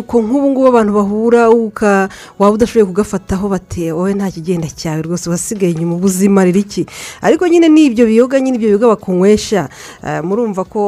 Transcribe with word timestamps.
uko 0.00 0.22
nk'ubu 0.22 0.50
ngubu 0.50 0.66
abantu 0.68 0.92
bahura 0.92 1.42
waba 2.38 2.54
udashoboye 2.54 2.84
kugafataho 2.84 3.48
bate 3.48 3.92
wowe 3.92 4.14
nta 4.14 4.30
kigenda 4.30 4.68
cyawe 4.68 5.02
rwose 5.02 5.30
wasigaye 5.30 5.72
inyuma 5.72 5.94
ubuzima 5.94 6.46
iki? 6.46 6.86
Ariko 7.22 7.48
nyine 7.48 7.68
ni 7.68 7.84
ibyo 7.86 8.06
biyoga 8.06 8.40
nyine 8.40 8.56
ibyo 8.56 8.68
biyoga 8.68 8.88
bakunywesha. 8.96 9.68
Murumva 10.22 10.64
ko 10.64 10.80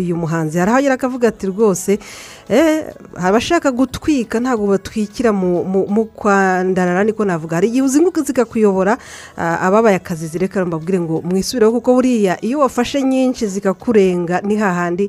uyu 0.00 0.16
muhanzi 0.16 0.58
yarahagera 0.58 0.94
akavuga 0.94 1.28
ati 1.28 1.46
rwose 1.46 1.98
abashaka 3.16 3.72
gutwika 3.72 4.40
ntabwo 4.40 4.66
batwikira 4.66 5.32
mu 5.32 6.04
kwandarara 6.14 7.04
niko 7.04 7.24
navuga. 7.24 7.56
Hari 7.56 7.68
igihe 7.68 7.82
uzinguka 7.82 8.22
zikakuyobora 8.22 8.98
ababaye 9.36 9.96
akazi 9.96 10.26
zireka 10.26 10.64
mbabwire 10.64 11.00
ngo 11.00 11.22
mwisubireho 11.24 11.72
kuko 11.72 11.94
buriya 11.94 12.44
iyo 12.44 12.58
wafashe 12.60 13.02
nyinshi 13.02 13.46
zikakurenga 13.46 14.40
ni 14.40 14.56
hahandi 14.56 15.08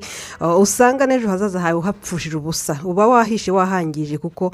usanga 0.60 1.06
n'ejo 1.06 1.28
hazaza 1.30 1.60
hawe 1.60 1.74
uhapfushije 1.80 2.38
ubusa. 2.38 2.80
Uba 2.84 3.08
wahishe 3.08 3.52
wahangije 3.52 4.18
kuko 4.18 4.52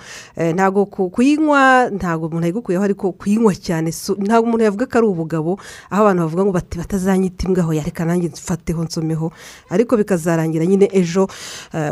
ntabwo 0.53 0.85
kuyinywa 0.85 1.89
ntabwo 1.89 2.27
umuntu 2.27 2.45
ayigukuyeho 2.45 2.83
ariko 2.83 3.11
kuyinywa 3.11 3.53
cyane 3.55 3.93
ntabwo 4.17 4.47
umuntu 4.49 4.63
yavuga 4.65 4.85
ko 4.85 4.97
ari 4.97 5.07
ubugabo 5.07 5.51
aho 5.89 6.01
abantu 6.01 6.21
bavuga 6.25 6.43
ngo 6.45 6.53
batazanyita 6.81 7.45
imbwa 7.47 7.61
aho 7.63 7.73
yareka 7.73 8.05
nanjye 8.05 8.27
mfateho 8.33 8.83
nsomeho. 8.83 9.31
Ariko 9.69 9.97
bikazarangira 9.97 10.65
nyine 10.65 10.89
ejo 10.93 11.27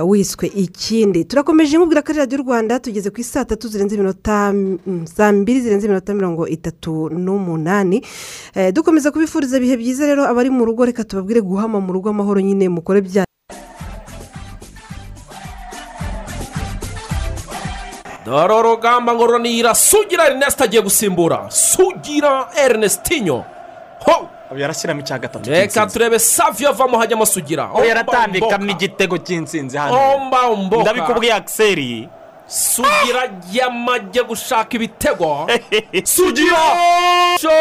wiswe 0.06 0.48
ikindi. 0.84 1.28
Turakomeje 1.28 1.76
nkubwira 1.76 2.00
ko 2.02 2.14
radiyo 2.16 2.40
rwanda 2.40 2.80
tugeze 2.80 3.12
ku 3.12 3.20
isaa 3.20 3.44
tatu 3.44 3.68
zirenze 3.68 3.96
iminota 4.00 4.56
saa 5.04 5.32
mbiri 5.36 5.60
zirenze 5.62 5.86
iminota 5.86 6.14
mirongo 6.16 6.48
itatu 6.48 7.12
n'umunani. 7.12 8.00
Dukomeza 8.72 9.12
kubifuriza 9.12 9.60
ibihe 9.60 9.76
byiza 9.76 10.08
rero 10.08 10.24
abari 10.24 10.48
mu 10.50 10.64
rugo 10.64 10.88
reka 10.88 11.04
tubabwire 11.04 11.44
guhama 11.44 11.84
mu 11.84 11.92
rugo 11.92 12.08
amahoro 12.10 12.40
nyine 12.40 12.70
mukore 12.72 13.02
bya 13.04 13.28
dore 18.26 18.54
urugamba 18.54 19.14
ngororanira 19.16 19.76
sugira 19.76 20.28
erineste 20.32 20.64
agiye 20.64 20.82
gusimbura. 20.82 21.52
Sugira 21.52 22.48
erinestinyo 22.56 23.44
ho! 24.06 24.18
Yarashyiramo 24.58 25.00
icya 25.02 25.20
gatatu 25.20 25.50
reka 25.50 25.86
turebe 25.88 26.20
saviyo 26.20 26.70
avamo 26.70 26.98
hajyamo 26.98 27.26
sugira 27.26 27.70
yaratambikamo 27.88 28.72
igitego 28.72 29.18
cy'insinzi 29.18 29.78
hano. 29.78 29.96
Ndabikubwiye 30.82 31.34
akiseri 31.34 32.10
sugira 32.48 33.30
yamajye 33.52 34.24
gushaka 34.24 34.74
ibitego. 34.76 35.48
Sugira 36.04 36.58
sugira! 37.38 37.60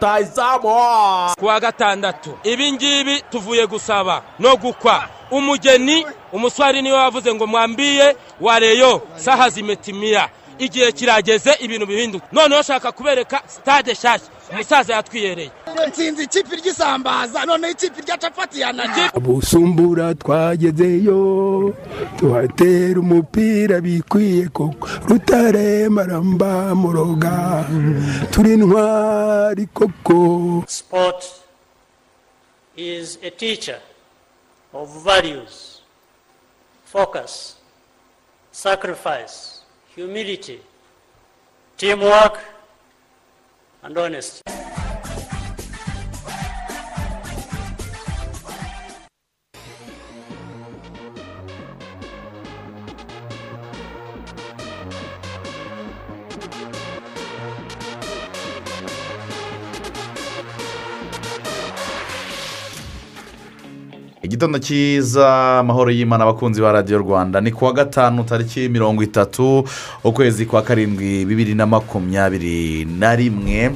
Rutayizamu 0.00 1.34
ku 1.38 1.46
wa 1.46 1.60
gatandatu 1.60 2.38
ibi 2.44 2.72
ngibi 2.72 3.22
tuvuye 3.30 3.66
gusaba 3.66 4.22
no 4.38 4.56
gukwa. 4.56 5.04
Umugeni 5.30 6.06
umuswari 6.32 6.82
ni 6.82 6.92
we 6.92 6.98
wavuze 6.98 7.34
ngo 7.34 7.46
mwambiye 7.46 8.16
wareyo 8.40 9.02
saha 9.16 9.48
zimetimiya 9.50 10.28
igihe 10.64 10.92
kirageze 10.92 11.52
ibintu 11.60 11.86
bihinduka. 11.86 12.26
Noneho 12.32 12.60
ushaka 12.60 12.92
kubereka 12.92 13.42
sitade 13.46 13.92
nshyashya. 13.92 14.28
Umusaza 14.52 14.94
yatwiyereye. 14.94 15.50
Nsinzi 15.88 16.22
ikipe 16.24 16.56
ry'isambaza 16.56 17.44
noneho 17.46 17.72
ikipe 17.72 18.02
rya 18.02 18.16
capati 18.18 18.60
yanajye 18.60 19.04
busumbura 19.20 20.14
twagezeyo 20.14 21.18
tuhatera 22.18 23.00
umupira 23.00 23.80
bikwiye 23.80 24.48
koko. 24.48 24.88
Rutaremaramba 25.08 26.74
muroga 26.74 27.64
turi 28.30 28.56
ntwari 28.56 29.66
koko. 29.66 30.64
Sport 30.66 31.24
is 32.76 33.18
a 33.22 33.30
teacher 33.30 33.78
of 34.72 34.88
values, 35.04 35.80
focus, 36.84 37.54
sacrifice, 38.52 39.59
humility, 39.94 40.60
teamwork, 41.76 42.38
and 43.82 43.96
honesty. 43.98 44.42
Igitondo 64.30 64.58
cyiza 64.62 65.58
amahoro 65.58 65.90
y'imana 65.90 66.22
abakunzi 66.24 66.60
ba 66.62 66.72
radiyo 66.72 66.98
rwanda. 66.98 67.40
Ni 67.40 67.50
kuwa 67.52 67.72
gatanu 67.72 68.22
tariki 68.24 68.68
mirongo 68.68 69.02
itatu 69.02 69.64
ukwezi 70.04 70.46
kwa 70.46 70.62
karindwi 70.62 71.24
bibiri 71.24 71.54
na 71.54 71.66
makumyabiri 71.66 72.84
na 72.84 73.16
rimwe. 73.16 73.70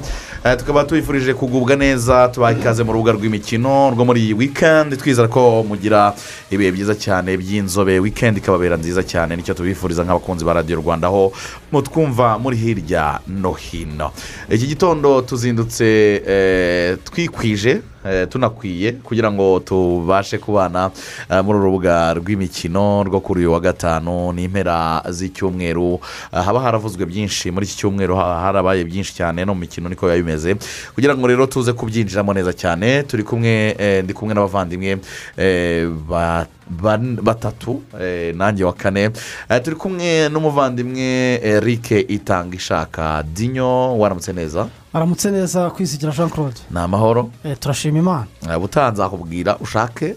Tukaba 0.59 0.85
tubifurije 0.85 1.35
kugubwa 1.35 1.77
neza 1.77 2.29
tubaha 2.29 2.53
ikaze 2.53 2.85
mu 2.85 2.93
rubuga 2.93 3.13
rw'imikino 3.13 3.91
rwo 3.91 4.05
muri 4.05 4.21
iyi 4.23 4.35
wikendi 4.35 4.97
twizera 4.97 5.27
ko 5.29 5.65
mugira 5.69 6.15
ibihe 6.51 6.71
byiza 6.73 6.95
cyane 6.95 7.35
by'inzobe. 7.37 7.99
Wikendi 7.99 8.39
ikababera 8.41 8.77
nziza 8.79 9.03
cyane 9.03 9.35
ni 9.37 9.43
cyo 9.43 9.55
tubifuriza 9.59 10.05
nk'abakunzi 10.07 10.45
ba 10.47 10.53
radiyo 10.63 10.79
rwanda 10.79 11.09
aho 11.11 11.33
mutwumva 11.73 12.39
muri 12.39 12.57
hirya 12.57 13.19
no 13.27 13.53
hino. 13.59 14.13
Iki 14.51 14.67
gitondo 14.79 15.19
tuzindutse 15.27 15.89
twikwije 17.05 17.81
tunakwiye 18.29 18.93
kugira 18.93 19.33
ngo 19.33 19.61
tubashe 19.61 20.39
kubana 20.39 20.91
muri 21.45 21.59
uru 21.59 21.65
rubuga 21.65 22.15
rw'imikino 22.15 23.05
rwo 23.05 23.21
kuri 23.21 23.41
uyu 23.41 23.53
wa 23.53 23.61
gatanu 23.61 24.33
n'impera 24.33 25.03
z'icyumweru. 25.11 26.01
Haba 26.33 26.61
haravuzwe 26.61 27.07
byinshi. 27.07 27.51
Muri 27.51 27.67
iki 27.67 27.77
cyumweru 27.77 28.17
harabaye 28.17 28.85
byinshi 28.85 29.15
cyane 29.15 29.45
no 29.45 29.55
mu 29.55 29.61
mikino 29.61 29.89
niko 29.89 30.07
biba 30.07 30.17
bimeze 30.17 30.57
kugira 30.95 31.17
ngo 31.17 31.27
rero 31.27 31.47
tuze 31.47 31.73
kubyinjiramo 31.73 32.33
neza 32.35 32.53
cyane 32.53 33.03
turi 33.03 33.23
kumwe 33.25 33.77
ndi 34.05 34.13
kumwe 34.15 34.35
n'abavandimwe 34.35 34.99
batatu 37.23 37.83
nanjye 38.35 38.65
wa 38.65 38.73
kane. 38.73 39.11
Turi 39.65 39.77
kumwe 39.77 40.29
n'umuvandimwe 40.29 41.41
eric 41.43 41.91
itanga 42.09 42.57
ishaka 42.57 43.23
dinyo 43.35 43.99
waramutse 43.99 44.33
neza? 44.33 44.69
Aramutse 44.95 45.31
neza 45.31 45.71
kwisigira 45.71 46.13
jean 46.13 46.31
claude 46.31 46.61
ni 46.71 46.79
amahoro. 46.79 47.31
Turashima 47.61 47.99
imana. 47.99 48.27
Ubutanze 48.57 49.03
akubwira 49.05 49.59
ushake 49.59 50.15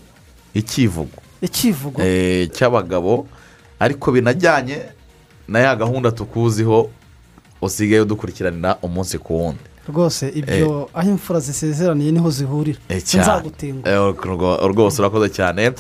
ikivugo 0.54 1.18
ikivugo 1.42 2.02
cy'abagabo 2.54 3.28
ariko 3.80 4.12
binajyanye 4.12 4.78
na 5.48 5.60
ya 5.60 5.76
gahunda 5.76 6.12
tukuziho 6.12 6.90
usigaye 7.62 8.02
udukurikiranira 8.02 8.78
umunsi 8.82 9.18
ku 9.18 9.34
wundi. 9.40 9.60
Rwose 9.90 10.30
ibyo 10.36 10.90
aho 10.94 11.10
imfura 11.10 11.40
zisezeraniye 11.40 12.12
ni 12.12 12.20
ho 12.20 12.30
zihurira. 12.30 12.80
Nzagutenguha 12.90 14.68
rwose 14.68 15.02
urakoze 15.02 15.30
cyane. 15.30 15.72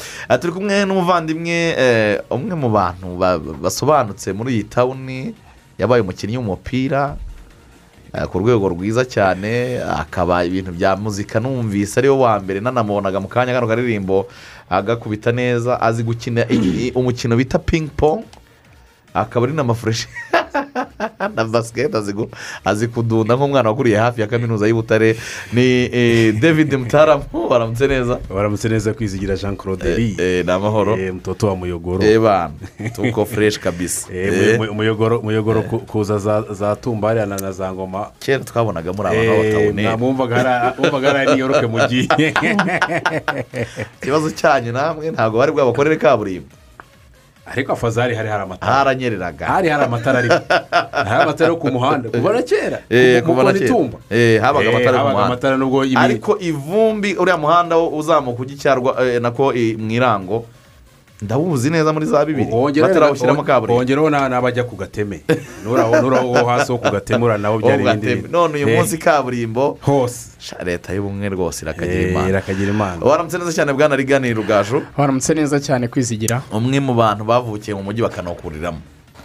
Turi 0.41 0.53
kumwe 0.53 0.85
n'umuvandimwe 0.85 1.57
umwe 2.31 2.55
mu 2.55 2.69
bantu 2.69 3.07
basobanutse 3.61 4.33
muri 4.33 4.53
iyi 4.53 4.63
tawuni 4.63 5.33
yabaye 5.77 6.01
umukinnyi 6.01 6.37
w'umupira. 6.37 7.17
Ku 8.31 8.39
rwego 8.39 8.69
rwiza 8.69 9.06
cyane 9.06 9.81
akaba 9.83 10.45
ibintu 10.45 10.71
bya 10.71 10.95
muzika 10.95 11.39
numvise 11.39 12.00
ari 12.00 12.09
we 12.09 12.15
wa 12.15 12.39
mbere 12.39 12.59
nanamubonaga 12.59 13.19
mu 13.19 13.27
kanya 13.27 13.54
kano 13.54 13.68
karirimbo 13.68 14.27
agakubita 14.69 15.31
neza 15.31 15.81
azi 15.81 16.04
gukina 16.04 16.45
umukino 16.95 17.36
bita 17.36 17.59
pingi 17.59 17.92
pongi 17.92 18.25
akaba 19.13 19.45
ari 19.45 19.54
n'amafureshi 19.54 20.07
na 21.35 21.45
basiketi 21.45 21.97
azi 22.65 22.88
kudunda 22.88 23.35
nk'umwana 23.35 23.69
wakuriye 23.69 23.97
hafi 23.97 24.21
ya 24.21 24.27
kaminuza 24.27 24.67
y'ubutare 24.67 25.17
ni 25.53 25.89
david 26.31 26.73
mutaramu 26.73 27.23
waramutse 27.49 27.88
neza 27.88 28.19
waramutse 28.29 28.69
neza 28.69 28.94
kwizigira 28.94 29.35
jean 29.35 29.55
claude 29.57 29.97
ni 30.44 30.51
amahoro 30.51 30.97
mutoto 30.97 31.47
wa 31.47 31.55
muyogoro. 31.55 31.99
Reba 31.99 32.51
tuko 32.95 33.25
fureshi 33.25 33.59
kabisa. 33.59 34.07
Muyogoro 35.23 35.61
kuza 35.61 36.44
za 36.51 36.75
tumbariya 36.75 37.25
na 37.25 37.51
za 37.51 37.73
ngoma. 37.73 38.11
Kera 38.19 38.43
twabonaga 38.43 38.93
muri 38.93 39.07
abantu 39.07 39.31
b'abatawuneri 39.31 39.97
mwumvaga 39.97 41.19
ari 41.19 41.35
niyoroke 41.35 41.67
mugiye 41.67 42.07
ikibazo 44.01 44.31
cyanyu 44.31 44.71
namwe 44.71 45.11
ntabwo 45.11 45.39
bari 45.39 45.51
bwabakorere 45.51 45.95
kaburimbo. 45.95 46.47
Ariko 47.51 47.73
afazari 47.73 48.15
hari 48.15 48.29
hari 48.29 48.44
amatara. 48.44 48.73
Haranyereraga 48.73 49.45
hari 49.45 49.69
hari 49.69 49.83
amatara 49.83 50.19
ariko 50.19 50.35
hari 51.09 51.23
amatara 51.23 51.49
yo 51.49 51.55
ku 51.57 51.67
muhanda. 51.67 52.09
Kuva 52.09 52.33
na 52.33 52.41
kera. 52.41 52.79
Eh, 52.89 53.21
kuva 53.23 53.44
na 53.44 53.51
itumba 53.51 53.97
Eh, 54.11 54.41
habaga 54.41 54.65
Eh, 54.69 54.75
amatara 54.75 54.91
yo 54.91 54.97
habaga 54.97 55.13
muhanda. 55.13 55.99
ariko 56.01 56.38
ivumbi 56.39 57.15
uriya 57.15 57.38
muhanda 57.38 57.75
wo 57.77 57.89
uzamuka 57.97 58.41
ujya 58.41 58.55
icyarwa 58.55 58.91
nako 59.21 59.53
mu 59.77 59.91
irango 59.91 60.45
ndawuzi 61.21 61.69
neza 61.69 61.93
muri 61.93 62.05
za 62.05 62.25
bibiri. 62.25 62.49
Batarawushyiramo 62.81 63.43
kaburimbo 63.43 63.77
wongeraho 63.77 64.09
na- 64.09 64.29
n'abajya 64.29 64.63
ku 64.63 64.75
gateme. 64.75 65.21
Nuraho 65.65 66.45
hasi 66.45 66.71
wo 66.71 66.77
ku 66.77 66.91
gateme 66.91 67.23
uriya 67.25 67.37
nawo 67.37 67.57
byari 67.57 67.83
ibindi 67.83 68.29
none 68.29 68.53
uyu 68.53 68.69
Eh, 68.69 68.77
munsi 68.77 68.97
kaburimbo. 68.97 69.77
Hose. 69.81 70.37
Leta 70.65 70.93
y'ubumwe 70.93 71.29
rwose 71.29 71.65
irakagira 71.65 72.01
Eh, 72.01 72.11
imana. 72.11 72.29
irakagira 72.29 72.69
imana. 72.69 73.01
Waramutse 73.05 73.37
neza 73.37 73.53
cyane 73.53 73.73
bwana 73.73 73.95
rigani 73.95 74.33
rugaju? 74.33 74.83
Waramutse 74.97 75.33
neza 75.33 75.59
cyane 75.59 75.87
kwizigira. 75.87 76.41
Umwe 76.53 76.79
mu 76.79 76.93
bantu 76.93 77.23
bavukiye 77.25 77.73
mu 77.75 77.83
mujyi 77.83 78.01
bakanakuriramo 78.05 78.77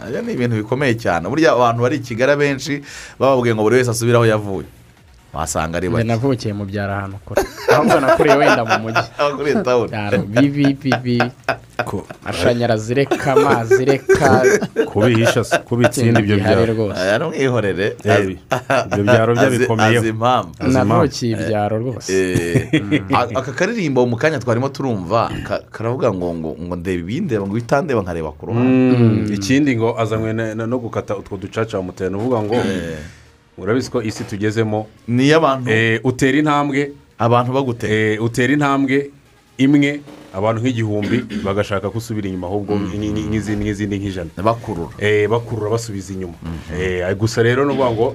ibyo 0.08 0.22
ni 0.22 0.32
ibintu 0.32 0.56
bikomeye 0.56 0.94
cyane. 0.98 1.28
Burya 1.28 1.52
abantu 1.52 1.82
bari 1.82 1.96
i 1.96 2.00
kigali 2.00 2.32
abenshi 2.32 2.82
bababwiye 3.20 3.54
ngo 3.54 3.62
buri 3.62 3.76
wese 3.76 3.90
asubire 3.90 4.16
aho 4.16 4.26
yavuye. 4.26 4.66
Wasanga 5.32 5.76
ari 5.78 5.88
bake. 5.88 6.04
navukiye 6.04 6.52
mu 6.56 6.64
byaro 6.64 6.92
ahantu 6.92 7.16
kure. 7.24 7.42
Ahubwo 7.72 8.00
nakuriye 8.00 8.36
wenda 8.36 8.64
mu 8.64 8.76
mujyi. 8.82 9.04
Bibi 10.34 10.74
bibi 10.74 11.22
amashanyarazi 12.24 12.94
reka 12.94 13.32
amazi 13.32 13.84
reka 13.84 14.42
kubihisha 14.90 15.44
kubitsinda 15.68 16.20
ibyo 16.20 16.36
byaro. 16.36 16.72
n'umwihorere 17.18 17.96
Eh, 18.04 18.36
ibyo 18.92 19.02
byaro 19.04 19.32
Azi- 19.34 19.58
bikomeyeho. 19.58 20.00
azi 20.00 20.08
impamvu 20.08 20.50
navukiye 20.68 21.32
ibyaro 21.36 21.74
rwose. 21.78 22.12
Eh, 22.12 23.02
aka 23.34 23.52
karirimbo 23.52 24.06
mu 24.06 24.16
kanya 24.16 24.38
twarimo 24.38 24.68
turumva 24.68 25.30
ka- 25.46 25.62
karavuga 25.70 26.12
ngo 26.12 26.28
ngo 26.34 26.50
ngo 26.60 26.74
ndeba 26.76 27.00
ibindeba 27.02 27.44
ngo 27.46 27.54
bitandeba 27.54 28.00
nkareba 28.02 28.32
ku 28.36 28.46
ruhande. 28.46 28.96
Mm, 28.98 29.32
ikindi 29.34 29.76
ngo 29.76 29.96
azanywe 29.98 30.32
no 30.54 30.76
gukata 30.78 31.16
utwo 31.16 31.36
ducaca 31.36 31.76
bamutera 31.78 32.10
ni 32.10 32.16
uvuga 32.16 32.38
ngo 32.42 32.56
urabizi 33.58 33.90
ko 33.90 34.02
isi 34.02 34.24
tugezemo 34.24 34.86
ni 35.08 35.28
iy'abantu. 35.28 35.70
Utera 36.04 36.38
intambwe. 36.38 36.92
Abantu 37.18 37.52
bagutera 37.52 38.18
utera 38.22 38.52
intambwe 38.52 39.10
imwe 39.58 40.00
abantu 40.34 40.60
nk'igihumbi 40.64 41.44
bagashaka 41.44 41.90
ko 41.90 41.98
usubira 41.98 42.28
inyuma 42.28 42.46
ahubwo 42.46 42.74
ni- 42.98 43.12
ni- 43.12 43.26
nk'izindi 43.28 43.64
nk'izindi 43.64 43.96
nk'ijana. 44.00 44.30
Bakurura. 44.42 44.92
Eh, 44.98 45.28
bakurura 45.28 45.70
basubiza 45.70 46.12
inyuma. 46.12 46.34
Eh, 46.72 47.04
gusa 47.16 47.42
rero 47.42 47.64
ni 47.64 47.72
ukuvuga 47.72 47.90
ngo 47.92 48.06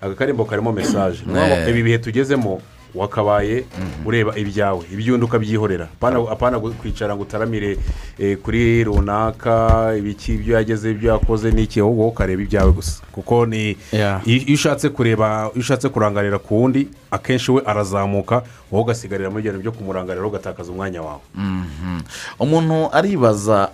aka 0.00 0.14
karimbo 0.14 0.44
karimo 0.44 0.72
mesaje 0.72 1.24
ibi 1.70 1.82
bihe 1.82 1.98
tugezemo 1.98 2.60
wakabaye 2.96 3.64
ureba 4.04 4.32
ibyawe 4.38 4.82
iby'undi 4.92 5.24
ukabyihorera 5.24 5.88
apana 6.30 6.58
kwicara 6.60 7.14
ngo 7.16 7.22
utaramire 7.22 7.78
eh, 8.18 8.38
kuri 8.42 8.84
runaka 8.84 9.92
ibiki 9.98 10.34
ibyo 10.34 10.54
yageze 10.56 10.90
ibyo 10.90 11.12
yakoze 11.12 11.50
n'iki 11.50 11.80
ahubwo 11.80 12.02
wowe 12.02 12.12
ukareba 12.12 12.42
ibyawe 12.42 12.72
gusa. 12.72 13.02
Kuko 13.12 13.46
ni 13.46 13.76
iyo 14.24 14.54
ushatse 14.54 14.88
kureba 14.88 15.50
iyo 15.52 15.60
ushatse 15.60 15.88
kurangarira 15.88 16.38
ku 16.38 16.56
wundi 16.62 16.88
akenshi 17.10 17.52
we 17.52 17.62
arazamuka 17.66 18.42
wowe 18.72 18.82
ugasigarira 18.82 19.30
muri 19.30 19.42
byo 19.58 19.72
kumurangarira 19.72 20.26
ugatakaza 20.26 20.72
umwanya 20.72 21.02
wawe. 21.02 21.20
Mhm. 21.34 22.00
umuntu 22.40 22.88
aribaza 22.92 23.70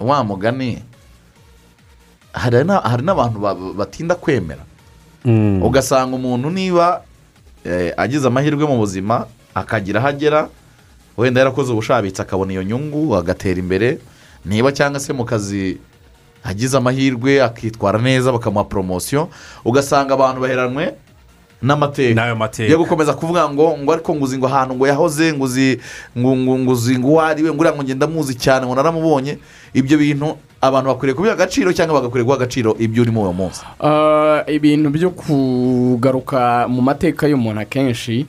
wa 0.00 0.24
mugani 0.24 0.82
hari 2.32 2.64
na- 2.64 2.80
hari 2.80 3.02
n'abantu 3.02 3.38
ba- 3.40 3.54
batinda 3.54 4.14
kwemera. 4.14 4.62
Ugasanga 5.62 6.16
umuntu 6.16 6.50
niba 6.50 7.02
agize 7.96 8.26
amahirwe 8.28 8.66
mu 8.66 8.76
buzima 8.78 9.26
akagira 9.54 10.00
aho 10.00 10.08
agera 10.08 10.48
wenda 11.16 11.40
yarakoze 11.40 11.72
ubushabitsi 11.72 12.22
akabona 12.22 12.52
iyo 12.52 12.62
nyungu 12.62 13.16
agatera 13.16 13.58
imbere. 13.60 13.98
Niba 14.44 14.72
cyangwa 14.72 15.00
se 15.00 15.12
mu 15.12 15.24
kazi 15.24 15.78
agize 16.44 16.76
amahirwe 16.76 17.42
akitwara 17.42 17.98
neza 17.98 18.32
bakamuha 18.32 18.64
poromosiyo 18.64 19.28
ugasanga 19.64 20.14
abantu 20.14 20.40
baheranwe 20.40 20.94
n'amateka. 21.62 22.14
Yo 22.70 22.78
gukomeza 22.78 23.14
kuvuga 23.14 23.48
ngo 23.50 23.78
ngo 23.82 23.92
ariko 23.92 24.14
ngo 24.14 24.24
uzi 24.24 24.38
ngo 24.38 24.46
ahantu 24.46 24.74
ngo 24.74 24.86
yahoze 24.86 25.32
ngo 25.34 25.44
uzi 25.44 25.80
ngo 26.18 26.36
ngo 26.36 26.58
ngo 26.58 26.72
uwo 27.02 27.20
ari 27.20 27.42
we 27.42 27.50
ngo 27.50 27.60
uriya 27.60 27.74
ngo 27.74 27.82
ngenda 27.82 28.06
muzi 28.06 28.34
cyane 28.38 28.66
ngo 28.66 28.74
naramubonye 28.74 29.38
ibyo 29.74 29.98
bintu 29.98 30.38
abantu 30.60 30.88
bakwiriye 30.90 31.14
kubiha 31.16 31.34
agaciro 31.34 31.72
cyangwa 31.72 32.00
bagakwiriye 32.00 32.24
guha 32.26 32.36
agaciro 32.36 32.76
ibyo 32.78 33.02
urimo 33.02 33.22
uwo 33.22 33.32
munsi? 33.32 33.62
Ah, 33.80 34.42
ibintu 34.46 34.90
byo 34.90 35.10
kugaruka 35.10 36.66
mu 36.68 36.82
mateka 36.82 37.26
y'umuntu 37.28 37.60
akenshi 37.60 38.26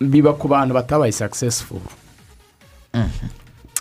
biba 0.00 0.32
ku 0.32 0.48
bantu 0.48 0.74
batabaye 0.74 1.12
successful. 1.12 1.80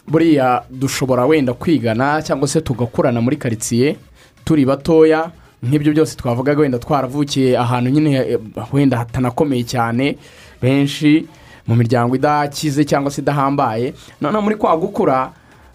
Buriya 0.07 0.63
dushobora 0.69 1.25
wenda 1.25 1.53
kwigana 1.53 2.21
cyangwa 2.21 2.47
se 2.47 2.61
tugakurana 2.61 3.21
muri 3.21 3.37
karitsiye 3.37 3.95
turi 4.45 4.65
batoya 4.65 5.31
nk'ibyo 5.63 5.93
byose 5.93 6.15
twavugaga 6.17 6.61
wenda 6.61 6.79
twaravukiye 6.79 7.57
ahantu 7.57 7.89
nyine 7.89 8.11
eh, 8.15 8.39
wenda 8.73 8.97
hatanakomeye 8.97 9.63
cyane 9.63 10.17
benshi 10.61 11.27
mu 11.67 11.75
miryango 11.75 12.15
idakize 12.15 12.83
cyangwa 12.85 13.11
se 13.11 13.21
idahambaye. 13.21 13.93
Noneho 14.21 14.41
muri 14.41 14.55
kwa 14.55 14.77
gukura 14.77 15.31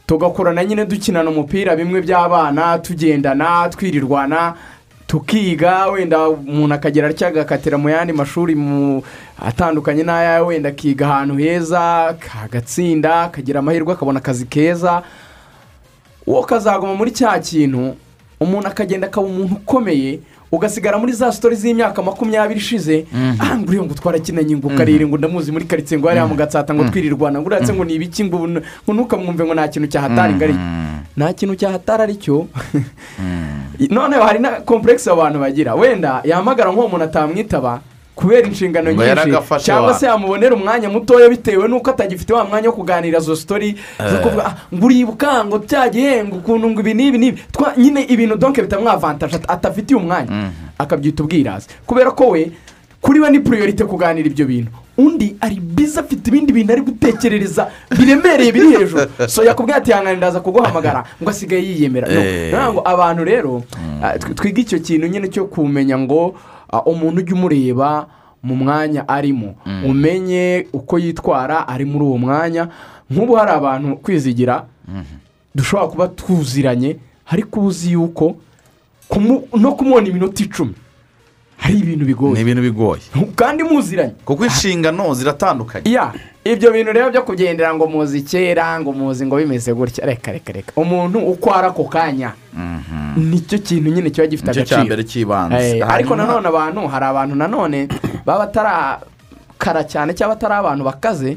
tugakurana 0.06 0.64
nyine 0.64 0.85
dukinana 0.87 1.31
umupira 1.31 1.76
bimwe 1.76 2.00
by'abana 2.00 2.79
tugendana 2.79 3.69
twirirwana 3.69 4.55
tukiga 5.06 5.87
wenda 5.87 6.29
umuntu 6.29 6.75
akagera 6.75 7.08
atya 7.08 7.29
agakatira 7.29 7.79
mu 7.79 7.88
yandi 7.91 8.12
mashuri 8.12 8.56
atandukanye 9.38 10.03
n'aya 10.03 10.43
wenda 10.44 10.69
akiga 10.69 11.06
ahantu 11.06 11.35
heza 11.37 12.14
agatsinda 12.44 13.23
akagira 13.23 13.58
amahirwe 13.61 13.93
akabona 13.93 14.19
akazi 14.19 14.47
keza. 14.47 15.03
Uwo 16.26 16.43
kazaguma 16.43 16.94
muri 16.94 17.11
cya 17.11 17.38
kintu 17.38 17.94
umuntu 18.41 18.69
akagenda 18.69 19.06
akaba 19.06 19.26
umuntu 19.26 19.55
ukomeye 19.55 20.19
ugasigara 20.56 20.99
muri 20.99 21.12
za 21.12 21.32
sitori 21.32 21.56
z'imyaka 21.56 22.03
makumyabiri 22.03 22.61
ishize. 22.61 23.06
Aha 23.38 23.58
nguriya 23.58 23.82
ngo 23.85 23.94
twarakinanye 23.94 24.56
ngo 24.56 24.69
karere 24.69 25.06
ngo 25.06 25.19
ndamuzi 25.19 25.53
muri 25.53 25.64
karitsiye 25.64 26.00
ngo 26.00 26.08
hariya 26.08 26.26
mu 26.26 26.35
gatsata 26.35 26.75
ngo 26.75 26.85
twirirwana. 26.88 27.41
Ngo 27.41 27.47
uratse 27.47 27.73
ngo 27.75 27.85
ni 27.85 27.94
ibiki 27.94 28.25
ngo 28.25 28.93
ntukamwumve 28.94 29.44
ngo 29.44 29.55
nta 29.55 29.69
kintu 29.69 29.88
cyahatari 29.88 30.35
ngari. 30.35 30.55
Nta 31.17 31.32
kintu 31.32 31.55
cyahatari 31.56 32.03
ari 32.03 32.17
cyo. 32.17 32.47
Noneho 33.91 34.23
hari 34.23 34.38
na 34.38 34.61
kompuregisi 34.61 35.11
abantu 35.11 35.38
bagira. 35.41 35.75
Wenda 35.75 36.20
yahamagara 36.25 36.73
nk'uwo 36.73 36.88
muntu 36.88 37.05
atamwitaba. 37.05 37.81
Kubera 38.16 38.48
inshingano 38.48 38.90
nyinshi. 38.92 39.32
cyangwa 39.60 39.92
wa- 39.92 39.98
se 39.98 40.06
yamubonera 40.06 40.54
umwanya 40.56 40.88
mutoya 40.88 41.28
bitewe 41.28 41.68
n'uko 41.68 41.90
atagifite 41.90 42.32
wa 42.32 42.44
mwanya 42.44 42.68
wo 42.68 42.74
kuganira 42.74 43.18
izo 43.20 43.36
sitori 43.36 43.76
zo 44.00 44.16
Eh. 44.16 44.22
kuvuga 44.22 44.44
"Ah, 44.46 44.54
ngo 44.74 44.86
uribuka 44.86 45.44
ngo 45.44 45.58
bya 45.58 45.88
gihembo 45.92 46.36
ukuntu 46.40 46.70
ngo 46.70 46.80
ibi 46.80 46.94
n'ibi 46.94 47.18
n'ibi. 47.18 47.38
Nyine 47.76 48.02
ibintu 48.08 48.36
donke 48.40 48.62
bitamwavantaje 48.62 49.36
at- 49.36 49.50
atafitiye 49.52 50.00
umwanya. 50.00 50.50
Akabyita 50.78 51.22
ubwirazi 51.22 51.68
kubera 51.86 52.10
ko 52.10 52.28
we 52.32 52.50
kuri 53.05 53.20
we 53.20 53.31
ni 53.31 53.38
puriyorite 53.41 53.84
kuganira 53.84 54.26
ibyo 54.26 54.46
bintu. 54.48 54.70
Undi 54.96 55.36
ari 55.41 55.60
biza 55.60 56.00
afite 56.00 56.26
ibindi 56.32 56.52
bintu 56.56 56.72
ari 56.72 56.81
gutekerereza 56.81 57.69
biremereye 57.93 58.48
biri 58.52 58.72
hejuru. 58.81 59.06
So 59.29 59.44
yakubwira 59.44 59.76
ati 59.76 59.93
hangana 59.93 60.17
ndaza 60.17 60.41
kuguhamagara 60.41 61.05
ngo 61.22 61.31
asigaye 61.31 61.60
yiyemera. 61.62 62.08
Eh. 62.08 62.55
ngo 62.72 62.81
abantu 62.84 63.24
rero 63.24 63.62
ah, 64.02 64.17
tw- 64.17 64.32
twiga 64.34 64.60
icyo 64.64 64.79
kintu 64.81 65.06
nyine 65.06 65.29
cyo 65.29 65.44
kumenya 65.52 65.98
ngo 66.00 66.32
ah, 66.34 66.56
umuntu 66.87 67.19
ujya 67.20 67.35
umureba 67.35 68.06
mu 68.43 68.56
mwanya 68.56 69.08
arimo. 69.08 69.55
Umenye 69.85 70.67
uko 70.73 70.99
yitwara 70.99 71.69
ari 71.69 71.85
muri 71.85 72.05
uwo 72.05 72.19
mwanya. 72.19 72.69
Nk'ubu 73.11 73.35
hari 73.35 73.51
abantu 73.51 73.96
kwizigira 73.96 74.65
dushobora 75.55 75.89
kuba 75.89 76.08
tuziranye 76.08 76.96
ariko 77.27 77.61
uzi 77.61 77.93
yuko 77.93 78.37
no 79.56 79.73
kumubona 79.73 80.06
iminota 80.08 80.43
icumi 80.44 80.75
hari 81.56 81.79
ibintu 81.79 82.05
bigoye. 82.05 82.35
Ni 82.35 82.41
ibintu 82.41 82.63
bigoye. 82.63 83.03
Kandi 83.37 83.63
muziranye. 83.63 84.13
Kuko 84.25 84.44
inshingano 84.44 85.15
ziratandukanye. 85.15 85.91
Ya. 85.91 86.13
Ibyo 86.53 86.72
bintu 86.72 86.93
rero 86.93 87.10
byo 87.10 87.22
kugendera 87.22 87.74
ngo 87.74 87.86
muzi 87.86 88.22
kera 88.22 88.81
ngo 88.81 88.93
muzi 88.93 89.26
ngo 89.26 89.36
bimeze 89.36 89.72
gutya. 89.74 90.06
Reka 90.06 90.32
reka 90.32 90.53
reka. 90.53 90.72
Umuntu 90.76 91.19
uko 91.19 91.50
ari 91.55 91.67
ako 91.67 91.84
kanya 91.84 92.32
ni 93.17 93.41
cyo 93.41 93.58
kintu 93.58 93.91
nyine 93.91 94.10
kiba 94.10 94.26
gifite 94.26 94.46
ni 94.48 94.55
cyo 94.55 94.60
agaciro. 94.62 94.81
cya 94.81 94.84
mbere 94.84 95.03
cy'ibanze. 95.05 95.79
Eh, 95.79 95.82
ariko 95.88 96.17
nanone 96.17 96.48
abantu 96.48 96.86
hari 96.88 97.05
abantu 97.05 97.34
nanone 97.34 97.88
baba 98.24 98.46
batarakara 98.46 99.84
cyane 99.84 100.15
cyangwa 100.15 100.34
batari 100.36 100.55
abantu 100.55 100.84
bakaze 100.84 101.36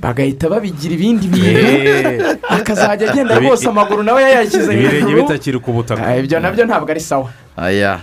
bagahita 0.00 0.48
babigira 0.48 0.94
ibindi 0.94 1.26
bintu 1.28 2.36
akazajya 2.48 3.10
agenda 3.12 3.38
rwose 3.40 3.68
amaguru 3.68 4.02
nawe 4.02 4.22
yayashyize 4.22 4.72
ibirenge 4.72 5.00
hejuru. 5.00 5.22
bitakiri 5.22 5.58
ku 5.60 5.72
butaka 5.72 6.04
Ah, 6.06 6.16
ibyo 6.16 6.40
na 6.40 6.52
byo 6.52 6.64
ntabwo 6.66 6.90
ari 6.90 7.00
sawa. 7.00 7.30
Eh. 7.56 7.96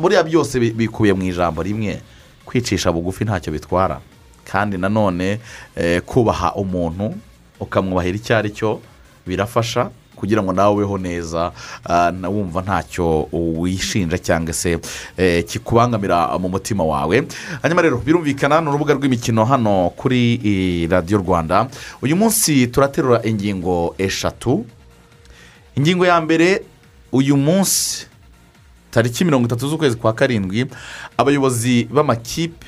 Buriya 0.00 0.22
byose 0.24 0.60
bi- 0.60 0.72
bikubiye 0.72 1.12
mu 1.14 1.22
ijambo 1.28 1.62
rimwe. 1.62 2.00
Kwicisha 2.46 2.92
bugufi 2.92 3.24
ntacyo 3.24 3.52
bitwara. 3.52 4.00
Kandi 4.52 4.78
nanone 4.78 5.38
eh, 5.76 6.02
kubaha 6.02 6.54
umuntu 6.54 7.14
ukamwubahira 7.60 8.16
icyo 8.16 8.36
ari 8.36 8.50
cyo 8.50 8.80
birafasha 9.26 9.90
kugira 10.16 10.42
ngo 10.42 10.52
nawe 10.52 10.74
ubeho 10.74 10.98
neza 10.98 11.52
ah, 11.88 12.12
wumva 12.28 12.60
ntacyo 12.62 13.28
wishinja 13.32 14.18
cyangwa 14.18 14.52
se 14.52 14.78
eh, 15.16 15.44
kikubangamira 15.44 16.38
mu 16.38 16.48
mutima 16.48 16.84
wawe. 16.84 17.24
Hanyuma 17.62 17.82
rero 17.82 17.96
birumvikana 17.98 18.60
ni 18.60 18.68
urubuga 18.68 18.94
rw'imikino 18.94 19.44
hano 19.44 19.90
kuri 19.96 20.86
radiyo 20.90 21.18
rwanda. 21.18 21.68
Uyu 22.02 22.16
munsi 22.16 22.66
turaterura 22.66 23.24
ingingo 23.24 23.94
eshatu. 23.98 24.66
Ingingo 25.76 26.06
ya 26.06 26.20
mbere 26.20 26.62
uyu 27.12 27.36
munsi 27.36 28.06
tariki 28.90 29.24
mirongo 29.24 29.46
itatu 29.46 29.68
z'ukwezi 29.68 29.96
kwa 29.96 30.12
karindwi 30.12 30.66
abayobozi 31.16 31.84
b'amakipe 31.84 32.66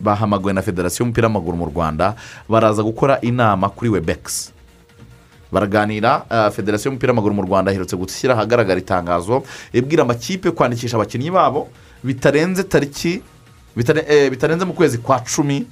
bahamagawe 0.00 0.52
na 0.52 0.62
federasiyo 0.62 1.04
y'umupira 1.04 1.26
w'amaguru 1.28 1.56
mu 1.56 1.66
rwanda 1.66 2.14
baraza 2.48 2.82
gukora 2.82 3.20
inama 3.20 3.68
kuri 3.68 3.90
webekisi 3.90 4.52
baraganira 5.52 6.26
uh, 6.30 6.52
federasiyo 6.52 6.90
y'umupira 6.90 7.12
w'amaguru 7.12 7.34
mu 7.34 7.42
rwanda 7.42 7.72
iherutse 7.72 7.96
gushyira 7.96 8.34
ahagaragara 8.34 8.80
itangazo 8.80 9.42
ibwira 9.72 10.02
amakipe 10.02 10.50
kwandikisha 10.50 10.96
abakinnyi 10.96 11.30
babo 11.30 11.68
bitarenze 12.04 12.62
tariki 12.64 13.22
eh, 14.08 14.30
bitarenze 14.30 14.64
mu 14.64 14.72
kwezi 14.72 14.98
kwa 14.98 15.20
cumi 15.20 15.66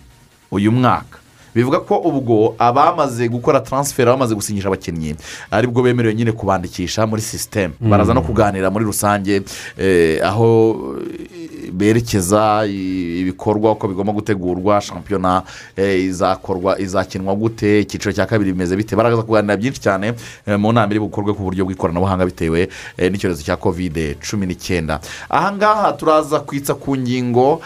uyu 0.51 0.73
mwaka. 0.73 1.19
Bivuga 1.55 1.81
ko 1.81 1.97
ubwo 1.99 2.55
abamaze 2.59 3.29
gukora 3.29 3.61
taransiferi 3.61 4.11
bamaze 4.11 4.35
gusinyisha 4.35 4.69
abakinnyi 4.69 5.15
ari 5.51 5.67
bwo 5.67 5.83
bemerewe 5.83 6.15
nyine 6.15 6.33
kubandikisha 6.33 7.07
muri 7.07 7.23
sisiteme 7.23 7.75
Mm. 7.81 7.91
baraza 7.91 8.15
no 8.15 8.23
kuganira 8.23 8.71
muri 8.71 8.85
rusange 8.85 9.43
eh, 9.79 10.21
aho 10.27 10.75
eh, 11.01 11.71
berekeza 11.73 12.67
ibikorwa 12.67 13.73
uko 13.73 13.89
bigomba 13.89 14.13
gutegurwa 14.13 14.81
shampiyona 14.81 15.43
eh, 15.77 16.05
izakorwa 16.05 16.79
izakinwa 16.81 17.35
gute 17.35 17.81
icyiciro 17.81 18.13
cya 18.13 18.27
kabiri 18.27 18.53
bimeze 18.53 18.77
bite. 18.77 18.97
Baraza 18.97 19.23
kuganira 19.23 19.57
byinshi 19.57 19.81
cyane 19.81 20.15
mu 20.59 20.73
nama 20.73 20.91
iri 20.91 21.01
bukorwe 21.01 21.33
ku 21.35 21.43
buryo 21.43 21.65
bw'ikoranabuhanga 21.65 22.25
bitewe 22.27 22.69
n'icyorezo 22.99 23.43
cya 23.43 23.57
kovide 23.57 24.17
cumi 24.21 24.47
n'icyenda. 24.47 25.01
Ahangaha 25.31 25.93
turaza 25.93 26.41
kwitsa 26.41 26.75
ku 26.75 26.97
ngingo 26.97 27.61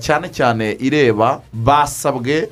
cyane 0.00 0.28
cyane 0.30 0.76
ireba 0.80 1.40
basabwe 1.52 2.48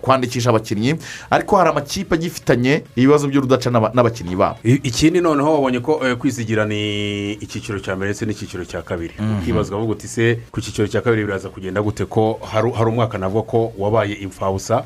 kwandikisha 0.00 0.50
abakinnyi. 0.50 0.94
Ariko 1.30 1.56
hari 1.56 1.70
amakipe 1.70 2.14
agifitanye 2.14 2.82
ibibazo 2.96 3.28
by'urudaca 3.28 3.70
n'aba- 3.70 3.90
n'abakinnyi 3.94 4.36
babo. 4.36 4.58
Ikindi 4.64 5.20
noneho 5.20 5.54
wabonye 5.54 5.80
ko 5.80 6.00
eh, 6.04 6.16
kwisigira 6.16 6.64
ni 6.64 7.32
icyiciro 7.40 7.80
cya 7.80 7.96
mbere 7.96 8.10
ndetse 8.10 8.26
n'icyiciro 8.26 8.64
cya 8.64 8.82
kabiri. 8.82 9.14
Mhm. 9.18 9.38
ukibazwa 9.42 9.78
avuga 9.78 9.92
uti 9.92 10.08
se 10.08 10.38
ku 10.52 10.60
cyiciro 10.60 10.88
cya 10.88 11.00
kabiri 11.00 11.24
biraza 11.24 11.48
kugenda 11.48 11.82
gute 11.82 12.04
ko 12.04 12.40
hari 12.52 12.68
umwaka 12.90 13.18
navuga 13.18 13.42
ko 13.48 13.72
wabaye 13.78 14.14
imfabusa 14.20 14.84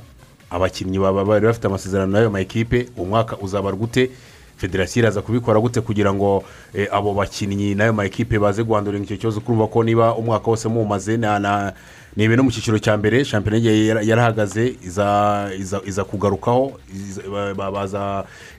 abakinnyi 0.50 0.98
baba 0.98 1.24
bari 1.24 1.46
bafite 1.46 1.66
amasezerano 1.66 2.12
n'ayo 2.12 2.30
makipe 2.30 2.86
umwaka 2.96 3.36
uzabarwa 3.42 3.78
gute 3.78 4.10
federasiyo 4.56 5.02
iraza 5.02 5.22
kubikora 5.22 5.58
gute 5.60 5.80
kugira 5.80 6.14
ngo 6.14 6.44
eh, 6.74 6.86
abo 6.92 7.14
bakinnyi 7.14 7.74
n'ayo 7.74 7.92
makipe 7.92 8.38
baze 8.38 8.62
guhandurira 8.62 9.02
icyo 9.04 9.16
kibazo 9.16 9.40
kurumva 9.40 9.66
ko 9.66 9.82
niba 9.82 10.14
umwaka 10.14 10.46
wose 10.50 10.68
muwumaze 10.68 11.16
na- 11.16 11.38
na- 11.38 11.72
ni 12.16 12.24
ibintu 12.24 12.44
mu 12.44 12.50
cyiciro 12.50 12.78
cya 12.78 12.96
mbere 12.96 13.24
shampiyona 13.24 13.58
yarahagaze 14.02 14.74
iza 15.86 16.04
kugarukaho 16.10 16.72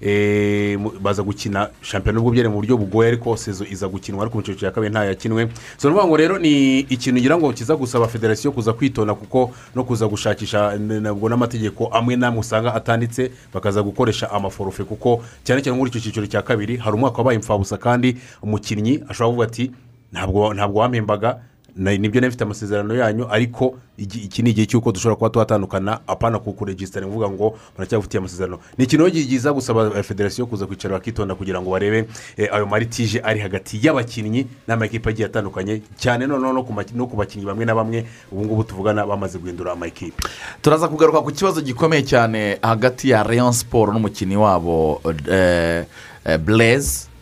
eh, 0.02 0.78
baza 1.02 1.24
gukina 1.24 1.70
shampiyona 1.82 2.16
nubwo 2.20 2.32
byari 2.32 2.50
mu 2.50 2.56
buryo 2.60 2.78
bugoye 2.78 3.08
ariko 3.16 3.36
iza 3.72 3.88
gukinwa 3.88 4.22
ariko 4.24 4.38
mu 4.38 4.44
cyiciro 4.44 4.60
cya 4.60 4.72
kabiri 4.72 4.92
ntayakinwe 4.92 5.48
so 5.78 5.88
ni 5.90 5.96
ukuvuga 5.96 6.08
ngo 6.08 6.18
rero 6.18 6.36
ni 6.40 6.80
ikintu 6.80 7.20
ngira 7.22 7.38
ngo 7.38 7.54
kiza 7.54 7.76
gusaba 7.76 8.08
federasiyo 8.08 8.52
kuza 8.52 8.74
kwitonda 8.74 9.14
kuko 9.16 9.52
no 9.76 9.84
kuza 9.84 10.08
gushakisha 10.08 10.76
n- 10.76 11.00
nabwo 11.02 11.30
n'amategeko 11.30 11.88
amwe 11.88 12.16
n'amwe 12.16 12.40
usanga 12.40 12.74
atanditse 12.76 13.32
bakaza 13.54 13.82
gukoresha 13.84 14.32
amaforufe 14.32 14.84
kuko 14.84 15.24
cyane 15.44 15.62
cyane 15.62 15.78
muri 15.78 15.90
icyo 15.96 16.02
cyiciro 16.02 16.28
cya 16.28 16.42
kabiri 16.42 16.78
hari 16.78 16.96
umwaka 16.96 17.18
wabaye 17.18 17.36
imfabusa 17.40 17.78
kandi 17.78 18.18
umukinnyi 18.44 19.00
ashobora 19.10 19.30
kuvuga 19.32 19.46
ati 19.48 19.72
ntabwo 20.12 20.54
ntabwo 20.54 20.80
wampembaga. 20.80 21.40
Ni 21.76 22.10
byo 22.10 22.22
nari 22.22 22.28
mfite 22.28 22.44
amasezerano 22.44 22.96
yanyu 22.96 23.28
ariko 23.30 23.76
iki 23.98 24.44
ni 24.44 24.50
igihe 24.50 24.68
cy'uko 24.68 24.92
dushobora 24.92 25.16
kuba 25.16 25.30
twatandukana 25.30 26.00
apana 26.08 26.40
kukuregisitara 26.40 27.08
uvuga 27.08 27.30
ngo 27.30 27.58
muracyafitiye 27.76 28.20
amasezerano. 28.20 28.60
Ni 28.78 28.84
ikintu 28.86 29.10
giza 29.10 29.54
gusaba 29.54 29.92
eh, 29.96 30.04
federasiyo 30.04 30.46
kuza 30.46 30.66
kwicara 30.66 30.94
bakitonda 30.96 31.36
kugira 31.36 31.62
ngo 31.62 31.72
barebe 31.72 32.08
eh, 32.38 32.50
ayo 32.54 32.66
maritije 32.66 33.20
ari 33.24 33.40
hagati 33.40 33.80
y'abakinnyi 33.84 34.48
n'amakipe 34.68 35.10
agiye 35.10 35.26
atandukanye 35.28 35.82
cyane 35.98 36.28
noneho 36.28 36.54
no 36.54 36.64
ku 37.08 37.16
bakinnyi 37.16 37.46
bamwe 37.46 37.66
na 37.66 37.76
bamwe 37.76 38.06
ubu 38.32 38.46
ngubu 38.46 38.64
tuvugana 38.64 39.06
bamaze 39.06 39.40
guhindura 39.40 39.72
amakipe 39.72 40.24
turaza 40.62 40.88
kugaruka 40.88 41.22
ku 41.22 41.32
kibazo 41.32 41.62
gikomeye 41.62 42.04
cyane 42.04 42.58
hagati 42.62 43.10
ya 43.10 43.24
leon 43.24 43.54
siporo 43.54 43.94
n'umukinnyi 43.94 44.36
wabo 44.38 45.02
eh, 45.32 45.86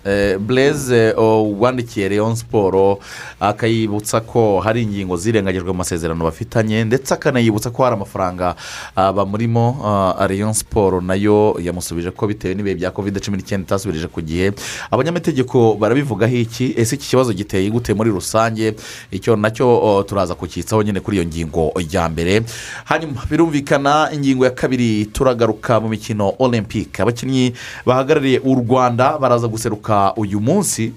eh, 0.05 0.37
blaise 0.37 0.93
Eh, 0.93 1.13
wandikiye 1.59 2.09
leon 2.09 2.35
siporo 2.35 2.99
akayibutsa 3.39 4.21
ko 4.21 4.59
hari 4.59 4.81
ingingo 4.83 5.17
zirengagijwe 5.17 5.67
mu 5.71 5.77
masezerano 5.77 6.23
bafitanye 6.23 6.83
ndetse 6.83 7.13
akanayibutsa 7.13 7.69
ko 7.69 7.83
hari 7.83 7.95
amafaranga 7.95 8.55
ah, 8.95 9.13
bamurimo 9.13 9.77
ah, 9.85 10.27
leon 10.27 10.53
siporo 10.53 11.01
na 11.01 11.15
yo 11.15 11.55
yamusubije 11.61 12.11
ko 12.11 12.27
bitewe 12.27 12.55
n'ibihe 12.55 12.75
bya 12.75 12.91
kovide 12.91 13.19
cumi 13.19 13.37
n'icyenda 13.37 13.65
itasubirije 13.65 14.07
ku 14.07 14.21
gihe. 14.21 14.51
Abanyamategeko 14.91 15.75
barabivugaho 15.75 16.35
iki? 16.35 16.73
Ese 16.77 16.95
iki 16.95 17.07
kibazo 17.09 17.33
giteye 17.33 17.69
gute 17.69 17.93
muri 17.93 18.09
rusange? 18.09 18.75
Icyo 19.11 19.35
na 19.35 19.51
cyo 19.51 20.03
turaza 20.07 20.35
kukitsaho 20.35 20.83
nyine 20.83 20.99
kuri 20.99 21.17
iyo 21.17 21.25
ngingo 21.25 21.71
ya 21.91 22.09
mbere. 22.09 22.41
Hanyuma 22.85 23.21
birumvikana 23.29 24.09
ingingo 24.13 24.45
ya 24.45 24.51
kabiri 24.51 25.05
turagaruka 25.05 25.79
mu 25.79 25.89
mikino 25.89 26.33
olympique. 26.39 27.01
Abakinnyi 27.03 27.53
bahagarariye 27.85 28.39
u 28.43 28.55
rwanda 28.55 29.17
baraza 29.17 29.47
guseruka 29.47 29.92
uyu 30.17 30.39
munsi 30.41 30.93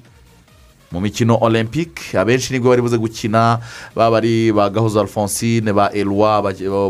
mu 0.92 1.00
mikino 1.00 1.34
olympique 1.42 2.14
abenshi 2.18 2.52
ni 2.52 2.60
bwo 2.60 2.70
bari 2.70 2.82
buze 2.82 2.98
gukina 2.98 3.58
baba 3.94 4.16
ari 4.22 4.52
ba 4.54 4.70
gahozo 4.70 5.00
alphonsine 5.00 5.72
ba 5.74 5.90
elwa 5.92 6.38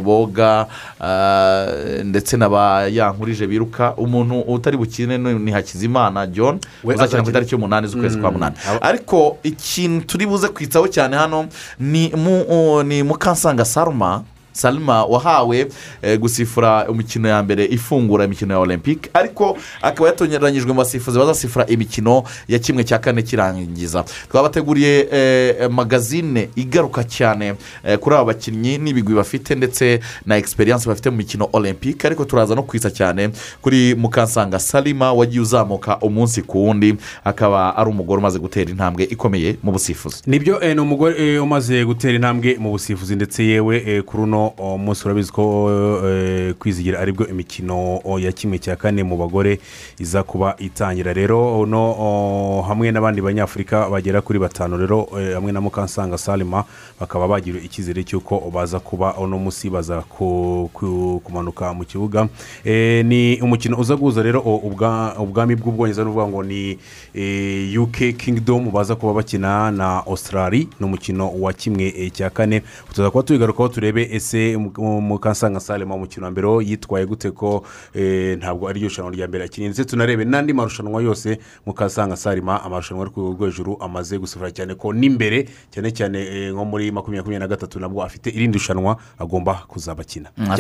boga 0.05 0.67
ah, 1.01 1.67
ndetse 2.05 2.37
na 2.37 2.49
ba 2.49 2.87
yankurije 2.89 3.47
biruka. 3.47 3.95
Umuntu 3.97 4.41
utari 4.53 4.77
bukine 4.77 5.19
ni 5.19 5.51
hakizimana 5.51 6.27
john 6.27 6.61
uzakina 6.85 7.23
ku 7.25 7.31
itariki 7.31 7.55
y'umunani 7.55 7.89
z'ukwezi 7.89 8.19
kwa 8.21 8.31
Mm. 8.31 8.37
munani. 8.37 8.57
Ariko 8.81 9.39
ikintu 9.43 10.07
turi 10.07 10.27
buze 10.27 10.49
kwitsaho 10.49 10.89
cyane 10.89 11.17
hano 11.17 11.49
ni 11.81 12.13
mu 12.17 12.45
o- 12.49 12.83
ni 12.83 13.03
mukansanga 13.03 13.65
saruma 13.65 14.23
salima 14.57 15.05
wahawe 15.05 15.67
eh, 16.03 16.19
gusifura 16.19 16.87
imikino 16.91 17.29
ya 17.29 17.43
mbere 17.43 17.65
ifungura 17.65 18.25
imikino 18.25 18.55
ya 18.55 18.61
olympique 18.61 19.11
ariko 19.15 19.59
akaba 19.83 20.09
yatonyeranyijwe 20.09 20.69
mu 20.73 20.79
basifuzi 20.79 21.19
bazasifura 21.19 21.67
imikino 21.67 22.23
ya 22.49 22.59
kimwe 22.59 22.85
cya 22.85 22.99
kane 22.99 23.23
kirangiza. 23.23 24.05
Twabateguriye 24.31 25.09
eh, 25.13 25.71
magazine 25.71 26.49
igaruka 26.57 27.05
cyane 27.05 27.55
eh, 27.85 27.99
kuri 27.99 28.17
aba 28.17 28.25
bakinnyi 28.25 28.79
n'ibigwi 28.79 29.15
bafite 29.15 29.55
ndetse 29.55 30.01
na 30.27 30.37
egisperiyanse 30.37 30.89
bafite 30.89 31.11
mu 31.11 31.17
mikino 31.17 31.49
olympique 31.53 32.07
ariko 32.07 32.25
turaza 32.25 32.55
no 32.55 32.63
kwisa 32.63 32.91
cyane 32.91 33.31
kuri 33.63 33.95
mukansanga 33.95 34.59
salima 34.59 35.13
wagiye 35.13 35.41
uzamuka 35.43 35.99
umunsi 36.01 36.43
ku 36.43 36.65
wundi. 36.67 36.95
Akaba 37.25 37.77
ari 37.77 37.91
umugore 37.91 38.19
umaze 38.19 38.39
gutera 38.39 38.71
intambwe 38.71 39.05
ikomeye 39.05 39.57
mu 39.63 39.73
busifuzi. 39.73 40.23
Nibyo 40.27 40.63
eh, 40.63 40.75
ni 40.75 40.81
umugore 40.81 41.35
eh, 41.35 41.43
umaze 41.43 41.85
gutera 41.85 42.15
intambwe 42.15 42.57
mu 42.59 42.71
busifuzi 42.71 43.17
ndetse 43.17 43.45
yewe 43.45 43.83
eh, 43.87 44.03
kuri 44.03 44.23
oh, 44.59 44.79
munsi 44.79 45.05
urabizi 45.05 45.33
ko 45.33 45.71
eh, 46.07 46.55
kwizigira 46.55 47.01
ari 47.01 47.13
bwo 47.13 47.27
imikino 47.27 48.01
oh, 48.05 48.19
ya 48.19 48.33
kimwe 48.33 48.59
cya 48.59 48.77
kane 48.77 49.03
mu 49.03 49.17
bagore 49.17 49.59
iza 49.99 50.23
kuba 50.23 50.57
itangira. 50.59 51.13
Rero 51.13 51.61
uno 51.61 51.91
oh, 51.99 52.63
hamwe 52.69 52.91
n'abandi 52.93 53.21
banyafurika 53.21 53.89
bagera 53.91 54.21
kuri 54.21 54.39
batanu 54.39 54.77
rero 54.77 55.09
eh, 55.21 55.35
hamwe 55.35 55.53
na 55.53 55.61
mukansanga 55.61 56.19
salima 56.19 56.65
bakaba 57.01 57.29
bagira 57.29 57.61
icyizere 57.61 58.05
cy'uko 58.05 58.51
baza 58.55 58.81
kuba 58.81 59.15
uno 59.17 59.39
munsi 59.39 59.71
baza 59.71 60.01
ku- 60.01 60.71
ku- 60.73 61.21
kumanuka 61.25 61.75
mu 61.75 61.85
kibuga. 61.85 62.29
Eh, 62.65 63.05
ni 63.05 63.41
umukino 63.41 63.77
uza 63.79 63.97
guhuza 63.97 64.23
rero 64.23 64.41
oh, 64.45 64.61
ubwa- 64.65 65.15
ubwami 65.19 65.55
bw'ubwongereza 65.57 66.03
ni 66.05 66.11
ukuvuga 66.11 66.29
ngo 66.29 66.43
ni 66.43 66.79
eh, 67.15 67.83
uk 67.83 67.97
kingdom 68.17 68.71
baza 68.73 68.95
kuba 68.97 69.13
bakina 69.13 69.71
na 69.71 70.07
australia. 70.07 70.67
Ni 70.81 70.87
umukino 70.87 71.31
wa 71.41 71.53
kimwe 71.53 71.95
eh, 71.97 72.13
cya 72.13 72.31
kane. 72.31 72.63
Tuza 72.93 73.11
tubigarukaho 73.11 73.69
turebe 73.69 74.09
ese 74.13 74.36
mu- 74.57 75.01
mukansanga 75.01 75.61
salima 75.61 75.95
umukino 75.95 76.25
wa 76.27 76.31
mbere 76.31 76.49
yitwaye 76.65 77.07
gute 77.07 77.31
ko 77.31 77.65
eh, 77.95 78.39
ntabwo 78.39 78.69
ari 78.69 78.81
ryo 78.81 78.89
rushanwa 78.89 79.11
rya 79.13 79.29
mbere 79.29 79.45
yakiniye 79.45 79.69
ndetse 79.69 79.85
tunarebe 79.85 80.25
n'andi 80.25 80.53
marushanwa 80.53 81.03
yose 81.03 81.39
mukansanga 81.67 82.17
salima 82.17 82.63
amarushanwa 82.65 83.11
ku 83.11 83.21
rwego 83.21 83.45
hejuru 83.47 83.77
amaze 83.81 84.19
gusifura 84.19 84.51
cyane 84.51 84.75
ko 84.75 84.93
n'imbere 84.93 85.47
cyane 85.71 85.91
cyane 85.91 86.19
eh, 86.23 86.53
nko 86.53 86.65
muri 86.65 86.91
makumyabiri 86.93 87.17
makumyabiri 87.17 87.39
na 87.39 87.49
gatatu 87.49 87.81
nabwo 87.81 88.03
afite 88.05 88.27
irindi 88.31 88.59
rushanwa 88.59 88.97
agomba 89.19 89.55
kuzaba 89.69 90.03
akina 90.03 90.29
Mm, 90.37 90.51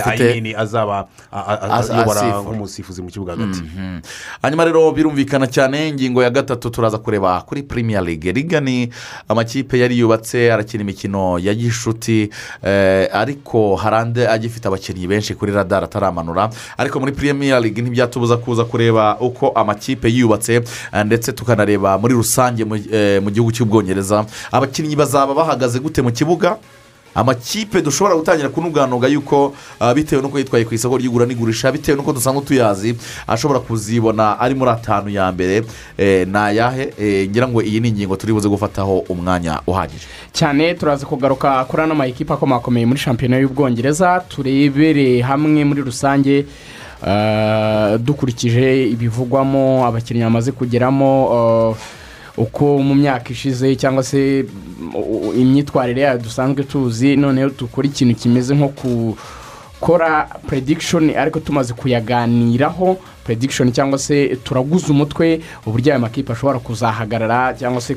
azaba 0.56 1.08
ayobora 1.32 2.40
nk'umusifuzi 2.42 3.02
mu 3.02 3.08
kibuga 3.10 3.32
hagati. 3.36 3.60
Mhm. 3.62 4.00
hanyuma 4.42 4.64
rero 4.64 4.92
birumvikana 4.92 5.46
cyane 5.46 5.88
ingingo 5.88 6.22
ya 6.22 6.30
gatatu 6.30 6.70
turaza 6.70 6.98
kureba 6.98 7.42
kuri 7.42 7.62
premier 7.62 8.02
league. 8.04 8.32
Liga 8.32 8.60
ni 8.60 8.88
amakipe 9.28 9.78
yari 9.78 9.98
yubatse 9.98 10.52
arakina 10.52 10.82
imikino 10.82 11.38
ya 11.38 11.54
gishuti 11.54 12.30
eh, 12.62 13.08
ariko 13.12 13.65
andi 13.74 14.20
agifite 14.26 14.66
abakinnyi 14.68 15.06
benshi 15.06 15.34
kuri 15.34 15.52
radar 15.52 15.84
ataramanura. 15.84 16.50
Ariko 16.78 17.00
muri 17.00 17.12
premier 17.12 17.60
league 17.60 17.82
ntibyatubuza 17.82 18.36
kuza 18.36 18.64
kureba 18.64 19.16
uko 19.20 19.48
amakipe 19.54 20.08
yubatse 20.08 20.54
eh, 20.92 21.04
ndetse 21.04 21.32
tukanareba 21.32 21.98
muri 21.98 22.14
rusange 22.14 22.62
eh, 22.92 23.22
mu 23.22 23.30
gihugu 23.30 23.52
cy'ubwongereza. 23.52 24.24
Abakinnyi 24.52 24.96
bazaba 24.96 25.34
bahagaze 25.34 25.78
gute 25.80 26.02
mu 26.02 26.12
kibuga? 26.12 26.56
Amakipe 27.16 27.80
dushobora 27.82 28.14
gutangira 28.16 28.48
kunuganuga 28.52 29.08
yuko 29.08 29.54
ah, 29.80 29.94
bitewe 29.94 30.22
n'uko 30.22 30.38
yitwaye 30.38 30.64
ku 30.68 30.74
isoko 30.74 30.96
ry'igura 31.00 31.24
n'igurisha 31.26 31.72
bitewe 31.72 31.96
n'uko 31.96 32.12
dusanzwe 32.12 32.44
tuyazi 32.44 32.92
ashobora 33.26 33.60
kuzibona 33.60 34.36
ari 34.40 34.54
muri 34.54 34.70
atanu 34.70 35.08
ya 35.08 35.32
mbere 35.32 35.64
eh, 35.98 36.28
ni 36.28 36.36
ayahe 36.38 36.92
Eh, 36.98 37.28
ngira 37.28 37.48
ngo 37.48 37.62
iyi 37.62 37.80
ni 37.80 37.88
ingingo 37.88 38.16
turi 38.16 38.32
buze 38.32 38.48
gufataho 38.48 38.98
umwanya 39.08 39.60
uhagije. 39.66 40.06
Cyane 40.32 40.74
turaza 40.74 41.06
kugaruka 41.06 41.64
kuri 41.64 41.82
ano 41.82 41.94
mayikipe 41.94 42.32
akomakomeye 42.32 42.86
muri 42.86 42.98
shampiyona 43.00 43.38
y'ubwongereza 43.38 44.20
turebere 44.28 45.20
hamwe 45.22 45.64
muri 45.64 45.80
rusange 45.82 46.46
eh, 47.06 47.98
dukurikije 47.98 48.86
ibivugwamo 48.92 49.86
abakinnyi 49.86 50.22
bamaze 50.24 50.52
kugeramo 50.52 51.10
eh, 51.36 51.76
uko 52.36 52.78
mu 52.78 52.94
myaka 52.94 53.30
ishize 53.30 53.76
cyangwa 53.76 54.02
se 54.02 54.44
imyitwarire 55.36 56.00
yayo 56.02 56.18
dusanzwe 56.18 56.64
tuzi 56.64 57.16
noneho 57.16 57.50
dukora 57.50 57.86
ikintu 57.88 58.14
kimeze 58.14 58.54
nko 58.54 58.68
gukora 59.80 60.28
predikishoni 60.46 61.14
ariko 61.16 61.40
tumaze 61.40 61.74
kuyaganiraho 61.74 62.96
predikishoni 63.26 63.72
cyangwa 63.72 63.98
se 63.98 64.36
turaguza 64.44 64.86
umutwe 64.94 65.40
uburyo 65.66 65.92
aya 65.92 65.98
makipe 65.98 66.32
ashobora 66.32 66.58
kuzahagarara 66.58 67.54
cyangwa 67.58 67.80
se 67.80 67.94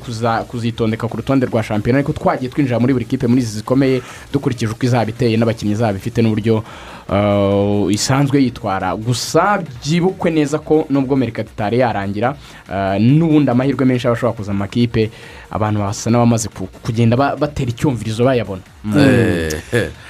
kuzitondeka 0.47 1.07
ku 1.07 1.17
rutonde 1.17 1.45
rwa 1.45 1.63
shampiyona. 1.63 1.99
Ariko 1.99 2.13
twagiye 2.13 2.49
twinjira 2.51 2.79
muri 2.79 2.93
buri 2.93 3.05
kipe 3.05 3.27
muri 3.27 3.41
izi 3.41 3.57
zikomeye 3.61 4.01
dukurikije 4.33 4.71
uko 4.73 4.85
izaba 4.85 5.09
iteye 5.09 5.37
n'abakinnyi 5.37 5.73
izaba 5.77 5.97
ifite 5.97 6.21
n'uburyo 6.21 6.63
uh, 7.09 7.93
isanzwe 7.93 8.41
yitwara. 8.43 8.95
Gusa 8.95 9.61
byibukwe 9.61 10.31
neza 10.31 10.57
ko 10.59 10.85
nubwo 10.89 11.15
merikati 11.15 11.49
itari 11.53 11.79
yarangira 11.79 12.33
uh, 12.69 12.97
n'ubundi 12.99 13.51
amahirwe 13.51 13.85
menshi 13.85 14.07
aba 14.07 14.15
ashobora 14.17 14.33
kuza 14.37 14.53
mu 14.53 14.59
makipe 14.65 15.09
abantu 15.51 15.79
basa 15.79 16.09
n'abamaze 16.09 16.49
ku- 16.49 16.67
kugenda 16.81 17.17
ba- 17.17 17.35
batera 17.35 17.69
icyumvirizo 17.69 18.23
bayabona. 18.25 18.61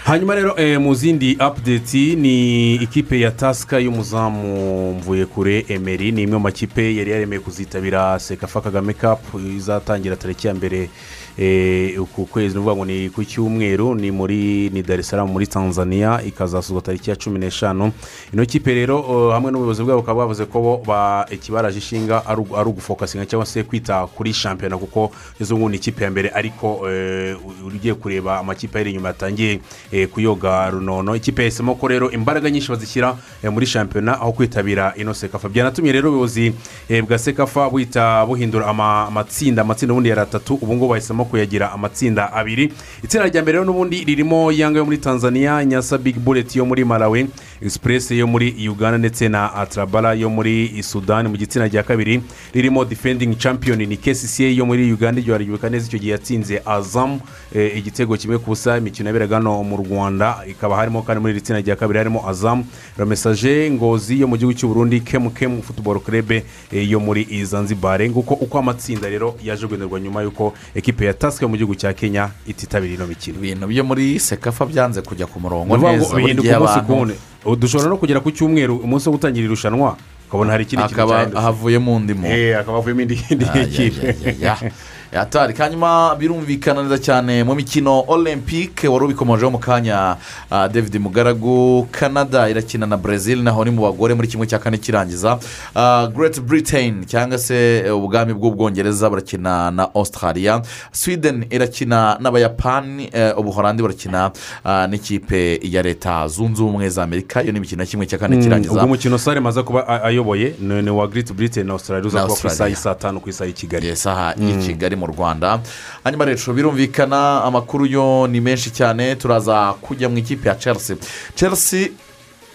Hanyuma 0.06 0.36
rero 0.36 0.54
eh, 0.58 0.78
mu 0.80 0.94
zindi 0.96 1.36
apudeti 1.40 2.16
ni 2.16 2.76
ikipe 2.76 3.20
ya 3.20 3.32
tasika 3.32 3.80
y'umuzamu 3.80 4.94
mvuye 5.10 5.26
kure 5.26 5.66
emeri 5.70 6.12
ni 6.12 6.22
imwe 6.24 6.38
mu 6.38 6.44
makipe 6.44 6.96
yari 6.96 7.12
yaremeye 7.12 7.40
kuzitabira 7.40 8.20
sekafa 8.20 8.62
kagame 8.62 8.94
kapu 8.94 9.40
izatangira 9.40 10.16
tariki 10.16 10.48
ya 10.48 10.54
mbere 10.54 10.90
eh, 11.38 12.02
uku 12.02 12.26
kwezi. 12.26 12.54
Ni 12.56 12.60
ukuvuga 12.62 12.76
ngo 12.76 12.86
ni 12.86 13.10
ku 13.10 13.24
cyumweru 13.24 13.96
ni 13.96 14.12
muri 14.12 14.70
ni 14.70 14.84
dar 14.84 15.00
es 15.00 15.08
salaam 15.10 15.30
muri 15.32 15.48
tanzania 15.48 16.22
ikazasuzwa 16.26 16.82
tariki 16.82 17.10
ya 17.10 17.16
cumi 17.16 17.40
n'eshanu. 17.40 17.92
Ino 18.34 18.46
kipe 18.46 18.74
rero 18.74 19.32
hamwe 19.32 19.52
n'ubuyobozi 19.52 19.84
bwabo 19.84 20.02
bakaba 20.02 20.20
bavuze 20.20 20.46
ko 20.46 20.62
bo 20.62 20.78
ba 20.86 21.26
ikibaraje 21.32 21.78
ishinga 21.78 22.26
ari 22.26 22.42
ugu- 22.42 22.58
ari 22.58 22.70
ugufokasinga 22.70 23.26
cyangwa 23.26 23.46
se 23.46 23.64
kwita 23.64 24.08
kuri 24.08 24.34
shampiyona 24.34 24.78
kuko 24.78 25.12
izo 25.42 25.56
ngubu 25.58 25.70
ni 25.70 25.78
ikipe 25.78 26.04
ya 26.04 26.12
mbere 26.12 26.30
ariko 26.30 26.90
eh, 26.92 27.38
ugiye 27.66 27.94
kureba 27.94 28.40
amakipe 28.40 28.80
ari 28.80 28.92
inyuma 28.92 29.08
yatangiye 29.08 29.60
eh, 29.92 30.08
kuyoga 30.08 30.70
runono. 30.70 31.16
Ikipe 31.16 31.42
yahisemo 31.42 31.76
ko 31.76 31.88
rero 31.88 32.12
imbaraga 32.12 32.50
nyinshi 32.50 32.70
bazishyira 32.70 33.16
muri 33.52 33.66
shampiyona 33.66 34.14
aho 34.22 34.32
kwitabira 34.32 34.94
ino 35.00 35.14
sekafa 35.14 35.50
byanatumye 35.50 35.92
rero 35.92 36.10
ubuyobozi 36.10 36.54
eh, 36.90 37.04
bwa 37.04 37.18
sekafa 37.18 37.70
buhita 37.70 38.26
buhindura 38.26 38.68
ama- 38.68 39.08
amatsinda. 39.08 39.62
Amatsinda 39.62 39.94
ubundi 39.94 40.10
yari 40.10 40.22
atatu 40.22 40.54
ubu 40.62 40.74
ngubu 40.76 40.88
bahisemo 40.90 41.26
kuyagira 41.26 41.72
amatsinda 41.72 42.34
abiri. 42.34 42.74
Itsinda 43.04 43.28
rya 43.28 43.42
mbere 43.42 43.64
n'ubundi 43.66 44.04
ririmo 44.06 44.52
yanga 44.52 44.80
yo 44.80 44.86
muri 44.86 44.98
tanzania 44.98 45.66
nyasa 45.66 45.98
big 45.98 46.20
bullet 46.20 46.56
yo 46.56 46.66
muri 46.66 46.86
malawi 46.86 47.28
express 47.62 48.12
yo 48.12 48.28
muri 48.28 48.56
uganda 48.70 48.98
ndetse 48.98 49.30
na 49.30 49.54
atrabara 49.56 50.14
yo 50.14 50.30
muri 50.30 50.84
sudani 50.84 51.30
mu 51.30 51.38
gitsina 51.38 51.68
rya 51.68 51.84
kabiri 51.84 52.22
ririmo 52.54 52.86
defending 52.86 53.36
champion 53.38 53.78
ni 53.80 53.98
kcca 53.98 54.44
yo 54.56 54.66
muri 54.66 54.92
uganda. 54.94 55.22
Iryo 55.22 55.34
haribuka 55.34 55.70
neza 55.70 55.88
icyo 55.88 56.00
gihe 56.00 56.12
yatsinze 56.12 56.62
azamu 56.66 57.20
eh, 57.56 57.78
igitego 57.78 58.18
kimwe 58.18 58.38
ku 58.38 58.46
busa 58.50 58.78
imikino 58.78 59.10
yaberaga 59.10 59.36
hano 59.36 59.64
mu 59.64 59.78
rwanda. 59.78 60.38
Ikaba 60.48 60.76
harimo 60.76 61.02
kandi 61.02 61.22
muri 61.22 61.34
iri 61.34 61.42
tsinda 61.42 61.62
rya 61.62 61.76
kabiri 61.76 61.98
harimo 62.00 62.24
azamu 62.30 62.66
ramesaje 62.98 63.72
ngozi 63.72 64.20
yo 64.22 64.28
mu 64.28 64.38
gihugu 64.38 64.54
cy'u 64.58 64.68
Burundi 64.90 65.00
kemu 65.06 65.30
kemu 65.30 65.64
futuboro 65.64 66.00
kurebe 66.00 66.44
eh, 66.72 66.90
yo 66.92 67.00
muri 67.00 67.46
zanzibare 67.46 68.10
nguko 68.10 68.34
uko 68.34 68.60
amatsinda 68.60 69.10
rero 69.10 69.36
yaje 69.44 69.68
guhinurwa 69.68 70.00
nyuma 70.00 70.22
y'uko 70.22 70.54
ekipe 70.76 71.06
ya 71.06 71.14
tasika 71.14 71.46
yo 71.46 71.50
mu 71.50 71.58
gihugu 71.58 71.76
cya 71.76 71.94
kenya 71.94 72.30
ititabira 72.48 72.94
ino 72.94 73.08
mikino. 73.08 73.38
Ibintu 73.38 73.68
byo 73.68 73.84
muri 73.84 74.20
sekafa 74.20 74.66
byanze 74.66 75.02
kujya 75.02 75.28
ku 75.28 75.40
murongo 75.40 75.78
neza 75.78 76.16
bihinduka 76.16 76.58
umunsi 76.60 76.80
ku 76.82 76.92
wundi. 76.94 77.14
Ubu 77.46 77.56
dushobora 77.56 77.90
no 77.90 77.98
kugera 77.98 78.20
ku 78.20 78.32
cyumweru 78.32 78.78
umunsi 78.82 79.10
wo 79.10 79.14
gutangira 79.16 79.46
irushanwa 79.46 79.98
ukabona 80.28 80.52
hari 80.52 80.64
ikindi 80.64 80.84
kintu 80.84 80.96
akaba 80.96 81.14
cyahindutse 81.14 81.42
havuyemo 81.42 81.96
undi 81.96 82.14
muntu 82.14 82.54
hakaba 82.58 82.78
havuyemo 82.78 83.02
indi 83.02 83.18
Ah, 83.50 83.66
kipe. 83.66 84.16
yatari 85.14 85.54
hanyuma 85.54 86.16
birumvikana 86.16 86.84
neza 86.84 86.98
cyane 86.98 87.44
mu 87.44 87.56
mikino 87.56 88.04
olympique 88.08 88.88
wari 88.88 89.06
ubikomojeho 89.06 89.52
mu 89.52 89.58
kanya. 89.60 90.18
Ah, 90.52 90.68
david 90.68 90.96
mugaragu 91.02 91.88
canada 91.92 92.50
irakina 92.50 92.86
na 92.86 92.98
brazil 92.98 93.42
naho 93.44 93.66
ni 93.66 93.72
mu 93.72 93.82
bagore 93.82 94.14
muri 94.14 94.28
kimwe 94.28 94.48
cya 94.48 94.60
kane 94.60 94.78
kirangiza. 94.78 95.40
Ah, 95.76 96.08
great 96.16 96.40
britain 96.42 97.06
cyangwa 97.06 97.38
se 97.38 97.78
eh, 97.86 97.96
ubwami 97.98 98.34
bw'ubwongereza 98.34 99.10
burakina 99.10 99.72
na 99.72 99.90
australia. 99.96 100.62
Sweden 100.92 101.46
irakina 101.50 102.18
n'abayapani 102.22 103.10
eh, 103.14 103.38
ubuhorandi 103.38 103.82
burakina 103.84 104.32
ah, 104.66 104.88
n'ikipe 104.88 105.60
ya 105.64 105.82
leta 105.82 106.28
zunze 106.28 106.62
ubumwe 106.64 106.90
za 106.90 107.04
amerika. 107.04 107.44
Iyo 107.44 107.52
ni 107.52 107.58
imikino 107.58 107.84
ya 107.84 107.88
kimwe 107.90 108.06
cya 108.06 108.18
kane 108.18 108.36
Mm, 108.36 108.44
kirangiza. 108.44 108.74
ubwo 108.74 108.86
umukino 108.86 109.18
sare 109.18 109.40
maze 109.40 109.64
kuba 109.64 110.04
ayoboye 110.04 110.54
ni 110.60 110.90
uwa 110.90 111.08
giriti 111.08 111.34
burite 111.34 111.64
na 111.64 111.74
australia 111.74 112.08
uza 112.08 112.22
kuba 112.22 112.34
ku 112.34 112.38
isaha 112.40 112.50
Australia. 112.50 112.76
y'isaa 112.76 112.96
tanu 112.96 113.20
ku 113.20 113.30
isaha 113.30 113.48
y'i 113.48 113.54
kigali. 113.54 113.90
Isaha 113.90 114.34
y'i 114.38 114.58
kigali. 114.66 114.96
Mu 115.00 115.08
rwanda. 115.08 115.60
Hanyuma 116.04 116.26
rero 116.28 116.52
birumvikana 116.54 117.44
amakuru 117.48 117.86
yo 117.88 118.28
ni 118.28 118.42
menshi 118.44 118.70
cyane 118.76 119.16
turaza 119.16 119.74
kujya 119.82 120.10
mu 120.12 120.18
ikipe 120.20 120.50
ya 120.50 120.56
chelsea. 120.56 120.98
Chelsea 121.36 121.90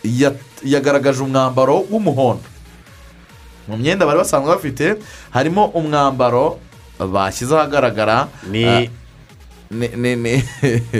ya- 0.05 0.37
yagaragaje 0.65 1.23
umwambaro 1.25 1.81
w'umuhondo. 1.91 2.45
Mu 3.69 3.77
myenda 3.81 4.05
bari 4.07 4.19
basanzwe 4.21 4.53
bafite 4.53 5.01
harimo 5.33 5.65
umwambaro 5.73 6.61
bashyize 7.01 7.57
ahagaragara 7.57 8.29
Ni- 8.51 8.65
ah, 8.69 8.85
ni 9.71 9.89
ni 9.97 10.17
ni 10.17 10.33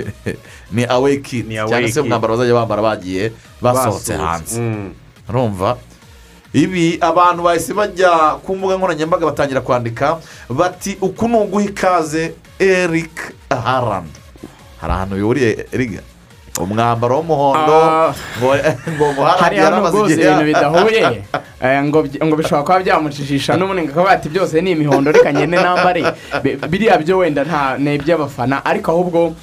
ni 0.75 0.83
away 0.89 1.21
cyangwa 1.21 1.91
se 1.91 1.99
umwambaro 2.01 2.33
bazajya 2.37 2.53
bambara 2.57 2.81
bagiye 2.81 3.31
basohotse 3.61 4.13
hanze. 4.17 4.59
urumva? 5.29 5.77
Ibi 6.55 6.97
abantu 7.01 7.43
bahise 7.43 7.73
bajya 7.75 8.39
ku 8.43 8.55
mbuga 8.55 8.77
nkoranyambaga 8.79 9.25
batangira 9.25 9.61
kwandika 9.61 10.17
bati 10.49 10.97
uku 11.01 11.27
ni 11.27 11.35
uguha 11.37 11.63
ikaze 11.65 12.33
eric 12.59 13.11
harand 13.49 14.07
hari 14.81 14.93
ahantu 14.93 15.15
bihuriye 15.15 15.67
eriga 15.71 15.99
umwambaro 16.61 17.15
w'umuhondo. 17.19 17.75
Ah. 17.83 18.13
ngo 18.95 19.23
hari 19.23 19.57
hano 19.57 19.89
rwose 19.91 20.13
ibintu 20.13 20.43
bidahuye 20.43 21.03
Eh, 21.65 21.83
ngo 21.83 22.01
bishobora 22.35 22.63
kuba 22.63 22.79
byamucishisha 22.79 23.57
n'ubundi 23.57 23.81
ngo 23.83 23.91
akaba 23.91 24.11
ati 24.11 24.29
byose 24.29 24.61
ni 24.61 24.71
imihondo 24.71 25.11
reka 25.11 25.33
ngende 25.33 25.57
nambare. 25.57 26.03
Bi- 26.43 26.55
biriya 26.69 26.97
byo 26.97 27.17
wenda 27.17 27.43
nta 27.43 27.77
ni 27.77 27.95
iby'abafana. 27.95 28.65
Ariko 28.65 28.91
ahubwo 28.91 29.33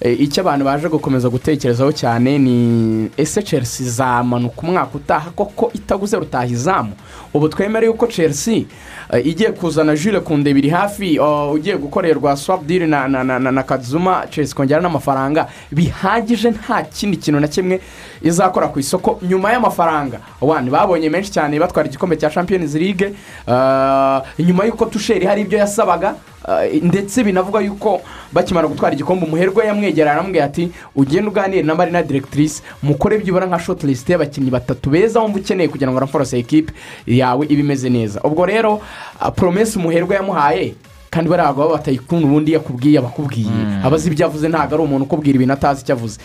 icyo 0.00 0.40
abantu 0.42 0.64
baje 0.64 0.88
gukomeza 0.88 1.28
gutekerezaho 1.28 1.92
cyane 1.92 2.38
ni 2.38 3.10
ese 3.16 3.42
chelsea 3.42 3.86
izamanuka 3.86 4.62
umwaka 4.62 4.94
utaha 4.94 5.30
koko 5.30 5.70
itaguze 5.74 6.16
rutaha 6.16 6.46
izamu. 6.46 6.92
Ubu 7.34 7.48
twemere 7.48 7.86
yuko 7.86 8.06
chelsea 8.06 8.64
eh, 9.12 9.26
igiye 9.26 9.52
kuzana 9.52 9.96
jule 9.96 10.20
kunde 10.20 10.54
biri 10.54 10.68
hafi 10.68 11.18
oh, 11.18 11.52
ugiye 11.52 11.76
gukorerwa 11.76 12.36
swap 12.36 12.66
deal 12.66 12.88
na, 12.88 13.08
na, 13.08 13.24
na, 13.24 13.38
na, 13.38 13.62
kazuma 13.62 14.26
chelsea 14.30 14.54
kongera 14.56 14.80
n'amafaranga 14.80 15.48
bihagije 15.72 16.50
nta 16.50 16.82
kindi 16.82 17.16
kintu 17.16 17.40
na 17.40 17.48
kimwe 17.48 17.80
izakora 18.22 18.68
ku 18.68 18.80
isoko. 18.80 19.20
Nyuma 19.28 19.52
y'amafaranga 19.52 20.20
wani 20.40 20.70
babonye 20.70 21.10
menshi 21.10 21.30
cyane 21.32 21.58
batwara 21.58 21.88
igikombe 21.88 22.16
cya 22.16 22.30
champions 22.30 22.74
league 22.74 23.14
uh, 23.46 24.44
nyuma 24.46 24.64
y'uko 24.64 24.86
tusheri 24.86 25.26
hari 25.26 25.40
ibyo 25.42 25.58
yasabaga 25.58 26.14
ndetse 26.82 27.24
binavuga 27.24 27.60
yuko 27.60 28.00
bakimara 28.32 28.68
gutwara 28.68 28.94
igikombe 28.94 29.26
umuherwe 29.26 29.66
yamwegera 29.66 30.12
aramubwira 30.12 30.44
ati 30.44 30.70
ugende 30.96 31.28
uganire 31.30 31.62
na 31.62 31.74
marina 31.74 32.02
directrice 32.02 32.62
mukore 32.82 33.18
byibura 33.18 33.46
nka 33.46 33.58
short 33.58 33.84
list 33.84 34.08
y'abakinnyi 34.08 34.50
batatu 34.50 34.90
beza 34.90 35.20
wumva 35.20 35.38
ukeneye 35.38 35.68
kugira 35.68 35.90
ngo 35.90 36.00
ramforose 36.00 36.38
ekipe 36.38 36.72
yawe 37.06 37.46
ibe 37.48 37.60
imeze 37.60 37.88
neza. 37.90 38.20
Ubwo 38.22 38.46
rero 38.46 38.74
uh, 39.20 39.28
promesi 39.34 39.78
umuherwe 39.78 40.14
yamuhaye 40.16 40.74
kandi 41.10 41.30
bariya 41.30 41.48
bagabo 41.52 41.72
batayikunda 41.74 42.26
ubundi 42.26 42.52
yakubwiye 42.52 42.98
abakubwiye. 42.98 43.50
Abazi 43.84 44.08
ibyo 44.08 44.26
avuze 44.26 44.48
ntabwo 44.48 44.74
ari 44.74 44.84
umuntu 44.84 45.04
ukubwira 45.04 45.34
ibintu 45.36 45.52
atazi 45.54 45.82
icyo 45.82 45.94
avuze. 45.94 46.18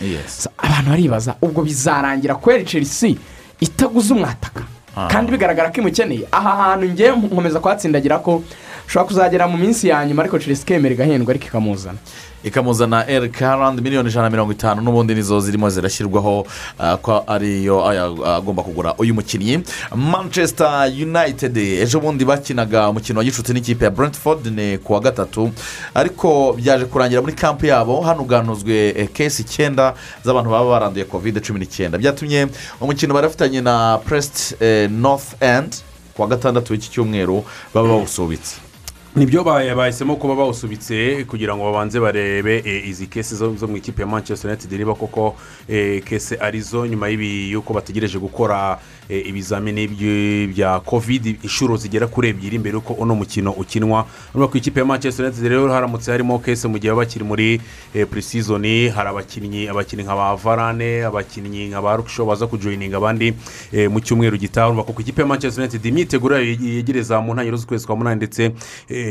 Abantu 0.57 0.89
baribaza 0.89 1.35
ubwo 1.41 1.61
bizarangira 1.63 2.35
kweri 2.35 2.65
chelsea 2.65 3.15
itaguze 3.59 4.13
umwataka? 4.13 4.63
Kandi 5.09 5.31
bigaragara 5.31 5.69
ko 5.71 5.81
imukeneye. 5.81 6.27
Aha 6.31 6.51
hantu 6.63 6.85
ngewe 6.93 7.15
nkomeza 7.17 7.59
kuhatsindagira 7.59 8.19
ko 8.19 8.43
ushobora 8.91 9.07
kuzagera 9.07 9.47
mu 9.47 9.57
minsi 9.57 9.87
ya 9.87 10.03
nyuma 10.05 10.21
ariko 10.23 10.39
chelsea 10.39 10.63
ikemera 10.63 10.93
igahendwa 10.93 11.31
ariko 11.31 11.45
ikamuzana. 11.47 11.97
Ikamuzana 12.43 13.07
eri 13.07 13.29
karandi 13.29 13.81
miliyoni 13.81 14.09
ijana 14.09 14.23
na 14.25 14.29
mirongo 14.29 14.51
itanu. 14.51 14.81
N'ubundi 14.81 15.15
nizo 15.15 15.39
zirimo 15.39 15.69
zirashyirwaho 15.69 16.47
ah, 16.79 16.97
ko 16.97 17.23
ariyo 17.27 17.85
aya- 17.87 18.35
agomba 18.35 18.63
kugura 18.63 18.93
uyu 18.97 19.13
mukinnyi. 19.13 19.63
Manchester 19.95 20.91
united 20.91 21.57
ejo 21.57 21.99
bundi 21.99 22.25
bakinaga 22.25 22.89
umukino 22.89 23.19
wa 23.19 23.23
gicuti 23.25 23.53
n'ikipe 23.53 23.85
ya 23.85 23.91
brentford 23.91 24.45
ni 24.47 24.77
ku 24.77 24.93
wa 24.93 24.99
gatatu. 24.99 25.51
Ariko 25.93 26.53
byaje 26.53 26.85
kurangira 26.85 27.21
muri 27.21 27.33
kampu 27.33 27.65
yabo 27.65 28.01
hanuganuzwe 28.01 28.89
eh, 28.97 29.07
kesi 29.13 29.41
icyenda 29.41 29.93
z'abantu 30.25 30.49
baba 30.49 30.69
baranduye 30.69 31.05
kovide 31.05 31.39
cumi 31.39 31.59
n'icyenda. 31.59 31.97
Byatumye 31.97 32.47
umukino 32.81 33.13
bari 33.13 33.27
bafitanye 33.27 33.61
na 33.61 33.97
presite 34.03 34.87
north 34.89 35.37
end 35.41 35.75
ku 36.15 36.21
wa 36.21 36.27
gatandatu 36.27 36.73
w'iki 36.73 36.89
cyumweru 36.89 37.43
baba 37.73 37.87
bawusubitse. 37.87 38.70
Ni 39.15 39.25
byo 39.25 39.43
ba- 39.43 39.75
bahisemo 39.75 40.15
kuba 40.15 40.35
bawusubitse 40.35 41.25
kugira 41.27 41.55
ngo 41.55 41.63
babanze 41.67 41.99
barebe 41.99 42.63
eh, 42.65 42.87
izi 42.89 43.07
kesi 43.07 43.35
zo 43.35 43.67
mu 43.67 43.77
ikipe 43.77 44.01
ya 44.01 44.07
manchester 44.07 44.49
united 44.51 44.71
niba 44.71 44.95
koko 44.95 45.35
eh, 45.67 46.03
kese 46.03 46.37
ari 46.39 46.61
zo 46.61 46.87
nyuma 46.87 47.07
yuko 47.51 47.73
bategereje 47.73 48.19
gukora 48.19 48.79
eh, 49.00 49.00
ibizamini 49.19 49.87
by- 49.87 50.47
bya 50.53 50.79
covid 50.79 51.25
inshuro 51.43 51.77
zigera 51.77 52.07
kuri 52.07 52.29
ebyiri 52.29 52.59
mbere 52.59 52.75
yuko 52.75 52.93
uno 52.93 53.15
mukino 53.15 53.51
ukinwa. 53.51 54.05
Urabona 54.33 54.51
ko 54.51 54.57
ikipe 54.57 54.79
ya 54.79 54.85
manchester 54.85 55.25
united 55.25 55.43
rero 55.47 55.67
haramutse 55.73 56.11
harimo 56.11 56.39
kese 56.39 56.67
mu 56.67 56.77
gihe 56.79 56.93
bakiri 56.93 57.25
muri 57.25 57.61
eh, 57.93 58.07
pre-season. 58.07 58.63
Hari 58.95 59.09
abakinnyi 59.09 59.67
abakinnyi 59.67 60.03
nka 60.03 60.15
ba 60.15 60.35
varane 60.35 61.03
abakinnyi 61.05 61.67
nka 61.69 61.81
ba 61.81 61.95
rukisho 61.95 62.25
baza 62.25 62.47
kujoyininga 62.47 62.97
abandi 62.97 63.33
eh, 63.71 63.91
mu 63.91 63.99
cyumweru 63.99 64.37
gitaha. 64.37 64.67
Urumva 64.67 64.83
ko 64.83 65.01
ikipe 65.01 65.21
ya 65.21 65.27
manchester 65.27 65.63
united 65.63 65.85
imyiteguro 65.85 66.39
yegereza 66.39 67.21
mu 67.21 67.33
ntangiriro 67.33 67.57
z'ukwezi 67.57 67.85
kwa 67.87 67.95
munani 67.95 68.15
ndetse 68.15 68.51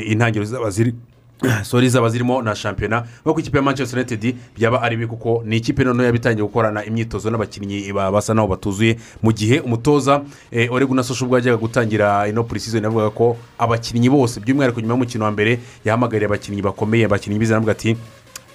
intangiriro 0.06 0.44
zaba 0.44 0.70
ziri 0.70 0.94
sori 1.62 1.88
zaba 1.88 2.08
zirimo 2.08 2.42
na 2.42 2.54
shampiyona 2.54 3.04
nko 3.24 3.34
ku 3.34 3.40
ikipe 3.40 3.56
ya 3.56 3.62
manchester 3.62 3.98
united 3.98 4.34
byaba 4.58 4.82
ari 4.82 4.96
bibi 4.96 5.06
kuko 5.08 5.42
ni 5.46 5.56
ikipe 5.56 5.84
noneho 5.84 6.04
yaba 6.04 6.16
itangiye 6.16 6.46
gukorana 6.46 6.84
imyitozo 6.84 7.30
n'abakinnyi 7.30 7.92
ba- 7.92 8.10
basa 8.12 8.34
naho 8.34 8.48
batuzuye 8.48 8.96
mu 9.22 9.32
gihe 9.32 9.60
umutoza 9.60 10.22
eh, 10.50 10.72
oregu 10.72 10.94
na 10.94 11.02
sosho 11.02 11.24
ubwo 11.24 11.36
yajyaga 11.36 11.56
gutangira 11.56 12.28
ino 12.28 12.44
purisizoni 12.44 12.84
yavugaga 12.84 13.10
ko 13.10 13.36
abakinnyi 13.58 14.10
bose 14.10 14.40
by'umwihariko 14.40 14.80
nyuma 14.80 14.92
y'umukino 14.94 15.24
wa 15.24 15.30
mbere 15.32 15.58
yahamagariye 15.84 16.26
abakinnyi 16.26 16.62
bakomeye 16.62 17.04
abakinnyi 17.04 17.38
bize 17.38 17.52
aravuga 17.54 17.72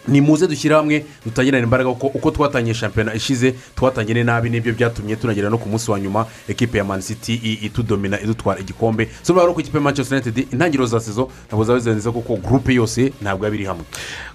ati 0.06 0.12
nimuze 0.12 0.48
dushyire 0.48 0.76
hamwe 0.76 1.06
dutangirane 1.26 1.64
imbaraga 1.64 1.90
uko 1.90 2.32
twatangiye 2.32 2.74
shampiyona 2.74 3.14
ishize 3.14 3.56
twatangiye 3.76 4.24
nabi 4.24 4.50
ni 4.50 4.62
byo 4.62 4.74
byatumye 4.74 5.16
tunagera 5.16 5.50
no 5.50 5.58
ku 5.58 5.70
munsi 5.70 5.92
wa 5.92 6.00
nyuma. 6.00 6.26
Ekipe 6.48 6.78
ya 6.78 6.84
mani 6.84 7.02
city 7.04 7.34
i- 7.44 7.66
itudomina 7.66 8.22
idutwara 8.22 8.60
igikombe. 8.60 9.10
So 9.22 9.34
rero 9.34 9.54
ku 9.54 9.60
ikipe 9.62 9.78
ya 9.78 9.84
manchester 9.84 10.18
united 10.18 10.48
intangiriro 10.54 10.86
za 10.86 11.00
sezo 11.00 11.30
ntabwo 11.48 11.64
zaba 11.66 11.80
neza 11.94 12.12
kuko 12.12 12.36
gurupe 12.36 12.74
yose 12.74 13.14
ntabwo 13.22 13.46
yaba 13.46 13.56
iri 13.56 13.66
hamwe. 13.66 13.84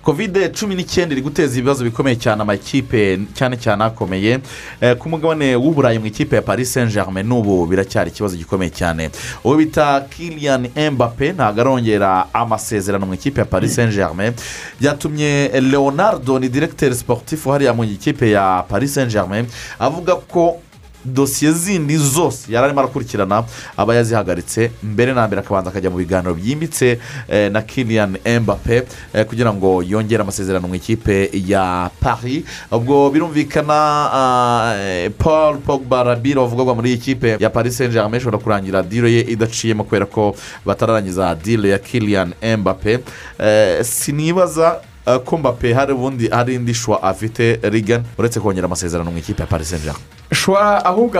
Kovide 0.02 0.48
cumi 0.48 0.74
n'icyenda 0.74 1.12
iri 1.14 1.22
guteza 1.22 1.58
ibibazo 1.58 1.84
bikomeye 1.84 2.16
cyane 2.16 2.42
amakipe 2.42 3.18
cyane 3.34 3.56
cyane 3.56 3.84
akomeye. 3.84 4.38
Eh, 4.80 4.96
ku 4.96 5.08
mugabane 5.08 5.56
w'uburayi 5.56 5.98
mu 5.98 6.06
ikipe 6.06 6.36
ya 6.36 6.42
paris 6.42 6.72
saint 6.72 6.92
germain 6.92 7.26
n'ubu 7.26 7.66
biracyari 7.66 8.10
ikibazo 8.10 8.36
gikomeye 8.36 8.70
cyane. 8.70 9.10
Uwo 9.44 9.56
bita 9.56 10.00
kilian 10.10 10.68
mbappe 10.92 11.32
ntabwo 11.32 11.60
arongera 11.60 12.26
amasezerano 12.34 13.06
mu 13.06 13.14
ikipe 13.14 13.40
ya 13.40 13.44
paris 13.46 13.74
saint 13.74 13.92
germain 13.94 14.32
byatumye 14.80 15.50
leonardo 15.60 16.38
ni 16.38 16.48
diregiteri 16.48 16.94
siporutifu 16.94 17.50
hariya 17.50 17.72
mu 17.74 17.84
ikipe 17.84 18.30
ya 18.30 18.64
paris 18.68 18.94
saint 18.94 19.12
germain 19.12 19.46
avuga 19.78 20.14
ko 20.16 20.56
dosiye 21.04 21.52
zindi 21.52 21.96
zose 21.96 22.52
yari 22.52 22.64
arimo 22.66 22.80
arakurikirana 22.80 23.44
aba 23.76 23.94
yazihagaritse 23.94 24.70
mbere 24.82 25.14
na 25.14 25.26
mbere 25.26 25.40
akabanza 25.40 25.70
akajya 25.70 25.90
mu 25.90 25.96
biganiro 25.96 26.34
byimbitse 26.34 26.98
eh, 27.28 27.50
na 27.52 27.62
kilian 27.62 28.18
mbappe 28.42 28.82
eh, 29.14 29.24
kugira 29.26 29.52
ngo 29.52 29.82
yongere 29.82 30.22
amasezerano 30.22 30.68
mu 30.68 30.74
ikipe 30.74 31.30
ya 31.46 31.90
paris. 32.00 32.44
Ubwo 32.70 33.10
birumvikana 33.10 34.76
eh, 34.76 35.10
paul 35.18 35.58
pogba 35.58 36.02
rabiro 36.02 36.42
wavugwa 36.42 36.74
muri 36.74 36.90
iyi 36.90 36.98
kipe 36.98 37.36
ya 37.40 37.50
paris 37.50 37.76
saint 37.78 37.92
germain 37.92 38.20
ishobora 38.20 38.38
kurangira 38.42 38.82
diro 38.82 39.08
ye 39.08 39.20
idaciyemo 39.20 39.84
kubera 39.84 40.06
ko 40.06 40.36
batararangiza 40.66 41.34
diro 41.34 41.68
ya 41.68 41.78
kilian 41.78 42.34
mbappe 42.58 42.98
Eh, 43.40 43.84
sinibaza 43.84 44.80
ko 45.24 45.38
mbappe 45.38 45.72
hari 45.74 45.92
ubundi 45.92 46.28
hari 46.28 46.54
indi 46.54 46.74
shwa 46.74 47.02
afite 47.02 47.58
rigani 47.62 48.04
uretse 48.18 48.40
kongera 48.40 48.64
amasezerano 48.66 49.10
mu 49.10 49.18
ikipe 49.18 49.42
ya 49.42 49.46
paris 49.46 49.70
saint 49.70 49.82
germain 49.84 50.02
shora 50.32 50.84
ahubwo 50.84 51.18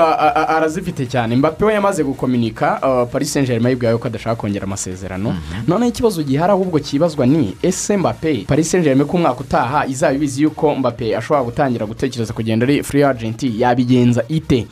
arazifite 0.49 1.07
cyane. 1.07 1.37
Mbappe 1.37 1.65
we 1.65 1.73
yamaze 1.75 2.05
gukominika 2.05 2.79
paris 3.13 3.33
saint 3.33 3.49
germain 3.49 3.71
yibwiye 3.73 3.97
ko 3.99 4.07
adashaka 4.09 4.37
kongera 4.37 4.65
amasezerano. 4.65 5.35
Noneho 5.69 5.89
ikibazo 5.91 6.23
gihari 6.23 6.53
ahubwo 6.53 6.79
kibazwa 6.79 7.27
ni 7.27 7.57
ese 7.63 7.97
mbappe 7.97 8.45
paris 8.47 8.71
saint 8.71 8.85
germain 8.85 9.07
ko 9.09 9.17
umwaka 9.17 9.41
utaha 9.41 9.87
izaba 9.87 10.13
ibizi 10.15 10.43
yuko 10.43 10.75
mbappe 10.75 11.17
ashobora 11.17 11.45
gutangira 11.45 11.87
gutekereza 11.87 12.33
kugenda 12.33 12.67
ari 12.67 12.83
free 12.83 13.05
agent 13.05 13.43
yabigenza 13.43 14.25
ite? 14.29 14.67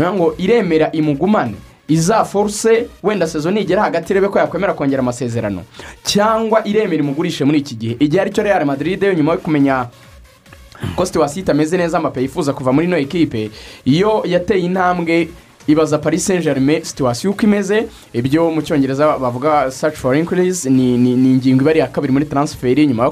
Ngo 0.00 0.34
iremera 0.38 0.92
imugumane. 0.92 1.54
Izaforuse 1.88 2.86
wenda 3.02 3.26
sezo 3.26 3.50
nigera 3.50 3.82
hagati 3.82 4.12
irebe 4.12 4.28
ko 4.28 4.38
yakwemera 4.38 4.74
kongera 4.74 5.00
amasezerano. 5.02 5.62
Cyangwa 6.04 6.66
iremera 6.66 7.02
imugurishe 7.02 7.44
muri 7.44 7.58
iki 7.58 7.74
gihe. 7.74 7.96
Igihe 7.98 8.20
ari 8.22 8.30
cyo 8.30 8.42
real 8.42 8.64
madrid 8.64 9.02
yo 9.02 9.14
nyuma 9.14 9.32
yo 9.32 9.38
kumenya 9.38 9.86
ko 10.96 11.06
situwasiyo 11.06 11.42
itameze 11.42 11.76
neza 11.76 11.98
amape 11.98 12.20
yifuza 12.22 12.52
kuva 12.52 12.72
muri 12.72 12.86
ino 12.86 12.96
ekipe 12.98 13.50
iyo 13.84 14.22
yateye 14.24 14.60
intambwe 14.64 15.28
ibaza 15.66 15.98
paris 15.98 16.24
saint 16.26 16.42
germain 16.44 16.82
situwasiyo 16.84 17.30
uko 17.30 17.42
imeze 17.42 17.86
ibyo 18.12 18.50
mu 18.50 18.62
cyongereza 18.62 19.18
bavuga 19.18 19.70
search 19.70 19.96
for 19.96 20.16
increase 20.16 20.70
ni, 20.70 20.94
ingingo 20.94 21.62
iba 21.62 21.70
ari 21.70 21.78
iya 21.80 21.86
kabiri 21.88 22.12
muri 22.12 22.24
transferi 22.24 22.86
nyuma 22.86 23.04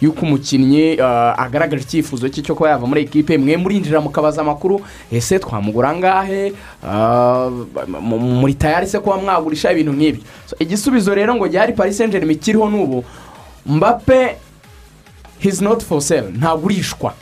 y'uko 0.00 0.20
umukinnyi 0.22 0.94
uh, 1.00 1.34
agaragaje 1.42 1.82
icyifuzo 1.82 2.28
cye 2.28 2.42
cyo 2.42 2.54
kuba 2.54 2.70
yava 2.70 2.86
muri 2.86 3.02
ekipe 3.02 3.38
mwe 3.38 3.56
murinjira 3.56 4.00
mukabaza 4.00 4.40
amakuru 4.40 4.80
ese 5.12 5.38
twamugura 5.38 5.88
angahe 5.90 6.52
mu- 8.00 8.18
muri 8.40 8.54
tayari 8.54 8.86
se 8.86 8.98
kuba 9.00 9.16
mwagurisha 9.16 9.72
ibintu 9.72 9.92
nk'ibyo. 9.92 10.22
Igisubizo 10.58 11.14
rero 11.14 11.34
ngo 11.34 11.48
gihari 11.48 11.72
paris 11.72 11.96
saint 11.98 12.12
germain 12.12 12.38
kiriho 12.38 12.68
n'ubu 12.70 13.04
mbappe 13.66 14.36
hizi 15.38 15.64
noti 15.64 15.84
for 15.84 16.00
sale 16.02 16.30
ntagurishwa. 16.30 17.14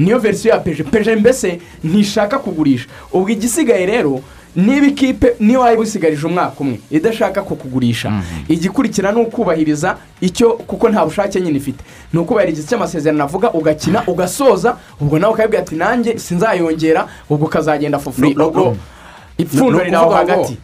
Niyo 0.00 0.18
verisiyo 0.18 0.54
ya 0.54 0.60
peje 0.60 0.82
peje 0.84 1.16
mbese 1.16 1.60
ntishaka 1.84 2.38
kugurisha. 2.38 2.86
Ubwo 3.12 3.28
igisigaye 3.28 3.86
rero 3.86 4.20
niba 4.56 4.86
ikipe 4.86 5.34
niyo 5.40 5.60
waba 5.60 5.80
usigarije 5.82 6.26
umwaka 6.26 6.60
umwe 6.60 6.80
idashaka 6.90 7.42
kukugurisha. 7.42 8.12
Igikurikira 8.48 9.12
ni 9.12 9.20
ukubahiriza 9.20 9.96
icyo 10.20 10.52
kuko 10.52 10.88
nta 10.88 11.04
bushake 11.04 11.40
nyine 11.40 11.58
ifite. 11.58 11.84
Ni 12.12 12.18
ukubahiriza 12.20 12.62
icyo 12.62 12.76
amasezerano 12.76 13.24
avuga 13.24 13.52
ugakina 13.52 14.02
ugasoza 14.06 14.76
ubwo 15.00 15.18
nawe 15.18 15.32
ukabibwira 15.34 15.62
ati 15.62 15.74
nanjye 15.74 16.18
sinzayongera 16.18 17.06
ubwo 17.30 17.46
ukazagenda 17.46 17.98
fufuri 17.98 18.36
ipfundo 19.38 19.78
No, 19.78 19.84
riri 19.84 19.96
aho 19.96 20.04
no, 20.04 20.10
no, 20.10 20.16
hagati. 20.16 20.56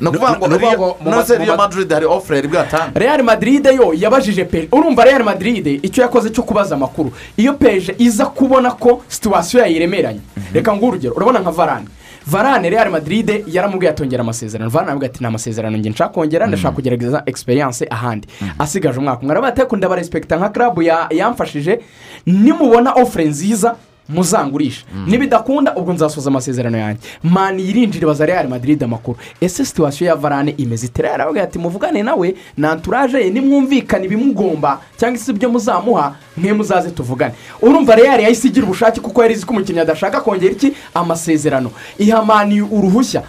Ni 0.00 0.08
ukuvuga 0.08 0.36
ngo 0.36 0.48
Ni 0.48 0.54
ukuvuga 0.54 0.76
ngo 0.76 0.96
mu 1.00 1.10
ma- 1.10 1.16
nose 1.16 1.32
mu 1.38 1.44
riyo 1.44 1.56
ma- 1.56 1.62
madrid 1.62 1.92
hari 1.92 2.06
ofureri 2.06 2.48
bwatanga 2.48 2.92
real 2.94 3.22
madrid 3.22 3.66
yo 3.66 3.92
yabajije 3.94 4.44
peje 4.44 4.68
urumva 4.72 5.04
real 5.04 5.22
madrid 5.24 5.66
icyo 5.82 6.02
yakoze 6.02 6.30
cyo 6.30 6.42
kubaza 6.42 6.74
amakuru. 6.74 7.12
Iyo 7.36 7.52
peje 7.54 7.94
iza 7.98 8.26
kubona 8.26 8.70
ko 8.70 9.02
situwasiyo 9.08 9.62
yayiremeranye 9.62 10.20
reka 10.54 10.72
nguhe 10.76 10.86
urugero. 10.88 11.14
Urabona 11.14 11.38
nka 11.40 11.50
varane. 11.50 11.86
Varane 12.26 12.70
real 12.70 12.90
madrid 12.90 13.44
yaramubwiye 13.46 13.90
atongera 13.90 14.20
amasezerano. 14.22 14.70
Varane 14.70 14.88
aravuga 14.90 15.06
ati 15.06 15.20
nta 15.20 15.30
masezerano 15.30 15.76
njye 15.76 15.90
nshaka 15.90 16.12
kongera 16.14 16.46
ndashaka 16.46 16.74
kugerageza 16.74 17.22
egisperiyanse 17.26 17.86
ahandi. 17.90 18.28
Asigaje 18.58 18.98
umwaka 18.98 19.20
umwe. 19.22 19.32
Aravuga 19.32 19.48
ati 19.64 19.76
ndabarespekita 19.76 20.36
nka 20.36 20.48
karabu 20.48 20.82
ya- 20.82 21.06
yamfashije 21.10 21.80
nimubona 22.26 22.92
ofure 22.92 23.24
nziza 23.24 23.74
muzangurisha 24.14 24.82
nibidakunda 25.06 25.74
ubwo 25.76 25.92
nzasoza 25.92 26.30
amasezerano 26.30 26.78
yanjye 26.78 27.00
mani 27.22 27.62
yirinjira 27.66 28.04
ibaza 28.04 28.26
real 28.26 28.48
madrid 28.48 28.82
amakuru. 28.84 29.18
Ese 29.40 29.64
situwasiyo 29.64 30.08
ya 30.10 30.16
varane 30.16 30.54
imeze 30.56 30.86
ite? 30.86 31.02
Real 31.02 31.14
aravuga 31.14 31.42
ati 31.42 31.58
muvugane 31.58 32.02
nawe 32.02 32.34
na 32.56 32.70
anturaje 32.72 33.18
ye 33.20 33.30
nimwumvikane 33.30 34.04
ibimugomba 34.06 34.80
cyangwa 34.96 35.18
se 35.18 35.32
ibyo 35.32 35.48
muzamuha 35.50 36.14
mwe 36.36 36.52
muzaze 36.52 36.90
tuvugane. 36.90 37.34
Urumva 37.62 37.94
real 37.94 38.20
yahise 38.20 38.48
igira 38.48 38.64
ubushake 38.66 39.00
kuko 39.00 39.22
yari 39.22 39.34
izi 39.34 39.46
ko 39.46 39.52
umukinnyi 39.52 39.80
adashaka 39.80 40.20
kongera 40.20 40.52
iki? 40.52 40.72
Amasezerano. 40.94 41.70
Iha 41.98 42.22
mani 42.24 42.60
uruhushya. 42.62 43.22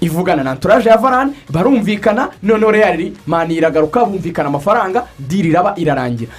Ivugana 0.00 0.44
na 0.44 0.50
anturaje 0.50 0.88
ya 0.88 0.96
varane 0.96 1.32
barumvikana 1.50 2.28
noneho 2.42 2.70
real 2.70 3.12
mani 3.26 3.54
iragaruka 3.54 4.04
bumvikana 4.04 4.48
amafaranga 4.48 5.06
diri 5.18 5.48
iraba 5.48 5.72
irarangira. 5.76 6.30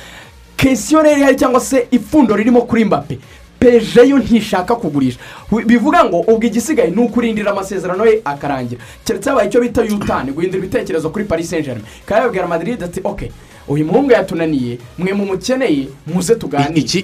Kesiyo 0.58 1.02
rero 1.02 1.34
cyangwa 1.34 1.60
se 1.60 1.88
ipfundo 1.92 2.36
ririmo 2.36 2.62
kuri 2.62 2.86
mbappe. 2.86 3.20
Peje 3.60 4.08
yo 4.10 4.18
ntishaka 4.18 4.76
kugurisha. 4.76 5.20
Bivuga 5.66 6.06
ngo 6.06 6.20
ubwo 6.20 6.46
igisigaye 6.48 6.92
ni 6.92 7.02
ukurindira 7.02 7.52
amasezerano 7.52 8.06
ye 8.06 8.22
akarangira. 8.26 8.82
Keretse 9.06 9.30
habaye 9.30 9.48
icyo 9.50 9.62
bita 9.62 9.84
yutani 9.84 10.32
guhindura 10.32 10.64
ibitekerezo 10.64 11.10
kuri 11.10 11.26
paris 11.26 11.50
saint 11.50 11.66
germain 11.66 11.86
kandi 12.06 12.24
yabwira 12.24 12.48
madrid 12.48 12.84
ati 12.84 13.02
oke 13.04 13.32
uyu 13.68 13.86
muhungu 13.86 14.12
yatunaniye 14.12 14.78
mwe 14.98 15.14
mumukeneye 15.14 15.88
muze 16.08 16.36
tuganire. 16.36 16.80
Iki- 16.80 17.00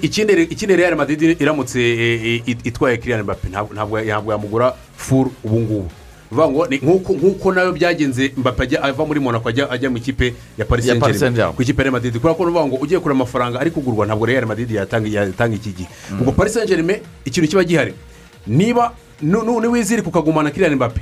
ikindi 0.49 0.75
real 0.75 0.95
madrid 0.95 1.41
iramutse 1.41 1.79
eh, 1.81 2.41
it- 2.47 2.65
itwaye 2.65 2.97
kiriyani 2.97 3.23
mbappe 3.23 3.47
ntabwo 3.49 3.99
yamugura 4.31 4.73
furu 4.97 5.31
ubu 5.43 5.59
ngubu 5.59 5.89
uvuga 6.33 6.49
ngo 6.49 6.65
ni 6.67 6.77
nk'uko 6.81 7.51
na 7.53 7.61
yo 7.61 7.71
byagenze 7.71 8.33
mbappe 8.37 8.63
ajya 8.63 8.83
ava 8.83 9.05
muri 9.05 9.19
monaco 9.19 9.49
ajya 9.49 9.89
mu 9.89 9.97
ikipe 9.97 10.33
ya 10.57 10.65
paris 10.65 10.85
Ya 10.85 10.95
Paris 10.95 11.19
saint 11.19 11.35
Saint-Germain. 11.37 11.55
ku 11.55 11.61
ikipe 11.61 11.83
ya 11.85 11.91
madrid. 11.91 12.13
Kubera 12.17 12.33
ko 12.35 12.43
uvuga 12.43 12.65
ngo 12.65 12.75
ugiye 12.81 12.99
kureba 12.99 13.21
amafaranga 13.21 13.59
ari 13.59 13.71
kugurwa 13.71 14.05
ntabwo 14.05 14.25
real 14.25 14.45
madrid 14.45 14.71
yatanga 14.71 15.55
iki 15.55 15.71
gihe. 15.71 15.89
Ubwo 16.19 16.31
paris 16.31 16.53
saint 16.53 16.67
germain 16.67 16.99
ikintu 17.25 17.49
kiba 17.49 17.63
gihari. 17.63 17.93
Niba 18.47 18.91
niwizirika 19.21 20.07
ukagumana 20.09 20.51
kiriyani 20.51 20.75
mbappe 20.75 21.01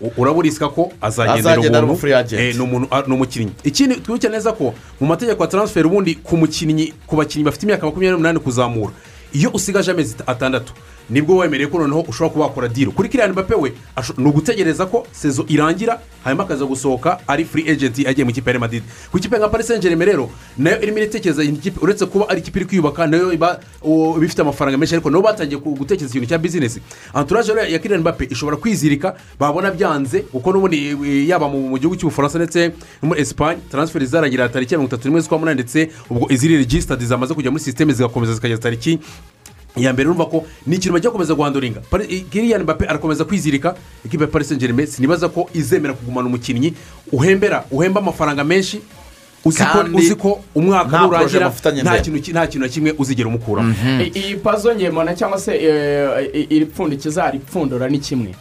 u- 0.00 0.12
uraburisika 0.16 0.68
ko 0.68 0.92
azagendera 1.00 1.84
umuntu 1.84 2.06
eh, 2.36 2.54
ni 2.56 2.78
ni 3.06 3.14
umukinnyi 3.14 3.52
ikindi 3.64 3.94
twibuke 4.00 4.28
neza 4.28 4.52
ko 4.52 4.74
mu 5.00 5.06
mategeko 5.06 5.42
ya 5.42 5.48
taransiferi 5.48 5.86
ubundi 5.86 6.14
ku 6.14 6.36
mukinnyi 6.36 6.92
ku 7.06 7.16
bakinnyi 7.16 7.44
bafite 7.44 7.62
imyaka 7.66 7.86
makumyabiri 7.86 8.12
n'umunani 8.12 8.38
kuzamura 8.40 8.92
iyo 9.32 9.50
usigaje 9.54 9.90
amezi 9.90 10.16
atandatu 10.26 10.72
ni 11.12 11.20
bwo 11.22 11.36
wemerewe 11.36 11.70
ko 11.70 11.78
noneho 11.78 12.00
ushobora 12.08 12.32
kuba 12.32 12.44
wakora 12.44 12.68
diro 12.68 12.90
kuri 12.92 13.08
kiriyani 13.08 13.32
mbappe 13.32 13.54
we 13.54 13.72
ni 14.18 14.24
ugutegereza 14.28 14.86
ko 14.86 15.06
sezo 15.12 15.44
irangira 15.48 16.00
hanyuma 16.24 16.44
akaza 16.44 16.64
gusohoka 16.64 17.18
ari 17.28 17.44
free 17.44 17.68
agent 17.70 17.98
agiye 18.06 18.24
mu 18.24 18.30
ikipe 18.30 18.50
ya 18.50 18.58
Madrid. 18.58 18.82
Ku 19.10 19.18
ikipe 19.18 19.38
nka 19.38 19.48
paris 19.48 19.66
saint 19.66 19.82
germain 19.82 20.08
rero 20.08 20.30
na 20.58 20.70
yo 20.70 20.82
irimo 20.82 20.98
iritekereza 20.98 21.42
iyi 21.44 21.52
kipe 21.52 21.80
uretse 21.80 22.06
kuba 22.06 22.28
ari 22.28 22.40
ikipe 22.40 22.58
iri 22.58 22.66
kwiyubaka 22.68 23.06
na 23.06 23.16
yo 23.16 23.32
iba 23.32 23.60
ifite 24.24 24.40
amafaranga 24.42 24.78
menshi 24.78 24.94
ariko 24.94 25.10
nabo 25.10 25.22
batangiye 25.22 25.60
gutekereza 25.60 26.08
ikintu 26.10 26.28
cya 26.28 26.38
bizinesi 26.38 26.80
anturaje 27.14 27.52
rero 27.54 27.66
ya 27.68 27.78
kiriyani 27.78 28.00
mbappe 28.00 28.24
ishobora 28.30 28.56
kwizirika 28.56 29.14
babona 29.38 29.70
byanze 29.70 30.20
kuko 30.20 30.52
n'ubundi 30.52 30.96
yaba 31.28 31.48
mu 31.48 31.76
gihugu 31.78 31.96
cy'ubufaransa 31.96 32.38
ndetse 32.38 32.68
no 33.02 33.08
muri 33.08 33.20
esipanye 33.20 33.60
taransiferi 33.70 34.06
zaragira 34.06 34.48
tariki 34.48 34.74
ya 34.74 34.78
mirongo 34.78 34.94
itatu 34.96 35.08
n'imwe 35.08 35.20
z'ukwa 35.20 35.38
munani 35.38 35.54
ndetse 35.60 35.90
ubwo 36.10 36.26
iziri 36.32 36.56
regisitadi 36.56 37.04
zamaze 37.06 37.34
kujya 37.34 37.50
muri 37.50 37.62
sisiteme 37.64 37.92
zigakomeza 37.92 38.34
zikageza 38.34 38.60
tariki 38.62 38.98
iya 39.76 39.92
mbere 39.92 40.08
urumva 40.08 40.26
ko 40.26 40.44
ni 40.66 40.76
ikintu 40.76 40.92
bajya 40.92 41.10
gukomeza 41.10 41.34
guhanduringa 41.34 41.80
kiriyani 42.30 42.64
mbappe 42.64 42.84
arakomeza 42.86 43.24
kwizirika 43.24 43.74
ikipe 44.04 44.24
ya 44.24 44.30
paris 44.30 44.48
saint 44.48 44.60
germain 44.60 44.86
sinibaza 44.88 45.28
ko 45.28 45.48
izemera 45.54 45.94
kugumana 45.94 46.26
umukinnyi 46.28 46.74
uhembera 47.12 47.64
uhemba 47.70 48.00
amafaranga 48.00 48.44
menshi 48.44 48.80
uzi 49.98 50.14
ko- 50.14 50.40
umwaka 50.54 50.90
nurangira 51.06 51.46
nta 51.82 51.90
kintu 52.04 52.20
ki- 52.22 52.30
nta 52.32 52.46
kintu 52.46 52.66
na 52.66 52.72
kimwe 52.72 52.94
uzigera 52.98 53.28
umukuramo 53.28 53.74
I- 54.02 54.12
iyi 54.18 54.36
pazo 54.36 54.74
ngemona 54.74 55.14
cyangwa 55.14 55.38
se 55.40 55.52
eh, 55.56 56.46
iri 56.50 56.66
pfundikiza 56.66 57.30
ripfundura 57.30 57.88
ni 57.88 57.98
kimwe. 57.98 58.34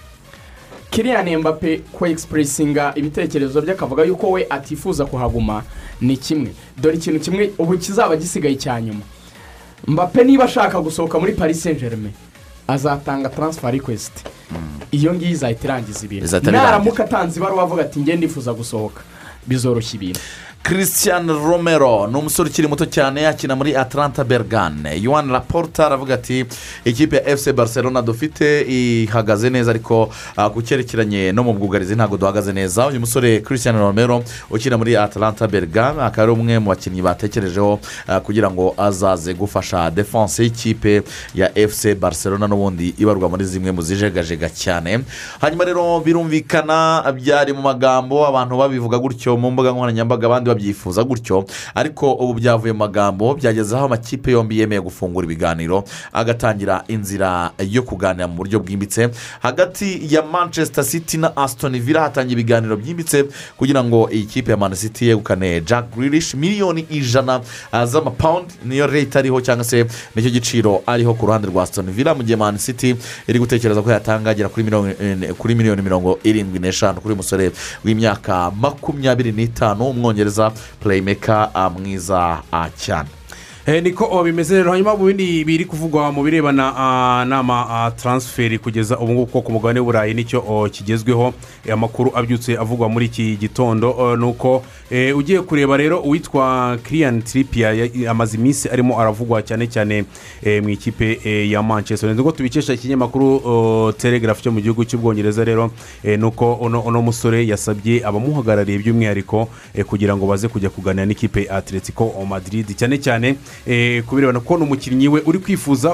Kiriyani 0.91 1.38
mbappe 1.38 1.82
ko 1.91 2.06
egisipurisinga 2.08 2.91
ibitekerezo 2.96 3.62
bye 3.62 3.72
akavuga 3.74 4.04
yuko 4.04 4.32
we 4.32 4.46
atifuza 4.50 5.06
kuhaguma 5.06 5.63
ni 6.02 6.17
kimwe. 6.17 6.52
Dore 6.78 6.96
ikintu 6.96 7.20
kimwe 7.20 7.52
ubu 7.58 7.78
kizaba 7.78 8.15
gisigaye 8.15 8.56
cya 8.56 8.82
nyuma 8.82 9.02
mbappe 9.88 10.24
niba 10.24 10.44
ashaka 10.44 10.82
gusohoka 10.82 11.20
muri 11.20 11.34
paris 11.34 11.63
saint 11.63 11.80
germain 11.80 12.13
azatanga 12.67 13.30
taransifa 13.30 13.72
rikwesiti 13.72 14.24
iyo 14.91 15.13
ngiyo 15.13 15.32
izahita 15.32 15.63
irangiza 15.65 16.06
ibintu. 16.06 16.26
Naramuka 16.52 17.04
atanze 17.06 17.39
ibaruwa 17.39 17.63
avuga 17.63 17.82
ati 17.82 18.00
ngende 18.00 18.15
ndifuza 18.17 18.54
gusohoka. 18.54 19.02
Bizoroshya 19.48 19.96
ibintu. 19.96 20.20
Christian 20.63 21.28
romero 21.28 22.08
ni 22.08 22.15
umusore 22.17 22.50
ukiri 22.50 22.67
muto 22.67 22.86
cyane 22.86 23.28
akina 23.28 23.56
muri 23.56 23.76
atlanta 23.76 24.24
bergane 24.24 24.95
yuwan 24.97 25.30
raporta 25.32 25.86
aravuga 25.86 26.13
ati 26.13 26.45
ikipe 26.86 27.15
ya 27.15 27.38
fc 27.38 27.52
barcelona 27.54 28.02
dufite 28.02 28.62
ihagaze 28.69 29.50
neza 29.50 29.71
ariko 29.71 30.10
ah, 30.38 30.50
ku 30.50 30.62
cyerekeranye 30.62 31.32
no 31.32 31.43
mu 31.43 31.54
bwugarizi 31.54 31.95
ntabwo 31.95 32.17
duhagaze 32.17 32.54
neza. 32.54 32.88
Uyu 32.88 33.00
musore 33.00 33.41
christian 33.41 33.76
romero 33.80 34.24
ukina 34.50 34.78
muri 34.78 34.95
atlanta 34.97 35.47
bergane 35.47 36.02
akaba 36.02 36.24
ari 36.24 36.32
umwe 36.32 36.60
mu 36.60 36.69
bakinnyi 36.69 37.02
batekerejeho 37.02 37.80
ah, 38.08 38.19
kugira 38.19 38.52
ngo 38.52 38.76
azaze 38.78 39.34
gufasha 39.34 39.91
defanse 39.91 40.43
y'ikipe 40.43 41.02
ya 41.36 41.50
fc 41.67 41.95
barcelona 42.00 42.47
n'ubundi 42.47 42.93
ibarwa 42.97 43.30
muri 43.30 43.45
zimwe 43.45 43.71
mu 43.71 43.82
zijegajega 43.82 44.50
cyane. 44.50 45.00
Hanyuma 45.41 45.65
rero 45.65 46.00
birumvikana 46.00 47.02
byari 47.17 47.54
mu 47.54 47.62
magambo 47.62 48.28
abantu 48.28 48.58
babivuga 48.58 48.97
gutyo 49.00 49.38
mu 49.38 49.52
mbuga 49.52 49.71
nkoranyambaga 49.71 50.26
abandi 50.28 50.51
babyifuza 50.54 51.04
gutyo. 51.04 51.46
Ariko 51.76 52.14
ubu 52.14 52.34
byavuye 52.34 52.74
mu 52.74 52.80
magambo 52.80 53.36
byageze 53.36 53.76
aho 53.76 53.86
amakipe 53.86 54.32
yombi 54.32 54.60
yemeye 54.60 54.82
gufungura 54.82 55.26
ibiganiro 55.26 55.84
agatangira 56.14 56.84
inzira 56.88 57.52
yo 57.60 57.84
kuganira 57.84 58.28
mu 58.28 58.36
buryo 58.36 58.60
bwimbitse. 58.60 59.10
Hagati 59.42 60.02
ya 60.14 60.22
manchester 60.24 60.84
city 60.84 61.18
na 61.18 61.38
aston 61.38 61.80
villa 61.80 62.02
hatangiye 62.02 62.34
ibiganiro 62.34 62.78
byimbitse 62.78 63.26
kugira 63.58 63.84
ngo 63.84 64.10
iyi 64.12 64.26
kipe 64.26 64.52
ya 64.52 64.58
man 64.58 64.76
city 64.76 65.08
yegukane 65.08 65.62
jack 65.62 65.86
Grealish 65.96 66.34
miliyoni 66.36 66.82
ijana 66.90 67.42
ah, 67.72 67.86
z'amapawundi 67.86 68.54
niyo 68.66 68.88
leta 68.88 69.20
ariho 69.20 69.42
cyangwa 69.42 69.64
se 69.64 69.86
ni 70.16 70.22
cyo 70.24 70.30
giciro 70.30 70.82
ariho 70.88 71.14
ku 71.14 71.26
ruhande 71.26 71.48
rwa 71.48 71.64
aston 71.64 71.92
villa 71.92 72.16
mu 72.16 72.24
gihe 72.24 72.36
man 72.36 72.58
city 72.58 72.96
iri 73.28 73.40
gutekereza 73.40 73.82
ko 73.82 73.92
yatanga 73.92 74.30
agera 74.30 74.50
eh, 74.50 75.34
kuri 75.38 75.56
miliyoni 75.56 75.82
mirongo 75.82 76.20
irindwi 76.24 76.60
n'eshanu 76.60 77.02
kuri 77.02 77.16
musore 77.16 77.52
w'imyaka 77.86 78.52
makumyabiri 78.52 79.32
n'itanu 79.32 79.90
umwongereza 79.90 80.40
mwiza 81.69 82.41
ah, 82.51 82.69
cyane 82.77 83.10
Eh, 83.10 83.21
niko 83.67 84.08
oh, 84.12 84.24
bimeze 84.24 84.56
rero. 84.58 84.71
Hanyuma 84.71 84.95
mu 84.95 85.06
bindi 85.06 85.45
biri 85.45 85.65
kuvugwa 85.65 86.12
mu 86.12 86.24
birebana 86.24 86.74
ah, 86.78 87.26
n'ama 87.28 87.65
ah, 87.69 87.91
taransiferi 87.91 88.60
kugeza 88.60 88.97
ubu 89.00 89.13
ngubu 89.13 89.32
ko 89.32 89.41
ku 89.41 89.52
mugabane 89.52 89.80
w'uburayi 89.80 90.13
ni 90.13 90.24
cyo 90.26 90.43
oh, 90.47 90.69
kigezweho. 90.69 91.34
Eh, 91.65 91.74
amakuru 91.74 92.12
abyutse 92.15 92.58
avugwa 92.58 92.89
muri 92.89 93.06
iki 93.06 93.36
gitondo 93.38 93.91
oh, 93.97 94.15
ni 94.17 94.26
uko 94.26 94.63
eh, 94.89 95.17
ugiye 95.17 95.41
kureba 95.41 95.78
rero 95.78 96.00
uwitwa 96.00 96.78
kiriyani 96.84 97.21
tiripiya 97.21 97.74
ya- 97.74 98.12
amaze 98.12 98.38
iminsi 98.38 98.69
arimo 98.69 99.00
aravugwa 99.00 99.41
cyane 99.41 99.67
cyane 99.67 100.06
eh, 100.43 100.63
mu 100.63 100.69
ikipe 100.69 101.19
eh, 101.24 101.52
ya 101.52 101.63
manchester 101.63 102.10
United. 102.10 102.24
ngo 102.26 102.32
tubikesha 102.32 102.74
ikinyamakuru 102.74 103.93
telegraph 103.97 104.41
cyo 104.41 104.52
mu 104.52 104.60
gihugu 104.62 104.86
cy'ubwongereza 104.86 105.43
rero. 105.45 105.71
Eh, 106.04 106.19
ni 106.19 106.26
uko 106.26 106.54
uno 106.54 107.02
musore 107.02 107.45
yasabye 107.47 108.02
abamuhagarariye 108.06 108.78
by'umwihariko 108.80 109.47
eh, 109.74 109.86
kugira 109.86 110.17
ngo 110.17 110.26
baze 110.28 110.47
kujya 110.47 110.69
kuganira 110.69 111.06
n'ikipe 111.06 111.43
ya 111.45 111.56
atletico 111.62 112.10
madrid. 112.30 112.74
Cyane 112.76 112.97
cyane 112.97 113.28
eh, 113.30 113.36
ku 114.06 114.16
birebana 114.16 114.40
ko 114.40 114.58
ni 114.58 114.64
umukinnyi 114.64 115.08
we 115.08 115.22
uri 115.26 115.40
kwifuza 115.40 115.90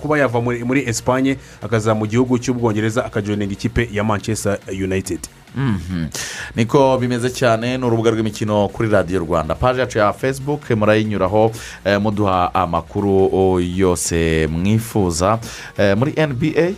kuba 0.00 0.18
yava 0.18 0.40
muri 0.40 0.64
muri 0.64 0.80
esipanye 0.88 1.36
akaza 1.62 1.94
mu 1.94 2.06
gihugu 2.06 2.38
cy'ubwongereza 2.38 3.04
akajoyininga 3.04 3.52
ikipe 3.52 3.88
ya 3.92 4.04
manchester 4.04 4.58
united. 4.68 5.20
Mhm. 5.56 6.06
niko 6.56 6.98
bimeze 6.98 7.30
cyane 7.30 7.78
ni 7.78 7.84
urubuga 7.84 8.10
rw'imikino 8.10 8.68
kuri 8.68 8.88
radiyo 8.88 9.20
rwanda. 9.20 9.54
Paji 9.54 9.80
yacu 9.80 9.98
ya 9.98 10.12
facebook 10.12 10.70
murayinyuraho 10.70 11.52
eh, 11.84 12.00
muduha 12.00 12.54
amakuru 12.54 13.28
oh, 13.32 13.60
yose 13.60 14.46
mwifuza. 14.46 15.38
Eh, 15.78 15.96
muri 15.96 16.12
nba 16.26 16.72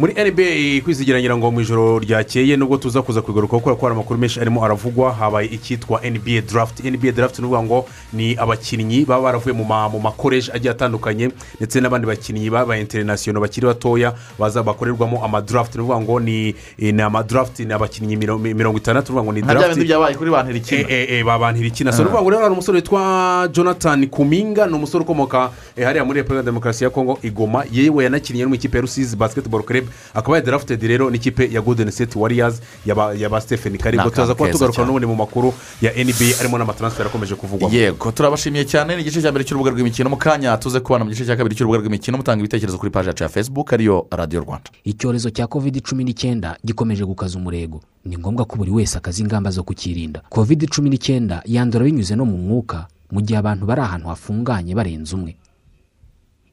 muri 0.00 0.12
nba 0.16 0.82
kwizigira 0.84 1.36
ngo 1.36 1.50
mu 1.50 1.60
ijoro 1.60 1.98
ryakeye 1.98 2.56
nubwo 2.56 2.76
tuza 2.80 3.02
kuza 3.02 3.20
kugaruka 3.22 3.58
kubera 3.60 3.76
ko 3.76 3.86
hari 3.86 3.94
amakuru 3.94 4.18
menshi 4.18 4.40
arimo 4.40 4.64
aravugwa 4.64 5.12
habaye 5.12 5.48
icyitwa 5.48 6.00
nba 6.00 6.40
draft. 6.40 6.80
Nba 6.84 7.12
draft 7.12 7.38
ni 7.38 7.44
ukuvuga 7.44 7.62
ngo 7.62 7.86
ni 8.12 8.32
abakinnyi 8.36 9.04
baba 9.04 9.22
baravuye 9.22 9.52
mu 9.52 9.64
ma- 9.64 9.88
mu 9.88 10.00
makoreje 10.00 10.52
agiye 10.52 10.70
atandukanye 10.72 11.30
ndetse 11.60 11.80
n'abandi 11.80 12.06
bakinnyi 12.06 12.48
babaye 12.50 12.80
interinasiyono 12.80 13.40
bakiri 13.40 13.66
batoya 13.66 14.14
baza 14.38 14.62
bakorerwamo 14.62 15.20
amadraft. 15.24 15.74
Ni 15.76 15.82
ukuvuga 15.82 16.00
ngo 16.00 16.20
ni 16.20 16.54
amadraft 17.02 17.60
ni 17.60 17.72
abakinnyi 17.72 18.16
miro- 18.16 18.38
mirongo 18.38 18.78
itandatu 18.78 19.12
ni 19.12 19.18
ukuvuga 19.18 19.22
ngo 19.22 19.32
ni 19.32 19.42
draft. 19.42 19.78
byabaye 19.84 20.14
kuri 20.16 20.30
ba 20.30 20.42
ntirikina. 20.42 20.80
Eh, 20.88 21.06
eh, 21.20 21.24
ba 21.24 21.38
bantu 21.38 21.60
irikina 21.60 21.92
so 21.92 22.02
ni 22.02 22.08
ukuvuga 22.08 22.22
ngo 22.22 22.30
rero 22.30 22.42
hari 22.42 22.52
umusore 22.54 22.76
witwa 22.80 23.48
jonathan 23.52 24.06
kuminga 24.08 24.66
ni 24.66 24.72
umusore 24.74 25.04
ukomoka 25.04 25.50
eh, 25.76 25.84
hariya 25.84 26.04
muri 26.04 26.20
repubulika 26.24 26.40
ya 26.40 26.48
demokarasi 26.48 26.84
ya 26.84 26.90
kongo 26.90 27.18
igoma 27.22 27.64
yewe 27.72 28.04
yanakiniye 28.04 28.46
mu 28.46 28.54
ikipe 28.54 28.78
ya 28.78 28.80
rusizi 28.82 29.16
basketball 29.16 29.62
club. 29.62 29.84
Akaba 30.14 30.36
yadrafted 30.36 30.82
rero 30.82 31.10
n'ikipe 31.10 31.48
ya 31.52 31.60
golden 31.60 31.90
state 31.90 32.16
warriors 32.16 32.60
yaba 32.86 33.40
stephen 33.40 33.78
karibu 33.78 34.04
Ni 34.04 34.10
tuzaza 34.10 34.34
kuba 34.34 34.50
tugaruka 34.50 34.84
n'ubundi 34.84 35.06
mu 35.06 35.16
makuru 35.16 35.54
ya 35.82 35.92
nba 36.04 36.40
arimo 36.40 36.58
n'amatransfer 36.58 37.06
akomeje 37.06 37.34
kuvugwamo 37.34 37.74
yego 37.76 38.12
turabashimiye 38.12 38.64
cyane. 38.64 38.96
Ni 38.96 39.02
igice 39.02 39.22
cya 39.22 39.30
mbere 39.30 39.44
cy'urubuga 39.44 39.70
rw'imikino 39.70 40.10
mu 40.10 40.16
kanya. 40.16 40.56
Tuze 40.56 40.80
kubana 40.80 41.04
mu 41.04 41.10
gice 41.10 41.24
cya 41.26 41.36
kabiri 41.36 41.54
cy'urubuga 41.56 41.78
rw'imikino. 41.80 42.16
Mutanga 42.18 42.40
ibitekerezo 42.40 42.78
kuri 42.78 42.90
paji 42.90 43.08
yacu 43.08 43.22
ya 43.22 43.28
facebook 43.28 43.72
ariyo 43.72 44.06
radiyo 44.10 44.40
rwanda. 44.42 44.70
Icyorezo 44.84 45.30
cya 45.30 45.46
covid 45.46 45.80
cumi 45.82 46.04
n'icyenda 46.04 46.56
gikomeje 46.64 47.04
gukaza 47.04 47.38
umurego. 47.38 47.80
Ni 48.04 48.18
ngombwa 48.18 48.44
ko 48.44 48.56
buri 48.56 48.70
wese 48.70 48.98
akaza 48.98 49.22
ingamba 49.22 49.50
zo 49.50 49.62
kukirinda. 49.62 50.22
Covid 50.28 50.68
cumi 50.68 50.90
n'icyenda 50.90 51.42
yandura 51.46 51.84
binyuze 51.84 52.16
no 52.16 52.24
mu 52.24 52.36
mwuka 52.38 52.86
mu 53.12 53.20
gihe 53.20 53.38
abantu 53.38 53.66
bari 53.66 53.80
ahantu 53.80 54.08
hafunganye 54.08 54.74
barenze 54.74 55.14
umwe. 55.16 55.36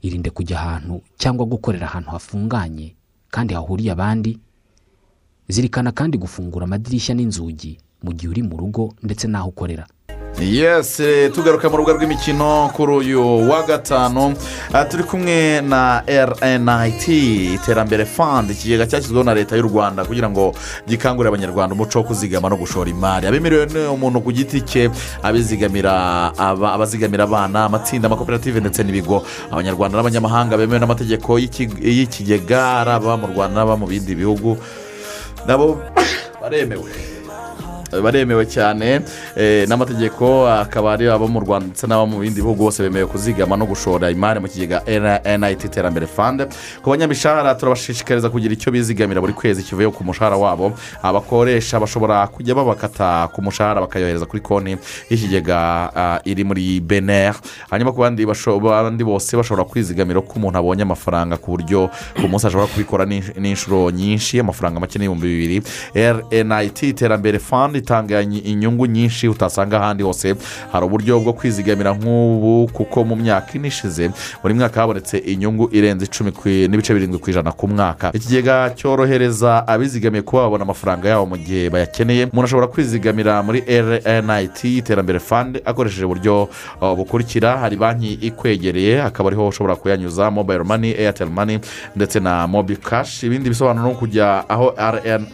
Irinde 0.01 0.29
kujya 0.29 0.59
ahantu 0.59 1.01
cyangwa 1.17 1.45
gukorera 1.45 1.85
ahantu 1.87 2.09
hafunganye 2.09 2.95
kandi 3.31 3.53
hahuriye 3.53 3.91
abandi 3.91 4.39
zirikana 5.47 5.91
kandi 5.91 6.17
gufungura 6.17 6.65
amadirishya 6.65 7.15
n'inzugi 7.15 7.77
mu 8.03 8.11
gihe 8.13 8.29
uri 8.31 8.41
mu 8.43 8.57
rugo 8.57 8.93
ndetse 9.03 9.27
n'aho 9.27 9.49
ukorera. 9.49 9.87
Yesi 10.41 11.29
tugaruka 11.33 11.69
mu 11.69 11.77
rubuga 11.77 11.93
rw'imikino 11.97 12.69
kuri 12.73 12.91
uyu 12.93 13.49
wa 13.49 13.63
gatanu. 13.65 14.33
Aha 14.73 14.85
turi 14.85 15.03
kumwe 15.03 15.61
na 15.61 16.03
rnit 16.07 17.07
iterambere 17.07 18.05
fund 18.05 18.49
ikigega 18.51 18.85
cyashyizweho 18.85 19.23
na 19.23 19.33
leta 19.33 19.55
y'u 19.57 19.63
rwanda 19.67 20.05
kugira 20.05 20.29
ngo 20.29 20.53
gikangurire 20.87 21.29
abanyarwanda 21.33 21.73
umuco 21.75 21.99
wo 21.99 22.03
kuzigama 22.05 22.49
no 22.49 22.55
gushora 22.55 22.89
imari. 22.89 23.27
Abemerewe 23.27 23.87
umuntu 23.89 24.21
ku 24.21 24.31
giti 24.31 24.61
cye 24.61 24.89
abizigamira 25.23 26.31
aba- 26.37 26.73
abazigamira 26.73 27.23
abana 27.23 27.65
amatsinda 27.65 28.05
amakoperative 28.07 28.59
ndetse 28.59 28.83
n'ibigo. 28.83 29.25
Abanyarwanda 29.51 29.97
n'abanyamahanga 29.97 30.57
bemewe 30.57 30.79
n'amategeko 30.79 31.39
y'iki- 31.41 31.81
y'ikigega 31.81 32.85
ari 32.85 32.91
ababa 32.93 33.17
mu 33.17 33.27
rwanda 33.33 33.55
n'ababa 33.57 33.77
mu 33.77 33.87
bindi 33.89 34.13
bihugu. 34.15 34.57
Nabo 35.47 35.81
baremewe. 36.41 37.16
Baremewe 38.03 38.45
cyane 38.45 39.01
eh, 39.35 39.65
n'amategeko 39.67 40.47
akaba 40.47 40.93
ari 40.93 41.07
abo 41.09 41.27
mu 41.27 41.39
rwanda 41.39 41.67
ndetse 41.67 41.87
n'abo 41.87 42.05
mu 42.05 42.19
bindi 42.19 42.41
bihugu 42.41 42.63
bose 42.63 42.83
bemewe 42.83 43.05
kuzigama 43.07 43.57
no 43.57 43.65
gushora 43.65 44.11
imari 44.11 44.39
mu 44.39 44.47
kigega 44.47 44.81
nit 45.37 45.63
iterambere 45.65 46.07
fund. 46.07 46.47
Ku 46.81 46.89
banyamishahara 46.89 47.55
turabashishikariza 47.55 48.29
kugira 48.29 48.53
icyo 48.53 48.71
bizigamira 48.71 49.21
buri 49.21 49.33
kwezi 49.33 49.63
kivuye 49.63 49.89
ku 49.89 50.03
mushahara 50.03 50.35
wabo. 50.37 50.73
Abakoresha 51.03 51.79
bashobora 51.79 52.27
kujya 52.27 52.55
babakata 52.55 53.27
ku 53.33 53.41
mushahara 53.41 53.81
bakayohereza 53.81 54.25
kuri 54.25 54.41
konti 54.41 54.77
y'ikigega 55.09 55.57
ah, 55.95 56.19
iri 56.25 56.43
muri 56.43 56.79
bener 56.79 57.35
hanyuma 57.69 57.91
ku 57.91 57.99
bandi 58.01 58.25
bose 59.03 59.37
bashobora 59.37 59.63
kwizigamira 59.63 60.21
ko 60.21 60.33
umuntu 60.35 60.57
abonye 60.57 60.81
amafaranga 60.83 61.37
ku 61.37 61.51
buryo 61.51 61.89
ku 62.15 62.27
munsi 62.27 62.47
ashobora 62.47 62.67
kubikora 62.67 63.05
n'insh- 63.05 63.37
n'inshuro 63.39 63.91
nyinshi 63.91 64.39
amafaranga 64.39 64.79
make 64.79 64.99
n'ibihumbi 64.99 65.27
bibiri. 65.27 65.57
Rnit 65.95 66.83
iterambere 66.83 67.39
fund 67.39 67.76
itanga 67.77 68.21
inyi- 68.21 68.39
inyungu 68.45 68.85
nyinshi 68.85 69.27
utasanga 69.27 69.77
ahandi 69.81 70.03
hose. 70.03 70.35
Hari 70.71 70.85
uburyo 70.85 71.19
bwo 71.19 71.33
kwizigamira 71.33 71.93
nk'ubu 71.93 72.67
kuko 72.73 73.03
mu 73.03 73.15
myaka 73.15 73.53
ine 73.53 73.67
ishize 73.67 74.11
buri 74.43 74.53
mwaka 74.53 74.81
habonetse 74.81 75.17
inyungu 75.17 75.69
irenze 75.71 76.05
icumi 76.05 76.31
n'ibice 76.67 76.93
birindwi 76.93 77.19
ku 77.19 77.29
ijana 77.29 77.51
ku 77.51 77.67
mwaka. 77.67 78.11
Ikigega 78.13 78.69
cyorohereza 78.75 79.67
abizigamiye 79.67 80.21
kuba 80.21 80.41
babona 80.43 80.63
amafaranga 80.63 81.09
yabo 81.09 81.25
mu 81.25 81.37
gihe 81.37 81.69
bayakeneye. 81.69 82.23
Umuntu 82.25 82.45
ashobora 82.45 82.67
kwizigamira 82.67 83.43
muri 83.43 83.63
rnit 83.67 84.63
iterambere 84.63 85.19
fund 85.19 85.61
akoresheje 85.65 86.05
uburyo 86.05 86.49
uh, 86.81 86.93
bukurikira. 86.95 87.57
Hari 87.57 87.75
banki 87.75 88.13
ikwegereye 88.13 89.01
akaba 89.03 89.29
ariho 89.29 89.47
ushobora 89.47 89.75
kuyanyuza 89.75 90.31
mobile 90.31 90.63
money 90.63 90.91
airtel 90.93 91.29
money 91.29 91.59
ndetse 91.95 92.19
na 92.19 92.47
mobi 92.47 92.75
cash. 92.77 93.23
Ibindi 93.23 93.49
bisobanuro 93.49 93.87
ni 93.87 93.93
ukujya 93.93 94.49
aho 94.49 94.73
RN, 94.77 95.25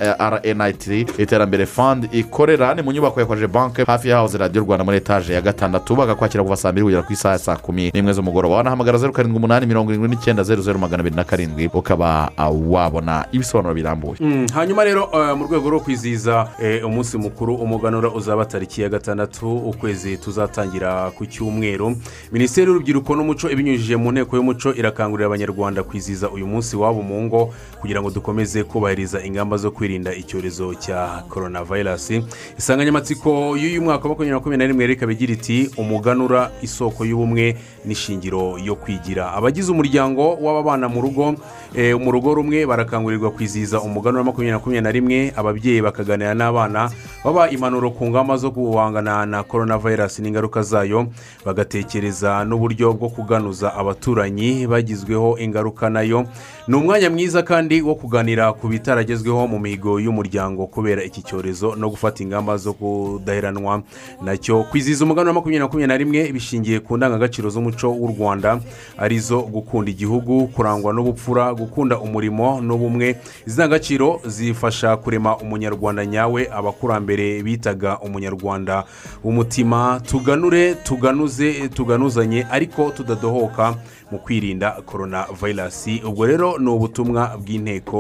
rnit 0.44 0.88
iterambere 1.20 1.66
fund 1.66 2.10
ikorera 2.34 2.74
ni 2.74 2.82
mu 2.82 2.91
nyubako 2.91 3.19
ya 3.19 3.26
koje 3.26 3.48
banke 3.48 3.84
hafi 3.84 4.10
ya 4.10 4.17
house 4.17 4.38
radiyo 4.38 4.63
rwanda 4.63 4.84
muri 4.84 4.98
etaje 4.98 5.34
ya 5.34 5.41
gatandatu 5.41 5.96
bakakwakira 5.96 6.43
kuva 6.43 6.56
saa 6.56 6.72
mbiri 6.72 6.84
kugera 6.86 7.02
ku 7.02 7.13
isaha 7.13 7.34
ya 7.34 7.39
saa 7.39 7.56
kumi 7.56 7.91
n'imwe 7.93 8.13
z'umugoroba. 8.13 8.56
Wanahamagara 8.56 8.98
zeru 8.98 9.13
karindwi 9.13 9.38
umunani 9.38 9.65
mirongo 9.65 9.91
irindwi 9.91 10.10
n'icyenda 10.10 10.43
zeru 10.43 10.62
zeru 10.62 10.80
magana 10.80 11.02
abiri 11.02 11.15
na 11.15 11.24
karindwi 11.24 11.69
ukaba 11.74 12.32
uh, 12.38 12.74
wabona 12.74 13.26
ibisobanuro 13.32 13.74
birambuye. 13.76 14.15
Mm, 14.19 14.48
hanyuma 14.54 14.84
rero 14.84 15.10
eh, 15.13 15.38
mu 15.38 15.46
rwego 15.46 15.69
rwo 15.69 15.80
kwizihiza 15.80 16.50
eh, 16.62 16.86
umunsi 16.86 17.17
mukuru 17.17 17.56
umuganura 17.56 18.10
uzaba 18.10 18.46
tariki 18.46 18.82
ya 18.82 18.89
gatandatu 18.89 19.58
ukwezi 19.58 20.17
tuzatangira 20.17 21.12
ku 21.12 21.26
cyumweru. 21.26 21.96
Minisiteri 22.32 22.67
y'urubyiruko 22.67 23.15
n'umuco 23.15 23.50
ibinyujije 23.50 23.96
mu 23.96 24.12
nteko 24.12 24.36
y'umuco 24.36 24.74
irakangurira 24.74 25.28
abanyarwanda 25.28 25.84
kwizihiza 25.84 26.30
uyu 26.30 26.48
munsi 26.48 26.76
wabo 26.78 27.02
mu 27.02 27.22
ngo 27.24 27.54
kugira 27.82 28.02
ngo 28.02 28.10
dukomeze 28.10 28.63
kubahiriza 28.63 29.22
ingamba 29.24 29.58
zo 29.58 29.72
kwirinda 29.72 30.13
icyorezo 30.13 30.74
cya 30.76 31.24
korona 31.30 31.63
vayirasi 31.63 32.23
insanganyamatsiko 32.56 33.58
y'uyu 33.58 33.82
mwaka 33.82 34.04
wa 34.04 34.10
makumyabiri 34.10 34.30
na 34.32 34.36
makumyabiri 34.38 34.58
na 34.58 34.72
rimwe 34.72 34.88
reka 34.88 35.08
bigira 35.08 35.34
iti 35.34 35.70
umuganura 35.78 36.52
isoko 36.62 37.06
y'ubumwe 37.06 37.56
n'ishingiro 37.86 38.58
yo 38.64 38.76
kwigira. 38.76 39.34
Abagize 39.34 39.72
umuryango 39.72 40.36
w'ababana 40.42 40.90
mu 40.90 41.02
rugo 41.02 41.36
eh, 41.76 41.96
mu 42.00 42.12
rugo 42.12 42.34
rumwe 42.34 42.66
barakangurirwa 42.66 43.32
kwizihiza 43.32 43.82
umuganura 43.82 44.24
makumyabiri 44.24 44.52
na 44.52 44.58
makumyabiri 44.58 44.84
na 44.84 44.92
rimwe 44.92 45.34
ababyeyi 45.36 45.82
bakaganira 45.82 46.34
n'abana 46.34 46.92
baba 47.26 47.50
impanuro 47.50 47.92
ku 47.92 48.06
ngamba 48.10 48.38
zo 48.38 48.52
guhangana 48.52 49.26
na 49.26 49.44
korona 49.44 49.78
vayirasi 49.78 50.22
n'ingaruka 50.22 50.62
zayo 50.62 51.08
bagatekereza 51.46 52.46
n'uburyo 52.46 52.94
bwo 52.94 53.10
kuganuza 53.10 53.74
abaturanyi 53.74 54.68
bagizweho 54.68 55.38
ingaruka 55.40 55.90
na 55.90 56.02
yo. 56.02 56.26
Ni 56.68 56.76
umwanya 56.76 57.10
mwiza 57.10 57.44
kandi 57.44 57.82
wo 57.82 57.96
kuganira 57.96 58.54
ku 58.54 58.68
bitaragezweho 58.68 59.48
mu 59.48 59.60
mihigo 59.60 60.00
y'umuryango 60.00 60.68
kubera 60.68 61.04
iki 61.04 61.22
cyorezo 61.22 61.76
no 61.76 61.90
gufata 61.90 62.12
ingamba 62.21 62.58
zo 62.58 62.73
kudaheranwa 62.73 63.82
na 64.21 64.38
cyo 64.38 64.63
kwizihiza 64.63 65.06
umuganura 65.06 65.30
wa 65.30 65.34
makumyabiri 65.36 65.60
na 65.60 65.65
makumyabiri 65.65 65.88
na 65.88 65.97
rimwe 65.97 66.32
bishingiye 66.34 66.80
ku 66.80 66.97
ndangagaciro 66.97 67.49
z'umuco 67.49 67.88
w'u 67.89 68.08
rwanda 68.17 68.60
ari 68.97 69.19
zo 69.19 69.41
gukunda 69.41 69.91
igihugu 69.91 70.47
kurangwa 70.47 70.93
n'ubupfura 70.93 71.54
gukunda 71.54 71.99
umurimo 71.99 72.62
n'ubumwe. 72.62 73.15
Izi 73.47 73.56
ndangagaciro 73.56 74.21
zifasha 74.26 74.97
kurema 74.97 75.38
umunyarwanda 75.38 76.06
nyawe 76.06 76.49
abakurambere 76.52 77.43
bitaga 77.43 77.99
umunyarwanda. 77.99 78.84
W'umutima 79.23 80.02
tuganure 80.06 80.76
tuganuze 80.76 81.67
tuganuzanye 81.69 82.45
ariko 82.52 82.91
tudadohoka 82.91 83.76
mu 84.12 84.19
kwirinda 84.19 84.71
korona 84.71 85.26
vayirasi 85.41 86.02
ubwo 86.06 86.26
rero 86.26 86.58
ni 86.60 86.69
ubutumwa 86.69 87.38
bw'inteko 87.41 87.99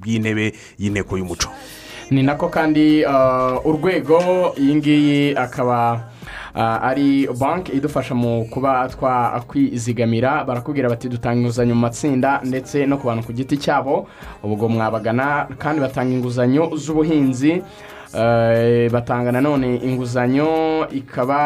bw'intebe 0.00 0.52
y'inteko 0.78 1.18
y'umuco. 1.18 1.48
Ni 2.10 2.22
nako 2.22 2.48
kandi 2.48 3.04
uh, 3.04 3.66
urwego 3.66 4.20
iyi 4.58 4.74
ngiyi 4.74 5.34
akaba 5.36 6.00
uh, 6.54 6.60
ari 6.84 7.28
banki 7.40 7.72
idufasha 7.72 8.14
mu 8.14 8.44
kuba 8.50 8.88
twakwizigamira 8.88 10.44
barakubwira 10.44 10.88
bati 10.88 11.08
dutanga 11.08 11.40
inguzanyo 11.40 11.74
mu 11.74 11.80
matsinda 11.80 12.40
ndetse 12.44 12.86
no 12.86 12.98
ku 12.98 13.06
bantu 13.06 13.26
ku 13.26 13.32
giti 13.32 13.56
cyabo. 13.56 14.08
Ubwo 14.42 14.68
mwabagana 14.68 15.46
kandi 15.58 15.80
batanga 15.80 16.12
inguzanyo 16.14 16.70
z'ubuhinzi 16.76 17.62
uh, 18.14 18.90
batanga 18.92 19.32
nanone 19.32 19.76
inguzanyo 19.76 20.88
ikaba 20.90 21.38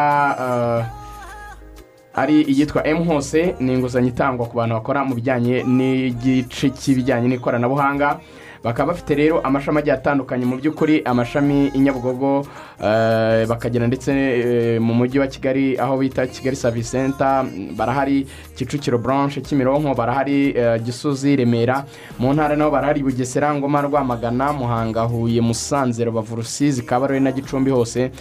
ari 2.15 2.41
iyitwa 2.41 2.87
emu 2.87 3.03
hose 3.05 3.55
ni 3.59 3.73
inguzanyo 3.73 4.07
itangwa 4.07 4.47
ku 4.47 4.57
bantu 4.57 4.75
bakora 4.75 5.05
mu 5.05 5.13
bijyanye 5.15 5.61
n'igice 5.63 6.69
cy'ibijyanye 6.73 7.27
n'ikoranabuhanga. 7.29 8.17
Bakaba 8.65 8.93
bafite 8.93 9.13
rero 9.15 9.39
amashami 9.45 9.77
agiye 9.79 9.93
atandukanye. 9.93 10.45
Mu 10.45 10.57
by'ukuri 10.57 11.01
amashami 11.05 11.69
i 11.73 11.79
nyabugogo 11.79 12.41
eh, 12.81 13.45
bakagera 13.47 13.85
ndetse 13.87 14.09
eh, 14.11 14.81
mu 14.81 14.93
mujyi 14.93 15.19
wa 15.19 15.27
kigali 15.27 15.77
aho 15.77 15.97
bita 15.97 16.25
kigali 16.27 16.55
savisi 16.55 16.89
senta 16.89 17.45
barahari 17.77 18.25
kicukiro 18.57 18.97
buranshi 18.97 19.41
kimironko 19.41 19.93
barahari 19.93 20.49
eh, 20.57 20.81
gisozi 20.81 21.35
remera 21.35 21.85
mu 22.19 22.33
ntara 22.33 22.55
naho 22.55 22.71
barahari 22.71 23.03
bugesera 23.03 23.53
ngoma 23.53 23.81
rwamagana 23.81 24.53
muhanga 24.53 25.01
huye 25.05 25.41
musanze 25.41 26.05
rubavu 26.05 26.35
rusizi 26.35 26.81
kabarore 26.81 27.19
na 27.19 27.31
gicumbi 27.31 27.69
hose. 27.71 28.11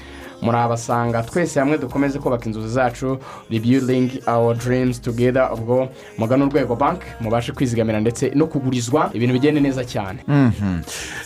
Murabasanga. 0.45 1.23
Twese 1.23 1.61
hamwe 1.61 1.79
dukomeze 1.79 2.19
kubaka 2.19 2.47
inzozi 2.47 2.69
zacu 2.69 3.19
rebuilding 3.51 4.11
our 4.27 4.55
dreams 4.57 5.01
together 5.01 5.51
ubwo 5.55 5.89
mugana 6.19 6.45
urwego 6.45 6.77
banki 6.77 7.07
mubashe 7.21 7.53
kwizigamira 7.53 8.01
ndetse 8.01 8.31
no 8.35 8.47
kugurizwa 8.47 9.11
ibintu 9.13 9.33
bigende 9.33 9.61
neza 9.61 9.85
cyane. 9.85 10.19
Mhm. 10.29 10.81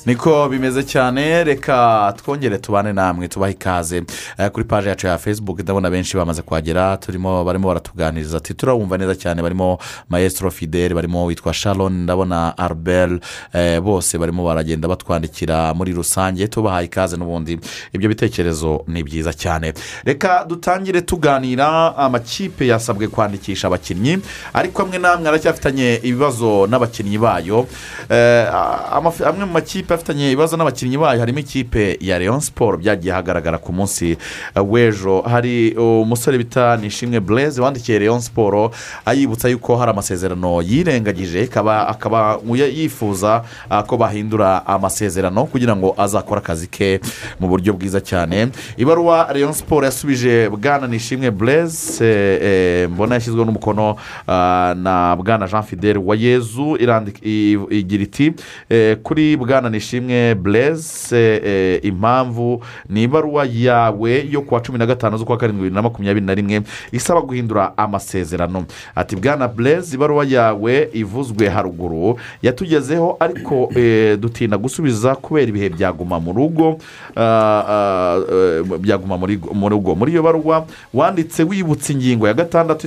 niko 0.06 0.48
bimeze 0.48 0.82
cyane 0.82 1.44
reka 1.44 2.14
twongere 2.16 2.58
tubane 2.58 2.92
namwe 2.92 3.28
tubahe 3.28 3.52
ikaze. 3.52 4.02
Eh, 4.38 4.50
kuri 4.50 4.64
paji 4.64 4.88
yacu 4.88 5.06
ya 5.06 5.18
facebook 5.18 5.60
ndabona 5.60 5.90
benshi 5.90 6.16
bamaze 6.16 6.42
kuhagera 6.42 6.96
turimo 6.96 7.44
barimo 7.44 7.68
baratuganiriza 7.68 8.36
ati 8.36 8.54
turabumva 8.54 8.98
neza 8.98 9.14
cyane 9.14 9.42
barimo 9.42 9.78
maestro 10.08 10.50
fidel 10.50 10.94
barimo 10.94 11.24
witwa 11.24 11.54
sharon 11.54 11.92
ndabona 12.02 12.58
arbel 12.58 13.20
eh, 13.52 13.80
bose 13.80 14.18
barimo 14.18 14.44
baragenda 14.44 14.88
batwandikira 14.88 15.74
muri 15.74 15.92
rusange 15.92 16.48
tubahaye 16.48 16.86
ikaze 16.86 17.16
n'ubundi. 17.16 17.58
Ibyo 17.92 18.08
bitekerezo 18.08 18.84
ni 18.86 19.02
byiza 19.08 19.32
cyane. 19.32 19.72
Reka 20.04 20.44
dutangire 20.44 21.00
tuganira 21.00 21.96
amakipe 21.96 22.66
yasabwe 22.66 23.08
kwandikisha 23.08 23.66
abakinnyi 23.66 24.18
ariko 24.52 24.82
amwe 24.82 24.98
n'amwe 24.98 25.28
aracyafitanye 25.28 26.00
ibibazo 26.04 26.66
n'abakinnyi 26.68 27.18
bayo. 27.18 27.66
Eh, 28.10 28.44
amwe 29.26 29.44
mu 29.48 29.52
makipe 29.52 29.94
afitanye 29.94 30.28
ibibazo 30.32 30.56
n'abakinnyi 30.56 30.98
bayo 30.98 31.20
harimo 31.20 31.38
ikipe 31.38 31.96
ya 32.00 32.18
leon 32.18 32.40
siporo 32.40 32.76
byagiye 32.78 33.12
hagaragara 33.14 33.58
ku 33.58 33.72
munsi 33.72 34.16
w'ejo. 34.54 35.22
Hari 35.24 35.74
umusore 35.76 36.38
bita 36.38 36.76
nishimwe 36.76 37.20
bureze 37.20 37.60
wandikiye 37.62 37.98
leon 37.98 38.20
siporo 38.20 38.70
ayibutsa 39.04 39.48
yuko 39.48 39.76
hari 39.76 39.90
amasezerano 39.90 40.62
yirengagije 40.62 41.48
akaba 41.88 42.38
yifuza 42.52 43.44
ah, 43.70 43.82
ko 43.82 43.96
bahindura 43.96 44.66
amasezerano 44.66 45.44
kugira 45.46 45.76
ngo 45.76 45.94
azakore 45.98 46.40
akazi 46.40 46.66
ke 46.66 47.00
mu 47.40 47.48
buryo 47.48 47.72
bwiza 47.72 48.00
cyane. 48.00 48.48
Ibaruwa 48.88 49.28
leon 49.34 49.52
siporo 49.52 49.86
yasubije 49.86 50.48
bwana 50.48 50.86
nishimwe 50.86 51.30
bureze 51.30 52.88
mbona 52.90 53.14
yashyizweho 53.14 53.44
n'umukono 53.44 53.96
ah, 54.28 54.74
na 54.78 55.16
bwana 55.16 55.46
jean 55.48 55.62
fidel 55.62 55.98
wa 55.98 56.16
yezu 56.16 56.76
igira 57.70 58.02
iti 58.02 58.32
eh, 58.68 58.96
kuri 59.02 59.36
bwana 59.36 59.70
nishimwe 59.70 60.34
bureze 60.34 61.36
eh, 61.44 61.80
impamvu 61.84 62.64
ni 62.88 63.02
ibaruwa 63.02 63.46
yawe 63.52 64.26
yo 64.30 64.40
kuwa 64.40 64.60
cumi 64.60 64.78
na 64.78 64.86
gatanu 64.86 65.16
z'ukwa 65.16 65.36
karindwi 65.36 65.62
bibiri 65.62 65.74
na 65.74 65.82
makumyabiri 65.82 66.26
na 66.26 66.34
rimwe 66.34 66.62
isaba 66.92 67.20
guhindura 67.20 67.72
amasezerano. 67.78 68.64
Ati 68.94 69.16
bwana 69.16 69.48
bureze 69.48 69.94
ibaruwa 69.96 70.24
yawe 70.24 70.88
ivuzwe 70.92 71.48
haruguru 71.48 72.18
yatugezeho 72.42 73.16
ariko 73.20 73.70
eh, 73.76 74.18
dutinda 74.18 74.58
gusubiza 74.58 75.14
kubera 75.14 75.48
ibihe 75.48 75.68
byaguma 75.68 76.20
mu 76.20 76.32
rugo 76.32 76.78
ah, 77.16 77.64
ah, 77.68 78.18
eh, 78.32 78.77
byaguma 78.78 79.16
muri 79.18 79.38
mu 79.52 79.68
rugo 79.68 79.94
muri 79.94 80.12
iyo 80.12 80.22
baruwa 80.22 80.66
wanditse 80.94 81.42
wibutsa 81.42 81.92
ingingo 81.92 82.26
ya 82.28 82.34
gatandatu 82.34 82.86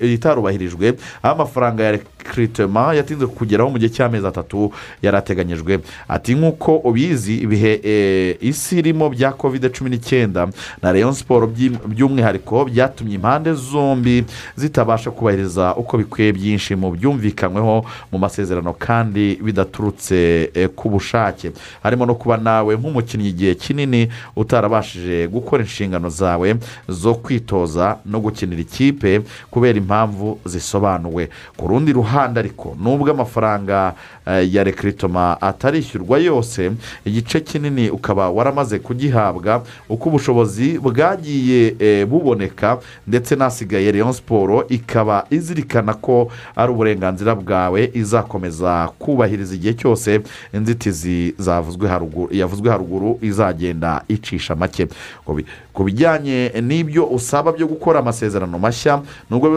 itarubahirijwe 0.00 0.94
aho 1.22 1.34
amafaranga 1.34 1.84
ya 1.84 1.92
rekiritema 1.92 2.94
yatinze 2.94 3.26
kugeraho 3.26 3.70
mu 3.70 3.78
gihe 3.78 3.90
cy'amezi 3.90 4.26
atatu 4.26 4.72
yari 5.02 5.16
ateganyijwe 5.16 5.80
ati 6.08 6.34
nk'uko 6.34 6.76
ubizi 6.76 7.36
ibihe 7.36 7.80
eh, 7.84 8.36
isi 8.40 8.78
irimo 8.78 9.08
bya 9.10 9.32
kovide 9.32 9.68
cumi 9.68 9.90
n'icyenda 9.90 10.48
na 10.82 10.92
leon 10.92 11.12
siporo 11.14 11.46
by'umwihariko 11.86 12.64
byatumye 12.64 13.14
impande 13.14 13.52
zombi 13.54 14.24
zitabasha 14.56 15.10
kubahiriza 15.10 15.74
uko 15.76 15.98
bikwiye 15.98 16.32
byinshi 16.32 16.76
mu 16.76 16.90
byumvikanyweho 16.90 17.84
mu 18.12 18.18
masezerano 18.18 18.72
kandi 18.78 19.38
bidaturutse 19.42 20.50
eh, 20.54 20.68
ku 20.76 20.90
bushake. 20.90 21.50
Harimo 21.82 22.06
no 22.06 22.14
kuba 22.14 22.36
nawe 22.36 22.76
nk'umukinnyi 22.76 23.28
igihe 23.28 23.54
kinini 23.54 24.08
utarabashije 24.36 25.21
gukora 25.28 25.62
inshingano 25.62 26.08
zawe 26.08 26.56
zo 26.88 27.14
kwitoza 27.14 27.96
no 28.06 28.20
gukinira 28.20 28.60
ikipe 28.62 29.20
kubera 29.50 29.78
impamvu 29.78 30.38
zisobanuwe. 30.44 31.28
Ku 31.56 31.66
rundi 31.68 31.92
ruhande 31.92 32.40
ariko 32.40 32.76
nubwo 32.82 33.10
amafaranga 33.10 33.94
eh, 34.26 34.54
ya 34.54 34.64
rekiritoma 34.64 35.40
atarishyurwa 35.42 36.18
yose 36.18 36.70
igice 37.04 37.40
kinini 37.40 37.90
ukaba 37.90 38.30
waramaze 38.30 38.78
kugihabwa 38.78 39.64
uko 39.88 40.08
ubushobozi 40.08 40.78
bwagiye 40.78 41.74
eh, 41.78 42.06
buboneka 42.06 42.78
ndetse 43.06 43.36
n'asigaye 43.36 43.92
leon 43.92 44.12
siporo 44.12 44.66
ikaba 44.68 45.26
izirikana 45.30 45.94
ko 45.94 46.30
ari 46.56 46.72
uburenganzira 46.72 47.34
bwawe 47.34 47.90
izakomeza 47.94 48.88
kubahiriza 48.98 49.54
igihe 49.54 49.74
cyose 49.74 50.20
inzitizi 50.54 51.34
zavuzwe 51.38 51.88
haruguru 51.88 52.34
yavuzwe 52.34 52.70
haruguru 52.70 53.18
izagenda 53.22 54.02
icisha 54.08 54.54
make. 54.56 54.86
Ku 55.24 55.34
bi- 55.34 55.46
ku 55.72 55.84
bijyanye 55.84 56.52
n'ibyo 56.62 57.06
usaba 57.06 57.52
byo 57.52 57.66
gukora 57.66 57.98
amasezerano 58.00 58.58
mashya 58.58 59.02
nubwo 59.30 59.48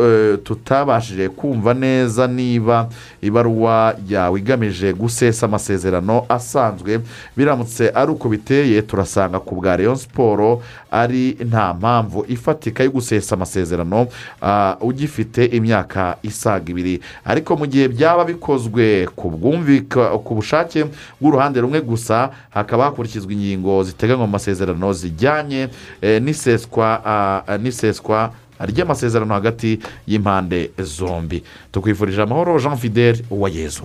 eh, 0.00 0.38
tutabashije 0.44 1.28
kumva 1.28 1.74
neza 1.74 2.26
niba 2.26 2.88
ibaruwa 3.22 3.94
yawe 4.08 4.40
igamije 4.40 4.92
gusesa 4.92 5.46
amasezerano 5.46 6.24
asanzwe 6.28 7.00
biramutse 7.36 7.90
ari 7.94 8.10
uko 8.12 8.28
biteye 8.28 8.82
turasanga 8.82 9.38
ku 9.40 9.54
bwa 9.54 9.76
leon 9.76 9.96
siporo 9.96 10.62
ari 10.90 11.36
nta 11.48 11.74
mpamvu 11.74 12.24
ifatika 12.28 12.84
yo 12.84 12.90
gusesa 12.90 13.34
amasezerano 13.34 14.06
ah, 14.42 14.76
ugifite 14.80 15.44
imyaka 15.44 16.16
isaga 16.22 16.70
ibiri. 16.70 17.00
Ariko 17.24 17.56
mu 17.56 17.66
gihe 17.66 17.88
byaba 17.88 18.24
bikozwe 18.24 19.06
ku 19.16 19.30
bwumvika 19.30 20.18
ku 20.18 20.34
bushake 20.34 20.84
bw'uruhande 21.20 21.60
rumwe 21.60 21.80
gusa 21.80 22.30
hakaba 22.50 22.84
hakurikizwa 22.84 23.32
ingingo 23.32 23.82
ziteganywa 23.84 24.26
mu 24.26 24.32
masezerano 24.32 24.92
zijyanye 25.00 25.68
eh, 26.02 26.22
n'iseswa 27.58 28.32
ry'amasezerano 28.60 29.34
hagati 29.34 29.78
y'impande 30.06 30.70
zombi. 30.78 31.42
Tukwifurije 31.72 32.22
amahoro 32.22 32.58
jean 32.60 32.76
fidel 32.76 33.22
uwayezu 33.30 33.82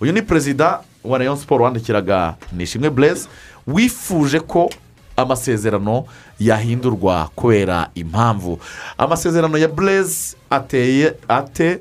uyu 0.00 0.12
ni 0.12 0.22
perezida 0.22 0.80
wa 1.04 1.18
rayon 1.18 1.36
siporo 1.36 1.64
wandikiraga 1.64 2.34
nishimwe 2.52 2.90
bureze 2.90 3.28
wifuje 3.66 4.40
ko 4.40 4.70
amasezerano 5.16 6.04
yahindurwa 6.40 7.30
kubera 7.34 7.90
impamvu. 7.94 8.58
Amasezerano 8.98 9.58
ya 9.58 9.68
bureze 9.68 10.36
ateye 10.50 11.14
ate 11.28 11.80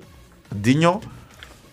dinyo 0.51 1.01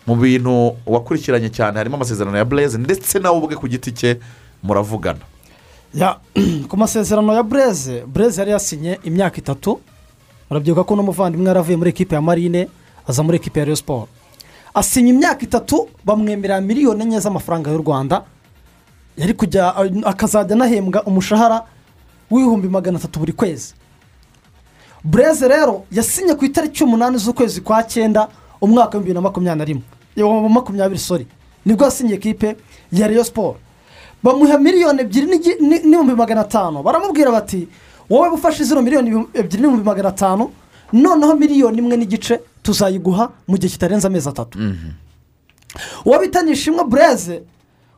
mu 0.07 0.15
bintu 0.15 0.75
wakurikiranye 0.85 1.49
cyane 1.49 1.77
harimo 1.77 1.95
amasezerano 1.95 2.37
ya 2.37 2.45
bureze 2.45 2.77
ndetse 2.77 3.19
nawe 3.19 3.37
ubwe 3.37 3.55
ku 3.55 3.67
giti 3.67 3.91
cye 3.91 4.19
muravugana. 4.63 5.19
ku 6.69 6.77
masezerano 6.77 7.33
ya 7.33 7.43
bureze 7.43 8.03
bureze 8.05 8.41
yari 8.41 8.51
yasinye 8.51 8.99
imyaka 9.03 9.37
itatu. 9.37 9.79
Murabyibuka 10.49 10.83
ko 10.83 10.95
n'umuvandimwe 10.95 11.47
yaravuye 11.47 11.77
muri 11.77 11.89
ekipe 11.89 12.15
ya 12.15 12.21
marine 12.21 12.67
aza 13.07 13.23
muri 13.23 13.37
ekipe 13.37 13.59
ya 13.59 13.75
siporo 13.75 14.07
asinya 14.73 15.09
imyaka 15.09 15.41
itatu 15.43 15.87
bamwemerera 16.05 16.61
miliyoni 16.61 17.03
enye 17.03 17.19
z'amafaranga 17.19 17.71
y'u 17.71 17.77
rwanda. 17.77 18.23
Yari 19.17 19.33
kujya 19.33 19.75
akazajya 20.05 20.55
anahembwa 20.55 21.03
umushahara 21.03 21.63
w'ibihumbi 22.31 22.67
magana 22.67 22.97
atatu 22.99 23.19
buri 23.19 23.31
kwezi. 23.33 23.73
Bureze 25.03 25.47
rero 25.47 25.85
yasinye 25.91 26.35
ku 26.35 26.45
itariki 26.45 26.83
umunani 26.83 27.17
z'ukwezi 27.17 27.61
kwa 27.61 27.83
cyenda 27.83 28.27
umwaka 28.61 28.97
w'ibihumbi 28.97 28.99
bibiri 28.99 29.13
na 29.13 29.21
makumyabiri 29.21 29.57
na 29.59 29.65
rimwe. 30.19 30.49
Makumyabiri 30.49 30.99
sori 30.99 31.27
ni 31.65 31.73
bwo 31.73 31.85
yasinye 31.85 32.13
ekipe 32.13 32.55
ya 32.91 33.23
siporo 33.23 33.57
bamuha 34.25 34.57
miliyoni 34.57 35.01
ebyiri 35.01 35.27
n'ibihumbi 35.61 36.15
magana 36.15 36.41
atanu. 36.41 36.83
Baramubwira 36.83 37.31
bati 37.31 37.67
wowe 38.09 38.29
ufashe 38.29 38.63
zino 38.63 38.81
miliyoni 38.81 39.09
ebyiri 39.33 39.61
n'ibihumbi 39.61 39.85
magana 39.85 40.09
atanu 40.09 40.49
noneho 40.93 41.35
miliyoni 41.35 41.77
imwe 41.77 41.97
n'igice 41.97 42.39
tuzayiguha 42.63 43.29
mu 43.47 43.57
gihe 43.57 43.69
kitarenze 43.73 44.07
amezi 44.07 44.29
atatu. 44.29 44.57
Uwo 46.05 46.19
bita 46.19 46.41
nishimwe 46.41 46.83
bureze 46.83 47.41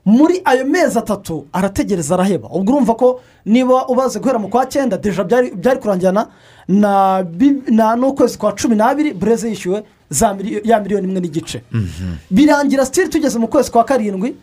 muri 0.05 0.41
ayo 0.45 0.65
mezi 0.65 0.97
atatu 0.99 1.45
arategereza 1.53 2.13
araheba. 2.15 2.47
Ubwo 2.51 2.73
urumva 2.73 2.95
ko 2.95 3.21
niba 3.45 3.87
ubaze 3.87 4.19
guhera 4.19 4.39
mu 4.39 4.49
kwa 4.49 4.65
cyenda 4.65 4.97
deja 4.97 5.23
byari 5.23 5.51
byari 5.55 5.79
kurangirana 5.79 6.27
na 6.67 7.95
n'ukwezi 7.95 8.37
kwa 8.37 8.51
cumi 8.55 8.75
n'abiri 8.75 9.13
bureze 9.13 9.49
yishyuwe 9.49 9.83
ya 10.63 10.79
miliyoni 10.79 11.07
imwe 11.07 11.19
n'igice. 11.21 11.61
Birangira 12.31 12.85
sitiri 12.85 13.09
tugeze 13.09 13.39
mu 13.39 13.47
kwezi 13.47 13.71
kwa 13.71 13.83
karindwi 13.83 14.35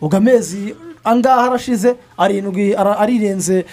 ubwo 0.00 0.16
amezi 0.16 0.74
angaha 1.04 1.46
arashize 1.50 1.96
arindwi 2.18 2.74
arirenze 2.74 3.64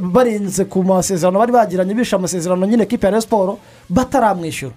barenze 0.00 0.64
ku 0.64 0.82
masezerano. 0.82 1.38
Bari 1.38 1.52
bagiranye 1.52 1.94
bishe 1.94 2.16
amasezerano 2.16 2.66
nyine 2.66 2.86
kipe 2.86 3.06
ya 3.06 3.10
Rayon 3.10 3.22
siporo 3.22 3.58
bataramwishyura 3.90 4.72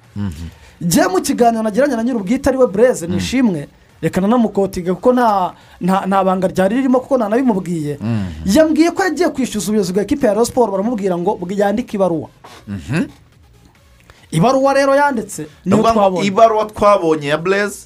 njye 0.81 1.07
mu 1.07 1.21
kiganiro 1.21 1.63
nagiranye 1.63 1.95
na 1.95 2.03
nyir'ubwite 2.03 2.47
ari 2.49 2.57
we 2.57 2.67
bureze 2.67 3.07
nishimwe 3.07 3.67
reka 4.01 4.21
nanamukotiga 4.21 4.93
kuko 4.93 5.13
nta 5.13 6.23
banga 6.23 6.47
ryari 6.47 6.75
ririmo 6.75 6.99
kuko 6.99 7.17
ntanabimubwiye 7.17 7.97
yambwiye 8.45 8.91
ko 8.91 9.03
yagiye 9.03 9.29
kwishyuza 9.29 9.67
ubuyobozi 9.67 9.93
bwa 9.93 10.03
ekipe 10.03 10.27
ya 10.27 10.33
Rayon 10.33 10.45
siporo 10.45 10.71
baramubwira 10.71 11.17
ngo 11.17 11.39
yandike 11.49 11.97
ibaruwa. 11.97 12.29
Ibaruwa 14.31 14.73
rero 14.73 14.95
yanditse. 14.95 15.47
Niyo 15.65 15.83
twabonye. 15.83 16.27
ibaruwa 16.27 16.65
twabonye 16.65 17.27
ya 17.27 17.37
bureze 17.37 17.85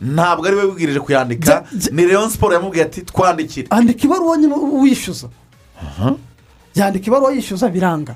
ntabwo 0.00 0.46
ari 0.46 0.56
we 0.56 0.64
wibwirije 0.64 1.00
kuyandika. 1.00 1.64
Ni 1.92 2.04
leon 2.06 2.30
siporo 2.30 2.54
yamubwiye 2.54 2.84
ati 2.84 3.02
twandikire. 3.02 3.66
Andika 3.70 4.02
ibaruwa 4.04 4.36
nyine 4.36 4.54
wishyuza. 4.82 5.28
Yandika 6.74 7.06
ibaruwa 7.06 7.32
yishyuza 7.32 7.68
biranga. 7.68 8.14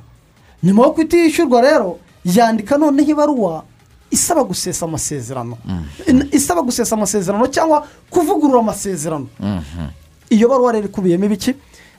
Nyuma 0.62 0.82
yo 0.82 0.90
kutishyurwa 0.92 1.60
rero 1.60 1.98
yandika 2.24 2.78
noneho 2.78 3.10
ibaruwa 3.10 3.64
isaba 4.10 4.44
gusesa 4.44 4.86
amasezerano. 4.86 5.58
In- 6.06 6.28
isaba 6.32 6.62
gusesa 6.62 6.96
amasezerano 6.96 7.46
cyangwa 7.46 7.86
kuvugurura 8.10 8.60
amasezerano. 8.60 9.26
Iyo 10.30 10.48
baruwa 10.48 10.72
rero 10.72 10.86
ikubiyemo 10.86 11.24
ibiki? 11.24 11.54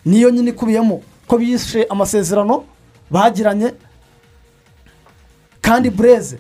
Niyo 0.06 0.30
nyine 0.30 0.50
ikubiyemo 0.50 1.02
ko 1.28 1.38
bishe 1.38 1.84
amasezerano 1.90 2.64
bagiranye 3.12 3.74
kandi 5.72 5.90
bureze 5.90 6.38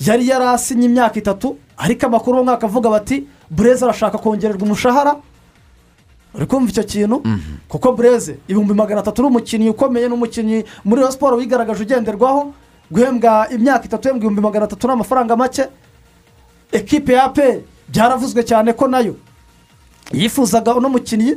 yari 0.00 0.28
yarasinye 0.30 0.86
imyaka 0.86 1.18
itatu 1.18 1.56
ariko 1.76 2.06
amakuru 2.06 2.40
umwaka 2.40 2.66
avuga 2.66 2.90
bati 2.90 3.26
bureze 3.50 3.82
arashaka 3.84 4.18
kongererwa 4.18 4.62
umushahara. 4.62 5.16
Uri 6.34 6.46
kumva 6.46 6.70
icyo 6.70 6.84
kintu? 6.84 7.22
Kuko 7.68 7.92
bureze 7.92 8.38
ibihumbi 8.48 8.74
magana 8.74 9.00
atatu 9.00 9.22
ni 9.22 9.28
umukinnyi 9.28 9.68
ukomeye 9.74 10.06
n'umukinnyi 10.08 10.62
muri 10.84 11.00
iyo 11.02 11.10
siporo 11.12 11.36
wigaragaje 11.36 11.82
ugenderwaho 11.82 12.52
guhembwa 12.90 13.48
imyaka 13.50 13.84
itatu 13.84 14.02
uhembwa 14.08 14.18
ibihumbi 14.18 14.40
magana 14.40 14.64
atatu 14.64 14.86
ni 14.86 14.92
amafaranga 14.92 15.36
make. 15.36 15.64
Ekipe 16.72 17.12
ya 17.12 17.28
pe 17.28 17.64
byaravuzwe 17.88 18.42
cyane 18.46 18.72
ko 18.72 18.86
na 18.88 19.00
yo 19.00 19.14
yifuzaga 20.12 20.74
uno 20.74 20.88
mukinnyi 20.88 21.34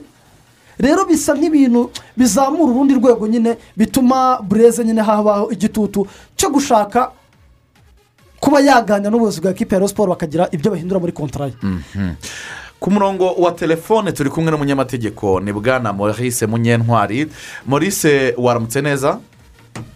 rero 0.79 1.05
bisa 1.05 1.33
nk'ibintu 1.35 1.91
bizamura 2.17 2.71
urundi 2.71 2.93
rwego 2.95 3.27
nyine 3.27 3.57
bituma 3.77 4.39
bureze 4.41 4.83
nyine 4.83 5.01
habaho 5.01 5.51
igitutu 5.51 6.07
cyo 6.35 6.49
gushaka 6.49 7.11
kuba 8.39 8.59
yaganira 8.59 9.11
n'ubuyobozi 9.11 9.41
bwa 9.41 9.51
ekipe 9.51 9.75
ya 9.75 9.87
siporo 9.87 10.09
bakagira 10.15 10.47
ibyo 10.51 10.71
bahindura 10.71 10.99
muri 10.99 11.11
kontara 11.11 11.45
ye. 11.45 11.53
Mhm. 11.63 12.15
ku 12.79 12.91
murongo 12.91 13.35
wa 13.35 13.51
telefone 13.51 14.11
turi 14.11 14.29
kumwe 14.29 14.51
n'umunyamategeko 14.51 15.39
ni 15.43 15.51
bwana 15.51 15.91
maurice 15.93 16.47
munyentwari 16.47 17.27
maurice 17.67 18.33
waramutse 18.37 18.81
neza? 18.81 19.19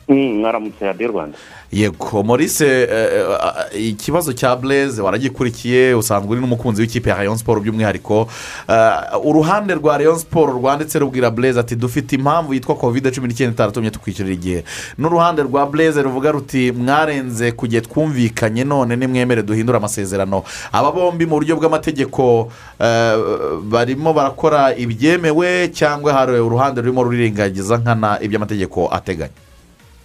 Mwaramutse 0.08 0.86
radiyo 0.86 1.08
rwanda. 1.08 1.38
Yego 1.74 2.24
morise 2.24 2.66
eh, 2.66 3.26
eh, 3.74 3.88
ikibazo 3.90 4.34
cya 4.34 4.56
bureze 4.56 5.02
waragikurikiye 5.02 5.94
usanzwe 5.96 6.32
uri 6.32 6.42
n'umukunzi 6.42 6.82
w'ikipe 6.82 7.10
ya 7.10 7.16
rayon 7.18 7.38
siporo 7.38 7.62
by'umwihariko. 7.62 8.28
Eh, 8.70 9.26
uruhande 9.26 9.74
rwa 9.74 9.98
rayon 9.98 10.18
siporo 10.20 10.54
rwanditse 10.54 11.00
rubwira 11.00 11.32
bureze 11.32 11.60
ati 11.60 11.76
dufite 11.76 12.16
impamvu 12.16 12.54
yitwa 12.54 12.76
kovide 12.76 13.12
cumi 13.12 13.28
n'icyenda 13.28 13.54
itaratumye 13.54 13.92
tukwishyurira 13.92 14.34
igihe. 14.36 14.64
N'uruhande 14.98 15.42
rwa 15.44 15.66
bureze 15.66 16.02
ruvuga 16.02 16.32
ruti 16.32 16.72
mwarenze 16.72 17.52
ku 17.52 17.68
gihe 17.68 17.82
twumvikanye 17.82 18.64
none 18.64 18.96
nimwemere 18.96 19.44
duhindure 19.44 19.78
amasezerano. 19.78 20.44
Aba 20.72 20.92
bombi 20.92 21.26
mu 21.26 21.36
buryo 21.36 21.56
bw'amategeko 21.58 22.52
eh, 22.80 23.18
barimo 23.64 24.14
barakora 24.14 24.76
ibyemewe 24.78 25.68
cyangwa 25.74 26.14
hari 26.14 26.40
uruhande 26.40 26.82
rurimo 26.82 27.04
rurirengagiza 27.04 27.78
nkana 27.78 28.22
iby'amategeko 28.22 28.90
ateganya. 28.92 29.34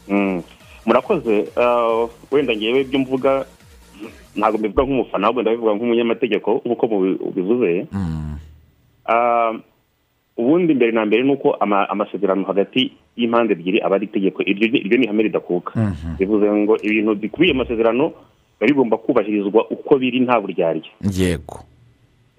Mm. 0.09 0.43
Murakoze 0.89 1.53
ah, 1.61 2.09
wenda 2.33 2.57
ngewe 2.57 2.81
ibyo 2.81 2.99
mvuga 3.05 3.45
ntabwo 4.37 4.59
mbivuga 4.59 4.83
nk'umufana 4.83 5.25
ahubwo 5.27 5.43
ndabivuga 5.43 5.75
nk'umunyamategeko 5.75 6.63
nk'uko 6.65 6.85
ubivuze. 7.29 7.87
Ah, 9.07 9.53
ubundi 10.37 10.75
mbere 10.75 10.93
na 10.93 11.05
mbere 11.07 11.23
ni 11.23 11.33
uko 11.33 11.57
ama- 11.61 11.89
amasezerano 11.91 12.45
hagati 12.45 12.93
y'impande 13.17 13.53
ebyiri 13.53 13.83
aba 13.83 13.97
ari 13.97 14.07
itegeko 14.07 14.43
iryo 14.47 14.69
ni- 14.99 15.05
ihame 15.05 15.23
ridakuka. 15.23 15.73
Bivuze 16.19 16.47
ngo 16.47 16.77
ibintu 16.83 17.15
bikubiye 17.19 17.53
mu 17.53 17.59
masezerano 17.67 18.13
biba 18.61 18.67
bigomba 18.71 18.97
kubahirizwa 18.97 19.67
uko 19.71 19.99
biri 19.99 20.21
nta 20.23 20.39
buryarya 20.41 20.87
yego. 21.11 21.65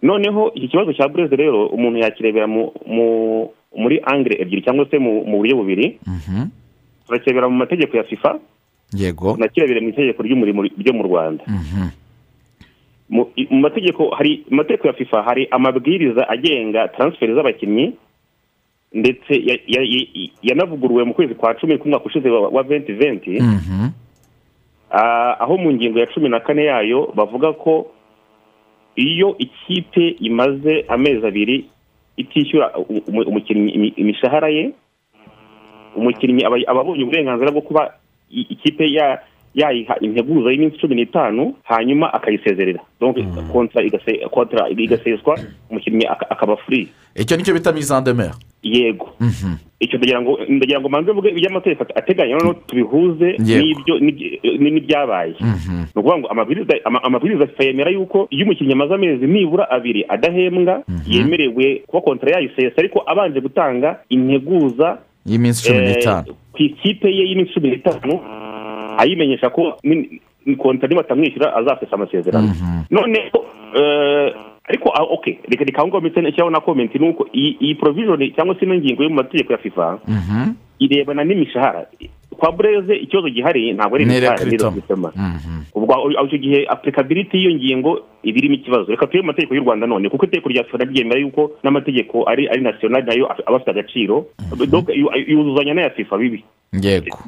Noneho 0.02 0.52
iki 0.56 0.68
kibazo 0.72 0.94
cya 0.94 1.08
bureze 1.12 1.36
rero 1.36 1.68
umuntu 1.68 2.00
yakirebera 2.00 2.48
mu, 2.48 2.72
mu, 2.88 3.06
muri 3.76 4.00
angire 4.00 4.40
ebyiri 4.40 4.64
cyangwa 4.64 4.88
se 4.88 4.96
mu, 4.96 5.26
mu 5.28 5.38
buryo 5.44 5.60
bubiri. 5.60 6.00
Turakirebera 7.10 7.50
mu 7.50 7.58
mategeko 7.58 7.98
ya 7.98 8.04
fifa 8.06 8.38
yego. 8.94 9.34
tunakirebera 9.34 9.82
mu 9.82 9.90
itegeko 9.90 10.22
ry'umurimo 10.24 10.62
ryo 10.78 10.94
mu 10.94 11.04
rwanda. 11.10 11.44
Mu 13.10 13.34
i- 13.36 13.48
mu 13.50 13.60
mategeko 13.66 14.14
hari 14.14 14.46
mu 14.50 14.62
mategeko 14.62 14.88
ya 14.88 14.94
fifa 14.94 15.24
hari 15.26 15.48
amabwiriza 15.52 16.30
agenga 16.30 16.88
taransiferi 16.94 17.34
z'abakinnyi 17.34 17.94
ndetse 18.94 19.34
ya- 19.34 19.62
ya- 19.68 19.86
ya- 19.86 20.30
yanavuguruwe 20.42 21.04
mu 21.04 21.14
kwezi 21.14 21.34
kwa 21.36 21.54
cumi 21.58 21.78
k'umwaka 21.78 22.06
ushize 22.06 22.30
wa 22.30 22.64
venti 22.64 22.94
venti 22.94 23.38
Ah, 24.92 25.38
aho 25.40 25.58
mu 25.58 25.70
ngingo 25.74 26.00
ya 26.00 26.08
cumi 26.10 26.30
na 26.30 26.40
kane 26.40 26.66
yayo 26.66 27.14
bavuga 27.14 27.54
ko 27.54 27.94
iyo 28.98 29.36
ikipe 29.38 30.18
imaze 30.22 30.86
amezi 30.90 31.22
abiri 31.28 31.66
itishyura 32.18 32.74
umukinnyi 33.08 33.70
imi- 33.72 33.94
imishahara 34.02 34.50
ye 34.50 34.74
umukinnyi 35.96 36.44
aba 36.46 36.58
abonye 36.82 37.04
uburenganzira 37.04 37.52
bwo 37.52 37.62
kuba 37.62 37.94
ikipe 38.30 38.86
ya 38.94 39.20
yayiha 39.56 39.98
integuza 40.02 40.52
y'iminsi 40.52 40.78
cumi 40.78 40.96
n'itanu 40.96 41.56
hanyuma 41.64 42.14
akayisezerera. 42.14 42.80
Igase- 43.82 44.30
kontra 44.30 44.70
igaseswa 44.70 45.34
umukinnyi 45.70 46.06
aka- 46.06 46.30
akaba 46.30 46.56
free. 46.58 46.88
Icyo 47.16 47.38
ni 47.38 47.44
cyo 47.44 47.54
bita 47.54 47.72
mizandemere 47.74 48.30
yego. 48.64 49.10
Icyo 49.80 49.98
ndagira 49.98 50.80
ngo 50.80 50.90
manze 50.90 51.12
mvuge 51.12 51.30
iby'amategeko 51.34 51.84
ateganya 51.96 52.36
noneho 52.38 52.54
tubihuze 52.70 53.38
n'ibyabaye. 54.60 55.34
Ni 55.42 55.86
ukuvuga 55.96 56.18
ngo 56.20 56.28
amabwiriza 57.04 57.48
yemera 57.60 57.92
yuko 57.92 58.28
iyo 58.30 58.46
umukinnyi 58.46 58.74
amaze 58.74 58.94
amezi 58.94 59.26
nibura 59.28 59.70
abiri 59.72 60.06
adahembwa 60.10 60.84
yemerewe 61.08 61.82
kuba 61.88 62.02
kontara 62.02 62.32
yayisesa 62.38 62.78
ariko 62.78 63.04
abanje 63.06 63.42
gutanga 63.42 64.00
integuza 64.10 64.98
y'iminsi 65.30 65.64
cumi 65.64 65.80
eh, 65.80 65.88
n'itanu. 65.96 66.34
ku 66.52 66.58
ikipe 66.58 67.08
ye 67.08 67.24
y'iminsi 67.30 67.54
cumi 67.54 67.70
n'itanu 67.70 68.20
ayimenyesha 68.98 69.50
ko 69.50 69.78
kontara 70.58 70.90
nibatamwishyura 70.90 71.56
azasesa 71.56 71.94
amasezerano. 71.96 72.52
Noneho 72.90 73.40
eh, 73.78 74.34
ariko 74.70 74.90
ah, 74.94 75.04
ok 75.04 75.26
reka 75.50 75.64
reka 75.64 75.80
aho 75.82 75.88
ngaho 75.88 76.02
ndetse 76.02 76.22
n'icyaho 76.22 76.50
na 76.50 76.60
komenti 76.62 77.00
ni 77.00 77.10
uko 77.10 77.26
iyi 77.34 77.76
provision 77.76 78.20
cyangwa 78.36 78.56
se 78.60 78.66
ino 78.66 78.76
ngingo 78.76 79.04
yo 79.04 79.10
mu 79.10 79.16
mategeko 79.16 79.54
ya 79.54 79.58
fifa 79.58 79.98
irebana 80.80 81.24
n'imishahara. 81.24 81.86
Kwa 82.40 82.52
bureze 82.52 82.96
ikibazo 82.96 83.30
gihari 83.30 83.74
ntabwo 83.74 83.96
ari 83.96 84.04
imishahara 84.04 84.44
ni 84.46 84.52
recruitment. 84.52 85.16
recruitment. 85.16 85.16
ubwo 85.76 85.94
icyo 86.26 86.38
gihe 86.38 86.60
apurikabiliti 86.68 87.38
y'iyo 87.38 87.52
ngingo 87.56 87.92
iba 88.24 88.38
irimo 88.38 88.56
ikibazo. 88.56 88.88
Reka 88.92 89.08
turebe 89.08 89.22
mu 89.26 89.32
mategeko 89.32 89.56
y'u 89.56 89.64
rwanda 89.64 89.88
none 89.88 90.10
kuko 90.10 90.26
itegeko 90.26 90.50
rya 90.50 90.64
fifa 90.64 90.78
ryemera 90.84 91.20
yuko 91.20 91.52
n'amategeko 91.64 92.24
ari 92.30 92.48
ari 92.48 92.62
nasiyonari 92.62 93.06
na 93.06 93.14
yo 93.14 93.26
aba 93.28 93.58
afite 93.58 93.72
agaciro. 93.72 94.26
Yu- 94.96 95.12
yuzuzanya 95.28 95.74
n'aya 95.74 95.90
fifa 95.90 96.18
bibi. 96.18 96.44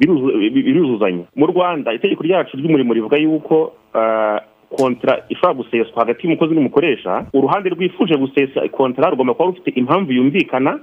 Biruzuzanya. 0.00 1.24
Mu 1.36 1.46
rwanda 1.46 1.92
itegeko 1.92 2.22
ryacu 2.22 2.56
ry'umurimo 2.56 2.94
rivuga 2.94 3.16
yuko 3.16 3.72
ah, 3.94 4.40
kontara 4.76 5.22
ishobora 5.28 5.54
guseswa 5.54 5.98
hagati 6.02 6.26
y'umukozi 6.26 6.54
n'umukoresha 6.54 7.24
uruhande 7.32 7.68
rwifuje 7.68 8.16
gusesa 8.16 8.68
kontara 8.68 9.10
rugomba 9.10 9.34
kuba 9.34 9.48
rufite 9.50 9.70
impamvu 9.70 10.12
yumvikana 10.12 10.78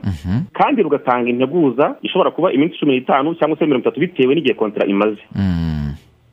kandi 0.54 0.82
rugatanga 0.82 1.30
integuza 1.30 1.96
ishobora 2.02 2.32
kuba 2.32 2.54
iminsi 2.54 2.78
cumi 2.80 2.94
n'itanu 2.94 3.36
cyangwa 3.36 3.58
se 3.58 3.66
mirongo 3.66 3.82
itatu 3.84 4.00
bitewe 4.00 4.36
n'igihe 4.36 4.54
kontara 4.54 4.86
imaze. 4.86 5.22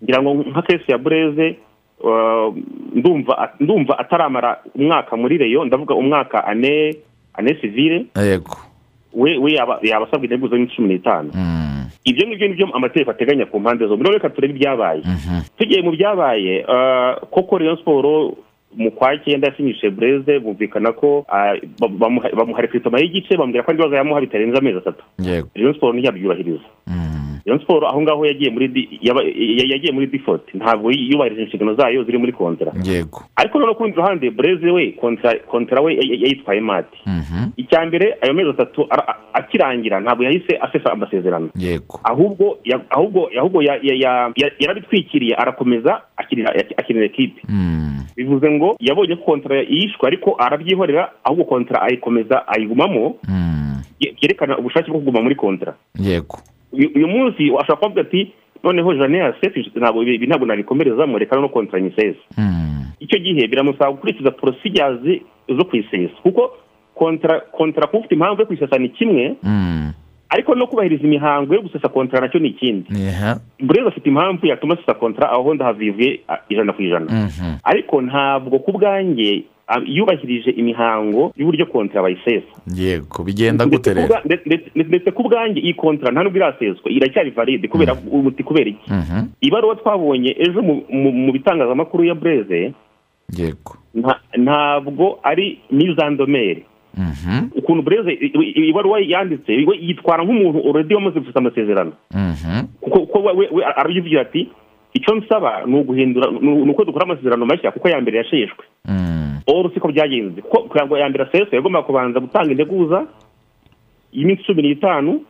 Ngira 0.04 0.22
ngo 0.22 0.34
nka 0.34 0.62
kesi 0.62 0.92
ya 0.92 0.98
bureze 0.98 1.56
uh, 2.04 2.54
ndumva 2.94 3.50
ndumva 3.60 3.98
ataramara 3.98 4.60
umwaka 4.74 5.16
muri 5.16 5.38
reyo 5.38 5.64
ndavuga 5.64 5.94
umwaka 5.94 6.44
ane 6.46 6.94
ane 7.34 7.54
sivire 7.60 8.06
yego. 8.16 8.56
We 9.14 9.38
we 9.38 9.52
yaba 9.52 9.78
yaba 9.82 10.06
asabwa 10.06 10.24
integuza 10.24 10.54
y'iminsi 10.56 10.76
cumi 10.76 10.88
n'itanu. 10.88 11.30
Ibyo 12.04 12.26
ngibyo 12.26 12.48
ni 12.48 12.54
byo 12.54 12.66
amategeko 12.74 13.10
ateganya 13.10 13.46
ku 13.46 13.60
mpande 13.60 13.86
zombi. 13.86 14.02
Noneho 14.04 14.18
reka 14.22 14.30
turebe 14.30 14.54
ibyabaye. 14.54 15.02
Tugiye 15.58 15.82
mu 15.82 15.90
byabaye 15.92 16.64
ah, 16.68 17.14
koko 17.30 17.58
rayon 17.58 17.76
siporo 17.76 18.36
mu 18.76 18.90
kwa 18.90 19.16
cyenda 19.24 19.48
yasinyishije 19.48 19.90
bureze 19.90 20.38
bumvikana 20.38 20.92
ko 20.92 21.24
ba- 21.80 21.98
bamuha 22.36 22.60
rekritoma 22.60 23.00
y'igice 23.00 23.36
bambwira 23.36 23.64
ko 23.64 23.72
ibibazo 23.72 23.94
yamuha 23.96 24.20
bitarenze 24.20 24.58
amezi 24.58 24.78
atatu. 24.78 25.04
Rayon 25.54 25.74
siporo 25.74 25.92
ntiyabyubahiriza. 25.92 26.66
Rayon 27.46 27.60
siporo 27.60 27.86
aho 27.88 28.02
ngaho 28.02 28.26
yagiye 28.26 28.50
muri 28.50 28.68
di- 28.68 28.98
yaba- 29.02 29.22
ya- 29.22 29.66
yagiye 29.72 29.92
muri 29.92 30.06
default. 30.06 30.42
Ntabwo 30.54 30.90
yubahirije 30.90 31.42
inshingano 31.42 31.74
zayo 31.74 32.04
ziri 32.04 32.18
muri 32.18 32.32
kontara 32.32 32.72
yego. 32.84 33.22
Ariko 33.36 33.58
noneho 33.58 33.74
ku 33.74 33.82
rundi 33.82 33.96
ruhande 33.96 34.30
bureze 34.30 34.70
we 34.70 34.92
kontara 35.50 35.82
we 35.82 35.94
ya- 35.94 36.02
ya- 36.02 36.18
yayitwaye 36.22 36.60
mati 36.60 36.98
icya 37.56 37.86
mbere 37.86 38.16
ayo 38.20 38.34
mezi 38.34 38.50
atatu 38.50 38.86
akirangira 39.32 40.00
ntabwo 40.00 40.24
yahise 40.24 40.58
asesa 40.60 40.92
amasezerano. 40.92 41.48
Yego. 41.56 42.00
Ahubwo 42.04 42.58
ahubwo 42.90 43.30
ahubwo 43.38 43.62
ya- 43.62 43.78
ya- 43.82 43.94
ya- 43.94 44.32
ya- 44.36 44.52
yarabitwikiriye 44.58 45.34
arakomeza 45.34 46.02
akinira 46.16 46.50
akinira 46.76 47.06
ekipe 47.06 47.40
bivuze 48.16 48.50
ngo 48.50 48.76
yabonye 48.80 49.16
ko 49.16 49.22
kontara 49.24 49.60
yishwe 49.62 50.06
ariko 50.06 50.34
arabyihorera 50.38 51.12
ahubwo 51.24 51.44
kontara 51.44 51.82
ayikomeza 51.82 52.48
ayigumamo. 52.48 53.16
Bye- 54.00 54.12
byerekana 54.20 54.58
ubushake 54.58 54.90
bwo 54.90 54.98
kuguma 55.00 55.22
muri 55.22 55.34
kontara 55.34 55.74
yego. 56.00 56.38
Uyu 56.94 57.08
munsi 57.08 57.50
washobora 57.50 57.76
kuvuga 57.88 58.00
ati 58.00 58.32
noneho 58.64 58.94
jane 58.94 59.18
yasefi 59.18 59.70
ntabwo 59.74 60.02
ibi 60.02 60.26
ntabwo 60.26 60.46
nabikomerezamo 60.46 61.18
reka 61.18 61.36
no 61.40 61.48
kontara 61.48 61.80
nyisesa 61.82 62.18
icyo 63.00 63.18
gihe 63.18 63.46
biramusaba 63.48 63.90
gukurikiza 63.92 64.30
porosigazi 64.30 65.22
zo 65.56 65.64
kuyisesa 65.64 66.14
kuko 66.22 66.50
kontara 66.94 67.86
kuba 67.86 67.98
ufite 67.98 68.14
impamvu 68.14 68.40
yo 68.40 68.46
kuyisesa 68.46 68.78
ni 68.78 68.88
kimwe 68.88 69.36
ariko 70.28 70.54
no 70.54 70.66
kubahiriza 70.66 71.04
imihango 71.04 71.54
yo 71.54 71.62
gusesa 71.62 71.88
kontara 71.88 72.26
na 72.26 72.32
cyo 72.32 72.38
ni 72.40 72.48
ikindi. 72.48 73.00
Yeha. 73.00 73.40
burezi 73.60 73.88
afite 73.88 74.06
impamvu 74.08 74.46
yatuma 74.46 74.74
asesa 74.74 74.94
kontara 74.94 75.30
aho 75.32 75.54
ndahavivuye 75.54 76.20
ah, 76.28 76.38
ijana 76.48 76.72
ku 76.72 76.82
ijana. 76.82 77.30
Ariko 77.64 78.02
ntabwo 78.02 78.58
ku 78.58 78.72
bwanjye 78.72 79.42
yubahirije 79.86 80.50
imihango 80.50 81.32
y'uburyo 81.36 81.66
kontara 81.66 82.02
bayisesa. 82.02 82.46
Yego 82.74 83.24
bigenda 83.24 83.66
gute 83.66 83.94
rero? 83.94 84.14
ndetse- 84.24 85.10
ku 85.10 85.22
bwanjye 85.22 85.60
iyi 85.60 85.74
kontara 85.74 86.12
nta 86.12 86.22
nubwo 86.22 86.38
iraseswa 86.38 86.90
iracyari 86.90 87.30
valide 87.30 87.68
kubera 87.68 87.94
ubuti 87.94 88.42
kubera 88.42 88.70
iki? 88.70 88.86
Ibaruwa 89.40 89.76
twabonye 89.76 90.36
ejo 90.38 90.62
mu- 90.62 90.84
bitangazamakuru 91.32 92.04
ya 92.04 92.14
bureze 92.14 92.72
yego. 93.36 93.76
nta- 93.94 94.20
ntabwo 94.38 95.18
ari 95.22 95.58
mizandomere 95.70 96.62
ukuntu 97.56 97.82
bureze 97.82 98.12
ibaruwa 98.70 99.00
yanditse 99.00 99.52
yitwara 99.80 100.24
nk'umuntu 100.24 100.58
already 100.68 100.94
wamaze 100.94 101.20
gufata 101.20 101.38
amasezerano. 101.38 101.92
Kuko 102.80 102.98
kuko 103.00 103.18
we 103.36 103.64
arabivugira 103.64 104.20
ati 104.22 104.48
icyo 104.96 105.14
nsaba 105.14 105.62
ni 105.66 105.76
uguhindura 105.80 106.30
ni 106.40 106.70
uko 106.70 106.84
dukora 106.84 107.04
amasezerano 107.04 107.46
mashya 107.46 107.72
kuko 107.72 107.88
aya 107.88 108.00
mbere 108.00 108.18
yasheshwe. 108.18 108.64
Oro 109.46 109.70
siko 109.74 109.88
byagenze. 109.92 110.42
Kuko 110.42 110.62
kugira 110.72 110.86
ngo 110.86 110.94
aya 110.96 111.08
mbere 111.08 111.24
aseswe 111.24 111.56
yagombaga 111.56 111.86
kubanza 111.86 112.20
gutanga 112.20 112.50
integuza 112.50 113.06
y'iminsi 114.12 114.42
cumi 114.42 114.62
n'itanu 114.62 115.20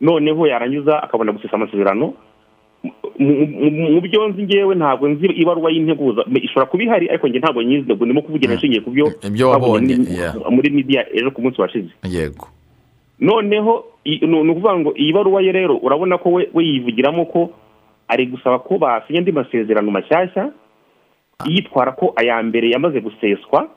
noneho 0.00 0.46
yarangiza 0.46 1.02
akabona 1.02 1.32
gusesa 1.32 1.56
amasezerano. 1.56 2.14
Mu- 3.18 4.00
byo 4.00 4.28
nzi 4.28 4.42
ngewe 4.42 4.74
ntabwo 4.74 5.08
nzi 5.08 5.26
ibaruwa 5.26 5.70
y'integuza. 5.72 6.22
Ishobora 6.42 6.66
kuba 6.70 6.82
ihari 6.84 7.08
ariko 7.10 7.28
njye 7.28 7.38
ntabwo 7.38 7.62
nyizi 7.62 7.86
ntabwo 7.86 8.04
ndimo 8.06 8.22
kuvugira 8.22 8.54
nshingiye 8.54 8.80
ku 8.80 8.90
byo 8.90 9.04
wabonye, 9.50 9.96
muri- 10.50 10.70
media 10.70 11.02
ejo 11.12 11.30
ku 11.34 11.42
munsi 11.42 11.60
washize. 11.60 11.90
Yego. 12.06 12.46
Noneho 13.20 13.84
ni 14.06 14.50
ukuvuga 14.50 14.78
ngo 14.78 14.90
iyi 14.96 15.12
baruwa 15.12 15.42
ye 15.42 15.52
rero 15.52 15.74
urabona 15.82 16.18
ko 16.22 16.30
we 16.54 16.62
yivugiramo 16.64 17.24
ko 17.26 17.50
ari 18.08 18.26
gusaba 18.26 18.58
ko 18.58 18.78
basinya 18.78 19.18
andi 19.20 19.32
masezerano 19.32 19.90
mashyashya 19.90 20.50
yitwara 21.46 21.92
ko 21.92 22.12
aya 22.16 22.42
mbere 22.42 22.70
yamaze 22.70 23.00
guseswa. 23.00 23.68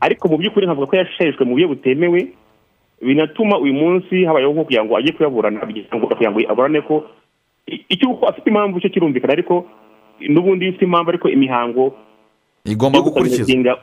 Ariko 0.00 0.28
mu 0.28 0.36
by'ukuri 0.38 0.66
nkavuga 0.66 0.86
ko 0.90 0.96
yasheshwe 0.96 1.44
mu 1.44 1.54
buryo 1.54 1.68
butemewe 1.68 2.32
binatuma 3.02 3.58
uyu 3.58 3.74
munsi 3.74 4.24
habayeho 4.24 4.52
nko 4.52 4.64
kugira 4.64 4.84
ngo 4.84 4.96
ajye 4.96 5.12
kuyaburana 5.12 5.60
kugira 5.60 6.30
ngo 6.30 6.40
aburane 6.50 6.80
ko 6.82 7.04
i- 7.70 7.84
icyo 7.88 8.10
uko 8.10 8.26
afite 8.28 8.50
impamvu 8.50 8.80
cyo 8.80 8.90
kirumvikana 8.90 9.32
ariko 9.32 9.64
n'ubundi 10.20 10.64
iyo 10.64 10.70
ufite 10.74 10.84
impamvu 10.84 11.08
ariko 11.10 11.28
imihango 11.28 11.94
igomba 12.64 13.00
gukurikizwa. 13.00 13.78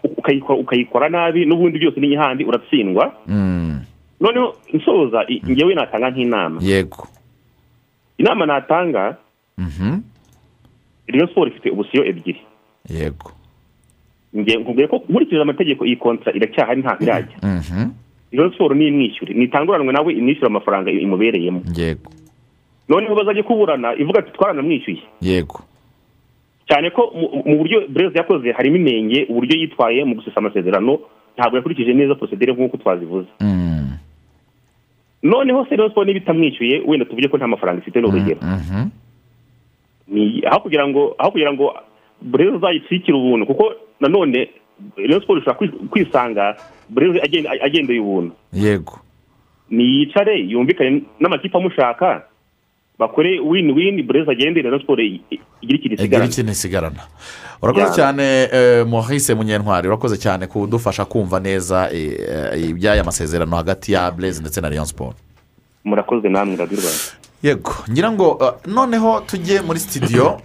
ukayikora 0.62 1.10
nabi 1.10 1.46
n'ubundi 1.46 1.80
byose 1.80 1.98
n'iyihandi 2.00 2.44
uratsindwa. 2.46 3.14
Mm, 3.28 3.82
noneho 4.22 4.54
nsoza 4.74 5.26
i- 5.32 5.42
ngewe 5.50 5.74
natanga 5.76 6.10
nk'inama. 6.12 6.60
Yego. 6.62 7.08
Inama 8.18 8.46
natanga 8.46 9.18
Mhm, 9.58 10.02
Rayon 11.08 11.28
siporo 11.28 11.48
ifite 11.52 11.70
ubusiyo 11.70 12.06
ebyiri. 12.06 12.42
Yego. 12.90 13.32
Nkubwiye 14.34 14.88
ko 14.88 15.02
nkurikije 15.10 15.42
amategeko 15.42 15.86
iyi 15.86 15.96
kontra 15.96 16.34
iracyahari 16.36 16.82
ntabwo 16.82 17.04
irajya 17.04 17.38
Mhm, 17.44 17.90
Rayon 18.32 18.52
siporo 18.52 18.76
niyimwishyure 18.76 19.34
nitanguranwe 19.34 19.94
nawe 19.94 20.14
imwishyure 20.14 20.48
amafaranga 20.48 20.92
imubereyemo. 20.92 21.62
Yego. 21.76 22.12
Noneho 22.90 23.16
bazajya 23.16 23.44
kuburana 23.44 23.96
ivuga 23.96 24.20
ati 24.20 24.32
twaranamwishyuye. 24.32 25.02
Yego. 25.22 25.60
Cyane 26.68 26.90
ko 26.92 27.12
mu- 27.16 27.58
buryo 27.58 27.88
breze 27.88 28.18
yakoze 28.20 28.52
harimo 28.52 28.76
inenge 28.76 29.26
uburyo 29.30 29.56
yitwaye 29.60 30.04
mu 30.04 30.16
gusesa 30.16 30.38
amasezerano 30.38 31.00
ntabwo 31.38 31.58
yakurikije 31.58 31.94
neza 31.94 32.16
prosedere 32.16 32.54
nk'uko 32.54 32.78
twazivuze. 32.78 33.28
Mm, 33.40 33.96
noneho 35.24 35.66
se 35.66 35.76
siporo 35.78 36.04
niba 36.06 36.20
itamwishyuye 36.20 36.84
wenda 36.86 37.06
tuvuge 37.06 37.28
ko 37.28 37.38
nta 37.38 37.48
mafaranga 37.48 37.82
ifite 37.82 38.02
ni 38.02 38.08
urugero. 38.08 38.40
Mhm, 38.44 38.84
ni 38.84 38.92
aho 40.50 40.60
kugira 40.60 40.88
ngo 40.88 41.16
aho 41.18 41.32
kugira 41.32 41.54
ngo 41.54 41.74
bureze 42.22 42.52
uzayitwikire 42.56 43.18
ubuntu. 43.18 43.46
Kuko 43.46 43.74
nanone 44.00 44.50
Rayon 44.98 45.22
siporo 45.22 45.40
ishobora 45.42 45.58
kwi- 45.60 45.88
kwisanga 45.90 46.56
bureze 46.90 47.20
agendeye 47.66 48.00
ubuntu. 48.00 48.34
Yego. 48.54 49.00
Niyicare 49.70 50.38
yumvikane 50.40 51.02
n'amakipe 51.20 51.58
amushaka 51.58 52.24
bakore 53.00 53.40
wini 53.40 53.72
wini 53.74 54.04
bureze 54.04 54.32
agendere 54.32 54.70
Rayon 54.70 54.80
siporo 54.82 55.02
i- 55.04 55.22
i- 55.32 55.40
igire 55.62 55.78
ikintu 55.80 55.94
igira 55.94 56.04
isigarana. 56.04 56.26
ikintu 56.32 56.52
isigarana 56.52 57.02
urakoze 57.62 57.86
Ya. 57.86 57.92
cyane 57.92 58.26
muhise 58.86 59.34
munyentwari 59.36 59.88
urakoze 59.88 60.18
cyane 60.18 60.48
kudufasha 60.48 61.06
kumva 61.06 61.40
neza 61.40 61.90
eh, 61.92 62.14
eh, 62.54 62.70
iby'aya 62.70 63.04
masezerano 63.04 63.56
hagati 63.56 63.94
ya 63.94 64.12
bureze 64.12 64.42
ndetse 64.42 64.62
na 64.62 64.70
leon 64.70 64.86
siporo 64.86 65.14
murakoze 65.84 66.30
namwe 66.30 66.56
radiyo 66.56 66.82
rwanda. 66.82 67.04
Yego 67.44 67.74
ngira 67.92 68.12
ngo 68.12 68.38
eh, 68.42 68.52
noneho 68.72 69.22
tujye 69.22 69.62
muri 69.62 69.80
sitidiyo 69.80 70.42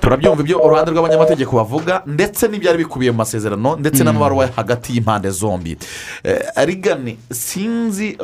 turabyumva 0.00 0.42
ibyo 0.42 0.62
uruhande 0.62 0.90
rw'abanyamategeko 0.90 1.56
bavuga 1.56 2.02
ndetse 2.06 2.48
n'ibyari 2.48 2.78
bikubiye 2.78 3.10
mu 3.10 3.18
masezerano 3.18 3.76
ndetse 3.76 4.04
n'amabaruwa 4.04 4.46
hagati 4.56 4.92
y'impande 4.94 5.30
zombi 5.30 5.76
arigani 6.54 7.18
sinzi 7.32 8.16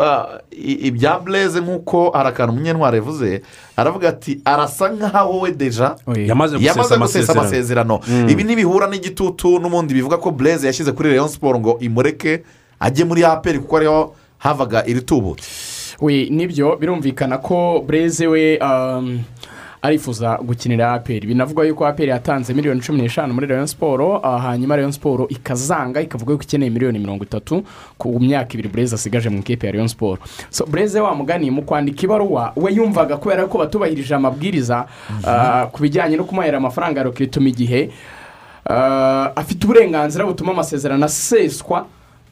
ibya 0.58 1.18
bureze 1.18 1.60
nk'uko 1.60 2.10
hari 2.10 2.28
akantu 2.28 2.52
umunyentwari 2.52 2.96
yavuze 2.96 3.42
aravuga 3.76 4.08
ati 4.08 4.40
arasa 4.44 4.88
nk'aho 4.88 5.40
we 5.40 5.50
deja 5.52 5.96
Yamaze 6.16 6.58
gusesa 6.58 6.94
amasezerano. 6.94 7.40
amasezerano 7.40 8.00
Mm. 8.08 8.28
ibi 8.28 8.44
ntibihura 8.44 8.86
n'igitutu 8.86 9.58
n'ubundi 9.58 9.94
bivuga 9.94 10.16
ko 10.16 10.30
bureze 10.30 10.66
yashyize 10.66 10.92
kuri 10.92 11.10
leon 11.10 11.28
siporo 11.28 11.58
ngo 11.60 11.78
imureke 11.80 12.42
ajye 12.80 13.04
muri 13.04 13.24
aperi 13.24 13.58
kuko 13.58 13.76
ariho 13.76 14.14
havaga 14.38 14.86
iri 14.86 15.00
tubutse 15.02 15.42
we 16.00 16.28
ni 16.30 16.46
byo 16.46 16.76
birumvikana 16.76 17.38
ko 17.38 17.82
bureze 17.86 18.26
we 18.26 18.58
um, 18.58 19.20
arifuza 19.82 20.38
gukinira 20.42 20.92
aperi 20.92 21.26
binavugwa 21.26 21.66
yuko 21.66 21.86
aperi 21.86 22.10
yatanze 22.10 22.54
miliyoni 22.54 22.80
cumi 22.80 23.02
n'eshanu 23.02 23.34
muri 23.34 23.46
rayon 23.46 23.66
siporo 23.66 24.20
ah, 24.22 24.38
hanyuma 24.38 24.76
rayon 24.76 24.92
siporo 24.92 25.28
ikazanga 25.28 26.00
ikavuga 26.00 26.32
yuko 26.32 26.44
ikeneye 26.44 26.70
miliyoni 26.70 26.98
mirongo 26.98 27.24
itatu 27.24 27.64
ku 27.98 28.20
myaka 28.20 28.54
ibiri 28.54 28.68
bureze 28.68 28.94
asigaje 28.94 29.28
mu 29.28 29.38
ikipe 29.38 29.66
ya 29.66 29.72
rayon 29.72 29.88
siporo 29.88 30.18
so 30.50 30.66
bureze 30.66 31.00
wa 31.00 31.14
mugani 31.14 31.50
mu 31.50 31.62
kwandika 31.62 32.02
ibaruwa 32.02 32.52
we 32.56 32.72
yumvaga 32.72 33.16
kubera 33.16 33.46
ko 33.46 33.58
batubahirije 33.58 34.14
amabwiriza 34.14 34.86
ah, 35.26 35.66
ku 35.72 35.82
bijyanye 35.82 36.16
no 36.16 36.24
kumuhera 36.24 36.56
amafaranga 36.56 37.00
ya 37.00 37.04
rokituma 37.04 37.48
igihe 37.48 37.90
ah, 38.70 39.32
afite 39.36 39.64
uburenganzira 39.64 40.24
butuma 40.24 40.52
amasezerano 40.52 41.04
aseswa 41.04 41.86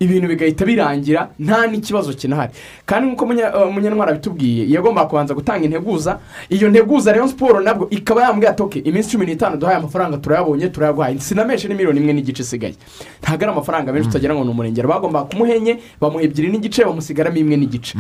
ibintu 0.05 0.29
bigahita 0.29 0.65
birangira 0.65 1.29
nta 1.39 1.67
n'ikibazo 1.67 2.13
kinahari. 2.13 2.53
Kandi 2.87 3.09
nk'uko 3.09 3.25
munya- 3.27 3.53
uh, 3.57 3.73
munyantwari 3.73 4.11
abitubwiye 4.13 4.67
yagombaga 4.71 5.09
kubanza 5.09 5.35
gutanga 5.35 5.65
integuza. 5.65 6.19
Iyo 6.51 6.69
nteguza 6.71 7.13
rero 7.13 7.29
siporo 7.29 7.61
nabwo 7.61 7.87
ikaba 7.91 8.23
yambwira 8.23 8.51
ati 8.51 8.63
"Okay, 8.63 8.83
iminsi 8.85 9.11
cumi 9.11 9.27
n'itanu 9.27 9.57
duhaye 9.57 9.79
amafaranga 9.79 10.17
turayabonye 10.19 10.69
turayaguhaye. 10.69 11.19
Sinamenshi 11.21 11.69
ni 11.69 11.75
miliyoni 11.75 12.01
imwe 12.01 12.13
n'igice 12.13 12.43
isigaye. 12.43 12.75
Ntabwo 13.23 13.45
ari 13.45 13.53
amafaranga 13.53 13.93
menshi 13.93 14.09
utagira 14.09 14.35
ngo 14.35 14.45
ni 14.45 14.51
umurengero 14.51 14.89
bagombaga 14.89 15.25
kumuha 15.31 15.55
enye 15.55 15.79
bamuha 16.01 16.25
ebyiri 16.25 16.49
n'igice 16.51 16.85
bamusigaramo 16.85 17.37
imwe 17.37 17.57
n'igice. 17.57 17.95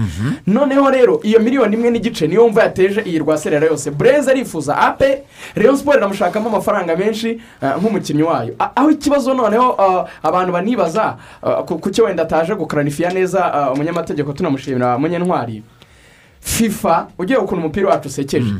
Noneho 0.46 0.90
rero 0.90 1.20
iyo 1.22 1.40
miliyoni 1.40 1.76
imwe 1.76 1.90
n'igice 1.90 2.26
niyo 2.28 2.48
mva 2.48 2.62
yateje 2.62 3.00
iyi 3.07 3.18
rwaserera 3.18 3.66
yose. 3.66 3.90
Bureze 3.90 4.30
arifuza 4.30 4.76
ape 4.78 5.22
rero 5.55 5.76
siporo 5.76 5.98
iramushakamo 5.98 6.48
amafaranga 6.48 6.96
menshi 6.96 7.40
uh, 7.62 7.76
nk'umukinnyi 7.80 8.22
wayo. 8.22 8.55
Aho 8.59 8.90
ikibazo 8.90 9.34
noneho 9.34 9.70
uh, 9.70 10.09
abantu 10.22 10.53
banibaza 10.53 11.16
ku 11.66 11.78
ku 11.93 11.97
cyo 11.97 12.05
wenda 12.05 12.22
ataje 12.22 12.55
gukaranifiya 12.55 13.11
neza 13.12 13.68
uh, 13.68 13.72
umunyamategeko 13.74 14.32
tunamushimira 14.32 14.99
munyentwari? 14.99 15.62
Fifa 16.40 17.07
ugiye 17.18 17.38
ukuntu 17.38 17.61
umupira 17.62 17.88
wacu 17.88 18.09
usekeje. 18.09 18.55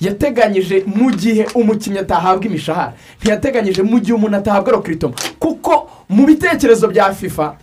Yateganyije 0.00 0.82
mu 0.86 1.10
gihe 1.10 1.46
umukinnyi 1.54 1.98
atahabwa 1.98 2.44
imishahara. 2.46 2.92
Ntiyateganyije 3.22 3.82
mu 3.82 3.98
gihe 4.00 4.12
umuntu 4.14 4.36
atahabwa 4.36 4.72
rokiritoma 4.72 5.14
kuko 5.38 5.90
mu 6.08 6.26
bitekerezo 6.26 6.88
bya 6.88 7.12
fifa 7.14 7.56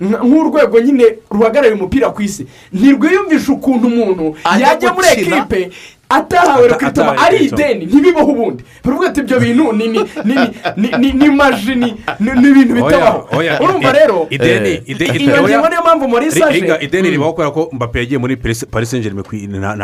nk- 0.00 0.20
nk'urwego 0.26 0.80
nyine 0.80 1.04
ruhagarariye 1.30 1.74
umupira 1.74 2.10
ku 2.10 2.22
isi 2.22 2.46
ntirwiyumvisha 2.72 3.52
ukuntu 3.52 3.86
umuntu 3.86 4.36
Ajya 4.44 4.66
yajya 4.68 4.92
muri 4.92 5.06
ekipe 5.08 5.70
atahawe 6.08 6.68
atahawe 6.80 7.18
ari 7.18 7.36
ideni 7.46 7.86
ntibibaho 7.86 8.32
ubundi. 8.32 8.64
Baravuga 8.84 9.08
ati 9.08 9.20
ibyo 9.20 9.40
bintu 9.40 9.72
ni 9.72 9.88
ni 9.88 10.00
ni 10.24 10.34
ni 10.76 10.88
ni 10.98 11.12
ni 11.12 11.28
maji 11.30 11.74
ni 11.74 11.94
ni 12.20 12.30
ni 12.40 12.48
ibintu 12.50 12.74
bitabaho. 12.74 13.28
urumva 13.60 13.92
rero 13.92 14.26
Eh, 14.30 14.82
iyo 14.86 15.42
ngingo 15.42 15.68
niyo 15.68 15.80
mpamvu 15.82 16.08
muri 16.08 16.26
ri- 16.26 16.38
saje 16.40 16.78
ideni 16.80 17.10
ribaho 17.10 17.32
kubera 17.32 17.50
ko 17.50 17.68
mbappe 17.72 17.98
yagiye 17.98 18.18
muri 18.18 18.36
paris 18.36 18.90
saint 18.90 19.04
germain 19.04 19.24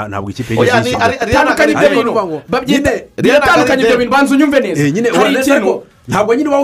ntabwo 0.08 0.30
ikipe 0.30 0.54
Oya, 0.58 0.76
yigeze 0.76 0.80
ni- 0.80 0.86
yishyura 0.88 1.04
ari- 1.06 1.18
ari- 1.20 1.32
tandukanye 1.32 1.72
ibyo 1.72 1.88
bintu 1.90 2.40
babyita 2.48 2.90
biratandukanye 3.22 3.82
ibyo 3.84 3.96
bintu 3.98 4.12
banza 4.12 4.34
unyumve 4.34 4.56
Eh, 4.56 4.62
neza 4.64 4.90
nyine 4.90 5.08
hari 5.10 5.34
ikintu 5.34 5.82
ntabwo 6.08 6.34
nyine 6.34 6.48
uba 6.48 6.58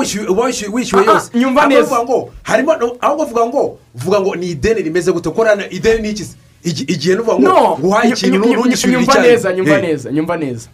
ah, 1.08 1.12
yose 1.12 1.30
nyumva 1.34 1.66
neza. 1.66 1.96
harimo 2.42 2.72
ahubwo 3.00 3.22
uvuga 3.24 3.46
ngo 3.46 3.78
vuga 3.94 4.20
ngo 4.20 4.36
ni 4.36 4.46
ideni 4.50 4.82
rimeze 4.82 5.12
gute? 5.12 5.28
Kuko 5.30 5.44
na- 5.44 5.70
ideni 5.70 6.02
ni 6.02 6.11
iki? 6.11 6.24
se 6.24 6.34
Igi- 6.34 6.49
igihe 6.64 7.14
nuvuga 7.14 7.36
ngo 7.38 7.42
no 7.48 7.78
nguhaye 7.80 8.11
ikintu 8.11 8.38
nyu- 8.38 8.58
ntugishyurire 8.61 8.98
nyumva 8.98 9.12
icyarimwe 9.12 9.30
neza 9.32 9.52
nyumva 9.52 9.74
Eh. 9.76 9.82
neza 9.82 10.12
nyumva 10.12 10.36
neza. 10.36 10.68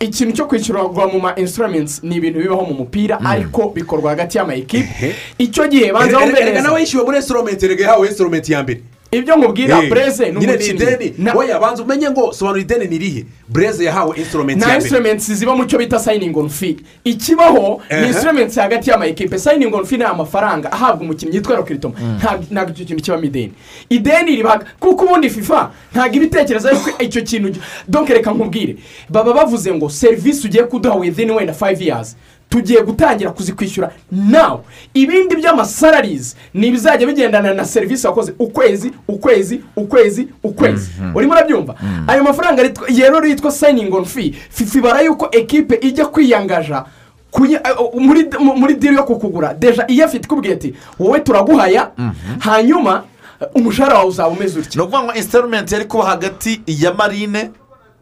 Ikintu 0.00 0.32
cyo 0.32 0.46
kwishyurwa 0.48 1.08
mu 1.12 1.20
ma 1.20 1.34
instruments 1.36 2.00
ni 2.02 2.16
ibintu 2.16 2.38
bibaho 2.40 2.64
mu 2.64 2.74
mupira 2.74 3.20
ariko 3.20 3.68
bikorwa 3.68 4.10
hagati 4.10 4.38
y'amayikipe 4.38 5.14
icyo 5.38 5.68
gihe 5.68 5.92
banza 5.92 6.18
wumve 6.18 6.40
erega 6.40 6.62
nawe 6.62 6.72
neza 6.72 6.80
yishyuwe 6.80 7.04
muri 7.04 7.16
instrumenti 7.20 7.64
erega 7.66 7.84
yahawe 7.84 8.06
instrumenti 8.08 8.52
ya 8.52 8.62
mbere. 8.62 8.80
Ibyo 9.12 9.36
nkubwira 9.36 9.82
bureze 9.82 10.30
ni 10.30 10.40
nyine 10.40 10.52
ni 10.52 10.58
umukinnyi 10.58 10.82
ideni 10.82 11.14
Na- 11.18 11.34
oya 11.34 11.58
banza 11.58 11.82
umenye 11.82 12.10
ngo 12.10 12.32
sobanura 12.32 12.60
ideni 12.62 12.86
ni 12.86 12.96
irihe? 12.96 13.24
Bureze 13.48 13.84
yahawe 13.84 14.16
instrumenti 14.16 14.60
ya 14.62 14.66
mbere. 14.68 14.80
instruments 14.82 15.32
ziba 15.32 15.56
mu 15.56 15.64
cyo 15.66 15.78
bita 15.78 15.98
sayiningi 15.98 16.38
onu 16.38 16.50
fi 16.50 16.76
ikibaho 17.04 17.82
ni 17.90 17.96
Ehe. 17.96 18.06
instruments 18.06 18.56
hagati 18.56 18.90
y'amayikipe 18.90 19.38
sayiningi 19.38 19.74
onu 19.74 19.86
fi 19.86 19.96
ni 19.96 20.04
amafaranga 20.04 20.72
ahabwa 20.72 21.00
umukinnyi 21.02 21.34
yitwa 21.36 21.56
rokiritoma 21.56 21.94
ntabwo 22.18 22.44
ntabwo 22.50 22.70
icyo 22.72 22.84
kintu 22.86 23.02
kibamo 23.02 23.24
ideni. 23.24 23.52
Ideni 23.90 24.36
riba 24.36 24.64
kuko 24.80 25.04
ubundi 25.04 25.30
fifa 25.30 25.70
ntabwo 25.92 26.16
ibitekerezo 26.16 26.70
yuko 26.70 27.02
icyo 27.02 27.22
kintu 27.22 27.60
donke 27.88 28.14
reka 28.14 28.30
nkubwire. 28.32 28.76
Baba 29.08 29.32
bavuze 29.32 29.74
ngo 29.74 29.90
serivisi 29.90 30.46
ugiye 30.46 30.64
kuduha 30.64 30.94
within 30.94 31.30
wenda 31.30 31.52
five 31.52 31.82
years. 31.82 32.16
Tugiye 32.50 32.82
gutangira 32.82 33.30
kuzikwishyura 33.30 33.90
nawe 34.12 34.58
ibindi 34.94 35.36
by'amasararizi 35.36 36.36
ni 36.54 36.66
ibizajya 36.66 37.06
bigendana 37.06 37.54
na 37.54 37.64
serivisi 37.64 38.06
wakoze 38.06 38.34
ukwezi 38.38 38.92
ukwezi 39.08 39.60
ukwezi 39.76 40.28
ukwezi. 40.42 40.90
Urimo 41.14 41.32
urabyumva? 41.32 41.74
Ayo 42.06 42.24
mafaranga 42.24 42.62
rero 42.88 43.26
yitwa 43.26 43.50
sayiningi 43.52 43.92
onu 43.96 44.06
fi 44.06 44.34
fifa 44.50 44.78
ibara 44.78 45.00
yuko 45.00 45.28
ekipe 45.32 45.78
ijya 45.88 46.06
kwiyangaja 46.06 46.84
kuyi- 47.32 47.60
uh, 47.80 48.00
muri 48.00 48.26
mu- 48.38 48.56
muri 48.56 48.74
diri 48.74 48.94
yo 48.94 49.04
kukugura. 49.04 49.54
Deja 49.54 49.84
iyo 49.88 50.04
afite 50.04 50.24
ikubwiye 50.24 50.54
ati 50.54 50.74
wowe 50.98 51.20
turaguhaya. 51.20 51.90
Hanyuma 52.38 53.02
uh, 53.40 53.46
umushahara 53.56 53.94
wawe 53.94 54.08
uzaba 54.08 54.28
umeze 54.28 54.58
utya? 54.58 54.72
Ni 54.74 54.82
ukuvuga 54.82 55.02
ngo 55.04 55.14
insitarumenti 55.14 55.74
yari 55.74 55.86
kuba 55.86 56.04
hagati 56.04 56.60
ya 56.66 56.94
marine 56.94 57.50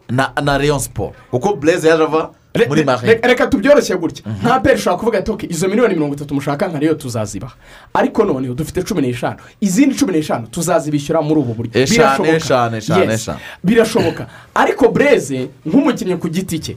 na 0.08 0.32
na 0.42 0.58
leon 0.58 0.78
siporo 0.78 1.12
kuko 1.30 1.54
bureze 1.54 1.88
yaje 1.88 2.02
ava? 2.02 2.30
Muri 2.66 2.82
re- 3.02 3.20
reka 3.22 3.46
tubyoroshye 3.46 3.96
gutya. 3.96 4.22
Nta 4.42 4.60
peri 4.60 4.74
ushobora 4.76 4.98
kuvuga 4.98 5.18
ati 5.18 5.30
"Ok, 5.30 5.46
izo 5.50 5.68
miliyoni 5.68 5.94
mirongo 5.94 6.14
itatu 6.14 6.34
mushaka 6.34 6.68
nka 6.68 6.78
rero 6.78 6.94
tuzazibaha 6.94 7.54
ariko 7.94 8.24
noneho 8.24 8.54
dufite 8.54 8.82
cumi 8.82 9.02
n'eshanu. 9.02 9.36
Izindi 9.60 9.94
cumi 9.94 10.12
n'eshanu 10.12 10.46
tuzazibishyura 10.50 11.22
muri 11.22 11.40
ubu 11.40 11.54
buryo. 11.54 11.72
Birashoboka. 11.72 12.28
eshanu, 12.36 12.76
eshanu, 12.76 13.10
Yes. 13.10 13.20
eshanu. 13.20 13.38
birashoboka. 13.64 14.26
Ariko 14.54 14.88
bureze 14.88 15.48
nk'umukinnyi 15.66 16.16
ku 16.16 16.28
giti 16.28 16.58
cye 16.58 16.76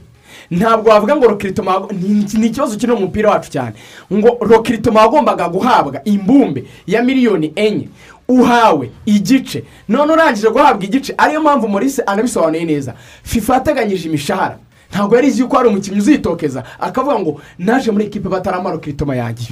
ntabwo 0.50 0.90
wavuga 0.90 1.16
ngo 1.16 1.26
rokiritoma 1.28 1.88
ni 2.36 2.46
ikibazo 2.46 2.76
kiri 2.76 2.92
mu 2.92 3.00
mupira 3.00 3.30
wacu 3.30 3.50
cyane. 3.50 3.72
Ngo 4.12 4.36
rokiritoma 4.40 5.00
wagombaga 5.00 5.48
guhabwa 5.48 6.00
imbumbe 6.04 6.64
ya 6.86 7.02
miliyoni 7.02 7.52
enye 7.56 7.88
uhawe 8.28 8.90
igice. 9.06 9.64
None 9.88 10.12
urangije 10.12 10.48
guhabwa 10.50 10.84
igice 10.84 11.14
ariyo 11.18 11.40
mpamvu 11.40 11.68
Maurice 11.68 12.02
anabisobanuye 12.02 12.64
neza. 12.64 12.94
Fifa 13.22 13.54
yateganyije 13.54 14.08
imishahara. 14.08 14.58
Ntabwo 14.92 15.16
yari 15.16 15.28
izi 15.28 15.40
yuko 15.40 15.56
hari 15.56 15.68
umukinnyi 15.68 15.98
uzitokeza. 15.98 16.62
Akavuga 16.80 17.18
ngo 17.18 17.40
naje 17.58 17.90
muri 17.90 18.04
ekipe 18.06 18.28
bataramara 18.28 18.74
rokiritoma 18.76 19.16
yanjye 19.16 19.48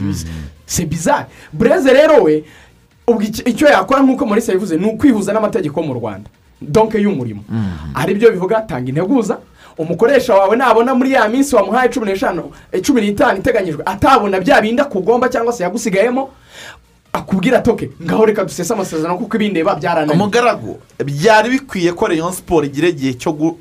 se 0.66 0.84
bizarre. 0.86 1.26
Bureze 1.52 1.92
rero 1.92 2.22
we 2.22 2.44
icyo- 3.44 3.68
yakora 3.68 4.02
nk'uko 4.02 4.26
Maurice 4.26 4.52
yabivuze 4.52 4.76
ni 4.76 4.86
ukwihuza 4.86 5.32
n'amategeko 5.32 5.82
mu 5.82 5.94
rwanda. 5.94 6.30
Donke 6.60 6.98
y'umurimo. 7.00 7.42
Ari 7.94 8.14
byo 8.14 8.30
bivuga 8.30 8.60
tanga 8.60 8.88
integuza. 8.88 9.38
Umukoresha 9.78 10.34
wawe 10.34 10.56
nabona 10.56 10.94
muri 10.94 11.12
ya 11.12 11.28
minsi 11.28 11.56
wamuhaye 11.56 11.88
cumi 11.88 12.06
n'eshanu 12.06 12.52
cumi 12.84 13.00
n'itanu 13.00 13.38
iteganyijwe. 13.38 13.82
Atabona 13.86 14.40
bya 14.40 14.60
bindi 14.60 14.82
akugomba 14.82 15.28
cyangwa 15.28 15.52
se 15.52 15.62
yagusigayemo. 15.64 16.28
Akubwira 17.12 17.58
atoke 17.58 17.90
ngaho 18.02 18.24
reka 18.26 18.44
dusese 18.44 18.72
amasezerano 18.74 19.18
kuko 19.18 19.36
ibindeba 19.36 19.74
byarananiye 19.74 20.14
umugaragu 20.14 20.78
byari 21.04 21.50
bikwiye 21.50 21.92
ko 21.92 22.06
rayon 22.06 22.32
siporo 22.32 22.66
igira 22.66 22.88
igihe 22.88 23.14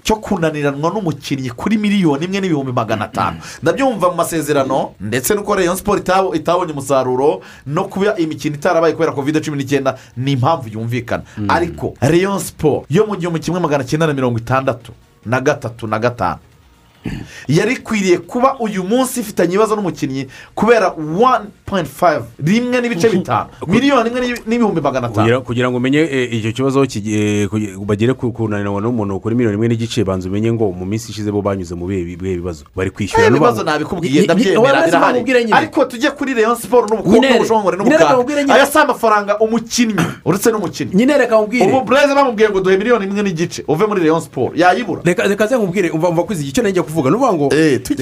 cyo 0.03 0.15
kunaniranwa 0.21 0.91
n'umukinnyi 0.93 1.49
kuri 1.57 1.77
miliyoni 1.77 2.25
imwe 2.25 2.39
n'ibihumbi 2.41 2.71
magana 2.71 3.05
atanu. 3.05 3.37
Ndabyumva 3.63 4.09
mu 4.09 4.15
masezerano 4.15 4.93
ndetse 5.01 5.33
n'uko 5.35 5.55
rayon 5.55 5.75
siporo 5.75 5.97
itabo- 5.99 6.35
itabonye 6.35 6.71
umusaruro 6.73 7.41
no 7.65 7.83
kuba 7.89 8.13
imikino 8.17 8.55
itarabaye 8.55 8.93
kubera 8.93 9.11
kovide 9.11 9.41
cumi 9.41 9.57
n'icyenda 9.57 9.97
ni 10.17 10.31
impamvu 10.37 10.69
yumvikana. 10.69 11.23
Ariko 11.47 11.93
rayon 12.01 12.39
siporo 12.39 12.85
yo 12.89 13.05
mu 13.07 13.15
gihumbi 13.17 13.39
kimwe 13.39 13.59
magana 13.59 13.83
cyenda 13.83 14.07
na 14.07 14.13
mirongo 14.13 14.37
itandatu 14.37 14.91
na 15.25 15.41
gatatu 15.41 15.87
na 15.87 15.99
gatanu 15.99 16.39
yari 17.47 17.73
ikwiriye 17.73 18.17
kuba 18.17 18.55
uyu 18.59 18.83
munsi 18.83 19.19
ifitanye 19.19 19.53
ibibazo 19.53 19.75
n'umukinnyi 19.75 20.27
kubera 20.55 20.93
wani 21.19 21.45
poyinti 21.65 21.91
fayive 21.91 22.25
rimwe 22.43 22.81
n'ibice 22.81 23.09
bitanu. 23.09 23.49
miliyoni 23.67 24.09
imwe 24.09 24.21
n'ibi- 24.21 24.41
n'ibihumbi 24.47 24.81
magana 24.81 25.07
atanu. 25.07 25.41
Kugira, 25.41 25.69
ngo 25.69 25.77
umenye 25.77 25.99
eh, 25.99 26.33
icyo 26.33 26.51
kibazo 26.51 26.83
eh, 26.83 27.47
bagere 27.85 28.13
ku 28.13 28.31
kunanirwa 28.31 28.81
n'umuntu 28.81 29.19
kuri 29.19 29.35
miliyoni 29.35 29.55
imwe 29.55 29.67
n'igice 29.67 30.03
banza 30.03 30.29
umenye 30.29 30.53
ngo 30.53 30.71
mu 30.71 30.85
minsi 30.85 31.11
ishize 31.11 31.31
bo 31.31 31.41
banyuze 31.41 31.75
mu 31.75 31.85
bihe 31.87 32.15
bibazo. 32.17 32.65
Bari 32.75 32.89
kwishyura 32.91 33.21
Aya 33.21 33.29
n'ubu- 33.29 33.39
bibazo 33.39 33.63
nabikubwiye 33.63 34.23
ndabyemera 34.23 34.85
birahari 34.85 35.53
ariko 35.53 35.85
tujye 35.85 36.09
kuri 36.11 36.33
rayon 36.33 36.55
siporo 36.55 36.87
n'ubukungu 36.87 37.21
n'ubushongore 37.25 37.77
nyine. 37.77 38.53
aya 38.53 38.65
si 38.65 38.77
amafaranga 38.77 39.37
umukinnyi 39.39 39.95
uretse 40.25 40.51
n'umukinnyi. 40.51 40.91
Nyine 40.95 41.17
reka 41.17 41.37
mubwire. 41.37 41.65
Ubu 41.65 41.81
bureze 41.81 42.13
bamubwiye 42.15 42.49
ngo 42.49 42.59
duhe 42.61 42.77
miliyoni 42.77 43.05
imwe 43.05 43.23
n'igice 43.23 43.63
uve 43.67 43.85
muri 43.85 44.01
rayon 44.01 44.21
siporo 44.21 44.51
yayibura. 44.55 45.01
Reka 45.05 45.23
reka 45.27 45.47
ze 45.47 45.55
nkubwire 45.57 45.89
umva 45.89 46.09
umva 46.09 46.23
kwizi 46.23 46.47
icyo 46.47 46.63
ngiye 46.63 46.83
kuvuga 46.83 46.98
ni 47.09 47.15
ukuvuga 47.15 47.33
ngo 47.33 47.49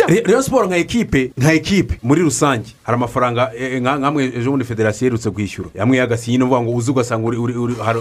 Re- 0.07 0.23
rayon 0.25 0.41
siporo 0.41 0.67
nka 0.67 0.77
ekipe 0.77 1.31
nka 1.37 1.53
ekipe 1.53 1.93
muri 2.03 2.21
rusange. 2.21 2.73
Hari 2.83 2.95
amafaranga 2.95 3.51
eh, 3.57 3.81
nka- 3.81 3.97
nkamwe 3.99 4.31
ejo 4.37 4.49
bundi 4.51 4.65
federasiyo 4.65 5.07
iherutse 5.07 5.29
kwishyura. 5.31 5.69
Yamwe 5.75 5.97
y'agasinyi 5.97 6.37
ni 6.37 6.43
ukuvuga 6.43 6.61
ngo 6.61 6.71
uzi 6.75 6.91
ugasanga 6.91 7.27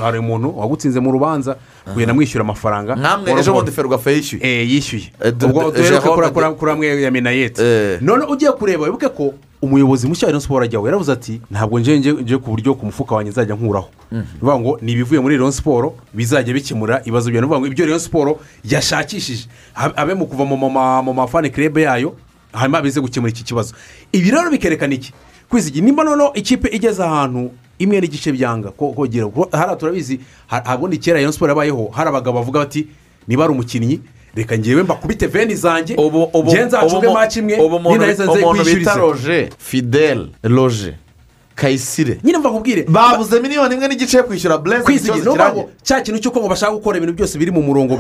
hari 0.03 0.19
umuntu 0.19 0.59
wagutsinze 0.59 1.01
mu 1.01 1.13
rubanza 1.13 1.57
kugenda 1.93 2.15
mwishyura 2.15 2.45
amafaranga. 2.45 2.95
Nkamwe 2.97 3.33
ejo 3.41 3.53
bundi 3.53 3.71
ferwafa 3.71 4.11
yishyuye. 4.11 4.43
Eh, 4.63 4.71
yishyuye. 4.71 5.11
Ubwo 5.45 5.71
duheruke 5.71 6.55
kuri 6.59 6.71
amwe 6.73 7.03
ya 7.03 7.11
minayeti 7.11 7.63
none 8.01 8.25
ugiye 8.25 8.53
kureba 8.53 8.85
wibuke 8.85 9.09
ko 9.09 9.35
umuyobozi 9.67 10.07
mushya 10.09 10.27
wa 10.27 10.33
rayon 10.33 10.41
siporo 10.41 10.65
ajyaho 10.65 10.87
yaravuze 10.87 11.13
ati 11.13 11.41
ntabwo 11.51 11.81
nje 11.81 12.37
ku 12.39 12.51
buryo 12.51 12.75
ku 12.75 12.87
mufuka 12.87 13.15
wanjye 13.15 13.31
nzajya 13.31 13.55
nkuraho. 13.55 13.89
Ni 14.13 14.19
ukuvuga 14.37 14.59
ngo 14.61 14.79
ni 14.83 14.93
ibivuye 14.93 15.21
muri 15.21 15.37
rayon 15.37 15.53
siporo 15.53 15.95
bizajya 16.15 16.55
bikemura 16.55 17.01
ibibazo 17.03 17.31
byawe 17.31 17.41
ni 17.41 17.47
ukuvuga 17.47 17.61
ngo 17.61 17.67
ibyo 17.67 17.85
rayon 17.87 17.99
siporo 18.01 18.39
yashakishije. 18.65 19.47
Habe 19.75 20.15
mu 20.15 20.27
kuva 20.27 20.45
mu 20.45 20.57
ma- 20.71 21.03
mu 21.03 21.13
mafani 21.15 21.51
kirebe 21.51 21.83
yayo 21.83 22.15
hanyuma 22.53 22.83
bize 22.83 23.01
gukemura 23.01 23.31
iki 23.31 23.45
kibazo. 23.45 23.75
Ibi 24.13 24.31
rero 24.31 24.51
bikerekana 24.51 24.95
iki? 24.95 25.13
Kwizigira 25.49 25.85
nimba 25.87 26.05
noneho 26.05 26.33
ikipe 26.35 26.69
igeze 26.77 27.03
ahantu 27.05 27.51
imwe 27.79 28.01
n'igice 28.01 28.33
byanga. 28.33 28.71
Ko 28.71 28.93
kogera 28.93 29.27
hariya 29.53 29.77
turabizi 29.77 30.21
ha- 30.47 30.63
habundi 30.65 30.99
kera 30.99 31.17
rayon 31.19 31.33
siporo 31.33 31.51
yabayeho 31.51 31.89
hari 31.93 32.09
abagabo 32.09 32.39
bavuga 32.39 32.61
bati 32.61 32.87
niba 33.29 33.45
ari 33.45 33.53
umukinnyi 33.53 34.01
reka 34.37 34.59
ngewe 34.59 34.83
mbakubite 34.83 35.27
veni 35.27 35.55
zanjye 35.55 35.95
ngewe 35.97 36.65
nzacunge 36.65 37.09
maci 37.09 37.39
imwe 37.39 37.57
umuntu 37.57 38.65
bita 38.65 38.95
roje 38.95 39.49
fidele 39.59 40.29
roje 40.43 40.95
kayisire 41.55 42.19
nyine 42.25 42.39
mva 42.39 42.51
nkubwire 42.51 42.83
babuze 42.83 43.41
miliyoni 43.41 43.75
imwe 43.75 43.89
n'igice 43.89 44.17
yo 44.17 44.25
kwishyura 44.25 44.59
ukuvuga 45.21 45.53
ngo 45.53 45.71
cya 45.83 46.01
kintu 46.01 46.21
cy'uko 46.21 46.41
ngo 46.41 46.49
bashaka 46.49 46.73
gukora 46.73 46.97
ibintu 46.99 47.15
byose 47.17 47.39
biri 47.39 47.51
mu 47.51 47.63
murongo 47.63 47.97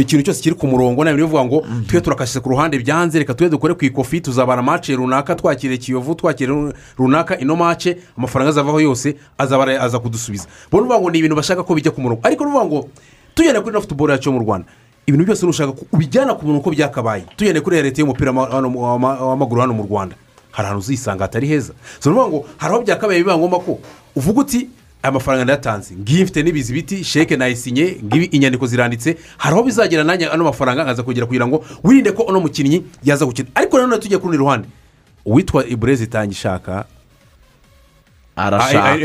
ikintu 0.00 0.24
cyose 0.24 0.40
kiri 0.42 0.54
ku 0.56 0.66
murongo 0.66 1.04
ntabwo 1.04 1.20
bivuga 1.20 1.44
ngo 1.44 1.58
twe 1.88 2.00
turakashyize 2.00 2.40
ku 2.40 2.48
ruhande 2.48 2.78
byanze 2.80 3.18
reka 3.20 3.34
tube 3.36 3.50
dukore 3.52 3.74
ku 3.76 3.84
ikofi 3.84 4.20
tuzabara 4.24 4.62
mace 4.62 4.96
runaka 4.96 5.34
twakire 5.36 5.76
kiyovu 5.76 6.14
twakire 6.14 6.72
runaka 6.98 7.36
ino 7.38 7.56
mace 7.56 7.98
amafaranga 8.16 8.48
azavaho 8.50 8.80
yose 8.80 9.14
aza 9.38 9.98
kudusubiza. 10.00 10.46
Bo 10.72 10.78
ni 10.80 10.84
ukuvuga 10.88 11.00
ngo 11.00 11.10
ni 11.10 11.18
ibintu 11.18 11.36
bashaka 11.36 11.62
ko 11.62 11.74
bijya 11.76 11.92
ku 11.92 12.00
murongo. 12.00 12.20
Ariko 12.24 12.44
ni 12.44 12.50
ukuvuga 12.50 12.66
ngo 12.66 12.88
tugenda 13.34 13.60
kuri 13.60 13.72
ino 13.76 13.80
futuboro 13.80 14.12
yacu 14.12 14.32
mu 14.32 14.40
rwanda. 14.40 14.66
Ibintu 15.10 15.24
byose 15.26 15.46
nushaka 15.46 15.72
ko 15.74 15.82
ubijyana 15.92 16.34
ku 16.38 16.46
murongo 16.46 16.60
uko 16.62 16.70
byakabaye. 16.70 17.24
Tugenda 17.36 17.60
kuri 17.60 17.82
leta 17.82 18.00
y'umupira 18.00 18.30
w'amaguru 18.32 19.60
hano 19.60 19.74
mu 19.74 19.82
rwanda. 19.82 20.14
Hari 20.50 20.66
ahantu 20.66 20.80
uzisanga 20.86 21.24
hatari 21.26 21.46
heza. 21.48 21.72
So 21.98 22.10
ni 22.10 22.16
ukuvuga 22.16 22.28
ngo 22.30 22.46
hari 22.56 22.74
aho 22.74 22.82
byakabaye 22.82 23.18
biba 23.20 23.38
ngombwa 23.38 23.60
ko 23.60 23.78
uvuga 24.16 24.40
uti 24.40 24.68
aya 25.02 25.12
mafaranga 25.12 25.44
ndayatanze. 25.44 25.94
Ngiyi 25.94 26.22
mfite 26.24 26.42
n'ibizi 26.42 26.72
biti 26.72 27.04
sheke 27.04 27.36
nayisinye 27.36 27.96
ngibi 28.04 28.24
inyandiko 28.24 28.66
ziranditse. 28.66 29.16
Hari 29.38 29.54
aho 29.54 29.62
bizagera 29.62 30.04
nanjye 30.04 30.28
ano 30.30 30.44
mafaranga 30.44 30.84
nkaza 30.84 31.02
kugera 31.02 31.26
kugira 31.26 31.46
ngo 31.46 31.64
wirinde 31.84 32.12
ko 32.12 32.22
uno 32.22 32.40
mukinnyi 32.40 32.84
yaza 33.04 33.26
gukina. 33.26 33.48
Ariko 33.54 33.78
nanone 33.78 33.98
tujya 33.98 34.18
ku 34.18 34.24
rundi 34.26 34.38
ruhande. 34.38 34.68
Uwitwa 35.24 35.66
ibureze 35.66 36.04
itangishaka 36.04 36.84
Arashaka. 38.36 38.96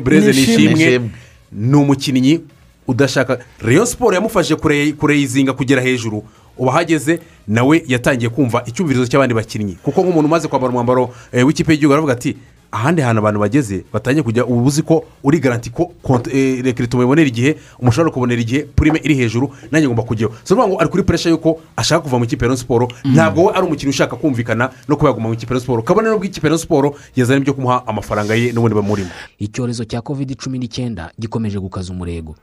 bureze 0.00 0.32
ni 0.32 0.42
ishimwe 0.42 1.10
ni 1.52 1.76
umukinnyi 1.76 2.40
udashaka. 2.88 3.38
Rayon 3.60 3.86
siporo 3.86 4.14
yamufashije 4.14 4.54
kure- 4.56 4.92
kureyizinga 4.92 5.52
kugera 5.52 5.82
hejuru. 5.82 6.22
Ubu 6.58 6.70
ahageze 6.70 7.20
nawe 7.48 7.82
yatangiye 7.86 8.30
kumva 8.30 8.62
icyumvirizo 8.66 9.06
cy'abandi 9.06 9.34
bakinnyi. 9.34 9.74
Kuko 9.82 10.02
nk'umuntu 10.02 10.26
umaze 10.28 10.48
kwambara 10.48 10.70
umwambaro 10.70 11.10
eh, 11.32 11.46
w'ikipe 11.46 11.72
y'igihugu 11.72 11.92
aravuga 11.94 12.12
ati 12.12 12.36
ahandi 12.74 13.02
hantu 13.02 13.18
abantu 13.22 13.40
bageze 13.40 13.84
batangiye 13.92 14.22
kujya 14.22 14.46
uba 14.46 14.62
uzi 14.62 14.82
ko 14.82 15.04
uri 15.24 15.38
garanti 15.38 15.70
ko 15.70 15.90
eh, 16.32 16.58
rekirito 16.64 16.96
mubibonera 16.96 17.28
igihe 17.28 17.54
umushahara 17.78 18.10
ukubonera 18.10 18.40
igihe 18.42 18.62
purime 18.74 18.98
iri 19.02 19.14
hejuru 19.14 19.50
nanjye 19.70 19.86
ngomba 19.88 20.02
kujyaho 20.02 20.34
si 20.44 20.54
ukuvuga 20.54 20.68
ngo 20.68 20.80
ari 20.80 20.90
kuri 20.90 21.02
puresha 21.02 21.28
y'uko 21.30 21.60
ashaka 21.76 22.00
kuva 22.02 22.18
mu 22.18 22.24
ikipe 22.24 22.46
ya 22.46 22.56
siporo 22.56 22.88
ntabwo 23.04 23.44
we 23.46 23.52
ari 23.54 23.66
umukinnyi 23.66 23.90
ushaka 23.90 24.16
kumvikana 24.16 24.70
no 24.88 24.96
kuba 24.96 25.08
yaguma 25.10 25.28
mu 25.28 25.34
ikipe 25.34 25.54
ya 25.54 25.60
siporo 25.60 25.82
kabone 25.82 26.08
n'ubwo 26.10 26.24
ikipe 26.26 26.48
ya 26.50 26.58
siporo 26.58 26.94
yazanye 27.16 27.40
ibyo 27.40 27.54
kumuha 27.54 27.86
amafaranga 27.86 28.34
ye 28.34 28.50
n'ubundi 28.52 28.74
bamurimo. 28.74 29.10
Icyorezo 29.38 29.84
cya 29.86 30.00
covid 30.02 30.34
cumi 30.38 30.58
n'icyenda 30.58 31.10
gikomeje 31.18 31.58
gukaza 31.58 31.92
umurego. 31.92 32.34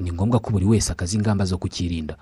Ni 0.00 0.12
ngombwa 0.12 0.40
ko 0.40 0.50
buri 0.50 0.64
wese 0.66 0.92
akaza 0.92 1.16
ingamba 1.16 1.44
zo 1.44 1.58
kukirinda. 1.58 2.16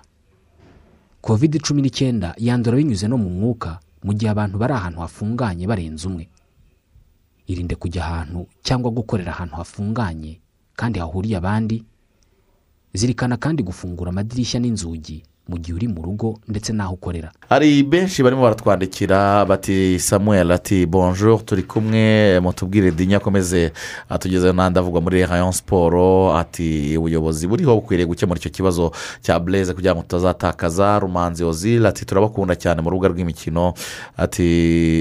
Covid 1.21 1.61
cumi 1.61 1.81
n'icyenda 1.81 2.35
yandura 2.37 2.77
binyuze 2.77 3.07
no 3.07 3.17
mu 3.17 3.29
mwuka 3.29 3.79
mu 4.03 4.13
gihe 4.13 4.29
abantu 4.31 4.57
bari 4.59 4.73
ahantu 4.73 4.99
hafunganye 4.99 5.67
barenze 5.67 6.07
umwe. 6.07 6.27
Irinde 7.47 7.75
kujya 7.75 8.03
ahantu 8.05 8.47
cyangwa 8.63 8.91
gukorera 8.91 9.31
ahantu 9.31 9.55
hafunganye 9.55 10.39
kandi 10.75 10.99
hahuriye 10.99 11.37
abandi 11.37 11.83
zirikana 12.93 13.37
kandi 13.37 13.63
gufungura 13.63 14.09
amadirishya 14.11 14.59
n'inzugi. 14.59 15.23
Mu 15.47 15.57
gihe 15.57 15.75
uri 15.75 15.87
mu 15.87 16.01
rugo 16.01 16.39
ndetse 16.47 16.73
n'aho 16.73 16.93
ukorera. 16.93 17.31
Hari 17.49 17.83
benshi 17.83 18.23
barimo 18.23 18.41
baratwandikira 18.41 19.45
bati 19.45 19.99
samuel 19.99 20.51
ati 20.51 20.85
bonjour 20.85 21.45
turi 21.45 21.63
kumwe 21.63 22.39
mutubwire 22.39 22.91
dinya 22.91 23.17
akomeze 23.17 23.71
atugeze 24.09 24.53
n'andi 24.53 24.79
avugwa 24.79 25.01
muri 25.01 25.25
rayon 25.25 25.51
siporo 25.51 26.31
ati 26.37 26.97
ubuyobozi 26.97 27.47
buriho 27.47 27.75
bukwiriye 27.75 28.07
gukemura 28.07 28.39
icyo 28.39 28.51
kibazo 28.51 28.91
cya 29.21 29.39
bureze 29.39 29.73
kugira 29.73 29.93
ngo 29.95 30.01
tutazatakaza 30.01 30.99
rumanzi 30.99 31.43
ozil 31.43 31.85
ati 31.85 32.05
turabakunda 32.05 32.55
cyane 32.55 32.81
mu 32.81 32.89
rubuga 32.89 33.07
rw'imikino. 33.11 33.73
Ati 34.17 34.47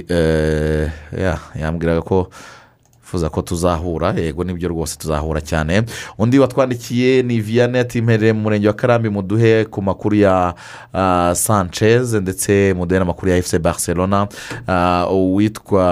eh, 0.09 0.91
ya, 1.19 1.39
yambwiraga 1.55 2.03
ko 2.03 2.29
twifuza 3.13 3.29
ko 3.31 3.43
tuzahura 3.43 4.13
yego 4.17 4.45
ni 4.45 4.55
byo 4.55 4.69
rwose 4.69 4.97
tuzahura 4.99 5.41
cyane. 5.41 5.83
Undi 6.19 6.39
watwandikiye 6.39 7.23
ni 7.23 7.41
viyane 7.41 7.79
yatimpereye 7.79 8.33
mu 8.33 8.41
murenge 8.41 8.67
wa 8.69 8.73
karambi 8.75 9.09
muduhe 9.09 9.65
ku 9.65 9.83
makuru 9.83 10.17
ya 10.17 10.55
ah, 10.95 11.35
sanchez 11.35 12.15
ndetse 12.15 12.75
muduhe 12.77 12.99
n'amakuru 13.01 13.31
ya 13.31 13.37
efuse 13.37 13.59
barcelona. 13.59 14.29
Ah, 14.67 15.07
uwitwa 15.11 15.85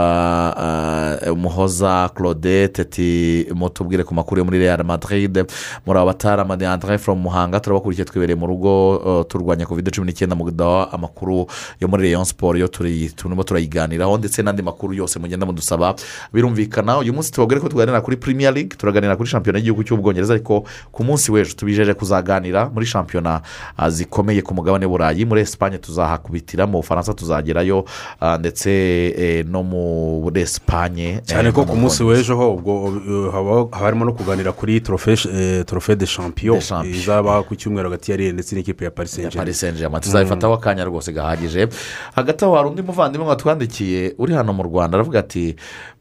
ah, 0.56 1.32
umuhoza 1.32 2.08
claudette 2.14 2.82
ati 2.82 3.46
mutubwire 3.54 4.04
ku 4.04 4.14
makuru 4.14 4.38
yo 4.38 4.44
muri 4.44 4.58
real 4.58 4.84
madrid. 4.84 5.44
Muri 5.86 5.98
abo 5.98 6.06
batarama 6.06 6.56
de 6.56 6.66
andre 6.66 6.98
from 6.98 7.18
muhanga 7.20 7.60
turabakurikiye 7.60 8.04
twibereye 8.04 8.36
mu 8.36 8.46
rugo 8.46 8.96
uh, 8.96 9.26
turwanya 9.28 9.66
covid 9.66 9.90
cumi 9.92 10.06
n'icyenda 10.06 10.34
mu 10.36 10.44
kudaha 10.44 10.92
amakuru 10.92 11.46
yo 11.80 11.88
muri 11.88 12.02
rayon 12.02 12.24
siporo 12.24 12.58
yo 12.58 12.66
turi- 12.66 13.12
turimo 13.14 13.42
turayiganiraho 13.44 14.18
ndetse 14.18 14.42
n'andi 14.42 14.62
makuru 14.62 14.94
yose 14.94 15.18
mugenda 15.18 15.46
mudusaba 15.46 15.94
birumvikana 16.32 16.98
uyu 17.10 17.14
munsi 17.16 17.32
tubabwire 17.32 17.60
ko 17.60 17.68
tuganira 17.68 18.00
kuri 18.00 18.16
premier 18.16 18.54
league 18.54 18.76
turaganira 18.78 19.16
kuri 19.16 19.28
shampiyona 19.28 19.58
y'igihugu 19.58 19.82
cy'ubwongereza 19.84 20.34
ariko 20.34 20.64
ku 20.92 21.04
munsi 21.04 21.32
w'ejo 21.32 21.54
tubijeje 21.58 21.94
kuzaganira 21.94 22.70
muri 22.70 22.86
shampiyona 22.86 23.42
ah, 23.76 23.90
zikomeye 23.90 24.42
ku 24.42 24.54
mugabane 24.54 24.86
burayi. 24.86 25.24
Muri 25.26 25.40
esipanye 25.42 25.78
tuzahakubitira 25.78 26.66
mu 26.66 26.78
bufaransa 26.78 27.14
tuzagerayo 27.14 27.84
ah, 28.20 28.38
ndetse 28.38 28.70
eh, 29.18 29.44
no 29.46 29.62
muri 29.62 30.40
esipanye 30.40 31.20
cyane 31.26 31.52
ko 31.52 31.64
ku 31.66 31.76
munsi 31.76 32.02
w'ejo 32.04 32.36
ho 32.36 32.54
ubwo 32.54 32.72
uh, 32.84 33.32
haba 33.34 33.66
harimo 33.78 34.04
no 34.04 34.12
kuganira 34.12 34.52
kuri 34.52 34.80
trofe 34.80 35.12
eh, 35.34 35.64
trofe 35.66 35.96
de 35.96 36.06
champion 36.06 36.60
izaba 36.86 37.42
ku 37.42 37.56
cyumweru 37.56 37.90
hagati 37.90 38.10
ya 38.10 38.16
rene 38.16 38.32
ndetse 38.32 38.54
n'ikipe 38.56 38.84
ya 38.84 38.90
paris 38.90 39.14
saint 39.14 39.34
paris 39.36 39.60
saint 39.60 39.76
germain 39.76 40.00
tuzabifataho 40.00 40.54
akanya 40.54 40.84
rwose 40.84 41.12
gahagije. 41.12 41.68
Hagati 42.14 42.44
aho 42.44 42.54
hari 42.56 42.68
undi 42.68 42.82
muvandimwe 42.82 43.28
watwandikiye 43.28 44.14
uri 44.18 44.34
hano 44.34 44.52
mu 44.52 44.62
rwanda. 44.62 44.94
Aravuga 44.96 45.18
ati 45.18 45.56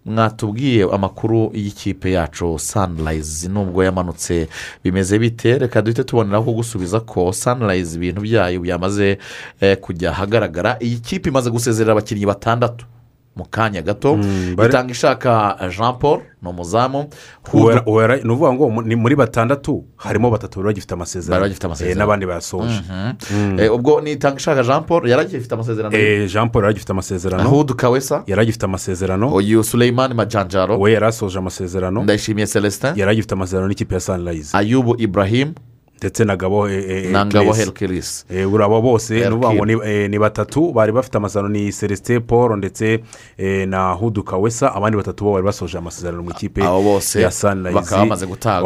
mwatubwiye 0.05 0.83
amakuru 0.83 1.51
y'ikipe 1.53 2.11
yacu 2.11 2.59
sunrise. 2.59 3.47
Nubwo 3.49 3.83
yamanutse 3.83 4.47
bimeze 4.83 5.19
bite? 5.19 5.57
Reka 5.57 5.81
duhite 5.81 6.03
tuboneraho 6.03 6.43
kugusubiza 6.43 6.99
ko 6.99 7.33
sunrise 7.33 7.95
ibintu 7.95 8.21
byayo 8.21 8.59
byamaze 8.61 9.17
eh, 9.61 9.77
kujya 9.77 10.11
ahagaragara. 10.11 10.77
Iyi 10.79 10.97
kipe 10.99 11.29
imaze 11.29 11.49
gusezerera 11.51 11.91
abakinnyi 11.91 12.25
batandatu. 12.25 12.85
Mu 13.35 13.45
kanya 13.45 13.81
gato 13.81 14.15
bari- 14.55 14.69
itanga 14.69 14.91
ishaka 14.91 15.55
jean 15.77 15.93
paul 15.99 16.19
ni 16.41 16.49
umuzamu. 16.49 17.07
Ni 18.23 18.31
ukuvuga 18.31 18.53
ngo 18.53 18.81
ni 18.81 18.95
muri 18.95 19.15
batandatu 19.15 19.85
harimo 19.97 20.31
batatu 20.31 20.59
bari 20.59 20.65
bagifite 20.73 20.93
amasezerano. 20.95 21.45
Eh, 21.91 21.97
n'abandi 21.97 22.25
bayasoje 22.25 22.81
Mhm. 22.91 23.59
Eh, 23.59 23.73
ubwo 23.73 24.01
ni 24.01 24.11
itanga 24.11 24.37
ishaka 24.37 24.63
jean 24.63 24.83
paul 24.83 25.07
yari 25.09 25.21
agifite 25.21 25.53
amasezerano 25.53 25.95
Eh, 25.97 26.27
jean 26.31 26.49
paul 26.49 26.63
yari 26.63 26.71
agifite 26.73 26.91
amasezerano. 26.91 27.43
Ahudu 27.43 27.75
Kawesa. 27.75 28.23
Yari 28.27 28.41
agifite 28.41 28.65
amasezerano. 28.65 29.33
Uyu 29.35 29.63
Suleiman 29.63 30.13
Majanjaro. 30.13 30.79
We 30.79 30.91
yari 30.93 31.05
asoje 31.05 31.37
amasezerano. 31.39 32.03
Ndayishimiye 32.03 32.47
celestin. 32.47 32.91
Yari 32.95 33.11
agifite 33.11 33.33
amasezerano 33.33 33.67
n'ikipe 33.67 33.93
ya 33.95 33.99
sunrise. 34.01 34.57
Ayubu 34.57 34.95
ibrahim. 35.01 35.53
Ndetse 36.01 36.25
na 36.25 36.35
gabo 36.37 36.69
eh, 36.69 36.83
eh, 37.05 37.11
na 37.11 37.25
ngabo 37.25 37.53
Eh, 38.29 38.47
buri 38.47 38.63
abo 38.63 38.81
bose 38.81 39.13
ni 40.07 40.15
eh, 40.15 40.19
batatu 40.19 40.71
bari 40.73 40.91
bafite 40.91 41.15
amasezerano 41.17 41.49
ni 41.49 41.71
celestin 41.71 42.21
paul 42.21 42.57
ndetse 42.57 42.99
eh, 43.37 43.67
na 43.67 43.91
hudu 43.93 44.23
kawesa. 44.23 44.75
Abandi 44.75 44.97
batatu 44.97 45.23
bo 45.23 45.31
bari 45.33 45.45
basoje 45.45 45.77
amasezerano 45.77 46.23
mu 46.23 46.31
ikipe 46.31 46.61
ya 47.21 47.31
sunrise 47.31 47.73
bakaba 47.75 48.01
bamaze 48.01 48.25
gutanga 48.25 48.61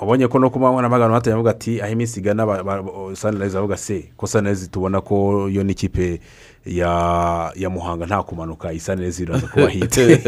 wabonye 0.00 0.28
ko 0.28 0.38
no 0.38 0.50
ku 0.50 0.58
manywa 0.58 0.82
n'amagana 0.82 1.12
batangiye 1.12 1.34
bavuga 1.34 1.50
ati 1.50 1.80
aho 1.82 1.92
iminsi 1.92 2.20
igana 2.20 2.46
sunrise 3.14 3.54
bavuga 3.54 3.76
se? 3.76 4.10
Ko 4.16 4.26
sunrise 4.26 4.66
tubona 4.66 5.00
ko 5.00 5.48
yo 5.48 5.62
n'ikipe 5.64 6.20
ya 6.66 7.52
ya 7.54 7.70
muhanga 7.70 8.06
nta 8.06 8.22
kumanuka 8.22 8.72
iyi 8.72 8.80
sunrise 8.80 9.22
iraza 9.22 9.46
kuba 9.46 9.68
hite 9.68 10.02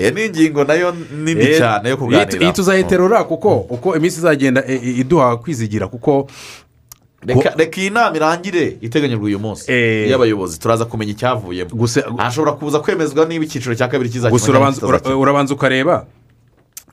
ni 0.14 0.24
ingingo 0.26 0.64
na 0.64 0.74
yo 0.74 0.94
nini 1.24 1.40
Eh, 1.44 1.58
cyane 1.58 1.88
yo 1.90 1.96
kuganira. 1.96 2.42
iyi 2.44 2.52
tuzayiterura 2.52 3.24
kuko 3.24 3.56
uko 3.56 3.96
iminsi 3.96 4.18
izagenda 4.18 4.64
eh, 4.66 4.80
eh, 4.84 4.98
iduha 4.98 5.36
kwizigira 5.36 5.86
kuko 5.88 6.26
reka 7.26 7.52
reka 7.56 7.80
iyi 7.80 7.90
nama 7.90 8.16
irangire 8.16 8.76
iteganyijwe 8.80 9.24
uyu 9.24 9.38
munsi. 9.38 9.72
Y'abayobozi 10.10 10.58
turaza 10.60 10.84
kumenya 10.84 11.12
icyavuyemo 11.12 11.70
gusa 11.70 12.02
hashobora 12.16 12.52
kuza 12.52 12.80
kwemezwa 12.80 13.26
niba 13.26 13.44
icyiciro 13.44 13.74
cya 13.74 13.88
kabiri 13.88 14.10
gusa 14.30 14.50
urabanza 14.50 14.86
ura- 14.86 15.16
urabanza 15.16 15.54
ukareba. 15.54 16.06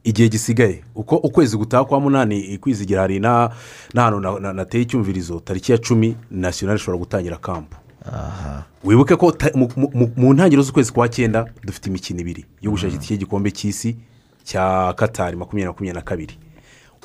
Igihe 0.08 0.30
gisigaye. 0.30 0.84
Uko 0.96 1.16
ukwezi 1.16 1.58
gutaha 1.58 1.86
kwa 1.86 2.00
munani 2.00 2.58
kwizigira 2.58 3.02
hari 3.02 3.20
na- 3.20 3.50
n'ahantu 3.94 4.20
na- 4.20 4.40
na- 4.40 4.54
nateye 4.54 4.84
icyumvirizo 4.84 5.40
tariki 5.40 5.72
ya 5.72 5.78
cumi 5.78 6.16
nasiyonari 6.32 6.80
ishobora 6.80 6.98
gutangira 7.00 7.38
kampu 7.38 7.76
wibuke 8.84 9.16
ko 9.16 9.34
mu- 10.16 10.34
ntangiriro 10.34 10.64
z'ukwezi 10.64 10.92
kwa 10.94 11.10
cyenda 11.10 11.46
dufite 11.64 11.88
imikino 11.90 12.20
ibiri. 12.22 12.46
Yo 12.62 12.72
gushaka 12.72 12.96
itike 12.96 13.14
y'igikombe 13.14 13.52
cy'isi 13.52 13.96
cya 14.44 14.94
katari 14.96 15.36
makumyabiri 15.38 15.68
makumyabiri 15.68 15.96
na 16.00 16.02
kabiri. 16.02 16.38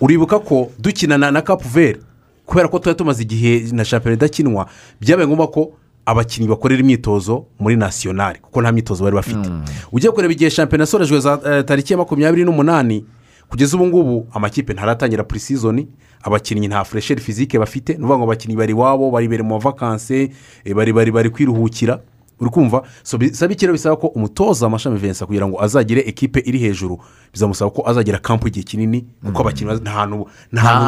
Uribuka 0.01 0.39
ko 0.39 0.71
dukina 0.79 1.19
na 1.19 1.31
na 1.31 1.43
kapu 1.43 1.69
veri 1.69 1.99
kubera 2.47 2.69
ko 2.69 2.79
tuba 2.79 2.95
tumaze 2.95 3.23
igihe 3.23 3.73
na 3.73 3.85
shampiyona 3.85 4.15
idakinwa 4.15 4.67
byabaye 5.01 5.27
ngombwa 5.29 5.47
ko 5.51 5.73
abakinnyi 6.07 6.49
bakorera 6.49 6.81
imyitozo 6.81 7.45
muri 7.61 7.77
nasiyonari 7.77 8.39
kuko 8.41 8.63
nta 8.63 8.73
myitozo 8.73 9.05
bari 9.05 9.17
bafite. 9.17 9.49
Ugiye 9.93 10.13
kureba 10.13 10.33
igihe 10.33 10.51
shampiyona 10.51 10.83
yasorejwe 10.83 11.21
za 11.21 11.41
eh, 11.47 11.65
tariki 11.65 11.93
ya 11.93 11.99
makumyabiri 11.99 12.45
n'umunani 12.45 13.05
kugeza 13.49 13.77
ubu 13.77 13.87
ngubu 13.87 14.27
amakipe 14.35 14.73
ntaratangira 14.73 15.25
purisizoni 15.25 15.89
abakinnyi 16.23 16.69
nta 16.69 16.85
furesheri 16.85 17.21
fizike 17.21 17.59
bafite. 17.59 17.89
Ni 17.93 17.99
ukuvuga 17.99 18.19
ngo 18.19 18.25
abakinnyi 18.25 18.57
bari 18.57 18.73
iwabo 18.73 19.11
bari 19.11 19.29
bari 19.29 19.43
mu 19.43 19.49
mavakanse 19.55 20.31
eh, 20.65 20.75
bari 20.75 20.93
bari 20.93 21.11
bari 21.13 21.31
kwiruhukira. 21.31 22.01
Uri 22.41 22.51
kumva? 22.51 22.83
Bisaba 23.19 23.53
ikiro 23.53 23.73
bisaba 23.73 23.97
ko 23.97 24.07
umutoza 24.07 24.67
amashami 24.67 24.99
vensa 24.99 25.27
kugira 25.27 25.47
ngo 25.47 25.63
azagire 25.63 26.01
ekipe 26.07 26.41
iri 26.45 26.59
hejuru 26.59 26.99
bizamusaba 27.33 27.71
ko 27.71 27.83
azagira 27.87 28.19
kampu 28.19 28.49
igihe 28.49 28.65
kinini 28.65 29.07
kuko 29.25 29.41
abakinnyi 29.43 29.73
nta 29.81 29.91
hantu 29.91 30.27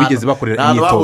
bigeze 0.02 0.26
bakorera 0.26 0.64
imyitozo. 0.70 0.98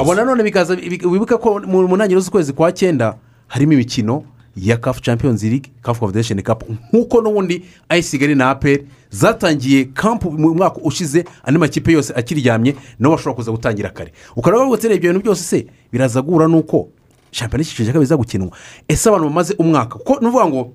abo 0.00 0.14
nanone 0.14 0.42
bikaza 0.42 0.76
bi- 0.76 1.02
wibuke 1.06 1.34
ko 1.36 1.58
mu 1.66 1.96
ntangiriro 1.96 2.20
z'ukwezi 2.20 2.52
kwa 2.52 2.70
cyenda 2.72 3.14
harimo 3.50 3.72
imikino 3.72 4.22
ya 4.56 4.76
kafu 4.76 5.00
champions 5.02 5.42
league 5.42 5.70
kafu 5.82 6.00
confederation 6.00 6.42
cup. 6.42 6.62
Nk'uko 6.92 7.20
n'ubundi 7.22 7.64
ayisigari 7.88 8.34
na 8.34 8.50
aperi 8.50 8.86
zatangiye 9.10 9.84
kampu 9.84 10.30
mu 10.32 10.54
mwaka 10.54 10.80
ushize 10.82 11.24
andi 11.44 11.58
makipe 11.60 11.92
yose 11.92 12.12
akiryamye 12.16 12.74
nabo 12.98 13.14
bashobora 13.16 13.34
kuza 13.36 13.50
gutangira 13.52 13.90
kare. 13.90 14.12
Ukareba 14.36 14.66
ngo 14.66 14.76
ibyo 14.76 14.98
bintu 14.98 15.20
byose 15.20 15.42
se? 15.42 15.66
Biraza 15.92 16.22
guhura 16.22 16.46
n'uko 16.48 16.88
shampiyona 17.30 17.62
y'icyiciro 17.62 17.84
cya 17.86 17.92
kabiri 17.92 18.06
iza 18.06 18.16
gukinwa 18.16 18.50
ese 18.88 19.08
abantu 19.08 19.28
bamaze 19.28 19.54
umwaka? 19.58 19.98
Kuko 19.98 20.20
ni 20.20 20.26
ukuvuga 20.26 20.46
ngo 20.46 20.72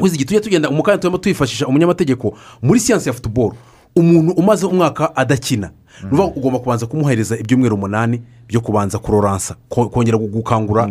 wizi 0.00 0.14
igihe 0.14 0.26
tujya 0.26 0.40
tugenda 0.40 0.70
umukandida 0.70 1.02
turimo 1.02 1.18
twifashisha 1.18 1.66
umunyamategeko 1.66 2.34
muri 2.62 2.80
siyansi 2.80 3.08
ya 3.08 3.12
futuboro 3.12 3.56
umuntu 3.96 4.32
umaze 4.32 4.66
umwaka 4.66 5.16
adakina. 5.16 5.70
Ngo 6.14 6.26
ugomba 6.36 6.58
kubanza 6.58 6.86
kumuhereza 6.86 7.38
ibyumweru 7.38 7.74
umunani 7.74 8.22
byo 8.48 8.60
kubanza 8.60 8.98
kuroransa 8.98 9.56
ko- 9.68 9.88
kongera 9.88 10.18
gu- 10.18 10.28
gukangura 10.30 10.82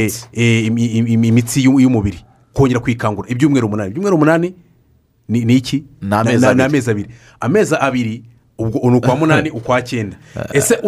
imitsi. 0.00 0.26
imi- 0.66 0.86
imi- 1.14 1.28
imitsi 1.28 1.64
y'u- 1.64 1.80
y'umubiri. 1.80 2.18
Kongera 2.52 2.80
kwikangura 2.80 3.28
ibyumweru 3.28 3.66
umunani. 3.66 3.90
Ibyumweru 3.90 4.16
umunani 4.16 4.54
ni 5.28 5.54
iki? 5.56 5.84
Ni 6.56 6.62
amezi 6.64 6.90
abiri. 6.90 7.08
Amezi 7.40 7.74
abiri 7.80 8.24
ubwo 8.58 8.90
ni 8.90 8.96
ukwa 8.96 9.16
munani 9.16 9.50
ukwa 9.50 9.82
cyenda. 9.82 10.16
Ese 10.52 10.78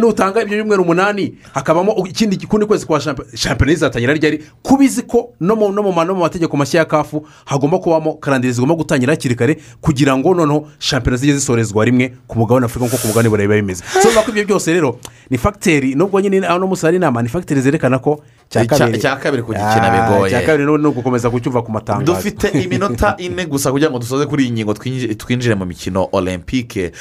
nutanga 0.00 0.42
ibyo 0.42 0.56
byumweru 0.56 0.82
umunani 0.82 1.34
hakabamo 1.54 2.06
ikindi 2.06 2.46
kundi 2.46 2.66
kwezi 2.66 2.86
kwa 2.86 3.00
shampiyona 3.00 3.72
izatangira 3.72 4.14
ryari 4.14 4.44
kuba 4.62 4.84
izi 4.84 5.02
ko 5.02 5.34
no 5.40 5.56
mu 5.56 5.92
mategeko 6.14 6.56
mashya 6.56 6.78
ya 6.80 6.84
kafu 6.84 7.26
hagomba 7.44 7.78
kubamo 7.78 8.14
karandire 8.14 8.52
zigomba 8.52 8.74
gutangira 8.74 9.12
hakiri 9.12 9.34
kare 9.34 9.56
kugira 9.80 10.16
ngo 10.16 10.34
noneho 10.34 10.68
shampiyona 10.78 11.16
zijye 11.16 11.34
zisorezwa 11.34 11.84
rimwe 11.84 12.12
ku 12.26 12.38
mugabane 12.38 12.66
afurika 12.66 12.86
nk'uko 12.86 13.02
ku 13.02 13.06
mugabane 13.06 13.28
burayi 13.28 13.48
biba 13.48 13.60
bimeze. 13.60 13.84
So 14.02 14.08
ko 14.22 14.30
ibyo 14.30 14.44
byose 14.44 14.72
rero 14.72 14.98
ni 15.30 15.38
fagiteri 15.38 15.94
nubwo 15.94 16.20
nyine 16.20 16.46
aho 16.46 16.74
hari 16.82 16.96
inama 16.96 17.22
ni 17.22 17.28
fagiteri 17.28 17.60
zerekana 17.60 17.98
ko 17.98 18.20
cya 18.52 19.16
kabiri. 19.16 19.42
kugikina 19.42 19.88
Ah, 19.88 20.10
bigoye. 20.10 20.30
icya 20.30 20.42
kabiri 20.46 20.64
ni 20.78 20.86
ugukomeza 20.86 21.30
kucyumva 21.30 21.62
ku 21.62 21.72
matangazo. 21.72 22.12
Dufite 22.12 22.48
iminota 22.52 23.14
ine 23.18 23.46
gusa 23.46 23.72
kugira 23.72 23.90
ngo 23.90 23.98
dusoze 23.98 24.26
kuri 24.26 24.44
iyi 24.44 24.52
ngingo 24.52 24.72
twinji- 24.72 25.16
twinjire 25.16 25.54
mu 25.54 25.64
mikino 25.64 26.08
olympique 26.12 26.92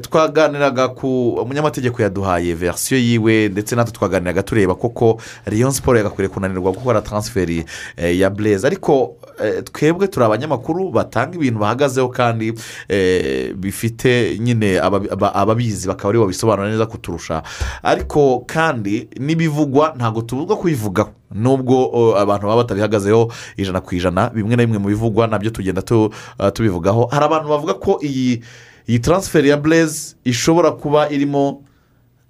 twaganiraga 0.00 0.88
ku 0.88 1.28
umunyamategeko 1.42 2.02
yaduhaye 2.02 2.54
verisiyo 2.54 2.98
yiwe 3.00 3.48
ndetse 3.48 3.76
natwe 3.76 3.92
twaganiraga 3.92 4.42
tureba 4.42 4.74
koko 4.74 5.20
riyo 5.46 5.72
siporo 5.72 5.98
yagakwiriye 5.98 6.34
kunanirwa 6.34 6.72
gukora 6.72 7.00
taransiferi 7.02 7.64
eh, 7.96 8.18
ya 8.18 8.30
bureze 8.30 8.66
ariko 8.66 9.16
eh, 9.44 9.62
twebwe 9.64 10.08
turi 10.08 10.26
abanyamakuru 10.26 10.90
batanga 10.90 11.36
ibintu 11.36 11.58
bahagazeho 11.60 12.08
kandi 12.08 12.52
eh, 12.88 13.54
bifite 13.54 14.38
nyine 14.40 14.78
ababi- 14.80 15.12
aba- 15.12 15.34
ababizi 15.34 15.88
bakaba 15.88 16.08
ari 16.08 16.18
bo 16.18 16.24
babisobanura 16.24 16.70
neza 16.70 16.86
kuturusha. 16.86 17.42
Ariko 17.82 18.44
kandi 18.46 19.08
n'ibivugwa 19.20 19.94
ntabwo 19.96 20.22
tubuzwa 20.22 20.56
kubivugaho 20.56 21.10
nubwo 21.34 22.14
abantu 22.18 22.46
baba 22.46 22.62
batabihagazeho 22.62 23.32
ijana 23.56 23.80
ku 23.80 23.94
ijana 23.94 24.30
bimwe 24.30 24.56
na 24.56 24.62
bimwe 24.66 24.78
mu 24.78 24.88
bivugwa 24.88 25.26
na 25.26 25.38
byo 25.38 25.50
tugenda 25.50 25.82
tu- 25.82 26.10
tubivugaho. 26.52 27.06
Hari 27.10 27.24
abantu 27.24 27.48
bavuga 27.48 27.74
ko 27.74 27.98
iyi 28.02 28.42
iyi 28.88 28.98
taransiferi 29.00 29.48
ya 29.48 29.56
bureze 29.56 30.14
ishobora 30.24 30.70
kuba 30.70 31.08
irimo 31.10 31.62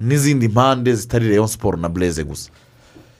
n'izindi 0.00 0.48
mpande 0.48 0.94
zitari 0.94 1.28
reyo 1.28 1.48
siporo 1.48 1.76
na 1.78 1.88
bureze 1.88 2.24
gusa. 2.24 2.50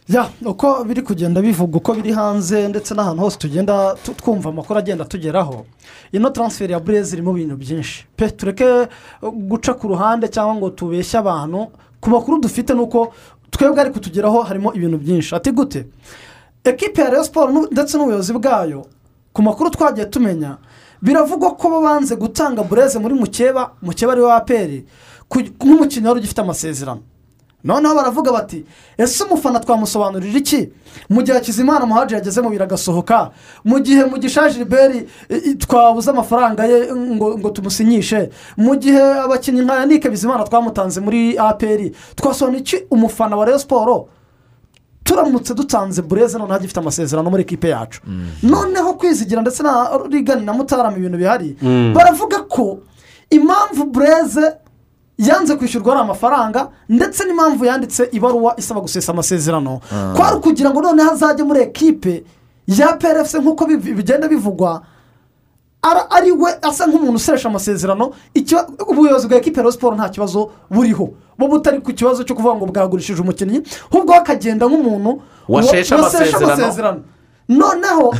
Ya 0.08 0.28
uko 0.44 0.84
biri 0.84 1.02
kugenda 1.02 1.40
bivuga 1.42 1.76
uko 1.76 1.94
biri 1.94 2.12
hanze 2.12 2.68
ndetse 2.68 2.94
n'ahantu 2.94 3.22
hose 3.22 3.38
tugenda 3.38 3.94
tu- 4.04 4.14
twumva 4.14 4.48
amakuru 4.50 4.78
agenda 4.78 5.04
tugeraho. 5.04 5.66
Ino 6.12 6.30
taransiferi 6.30 6.72
ya 6.72 6.80
burezi 6.80 7.16
irimo 7.16 7.30
ibintu 7.38 7.56
byinshi. 7.56 8.06
Pe 8.16 8.30
tureke 8.30 8.88
guca 9.22 9.72
ku 9.78 9.88
ruhande 9.88 10.28
cyangwa 10.28 10.54
ngo 10.54 10.70
tubeshye 10.70 11.18
abantu. 11.18 11.68
Ku 12.00 12.10
makuru 12.10 12.40
dufite 12.40 12.74
ni 12.74 12.80
uko 12.80 13.14
twebwe 13.50 13.80
ari 13.80 13.90
kutugeraho 13.90 14.42
harimo 14.42 14.74
ibintu 14.74 14.98
byinshi. 14.98 15.34
Ati 15.34 15.50
gute? 15.52 15.86
Ekipe 16.64 17.00
ya 17.00 17.10
Rayon 17.10 17.24
siporo 17.24 17.66
ndetse 17.72 17.96
n'ubuyobozi 17.98 18.32
bwayo 18.32 18.86
ku 19.32 19.42
makuru 19.42 19.70
twagiye 19.70 20.06
tumenya 20.06 20.56
biravugwa 21.04 21.54
ko 21.56 21.80
banze 21.84 22.16
gutanga 22.16 22.62
bureze 22.64 22.98
muri 22.98 23.14
mukeba 23.14 23.70
mukeba 23.82 24.12
ari 24.12 24.20
wa 24.22 24.36
aperi 24.36 24.86
nk'umukinnyi 25.30 26.06
wari 26.08 26.20
ugifite 26.20 26.40
amasezerano. 26.40 27.00
Noneho 27.64 27.94
baravuga 27.94 28.32
bati 28.32 28.64
ese 28.98 29.24
umufana 29.24 29.60
twamusobanurira 29.60 30.38
iki? 30.38 30.68
Mu 31.08 31.22
gihe 31.22 31.34
hakizimana 31.36 31.86
muhaji 31.86 32.14
yageze 32.14 32.40
mu 32.40 32.50
biro 32.50 32.64
agasohoka 32.64 33.30
mu 33.64 33.80
gihe 33.80 34.04
mugisha 34.04 34.48
gilbert 34.50 34.94
i- 35.30 35.34
i- 35.50 35.54
twabuze 35.56 36.10
amafaranga 36.10 36.64
ye 36.64 36.92
ngo, 36.94 37.38
ngo 37.38 37.50
tumusinyishe 37.50 38.30
mu 38.56 38.76
gihe 38.76 39.00
abakinnyi 39.24 39.60
nka 39.64 39.74
yannick 39.80 40.08
bizimana 40.10 40.44
twamutanze 40.44 41.00
muri 41.00 41.38
aperi 41.38 41.92
twasobanura 42.16 42.60
iki 42.60 42.76
umufana 42.90 43.36
wa 43.36 43.58
siporo 43.58 44.08
turamutse 45.04 45.54
dutanze 45.54 46.02
bureze 46.02 46.38
noneho 46.38 46.54
agifite 46.56 46.80
amasezerano 46.80 47.30
muri 47.30 47.42
ekipe 47.42 47.68
yacu 47.68 48.00
noneho 48.42 48.94
kwizigira 48.94 49.40
ndetse 49.42 49.62
na 49.62 49.90
rigani 50.10 50.44
na 50.46 50.52
mutarama 50.52 50.96
ibintu 50.96 51.18
bihari 51.18 51.56
Mm. 51.62 51.92
baravuga 51.94 52.38
ko 52.48 52.78
impamvu 53.30 53.84
bureze 53.84 54.52
yanze 55.18 55.56
kwishyurwa 55.56 55.92
ari 55.92 56.00
amafaranga 56.02 56.68
ndetse 56.88 57.24
n'impamvu 57.24 57.64
yanditse 57.64 58.08
ibaruwa 58.12 58.54
isaba 58.56 58.80
gusesa 58.80 59.12
amasezerano 59.12 59.80
Ah. 59.92 60.12
kwari 60.16 60.36
ukugira 60.36 60.70
ngo 60.70 60.80
noneho 60.82 61.10
azajye 61.10 61.44
muri 61.44 61.60
ekipe 61.60 62.24
ya 62.66 62.92
prfc 62.96 63.34
nk'uko 63.38 63.66
bigenda 63.66 64.28
bivugwa 64.28 64.82
ari 66.10 66.32
we 66.32 66.50
asa 66.62 66.86
nk'umuntu 66.86 67.16
useresha 67.16 67.48
amasezerano 67.48 68.12
ubuyobozi 68.88 69.28
bwa 69.28 69.36
ekipe 69.36 69.60
ya 69.60 69.72
siporo 69.72 69.96
nta 69.96 70.08
kibazo 70.08 70.50
buriho 70.70 71.08
bo 71.38 71.48
butari 71.48 71.80
ku 71.80 71.92
kibazo 71.92 72.24
cyo 72.24 72.34
kuvuga 72.34 72.54
ngo 72.56 72.66
bwagurishije 72.66 73.20
umukinnyi 73.22 73.62
ahubwo 73.92 74.12
we 74.12 74.18
akagenda 74.18 74.66
nk'umuntu 74.66 75.20
Washeshe 75.48 75.94
wa- 75.94 76.02
waseshe 76.02 76.36
amasezerano. 76.36 77.00
Noneho 77.48 78.14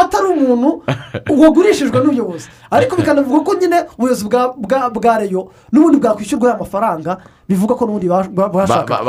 atari 0.00 0.26
umuntu 0.26 0.82
wagurishijwe 1.30 1.98
n'ubuyobozi. 2.00 2.48
Ariko 2.70 2.96
bikanavuga 2.96 3.40
ko 3.44 3.54
nyine 3.54 3.84
ubuyobozi 3.98 4.24
bwa- 4.24 4.54
bwa 4.56 4.90
bwa 4.90 5.18
reyo 5.18 5.50
n'ubundi 5.72 5.98
bwakwishyurwa 5.98 6.48
aya 6.50 6.58
mafaranga 6.58 7.18
bivuga 7.48 7.74
ko 7.74 7.86
n'ubundi 7.86 8.08
ba- 8.08 8.28
ba- 8.30 8.48
bashaka. 8.48 9.00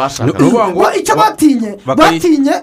Icyo 0.98 1.16
batinye 1.16 1.78
batinye 1.96 2.54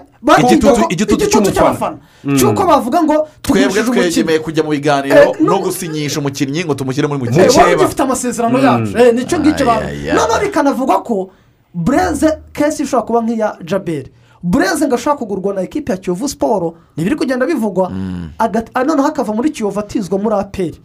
Igitutu- 0.91 1.51
cy'abafana. 1.55 1.97
Mm. 2.23 2.35
cy'uko 2.37 2.63
bavuga 2.67 3.03
ngo 3.03 3.27
twebwe 3.41 3.83
twegemeye 3.83 4.39
kujya 4.43 4.63
mu 4.63 4.69
biganiro 4.75 5.15
Eh, 5.15 5.31
no 5.39 5.59
gusinyisha 5.63 6.19
umukinnyi 6.19 6.65
ngo 6.67 6.73
tumushyire 6.75 7.07
muri 7.07 7.23
Eh, 7.23 7.31
mukeba. 7.31 7.63
wari 7.63 7.75
ugifite 7.75 8.01
amasezerano 8.03 8.57
Mm. 8.57 8.65
yacu. 8.65 8.97
Eh, 8.97 9.13
ni 9.15 9.23
cyo 9.25 9.39
ngicyo 9.39 9.65
noneho 9.65 10.39
bikanavugwa 10.43 10.99
ko 11.03 11.29
bureze 11.73 12.27
kesi 12.53 12.83
ishobora 12.83 13.07
kuba 13.07 13.19
nk'iya 13.23 13.55
jaberi 13.63 14.11
bureze 14.43 14.87
ngo 14.87 14.95
ashobora 14.95 15.17
kugurwa 15.17 15.53
na 15.53 15.61
ekipi 15.61 15.91
ya 15.91 15.97
kiyovu 15.97 16.29
siporo 16.29 16.75
ntibiri 16.97 17.15
kugenda 17.15 17.45
bivugwa. 17.45 17.91
Agat- 18.39 18.69
ah, 18.73 18.83
noneho 18.83 19.07
akava 19.07 19.33
muri 19.33 19.49
kiyovu 19.49 19.79
atizwa 19.79 20.19
muri 20.19 20.35
aperi 20.35 20.79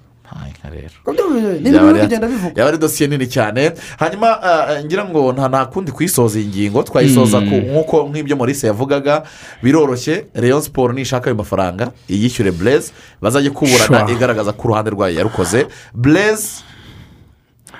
yaba 2.56 2.68
ari 2.68 2.78
dosiye 2.78 3.08
nini 3.08 3.26
cyane. 3.26 3.72
Hanyuma 3.98 4.42
ah, 4.42 4.82
ngira 4.84 5.04
ngo 5.04 5.32
nta 5.32 5.66
kundi 5.66 5.92
kuyisoza 5.92 6.38
iyi 6.38 6.48
ngingo 6.48 6.82
twayisoza 6.82 7.40
ku- 7.40 7.60
nk'uko 7.70 8.08
nk'ibyo 8.08 8.36
Maurice 8.36 8.66
yavugaga. 8.66 9.22
Biroroshye. 9.62 10.26
Rayon 10.34 10.60
siporo 10.62 10.92
nishaka 10.92 11.26
ayo 11.30 11.36
mafaranga. 11.36 11.92
Iyishyure 12.08 12.50
bureze 12.50 12.92
bazajye 13.22 13.50
kuburana 13.50 14.10
igaragaza 14.10 14.52
ko 14.52 14.62
uruhande 14.68 14.90
rwayo 14.90 15.14
yarukoze. 15.18 15.66
Bureze 15.94 16.64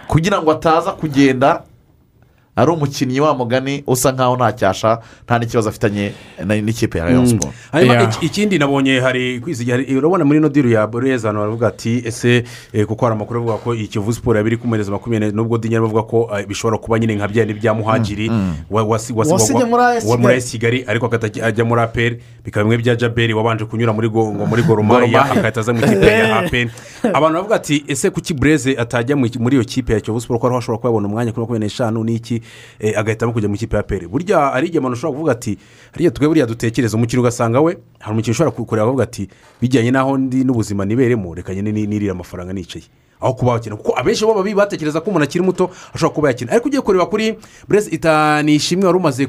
kugira 0.08 0.42
ngo 0.42 0.50
ataza 0.52 0.92
kugenda 0.92 1.62
ari 2.56 2.70
umukinnyi 2.70 3.20
wa 3.20 3.34
mugani 3.34 3.82
usa 3.86 4.12
nkaho 4.12 4.36
nta 4.36 4.52
cyasha 4.52 4.98
nta 5.24 5.38
n'ikibazo 5.38 5.68
afitanye 5.68 6.12
na- 6.44 6.60
n'ikipe 6.60 6.98
ya 6.98 7.04
Rayon 7.04 7.26
siporo 7.26 7.52
hanyuma 7.72 8.02
iki- 8.02 8.26
ikindi 8.26 8.58
nabonye 8.58 9.00
hari 9.00 9.40
kwizigira 9.40 9.78
urabona 9.98 10.24
muri 10.24 10.38
ino 10.38 10.48
diru 10.48 10.70
ya 10.70 10.86
bureza 10.86 11.28
abantu 11.30 11.40
baravuga 11.40 11.68
ati 11.68 12.02
ese 12.06 12.44
eh, 12.72 12.86
kuko 12.86 13.04
hari 13.06 13.16
amakuru 13.16 13.40
avuga 13.40 13.56
ko 13.58 13.74
iyi 13.74 13.86
kivu 13.88 14.12
siporo 14.12 14.38
yaba 14.38 14.48
iri 14.48 14.56
kumuhereza 14.56 14.92
makumyabiri 14.92 15.32
nubwo 15.32 15.58
dinyari 15.58 15.82
bavuga 15.82 16.02
ko 16.02 16.30
eh, 16.38 16.46
bishobora 16.46 16.78
kuba 16.78 16.98
nyine 16.98 17.14
nka 17.14 17.28
bya 17.28 17.44
bya 17.46 17.74
muhagiri 17.74 18.30
Mm. 18.30 18.54
muri 18.70 20.22
muri 20.22 20.42
Kigali. 20.42 20.84
Ariko 20.86 21.06
agahita 21.06 21.46
ajya 21.46 21.64
muri 21.64 21.80
aperi 21.82 22.20
bikaba 22.44 22.64
bimwe 22.64 22.78
bya 22.82 22.96
jaberi 22.96 23.34
wabanje 23.34 23.64
kunyura 23.64 23.92
muri 23.92 24.08
go- 24.08 24.32
ngo 24.34 24.46
muri 24.46 24.62
Gor 24.62 24.76
goromaya 24.76 25.00
Mahia. 25.00 25.24
agahita 25.32 25.60
aza 25.60 25.72
mu 25.72 25.78
ikipe 25.80 26.06
ya 26.06 26.36
aperi 26.40 26.70
abantu 27.12 27.34
bavuga 27.38 27.54
ati 27.56 27.84
ese 27.88 28.10
kuki 28.10 28.34
bureze 28.34 28.76
atajya 28.78 29.16
mu- 29.16 29.28
muri 29.40 29.56
iyo 29.56 29.64
kipe 29.64 29.92
ya 29.92 30.00
kivu 30.00 30.20
siporo 30.20 30.38
ko 30.38 30.46
ariho 30.46 30.58
ashobora 30.58 30.78
kuba 30.78 30.88
yabona 30.88 31.08
umwanya 31.08 31.32
kuri 31.32 31.40
makumyabiri 31.40 31.66
n'eshanu 31.66 32.04
n'iki 32.04 32.34
eh, 32.34 32.40
agahitamo 32.96 33.32
kujya 33.32 33.48
mu 33.48 33.54
ikipe 33.54 33.76
ya 33.76 33.80
aperi 33.80 34.06
burya 34.08 34.38
hari 34.38 34.66
igihe 34.66 34.78
umuntu 34.78 34.94
ushobora 34.96 35.12
kuvuga 35.16 35.32
ati 35.32 35.58
hariya 35.92 36.10
twe 36.10 36.28
buriya 36.28 36.46
dutekereza 36.46 36.96
umukino 36.96 37.22
ugasanga 37.22 37.60
we 37.60 37.76
hari 37.98 38.12
umukino 38.12 38.32
ushobora 38.32 38.50
kureba 38.56 38.86
avuga 38.88 39.04
ati 39.04 39.28
bijyanye 39.60 39.90
n'aho 39.90 40.18
ndi 40.18 40.44
n'ubuzima 40.44 40.84
niberemo 40.84 41.34
reka 41.34 41.54
nyine 41.54 41.72
ni- 41.72 41.86
nirire 41.86 42.10
amafaranga 42.12 42.52
nicaye. 42.52 42.84
Aho 43.20 43.32
kuba 43.34 43.52
wakina 43.52 43.76
kuko 43.76 43.94
abenshi 43.98 44.24
bo 44.26 44.34
babi 44.34 44.54
batekereza 44.54 45.00
ko 45.00 45.10
umuntu 45.10 45.24
akiri 45.24 45.44
muto 45.44 45.70
ashobora 45.94 46.14
kuba 46.14 46.28
yakina. 46.28 46.52
Ariko 46.52 46.66
ugiye 46.68 46.82
kureba 46.82 47.06
kuri 47.06 47.34
burezi 47.68 47.90
itanishimwe 47.90 48.86
wari 48.86 48.98
umaze 48.98 49.28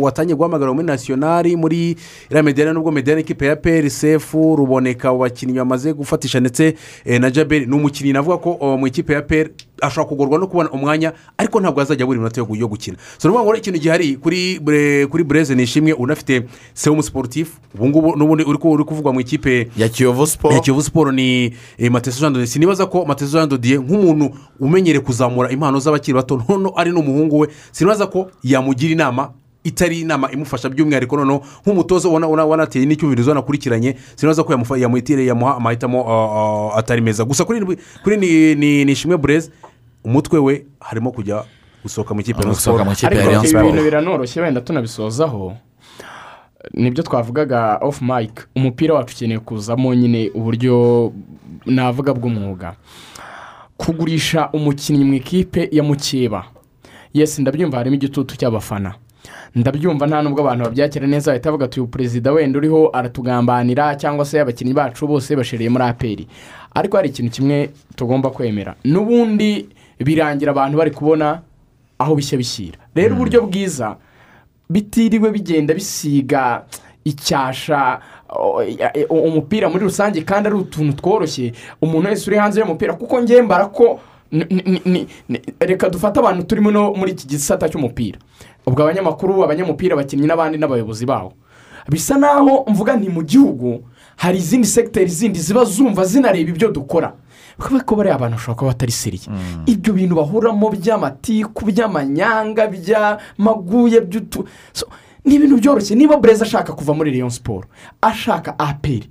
watangiye 0.00 0.36
guhamagara 0.36 0.72
muri 0.72 0.86
nasiyonari 0.86 1.56
muri 1.56 1.96
iriya 2.30 2.42
mediyani 2.42 2.74
nubwo 2.74 2.90
mediyani 2.92 3.20
ikipe 3.22 3.46
ya 3.46 3.56
peri 3.56 3.90
sefu 3.90 4.56
ruboneka 4.56 5.12
mu 5.12 5.18
bakinnyi 5.18 5.52
bamaze 5.58 5.92
gufatisha 5.92 6.40
ndetse 6.40 6.74
eh, 7.04 7.20
na 7.20 7.30
jaberi 7.30 7.66
ni 7.66 7.74
umukinnyi 7.74 8.12
navuga 8.12 8.36
ko 8.38 8.56
oh, 8.60 8.76
mu 8.78 8.86
ikipe 8.86 9.12
ya 9.12 9.22
peri 9.22 9.50
ashobora 9.80 10.08
kugorwa 10.08 10.38
no 10.38 10.46
kubona 10.46 10.70
umwanya 10.70 11.12
ariko 11.38 11.60
ntabwo 11.60 11.80
azajya 11.80 12.04
abura 12.04 12.16
iminota 12.16 12.40
yo 12.40 12.46
gu- 12.46 12.56
yo 12.56 12.68
gukina. 12.68 12.96
So 13.18 13.28
ni 13.28 13.34
ukuvuga 13.34 13.50
ngo 13.52 13.56
ikintu 13.58 13.78
gihari 13.80 14.16
kuri 14.16 15.24
bureze 15.24 15.54
nishimwe 15.54 15.92
unafite 15.92 16.42
sewu 16.74 17.02
siporutifu 17.02 17.58
ubu 17.74 17.88
ngubu 17.88 18.16
n'ubundi 18.16 18.44
uri 18.44 18.58
ku- 18.58 18.70
uri 18.72 18.84
kuvugwa 18.84 19.12
mu 19.12 19.20
ikipe 19.20 19.68
ya 19.76 19.88
kiyovu 19.88 20.26
siporo 20.26 20.54
ya 20.54 20.60
kiyovu 20.60 20.82
siporo 20.82 21.12
ni 21.12 21.54
eh, 21.78 21.90
mateso 21.90 22.20
jean 22.20 22.32
dodiye 22.32 22.46
sinibaza 22.46 22.86
ko 22.86 23.04
mateso 23.04 23.32
jean 23.38 23.48
dodiye 23.48 23.78
nk'umuntu 23.78 24.30
umenyereye 24.60 25.00
kuzamura 25.04 25.50
impano 25.50 25.78
z'abakiri 25.80 26.14
bato 26.14 26.42
noneho 26.48 26.72
ari 26.76 26.90
n'umuhungu 26.90 27.38
we. 27.38 27.48
Sinibaza 27.72 28.06
ko 28.06 28.30
yamugira 28.42 28.92
inama 28.92 29.30
itari 29.64 30.00
inama 30.00 30.32
imufasha 30.32 30.68
by'umwihariko 30.68 31.16
noneho 31.16 31.42
nk'umutoza 31.66 32.08
ubona 32.08 32.26
wanateye 32.26 32.86
n'icyumvirizo 32.86 33.30
wanakurikiranye 33.30 33.96
sinibaza 34.16 34.44
ko 34.44 34.52
yamuha 34.76 35.56
amahitamo 35.56 36.00
uh, 36.00 36.72
uh, 36.72 36.78
atari 36.78 37.00
meza. 37.02 37.24
Gusa 37.24 37.44
kuri 37.44 37.60
ni- 38.16 38.54
ni 38.54 38.84
ni 38.84 38.92
ishimwe 38.92 39.16
bureze 39.16 39.50
umutwe 40.04 40.38
we 40.38 40.66
harimo 40.80 41.10
kujya 41.12 41.44
gusohoka 41.82 42.14
mu 42.14 42.20
ikipe 42.20 42.42
ya 42.42 42.48
ya 42.48 43.06
ariko 43.06 43.26
Rayon 43.26 43.40
ibi 43.40 43.48
Sport. 43.48 43.64
bintu 43.66 43.82
biranoroshye 43.84 44.40
wenda 44.42 44.60
tunabisozaho 44.60 45.56
ni 46.74 46.90
byo 46.90 47.02
twavugaga 47.02 47.76
ofu 47.80 48.04
mayike 48.04 48.42
umupira 48.56 48.94
wacu 48.94 49.14
ukeneye 49.16 49.38
kuzamo 49.40 49.94
nyine 49.94 50.30
uburyo 50.34 51.12
navuga 51.66 52.14
bw'umwuga. 52.14 52.74
Kugurisha 53.76 54.48
umukinnyi 54.52 55.04
mu 55.04 55.14
ikipe 55.14 55.68
ya 55.72 55.82
mukeba. 55.82 56.44
Yesi 57.14 57.42
ndabyumva 57.42 57.76
harimo 57.78 57.96
igitutu 57.96 58.36
cy'abafana. 58.36 58.94
Ndabyumva 59.54 60.06
nta 60.06 60.22
nubwo 60.22 60.40
abantu 60.40 60.64
babyakira 60.64 61.06
neza 61.06 61.30
bahita 61.32 61.48
bavuga 61.50 61.64
ati 61.64 61.80
uyu 61.80 61.88
perezida 61.88 62.32
wenda 62.32 62.58
uriho 62.58 62.90
aratugambanira 62.92 63.96
cyangwa 63.96 64.24
se 64.24 64.40
abakinnyi 64.40 64.72
bacu 64.74 65.06
bose 65.06 65.36
bashiriye 65.36 65.70
muri 65.70 65.84
aperi 65.84 66.26
ariko 66.74 66.96
hari 66.96 67.08
ikintu 67.08 67.30
kimwe 67.32 67.70
tugomba 67.96 68.30
kwemera. 68.30 68.74
N'ubundi 68.84 69.68
birangira 70.04 70.50
abantu 70.52 70.78
bari 70.78 70.90
kubona 70.90 71.42
aho 71.98 72.14
bishya 72.14 72.38
bishyira. 72.38 72.78
Rero 72.94 73.14
uburyo 73.14 73.42
bwiza 73.46 73.96
bitiriwe 74.70 75.30
bigenda 75.30 75.74
bisiga 75.74 76.64
icyasha 77.04 78.00
e- 78.94 79.04
umupira 79.10 79.68
muri 79.68 79.84
rusange 79.84 80.22
kandi 80.24 80.48
ari 80.48 80.56
utuntu 80.56 80.92
tworoshye. 80.96 81.52
Umuntu 81.82 82.08
wese 82.08 82.30
uri 82.30 82.36
hanze 82.38 82.60
y'umupira 82.60 82.92
kuko 82.94 83.22
ngembara 83.22 83.66
ko 83.66 84.00
reka 85.60 85.88
dufate 85.90 86.18
abantu 86.20 86.42
turimo 86.46 86.70
no 86.70 86.94
muri 86.94 87.12
iki 87.12 87.26
gisata 87.26 87.68
cy'umupira. 87.68 88.18
Ubwo 88.66 88.82
abanyamakuru 88.82 89.44
abanyamupira 89.44 89.94
abakinnyi 89.94 90.26
n'abandi 90.26 90.58
n'abayobozi 90.58 91.06
bawo 91.06 91.32
bisa 91.88 92.14
naho 92.18 92.64
mvuga 92.68 92.96
nti 92.96 93.08
mu 93.08 93.22
gihugu 93.24 93.82
hari 94.16 94.38
izindi 94.38 94.66
segiteri 94.68 95.10
zindi 95.10 95.38
ziba 95.40 95.64
zumva 95.64 96.04
zinareba 96.04 96.50
ibyo 96.50 96.68
dukora. 96.70 97.12
Kubera 97.60 97.84
ko 97.84 97.94
bariya 97.96 98.14
abantu 98.16 98.36
bashobora 98.36 98.58
kuba 98.58 98.70
batari 98.72 98.92
seriye 98.92 99.28
ibyo 99.66 99.92
bintu 99.92 100.14
bahuramo 100.16 100.70
by'amatiku 100.72 101.60
by'amanyanga 101.68 102.66
by'amaguye 102.66 104.00
by'utu 104.00 104.44
ni 105.24 105.34
ibintu 105.36 105.56
byoroshye. 105.60 105.94
Niba 105.94 106.16
bureza 106.16 106.44
ashaka 106.48 106.72
kuva 106.72 106.94
muri 106.96 107.10
leon 107.12 107.30
siporo 107.30 107.68
ashaka 108.00 108.56
aperi 108.58 109.04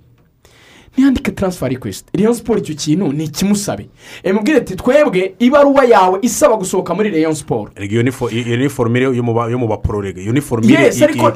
ntiyandike 1.00 1.32
taransifa 1.32 1.68
rikwesiti 1.68 2.10
reyo 2.18 2.34
siporo 2.34 2.60
icyo 2.60 2.76
kintu 2.76 3.14
ni 3.14 3.24
ikimusabe 3.24 3.90
emubwire 4.24 4.58
ati 4.58 4.76
twebwe 4.76 5.36
ibaruwa 5.40 5.86
yawe 5.86 6.20
isaba 6.22 6.56
gusohoka 6.58 6.94
muri 6.96 7.10
reyo 7.10 7.36
siporo 7.36 7.72
iyo 7.90 8.04
ni 8.04 8.12
fo- 8.12 8.30
iyo 8.32 8.58
ni 8.58 8.70
foromire 8.70 9.06
yo 9.06 9.24
mu 9.24 9.34
ba- 9.34 9.48
yo 9.50 9.58
mu 9.58 9.68
bapororege 9.68 10.22
iyo 10.22 10.34
ni 10.34 10.42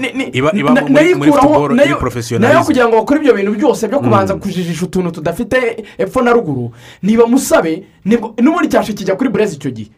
ni- 0.02 0.14
ni- 0.14 0.30
iba 0.34 0.52
muri 0.82 0.94
muri 0.94 1.04
nayikuraho- 1.16 1.42
futuboro 1.42 1.74
nayo- 1.76 1.96
kugira 2.68 2.88
ngo 2.88 2.96
bakore 3.00 3.20
ibyo 3.20 3.34
bintu 3.34 3.52
byose 3.56 3.88
byo 3.88 4.00
kubanza 4.00 4.36
kujijisha 4.36 4.86
utuntu 4.86 5.12
tudafite 5.12 5.86
epfo 5.98 6.22
na 6.22 6.34
ruguru 6.34 6.72
niba 7.04 7.26
musabe 7.28 7.84
nibwo- 8.06 8.34
n'ubundi 8.42 8.68
cyashe 8.68 8.94
kijya 8.94 9.16
kuri 9.16 9.30
burezi 9.30 9.56
icyo 9.56 9.72
gihe. 9.72 9.90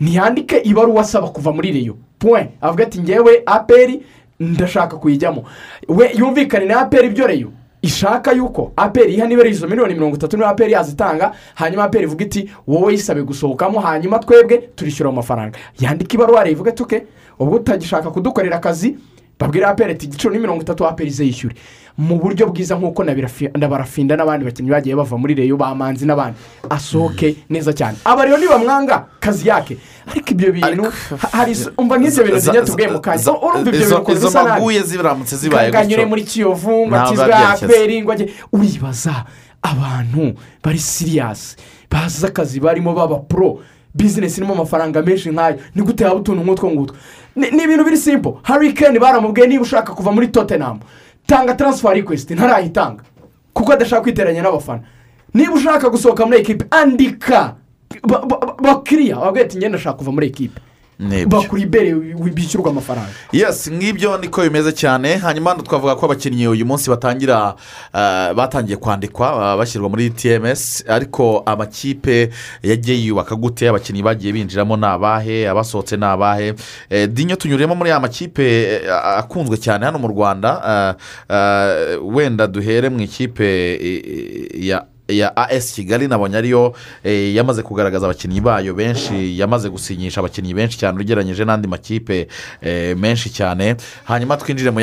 Ntiyandike 0.00 0.58
ibaruwa 0.64 1.00
asaba 1.02 1.28
kuva 1.28 1.52
muri 1.52 1.72
reyo 1.72 1.94
puwe 2.18 2.50
avuga 2.60 2.84
ati 2.84 2.98
ngewe 3.00 3.42
aperi 3.46 4.02
ndashaka 4.40 4.96
kuyijyamo. 4.96 5.44
We 5.88 6.10
yumvikane 6.18 6.64
na 6.66 6.80
aperi 6.80 7.06
ibyo 7.08 7.26
reyo 7.26 7.50
ishaka 7.82 8.32
yuko 8.32 8.72
aperi 8.76 9.14
iha 9.14 9.26
niba 9.26 9.40
ari 9.42 9.50
izo 9.50 9.66
miliyoni 9.68 9.94
mirongo 9.94 10.16
itatu 10.16 10.36
niba 10.36 10.48
aperi 10.48 10.72
yazitanga 10.72 11.32
hanyuma 11.54 11.84
aperi 11.84 12.04
ivuga 12.04 12.24
iti 12.24 12.50
wowe 12.66 12.92
yisabe 12.92 13.22
gusohokamo 13.22 13.80
hanyuma 13.80 14.18
twebwe 14.18 14.58
turishyura 14.58 15.10
amafaranga 15.10 15.58
yandika 15.80 16.14
ibaruwa 16.14 16.40
rero 16.44 16.52
ivuga 16.52 16.70
ati 16.70 16.82
uke 16.82 17.02
ubwo 17.38 17.56
utagishaka 17.56 18.10
kudukorera 18.10 18.56
akazi 18.56 18.96
babwire 19.38 19.66
aperi 19.66 19.92
ati 19.92 20.06
igiciro 20.06 20.32
ni 20.34 20.38
mirongo 20.40 20.62
itatu 20.62 20.86
aperi 20.86 21.10
ze 21.10 21.24
yishyure. 21.24 21.54
Mu 21.98 22.14
buryo 22.18 22.46
bwiza 22.46 22.78
nk'uko 22.78 23.02
na 23.04 23.14
barafinda 23.68 24.14
n'abandi 24.16 24.44
bakinnyi 24.46 24.70
bagiye 24.70 24.94
bava 24.96 25.16
muri 25.18 25.34
reyo 25.34 25.56
bamanzi 25.56 26.06
n'abandi. 26.06 26.38
Asohoke 26.70 27.36
neza 27.50 27.72
cyane. 27.74 27.96
Aba 28.04 28.24
rero 28.24 28.38
nibamwanga 28.38 29.06
kazi 29.20 29.48
yake. 29.48 29.76
Ariko 30.06 30.30
ibyo 30.30 30.52
bintu 30.52 30.82
ha- 31.18 31.28
hari 31.32 31.56
umva 31.76 31.98
nk'ibyo 31.98 32.24
bintu 32.24 32.40
tujya 32.46 32.62
tubwiye 32.62 32.88
mu 32.88 33.00
za- 33.18 33.32
urumva 33.34 33.68
ibyo 33.68 33.80
bintu 33.82 33.96
ukuntu 33.98 34.20
bisa 34.20 34.42
nabi 34.44 34.80
ziramutse 34.86 35.36
zibaye 35.36 35.70
gutyo. 35.70 36.06
muri 36.08 36.22
kiyovu 36.22 36.86
ngo 36.86 36.94
babyerekeza. 36.94 37.66
aperi 37.66 38.02
ngo 38.02 38.12
ajye 38.12 38.26
uribaza 38.52 39.24
abantu 39.62 40.34
bari 40.64 40.78
siriyasi 40.78 41.56
bazi 41.90 42.26
akazi 42.26 42.60
barimo 42.60 42.94
baba 42.94 43.16
puro 43.26 43.58
bizinesi 43.94 44.38
irimo 44.40 44.54
amafaranga 44.54 45.02
menshi 45.02 45.30
nk'ayo. 45.30 45.58
Ni 45.74 45.82
gute 45.82 46.04
yaba 46.04 46.16
utuntu 46.22 46.42
nk'utwo 46.46 46.70
ngutwo? 46.70 46.96
Ni 47.36 47.62
ibintu 47.64 47.84
biri 47.84 47.96
simpo 47.96 48.38
hari 48.42 48.72
keni 48.72 48.98
baramubwiye 48.98 49.46
niba 49.46 49.62
ushaka 49.62 49.92
kuva 49.94 50.12
muri 50.12 50.28
totenamu 50.28 50.80
tanga 51.28 51.54
taransifa 51.54 51.92
rikwesiti 51.94 52.34
ntarayitanga 52.34 53.02
kuko 53.52 53.72
adashaka 53.72 54.02
kwiteranya 54.02 54.42
n'abafana 54.42 54.82
niba 55.34 55.52
ushaka 55.54 55.90
gusohoka 55.90 56.24
muri 56.26 56.38
ekipe 56.40 56.64
andika 56.70 57.54
ba- 58.02 58.24
ba- 58.26 58.38
ba- 58.40 58.56
bakiriya 58.62 59.16
babwira 59.16 59.44
ati 59.46 59.56
ngenda 59.60 59.68
ndashaka 59.76 59.98
kuva 59.98 60.12
muri 60.12 60.26
ekipe 60.26 60.60
Bakura 61.26 61.62
ibere 61.62 61.94
bishyurwa 62.34 62.70
amafaranga. 62.70 63.08
Yes 63.32 63.70
ngibyo 63.70 64.18
niko 64.18 64.42
bimeze 64.42 64.72
cyane. 64.72 65.16
Hanyuma 65.16 65.54
twavuga 65.54 65.94
ko 65.96 66.06
abakinnyi 66.06 66.48
uyu 66.48 66.66
munsi 66.66 66.90
batangira 66.90 67.54
eh, 67.94 68.34
batangiye 68.34 68.76
kwandikwa 68.76 69.52
eh, 69.52 69.58
bashyirwa 69.58 69.88
muri 69.88 70.10
tms 70.10 70.84
ariko 70.88 71.42
amakipe 71.46 72.30
yagiye 72.62 73.06
yubaka 73.06 73.34
gute 73.36 73.68
abakinnyi 73.68 74.02
bagiye 74.02 74.32
binjiramo 74.32 74.76
ni 74.76 74.86
abahe? 74.86 75.48
Abasohotse 75.48 75.96
ni 75.96 76.04
abahe? 76.04 76.54
Eh, 76.90 77.08
dinyo 77.08 77.36
tunyuremo 77.36 77.74
muri 77.74 77.90
aya 77.90 78.00
makipe 78.00 78.62
eh, 78.62 78.92
akunzwe 79.18 79.56
cyane 79.56 79.84
hano 79.86 79.98
mu 79.98 80.08
rwanda. 80.08 80.96
Eh, 81.30 81.98
wenda 82.02 82.46
duhere 82.46 82.88
mu 82.88 83.00
ikipe 83.00 83.46
eh, 83.74 84.66
ya 84.66 84.84
ya 85.08 85.36
as 85.36 85.72
kigali 85.72 86.08
nabonye 86.08 86.36
ariyo 86.36 86.72
eh, 87.04 87.34
yamaze 87.34 87.62
kugaragaza 87.62 88.06
abakinnyi 88.06 88.40
bayo 88.40 88.74
benshi 88.74 89.38
yamaze 89.38 89.68
gusinyisha 89.70 90.20
abakinnyi 90.20 90.54
benshi 90.54 90.78
cyane 90.78 91.00
ugereranyije 91.00 91.44
n'andi 91.44 91.68
makipe 91.68 92.28
eh, 92.62 92.96
menshi 92.96 93.30
cyane. 93.30 93.76
Hanyuma 94.04 94.36
twinjire 94.36 94.70
mu 94.70 94.80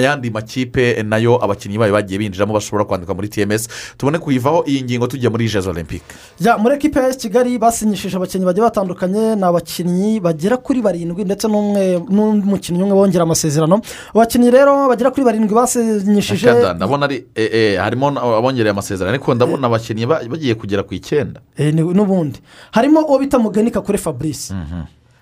yandi 0.00 0.30
makipe 0.30 1.02
na 1.02 1.16
yo 1.18 1.38
abakinnyi 1.44 1.78
bayo 1.78 1.92
bagiye 1.92 2.18
binjiramo 2.18 2.54
bashobora 2.54 2.84
kwandikwa 2.84 3.14
muri 3.14 3.28
tms 3.28 3.68
tubone 3.98 4.18
kuyivaho 4.18 4.64
iyi 4.66 4.82
ngingo 4.82 5.06
tujya 5.06 5.30
muri 5.30 5.48
jezo 5.48 5.70
olympique 5.70 6.02
Ya, 6.40 6.58
muri 6.58 6.74
ekipa 6.74 7.00
ya 7.00 7.14
kigali 7.14 7.58
basinyishije 7.58 8.16
abakinnyi 8.16 8.44
bagiye 8.46 8.64
batandukanye. 8.64 9.36
Ni 9.36 9.44
abakinnyi 9.44 10.20
bagera 10.20 10.56
kuri 10.56 10.82
barindwi 10.82 11.24
ndetse 11.24 11.48
n'umukinnyi 11.48 12.82
umwe 12.82 12.94
bongera 12.94 13.22
amasezerano. 13.22 13.80
Abakinnyi 14.14 14.50
rero 14.50 14.88
bagera 14.88 15.10
kuri 15.10 15.24
barindwi 15.24 15.54
basinyishije 15.54 16.74
ndabona 16.74 17.08
eh, 17.34 17.78
harimo 17.78 18.08
abongereye 18.08 18.70
amasezerano. 18.70 18.95
Ariko 19.04 19.34
ndabona 19.34 19.66
abakinnyi 19.66 20.06
ba- 20.06 20.22
bagiye 20.30 20.54
kugera 20.54 20.82
ku 20.82 20.94
icyenda. 20.94 21.40
Eh, 21.56 21.74
n'ubundi. 21.74 22.40
Harimo 22.72 23.00
uwo 23.04 23.18
bita 23.18 23.38
muganika 23.38 23.80
kuri 23.80 23.98
fabrice. 23.98 24.54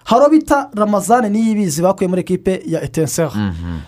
Hari 0.04 0.20
uwo 0.20 0.30
bita 0.30 0.68
ramazane 0.74 1.28
niyibizi 1.28 1.82
bakuye 1.82 2.08
muri 2.08 2.20
ekipe 2.20 2.62
ya 2.66 2.82
etenseri 2.82 3.30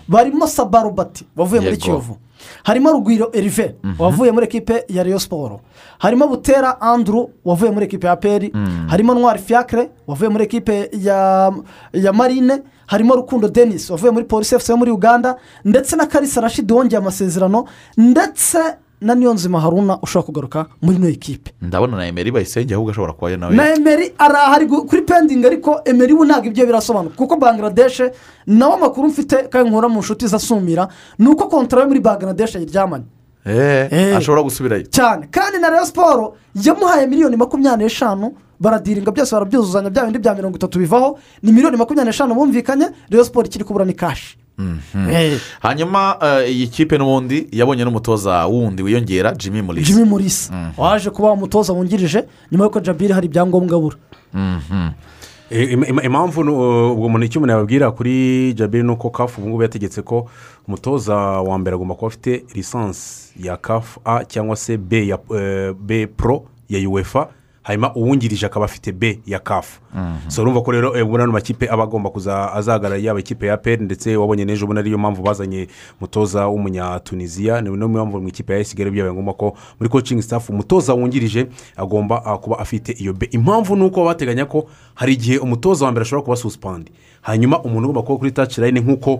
barimo 0.07 0.47
sabarubati 0.47 1.25
wavuye 1.35 1.61
muri 1.61 1.77
kiyovu. 1.77 2.17
Harimo 2.63 2.91
rugwiro 2.91 3.29
erive 3.33 3.75
wavuye 3.99 4.31
muri 4.31 4.45
ekipe 4.45 4.83
ya 4.89 5.03
reyo 5.03 5.19
siporo 5.19 5.59
harimo 5.99 6.27
butera 6.27 6.81
anduru 6.81 7.29
wavuye 7.45 7.71
muri 7.71 7.85
ekipe 7.85 8.07
ya 8.07 8.15
peri 8.15 8.51
harimo 8.87 9.13
ntwari 9.13 9.39
fiacre 9.39 9.89
wavuye 10.07 10.29
muri 10.29 10.43
ekipe 10.43 10.89
ya 11.01 11.51
ya 11.93 12.13
marine. 12.13 12.61
Harimo 12.87 13.15
rukundo 13.15 13.49
denis 13.49 13.89
wavuye 13.89 14.11
muri 14.11 14.25
polisi 14.25 14.55
efuse 14.55 14.71
yo 14.71 14.77
muri 14.77 14.91
uganda. 14.91 15.35
Ndetse 15.65 15.95
na 15.95 16.05
karisa 16.05 16.41
rashidi 16.41 16.73
wongeye 16.73 16.97
amasezerano. 17.01 17.65
Ndetse 17.97 18.59
na 19.01 19.15
niyonzima 19.15 19.59
haruna 19.61 19.99
ushobora 20.01 20.25
kugaruka 20.25 20.65
muri 20.81 20.97
ino 20.97 21.07
ekipe. 21.07 21.51
Ndabona 21.61 21.97
na 21.97 22.07
emeri 22.07 22.31
bayisenge 22.31 22.73
ahubwo 22.73 22.91
ashobora 22.91 23.13
kuba 23.13 23.37
nawe. 23.37 23.55
Na 23.55 23.75
emeri 23.75 24.13
arahari 24.17 24.67
kuri 24.67 25.01
pendingi 25.01 25.45
ariko 25.47 25.81
emeri 25.85 26.13
we 26.13 26.25
ntabwo 26.27 26.47
ibyo 26.47 26.65
birasobanuka 26.65 27.15
kuko 27.15 27.35
bangladeshe 27.37 28.11
nawe 28.47 28.73
amakuru 28.73 29.07
mfite 29.07 29.35
kandi 29.49 29.69
nkura 29.69 29.87
mu 29.89 29.99
nshuti 29.99 30.27
zasumira 30.27 30.87
ni 31.19 31.27
uko 31.27 31.47
kontara 31.47 31.81
yo 31.81 31.87
muri 31.87 31.99
bangladeshe 31.99 32.59
yiryamanye 32.59 33.05
Eh, 33.49 34.17
ashobora 34.17 34.43
gusubirayo. 34.43 34.83
Cyane. 34.91 35.27
Kandi 35.31 35.57
na 35.57 35.69
reyo 35.69 35.85
siporo 35.85 36.35
yamuhaye 36.55 37.07
miliyoni 37.07 37.37
makumyabiri 37.37 37.85
n'eshanu 37.87 38.33
baradiringa 38.59 39.11
byose 39.11 39.31
barabyuzuzanya 39.35 39.89
bya 39.89 40.03
bindi 40.05 40.19
bya 40.19 40.35
mirongo 40.35 40.57
itatu 40.57 40.79
bivaho 40.79 41.19
ni 41.43 41.51
miliyoni 41.51 41.77
makumyabiri 41.77 42.09
n'eshanu 42.11 42.35
bumvikanye 42.35 42.87
reyo 43.09 43.23
siporo 43.23 43.45
ikiri 43.47 43.63
kubura 43.63 43.85
ni 43.85 43.93
kashi 43.93 44.35
Eh. 44.35 44.46
Hanyuma 45.61 46.17
eh, 46.21 46.51
iyi 46.55 46.67
kipe 46.67 46.97
n'ubundi 46.97 47.47
yabonye 47.51 47.83
n'umutoza 47.85 48.45
wundi 48.45 48.83
wiyongera 48.83 49.31
jimmy 49.35 49.61
mulisa. 49.61 49.87
Jimmy 49.93 50.05
murisa 50.09 50.71
waje 50.77 51.09
kuba 51.09 51.31
umutoza 51.31 51.73
wungirije 51.73 52.23
nyuma 52.51 52.63
y'uko 52.63 52.79
jabiri 52.79 53.13
hari 53.13 53.25
ibyangombwa 53.27 53.77
abura. 53.77 53.97
Eh, 55.49 55.71
im- 55.71 55.99
impamvu 56.03 56.41
ubwo 56.91 57.09
muntu 57.09 57.25
icyo 57.25 57.39
umuntu 57.39 57.51
yababwira 57.53 57.91
kuri 57.91 58.53
jabiri 58.53 58.83
ni 58.83 58.91
uko 58.91 59.09
kafu 59.09 59.41
ubu 59.41 59.49
ngubu 59.49 59.61
yategetse 59.63 60.01
ko 60.01 60.27
umutoza 60.67 61.15
wa 61.15 61.57
mbere 61.57 61.75
agomba 61.75 61.95
kuba 61.95 62.07
afite 62.07 62.43
lisansi 62.55 63.31
ya 63.47 63.57
kafu 63.57 63.99
a 64.05 64.25
cyangwa 64.25 64.55
se 64.55 64.77
b 64.77 65.07
ya 65.07 65.17
eh, 65.35 65.73
b 65.73 66.07
pro 66.07 66.43
ya 66.69 66.89
uefa. 66.89 67.29
Hanyuma 67.67 67.95
uwungirije 67.95 68.45
akaba 68.45 68.65
afite 68.65 68.91
b 68.91 69.19
ya 69.25 69.39
kafu 69.39 69.79
so 70.27 70.41
urumva 70.41 70.61
ko 70.61 70.71
rero 70.71 70.95
eh, 70.97 71.05
ubona 71.05 71.23
ano 71.23 71.31
makipe 71.33 71.67
aba 71.69 71.83
agomba 71.83 72.09
kuza 72.09 72.53
azahagarara 72.53 73.01
yaba 73.01 73.19
ikipe 73.19 73.47
ya 73.47 73.57
peri 73.57 73.83
ndetse 73.85 74.15
wabonye 74.15 74.45
n'ejo 74.45 74.65
bundi 74.67 74.79
ariyo 74.79 74.97
mpamvu 74.97 75.21
bazanye 75.21 75.67
umutoza 75.99 76.47
w'umunyatuniziya 76.47 77.61
ni 77.61 77.69
niyo 77.69 77.87
mpamvu 77.89 78.21
mu 78.21 78.27
ikipe 78.27 78.53
ya 78.57 78.63
kigali 78.63 78.91
byabaye 78.91 79.13
ngombwa 79.13 79.33
ko 79.33 79.53
muri 79.79 79.89
coaching 79.89 80.21
staff 80.21 80.49
umutoza 80.49 80.93
wungirije 80.93 81.47
agomba 81.75 82.25
ah, 82.25 82.37
kuba 82.37 82.59
afite 82.59 82.89
iyo 82.91 83.13
be 83.13 83.25
impamvu 83.31 83.75
ni 83.75 83.83
uko 83.83 84.05
bateganya 84.05 84.45
ko 84.45 84.67
hari 84.95 85.13
igihe 85.13 85.37
umutoza 85.37 85.85
wa 85.85 85.91
mbere 85.91 86.01
ashobora 86.03 86.23
kuba 86.25 86.35
susipandi 86.35 86.91
hanyuma 87.27 87.59
umuntu 87.59 87.89
ugomba 87.89 88.01
kuba 88.01 88.17
kuri 88.19 88.31
taci 88.31 88.61
layini 88.61 88.79
nk'uko 88.79 89.19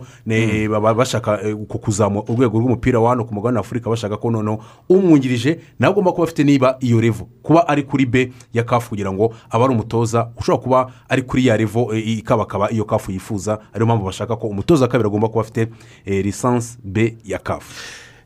baba 0.71 0.93
bashaka 0.93 1.41
eh, 1.43 1.55
ku- 1.67 1.79
kuzamura 1.79 2.23
urwego 2.29 2.59
rw'umupira 2.59 2.99
wa 2.99 3.09
hano 3.09 3.25
ku 3.25 3.33
mugabane 3.35 3.57
wa 3.59 3.61
afurika 3.67 3.89
bashaka 3.89 4.17
ko 4.17 4.31
noneho 4.31 4.59
umwungirije 4.89 5.59
nawe 5.79 5.91
agomba 5.91 6.11
kuba 6.11 6.23
afite 6.23 6.43
niba 6.43 6.77
iyo 6.79 7.01
revo. 7.01 7.27
Kuba 7.43 7.67
ari 7.67 7.83
kuri 7.83 8.05
be 8.05 8.31
ya 8.53 8.63
kafu 8.63 8.89
kugira 8.89 9.11
ngo 9.11 9.33
abe 9.49 9.63
ari 9.63 9.73
umutoza 9.73 10.29
ushobora 10.39 10.63
kuba 10.63 10.91
ari 11.09 11.21
kuri 11.21 11.45
ya 11.47 11.57
revo 11.57 11.93
eh, 11.93 12.07
ikabakaba 12.07 12.71
iyo 12.71 12.85
kafu 12.85 13.11
yifuza 13.11 13.59
ariyo 13.73 13.85
mpamvu 13.85 14.05
bashaka 14.05 14.35
ko 14.35 14.47
umutoza 14.47 14.87
kabiri 14.87 15.07
agomba 15.07 15.27
kuba 15.27 15.41
afite 15.41 15.67
eh, 16.05 16.23
lisansi 16.25 16.77
be 16.83 17.17
ya 17.25 17.39
kafu 17.39 17.73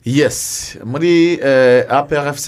yesi 0.05 0.79
muri 0.85 1.39
aprfc 1.89 2.47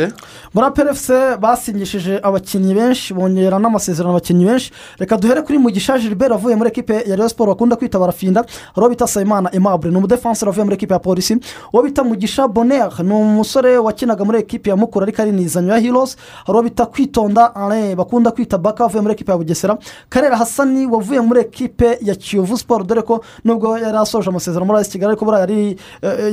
muri 0.54 0.66
aperefuse 0.66 1.38
basinyishije 1.42 2.20
abakinnyi 2.24 2.76
benshi 2.76 3.14
bongera 3.14 3.60
n'amasezerano 3.60 4.14
abakinnyi 4.14 4.46
benshi. 4.46 4.72
Reka 5.00 5.18
duhere 5.18 5.42
kuri 5.42 5.58
mugisha 5.58 5.98
gilbert 5.98 6.32
wavuye 6.32 6.56
muri 6.56 6.70
ekipe 6.70 6.94
ya 7.10 7.16
reyo 7.16 7.30
siporo 7.30 7.52
bakunda 7.54 7.76
kwita 7.76 8.00
barafinda. 8.00 8.46
Uwo 8.78 8.90
bita 8.90 9.08
sayimana 9.08 9.50
emabure 9.56 9.92
ni 9.92 9.98
umudefanseri 9.98 10.50
wavuye 10.50 10.64
muri 10.64 10.76
ekipe 10.76 10.94
ya 10.94 11.00
polisi 11.00 11.38
uwo 11.74 11.84
bita 11.84 12.04
mugisha 12.04 12.48
bonere 12.48 13.04
ni 13.04 13.14
umusore 13.14 13.78
wakinaga 13.78 14.26
muri 14.26 14.40
ekipe 14.40 14.70
ya 14.70 14.76
mukura 14.76 15.04
ariko 15.06 15.22
ari 15.22 15.32
nizanyo 15.32 15.74
ya 15.74 15.78
hirosi 15.80 16.18
uwo 16.48 16.64
bita 16.64 16.86
kwitonda 16.86 17.56
alain 17.56 17.96
bakunda 17.96 18.32
kwita 18.32 18.58
baka 18.58 18.84
wavuye 18.84 19.02
muri 19.02 19.14
ekipe 19.14 19.32
ya 19.32 19.38
bugesera. 19.38 19.78
Karera 20.10 20.38
hasani 20.38 20.86
wavuye 20.86 21.22
muri 21.22 21.40
ekipe 21.42 21.98
ya 22.02 22.16
kiyovu 22.16 22.58
siporo 22.58 22.84
dore 22.84 23.02
ko 23.02 23.24
nubwo 23.46 23.78
yari 23.78 23.98
asoje 23.98 24.30
amasezerano 24.30 24.66
muri 24.66 24.78
ayisi 24.78 24.92
kigali 24.92 25.10
ariko 25.12 25.26
buriya 25.26 25.76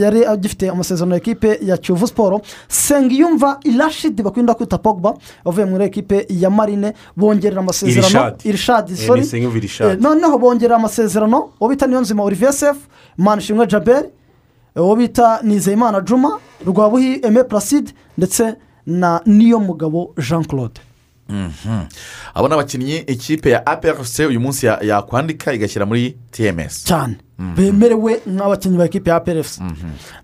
yari 0.01 0.21
eh, 0.23 0.31
agifite 0.31 0.69
amasezerano 0.71 1.10
ya 1.15 1.21
ekipe 1.21 1.59
ya 1.63 1.77
kiyovu 1.77 2.07
siporo 2.07 2.41
sengiyumva 2.69 3.59
irashidi 3.65 4.23
bakunda 4.23 4.55
kwita 4.55 4.79
pogba 4.79 5.15
wavuye 5.45 5.67
muri 5.67 5.85
ekipe 5.85 6.27
ya 6.29 6.51
marine 6.51 6.93
bongerera 7.17 7.61
amasezerano 7.61 8.09
Irishadi. 8.49 8.93
Eh. 8.93 8.99
Eh, 9.91 9.99
noneho 10.01 10.39
bongerera 10.39 10.77
amasezerano 10.77 11.49
uwo 11.61 11.71
bita 11.71 11.87
niyonzima 11.87 12.23
olivier 12.23 12.53
sefu 12.53 12.81
manishimwe 13.19 13.67
jaberi 13.67 14.09
uwo 14.77 14.97
bita 14.97 15.41
nizeyimana 15.43 16.01
juma 16.01 16.39
rwabuhi 16.67 17.21
eme 17.23 17.45
placide 17.45 17.93
ndetse 18.19 18.55
na 18.87 19.21
niyo 19.27 19.61
mugabo 19.61 20.15
jean 20.29 20.45
claude. 20.45 20.81
Abo 22.35 22.49
ni 22.49 22.55
abakinnyi 22.55 22.97
ikipe 23.07 23.51
ya 23.51 23.67
APRC 23.67 24.19
uyu 24.29 24.41
munsi 24.41 24.67
ya- 24.67 24.79
yakwandika 24.83 25.53
igashyira 25.55 25.87
muri 25.87 26.17
tms 26.31 26.85
cyane. 26.85 27.17
Bemerewe 27.57 28.21
nk'abakinnyi 28.27 28.77
ba 28.79 28.85
ekipi 28.85 29.11
ya 29.11 29.21
PRFC 29.21 29.61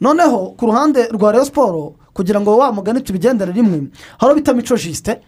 noneho 0.00 0.54
ku 0.56 0.66
ruhande 0.66 1.08
rwa 1.12 1.32
Rayon 1.32 1.44
siporo 1.46 1.94
kugira 2.14 2.40
ngo 2.40 2.56
wa 2.58 2.72
mugani 2.72 3.00
tubigendere 3.00 3.52
rimwe 3.52 3.88
hari 4.18 4.34
bita 4.34 4.52
mico 4.54 4.76
jisite 4.76 5.20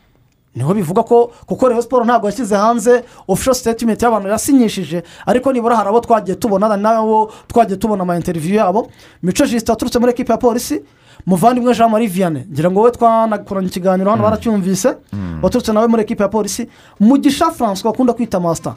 ni 0.55 0.62
ho 0.64 0.74
bivuga 0.74 1.03
ko 1.03 1.33
kuko 1.47 1.68
Rayon 1.68 1.83
siporo 1.83 2.05
ntabwo 2.05 2.26
yashyize 2.29 2.57
hanze 2.57 3.05
ofisho 3.29 3.55
sitetimenti 3.55 4.05
y'abantu 4.05 4.29
yasinyishije 4.29 5.03
ariko 5.26 5.53
nibura 5.53 5.76
hari 5.76 5.89
abo 5.89 6.01
twagiye 6.01 6.37
tubona 6.37 6.76
n'abo 6.76 7.33
twagiye 7.49 7.76
tubona 7.79 8.03
ama 8.03 8.17
interiviyu 8.17 8.55
yabo. 8.57 8.91
Mico 9.22 9.46
jisite 9.46 9.72
waturutse 9.72 9.99
muri 9.99 10.13
ekipi 10.13 10.33
ya 10.33 10.38
polisi 10.38 10.83
muvandimwe 11.26 11.74
jean 11.74 11.90
marie 11.90 12.08
vianney. 12.08 12.45
Ngira 12.53 12.70
ngo 12.70 12.82
we 12.82 12.90
twanakoranye 12.90 13.66
ikiganiro 13.68 14.11
hano 14.11 14.22
baracyumvise. 14.22 14.96
Waturutse 15.42 15.72
nawe 15.72 15.86
muri 15.86 16.03
ekipi 16.03 16.22
ya 16.22 16.28
polisi. 16.28 16.68
Mugisha 17.00 17.50
francois 17.50 17.84
bakunda 17.84 18.12
kwita 18.12 18.40
masita 18.40 18.74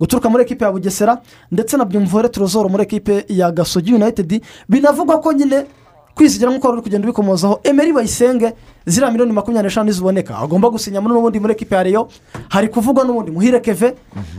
guturuka 0.00 0.28
muri 0.30 0.42
ekipe 0.42 0.64
ya 0.64 0.72
bugesera 0.72 1.18
ndetse 1.52 1.76
na 1.76 1.84
byumvore 1.84 2.28
turozoro 2.28 2.68
muri 2.68 2.82
ekipe 2.82 3.24
ya 3.28 3.50
gasogi 3.52 3.94
united. 3.94 4.42
Binavugwa 4.68 5.20
ko 5.20 5.32
nyine 5.32 5.66
kwizigira 6.14 6.50
nk'uko 6.50 6.66
wari 6.66 6.78
uri 6.78 6.82
kugenda 6.82 7.06
ubikomozaho 7.08 7.60
emeri 7.64 7.92
bayisenge 7.92 8.52
ziriya 8.86 9.10
miliyoni 9.10 9.32
makumyabiri 9.32 9.66
n'eshanu 9.68 9.92
ziboneka 9.92 10.38
agomba 10.38 10.70
gusinya 10.70 11.00
n'ubundi 11.00 11.40
muri 11.40 11.52
ekipe 11.52 11.74
ya 11.74 11.82
reyo 11.82 12.08
hari 12.48 12.68
kuvugwa 12.68 13.04
n'ubundi 13.04 13.30
muhire 13.30 13.60
keve 13.60 13.94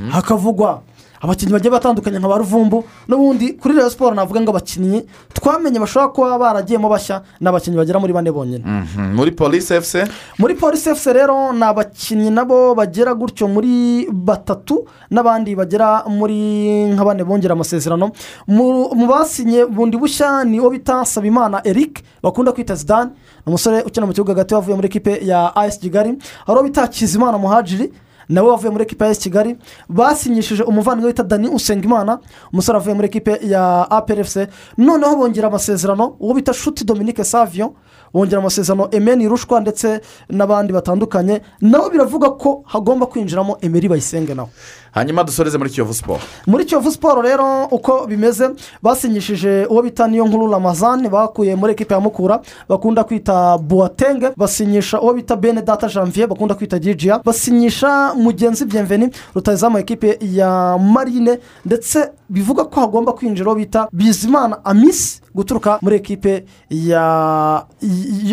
hakavugwa 0.09 0.81
abakinnyi 1.26 1.53
bagiye 1.53 1.72
batandukanye 1.73 2.19
nka 2.22 2.27
ba 2.30 2.38
ruvumbu 2.38 2.84
n'ubundi 3.10 3.57
kuri 3.57 3.73
reyo 3.76 3.89
siporo 3.89 4.14
navuga 4.15 4.41
ngo 4.41 4.52
abakinnyi 4.53 5.02
twamenye 5.34 5.80
bashobora 5.81 6.14
kuba 6.14 6.38
baragiyemo 6.38 6.85
bashya 6.89 7.22
ni 7.41 7.47
abakinnyi 7.49 7.77
bagera 7.77 7.99
muri 7.99 8.14
bane 8.14 8.31
bonyine. 8.31 8.64
Mhm. 8.65 9.15
muri 9.18 9.31
polisi 9.31 9.73
efuse 9.73 10.06
muri 10.39 10.53
polisi 10.56 10.89
efuse 10.89 11.14
rero 11.14 11.52
ni 11.53 11.64
abakinnyi 11.64 12.30
nabo 12.30 12.76
bagera 12.76 13.14
gutyo 13.18 13.47
muri 13.49 14.06
batatu 14.14 14.85
n'abandi 15.11 15.56
bagera 15.56 16.06
muri 16.07 16.93
nka 16.93 17.03
bane 17.06 17.23
bongera 17.23 17.53
amasezerano. 17.57 18.11
Mu 18.47 19.07
basinye 19.07 19.65
bundi 19.65 19.97
bushya 19.97 20.43
ni 20.45 20.60
uwo 20.60 20.69
bita 20.69 21.02
nsabimana 21.02 21.61
eric 21.65 22.03
bakunda 22.22 22.52
kwita 22.52 22.76
zidane 22.76 23.11
umusore 23.45 23.81
ukina 23.81 24.06
mu 24.06 24.14
kibuga 24.14 24.34
hagati 24.34 24.53
wavuye 24.53 24.76
muri 24.76 24.88
ekipe 24.88 25.19
ya 25.26 25.56
as 25.56 25.80
kigali. 25.80 26.18
Hari 26.45 26.57
uwo 26.60 26.64
bita 26.64 26.88
kizimana 26.88 27.38
muhajiri 27.38 27.91
nawe 28.30 28.49
wavuye 28.49 28.72
muri 28.72 28.84
ekipe 28.84 29.06
ya 29.06 29.15
kigali 29.15 29.57
basinyishije 29.89 30.64
umuvandimwe 30.64 31.07
wita 31.07 31.23
dani 31.23 31.47
usengimana 31.49 32.19
umusore 32.53 32.77
wavuye 32.77 32.95
muri 32.95 33.07
ekipe 33.07 33.39
ya 33.43 33.91
aprfc 33.91 34.38
noneho 34.77 35.15
bongera 35.15 35.47
amasezerano 35.47 36.15
uwo 36.19 36.34
bita 36.34 36.53
shuti 36.53 36.84
dominique 36.85 37.23
savio 37.23 37.73
bongera 38.14 38.39
amasezerano 38.41 38.88
emeni 38.91 39.27
rushwa 39.27 39.60
ndetse 39.60 40.02
n'abandi 40.30 40.73
batandukanye. 40.73 41.41
Nabo 41.61 41.89
biravuga 41.89 42.30
ko 42.30 42.64
hagomba 42.65 43.06
kwinjiramo 43.06 43.57
emeri 43.61 43.89
bayisenge 43.89 44.34
nawe. 44.34 44.49
Hanyuma 44.95 45.23
dusoreze 45.23 45.57
muri 45.57 45.69
kiyovu 45.69 45.93
siporo 45.93 46.19
muri 46.47 46.65
kiyovu 46.65 46.91
siporo 46.91 47.22
rero 47.22 47.65
uko 47.72 48.07
bimeze 48.07 48.49
basinyishije 48.84 49.65
uwo 49.69 49.81
bita 49.81 50.07
niyo 50.07 50.26
nkuru 50.26 50.51
ramazani 50.51 51.09
bakuye 51.09 51.55
muri 51.55 51.73
ekipa 51.73 51.95
ya 51.95 51.99
mukura 52.01 52.41
bakunda 52.69 53.03
kwita 53.03 53.57
buwatenge 53.57 54.31
basinyisha 54.38 55.01
uwo 55.01 55.13
bita 55.13 55.35
bene 55.35 55.61
data 55.61 55.88
janvier 55.88 56.27
bakunda 56.27 56.55
kwita 56.55 56.80
gijiya 56.80 57.19
basinyisha 57.26 58.13
mugenzi 58.13 58.65
byemveni 58.65 59.09
rutayizamu 59.35 59.77
ekipe 59.77 60.17
ya 60.22 60.77
marine 60.77 61.39
ndetse 61.65 62.09
bivuga 62.30 62.63
ko 62.63 62.80
hagomba 62.80 63.11
kwinjira 63.13 63.47
uwo 63.47 63.55
bita 63.55 63.88
bizimana 63.91 64.65
amisi 64.65 65.22
guturuka 65.35 65.80
muri 65.81 65.95
ekipe 65.95 66.45
ya 66.69 67.65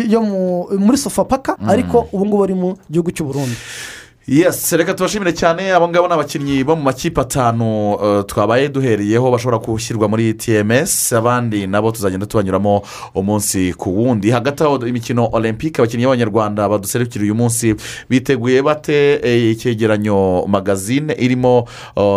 yo 0.09 0.21
mu- 0.21 0.67
muri 0.79 0.97
sofapaka 0.97 1.57
ariko 1.67 2.07
ubu 2.11 2.25
ngubu 2.25 2.43
ari 2.43 2.53
mu 2.53 2.77
gihugu 2.91 3.11
cy'u 3.11 3.25
Burundi. 3.25 3.55
Yesi 4.27 4.77
reka 4.77 4.93
tubashimire 4.93 5.33
cyane 5.33 5.73
abo 5.73 5.87
ngabo 5.89 6.07
ni 6.07 6.13
abakinnyi 6.13 6.63
bo 6.63 6.75
mu 6.75 6.83
makipe 6.83 7.21
atanu 7.21 7.97
eh, 8.03 8.23
twabaye 8.25 8.69
duhereyeho 8.69 9.31
bashobora 9.31 9.57
gushyirwa 9.57 10.07
muri 10.07 10.33
tms 10.33 11.13
abandi 11.13 11.67
nabo 11.67 11.91
tuzagenda 11.91 12.25
tubanyuramo 12.25 12.81
umunsi 13.15 13.73
ku 13.73 13.91
wundi. 13.97 14.31
Hagati 14.31 14.63
aho 14.63 14.87
imikino 14.87 15.27
olympique 15.31 15.79
abakinnyi 15.83 16.05
b'abanyarwanda 16.05 16.69
baduserukira 16.69 17.23
uyu 17.23 17.35
munsi 17.35 17.75
biteguye 18.09 18.61
bate 18.63 19.19
eh, 19.23 19.51
icyegeranyo 19.51 20.45
magazine 20.47 21.13
irimo 21.19 21.67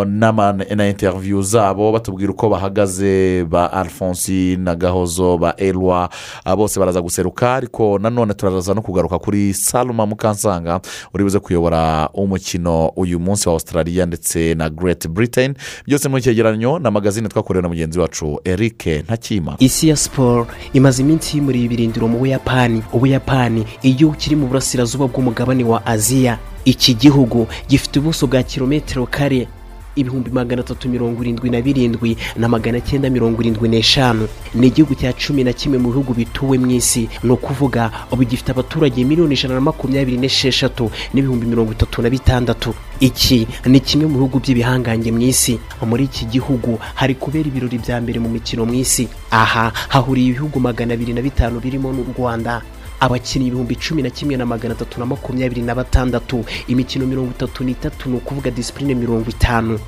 n'ama- 0.07 0.53
na 0.77 0.89
interiviyu 0.89 1.43
zabo 1.43 1.93
batubwira 1.93 2.31
uko 2.31 2.49
bahagaze 2.49 3.45
ba 3.51 3.73
alphonse 3.73 4.57
na 4.57 4.75
gahozo 4.75 5.39
ba 5.39 5.55
elwa 5.59 6.09
ah, 6.45 6.57
bose 6.57 6.79
baraza 6.79 7.03
guseruka 7.03 7.55
ariko 7.55 7.99
nanone 7.99 8.35
turaza 8.35 8.75
no 8.75 8.83
kugaruka 8.83 9.19
kuri 9.19 9.55
saluma 9.55 10.07
mukansanga 10.07 10.81
uri 11.15 11.25
buze 11.25 11.39
kuyobora 11.39 11.96
umukino 12.15 12.89
uyu 12.97 13.21
munsi 13.21 13.49
wa 13.49 13.53
australia 13.55 14.07
ndetse 14.07 14.55
na 14.55 14.71
great 14.71 15.09
britain. 15.09 15.55
Byose 15.87 16.09
mu 16.09 16.21
cyegeranyo 16.21 16.79
na 16.79 16.91
magazine 16.91 17.29
twakorewe 17.29 17.63
na 17.63 17.69
mugenzi 17.69 17.99
wacu 17.99 18.41
eric 18.45 18.87
ntakima 18.87 19.57
isi 19.59 19.89
ya 19.89 19.97
siporo 19.97 20.47
imaze 20.73 21.03
iminsi 21.03 21.37
yimuriye 21.37 21.65
ibirindiro 21.65 22.09
mu 22.09 22.19
buyapani. 22.19 22.83
Ubuyapani 22.93 23.65
igihugu 23.83 24.17
kiri 24.17 24.37
mu 24.37 24.47
burasirazuba 24.47 25.07
bw'umugabane 25.07 25.65
wa 25.65 25.87
aziya 25.87 26.39
iki 26.65 26.95
gihugu 26.95 27.47
gifite 27.69 27.99
ubuso 27.99 28.27
bwa 28.27 28.43
kilometero 28.43 29.07
kare. 29.07 29.49
Ibihumbi 29.97 30.31
magana 30.31 30.61
atatu 30.63 30.89
mirongo 30.89 31.23
irindwi 31.23 31.51
na 31.51 31.61
birindwi 31.61 32.17
na 32.37 32.49
magana 32.49 32.81
cyenda 32.81 33.11
mirongo 33.11 33.43
irindwi 33.43 33.69
n'eshanu. 33.69 34.29
Ni 34.55 34.67
igihugu 34.67 34.95
cya 34.95 35.13
cumi 35.13 35.45
na 35.45 35.53
kimwe 35.53 35.79
mu 35.79 35.89
bihugu 35.91 36.15
bituwe 36.15 36.59
mu 36.59 36.71
isi. 36.71 37.09
Ni 37.25 37.31
ukuvuga 37.31 37.91
ubu 38.13 38.25
gifite 38.25 38.51
abaturage 38.53 39.05
miliyoni 39.05 39.35
ijana 39.35 39.55
na 39.55 39.61
makumyabiri 39.61 40.17
n'esheshatu 40.19 40.91
n'ibihumbi 41.15 41.47
mirongo 41.47 41.73
itatu 41.73 42.03
na 42.03 42.11
bitandatu. 42.11 42.75
Iki 43.01 43.47
ni 43.67 43.81
kimwe 43.81 44.07
mu 44.07 44.15
bihugu 44.21 44.39
by'ibihangange 44.41 45.13
mu 45.13 45.21
isi. 45.21 45.59
Muri 45.87 46.05
iki 46.05 46.25
gihugu 46.29 46.79
hari 46.95 47.15
kubera 47.15 47.49
ibirori 47.49 47.79
bya 47.79 48.01
mbere 48.01 48.19
mu 48.21 48.29
mikino 48.29 48.65
mu 48.67 48.75
isi. 48.75 49.09
Aha 49.31 49.73
hahuriye 49.89 50.29
ibihugu 50.37 50.61
magana 50.61 50.95
abiri 50.95 51.13
na 51.13 51.23
bitanu 51.23 51.61
birimo 51.61 51.93
n'u 51.93 52.05
rwanda. 52.17 52.63
Abakinnyi 53.01 53.47
ibihumbi 53.47 53.77
cumi 53.77 54.03
na 54.03 54.11
kimwe 54.11 54.37
na 54.37 54.47
magana 54.47 54.75
atatu 54.75 55.01
na 55.01 55.07
makumyabiri 55.07 55.63
na 55.63 55.75
batandatu. 55.75 56.45
Imikino 56.69 57.07
mirongo 57.07 57.31
itatu 57.31 57.65
n'itatu 57.65 58.09
ni 58.11 58.17
ukuvuga 58.17 58.51
disipurine 58.51 58.95
mirongo 58.95 59.31
itanu. 59.31 59.79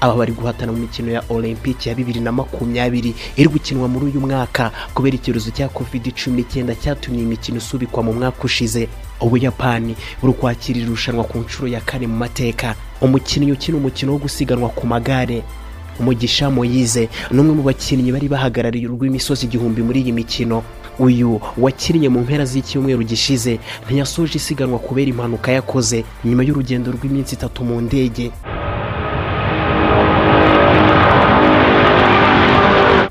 Aba 0.00 0.14
bari 0.16 0.32
guhatana 0.32 0.72
mu 0.72 0.78
mikino 0.78 1.12
ya 1.12 1.22
olympique 1.28 1.86
ya 1.90 1.94
bibiri 1.94 2.20
na 2.20 2.32
makumyabiri 2.32 3.14
iri 3.36 3.48
gukinwa 3.48 3.88
muri 3.88 4.06
uyu 4.06 4.20
mwaka. 4.20 4.70
Kubera 4.94 5.16
icyorezo 5.16 5.50
cya 5.50 5.68
covid 5.68 6.14
cumi 6.16 6.36
n'icyenda 6.42 6.74
cyatumye 6.74 7.18
iyi 7.20 7.26
mikino 7.28 7.58
isubikwa 7.58 8.02
mu 8.02 8.12
mwaka 8.12 8.44
ushize. 8.44 8.88
Ubuyapani 9.20 9.96
buri 10.22 10.32
kwakira 10.32 10.80
irushanwa 10.80 11.24
ku 11.24 11.38
nshuro 11.38 11.68
ya 11.68 11.80
kane 11.80 12.06
mu 12.06 12.16
mateka. 12.16 12.74
Umukinnyi 13.00 13.52
ukina 13.52 13.76
umukino 13.78 14.12
wo 14.12 14.18
gusiganwa 14.18 14.68
ku 14.72 14.86
magare. 14.86 15.42
Umugisha 16.00 16.50
moyize. 16.50 17.08
Ni 17.30 17.40
umwe 17.40 17.52
mu 17.54 17.62
bakinnyi 17.62 18.12
bari 18.12 18.28
bahagarariye 18.28 18.86
urw'imisozi 18.88 19.46
igihumbi 19.46 19.82
muri 19.82 20.00
iyi 20.00 20.12
mikino. 20.12 20.62
Uyu 20.98 21.40
wakinnye 21.58 22.08
mu 22.08 22.20
mpera 22.24 22.44
z'icyumweru 22.44 23.02
gishize 23.04 23.58
ntiyasoje 23.86 24.36
isiganwa 24.40 24.78
kubera 24.78 25.08
impanuka 25.10 25.52
yakoze. 25.52 26.04
Nyuma 26.24 26.42
y'urugendo 26.44 26.88
rw'iminsi 26.92 27.34
itatu 27.36 27.64
mu 27.64 27.80
ndege. 27.80 28.32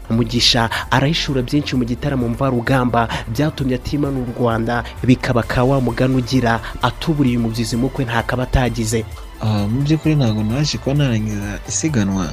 Umugisha 0.10 0.70
arahishura 0.92 1.42
byinshi 1.42 1.76
mu 1.76 1.84
gitaramo 1.86 2.30
mvarugamba 2.30 3.08
byatumye 3.28 3.76
atimana 3.76 4.18
u 4.20 4.26
rwanda 4.40 4.84
bikaba 5.04 5.44
ka 5.44 5.64
wa 5.64 5.78
ugira 6.18 6.60
atuburiye 6.82 7.38
umubyizi 7.38 7.76
mukwe 7.78 8.06
ntakaba 8.06 8.44
atagize 8.44 9.06
Ah, 9.42 9.68
mu 9.68 9.82
by'ukuri 9.84 10.16
ntabwo 10.16 10.44
naje 10.44 10.78
kuba 10.78 10.96
narangiza 10.96 11.60
isiganwa. 11.68 12.30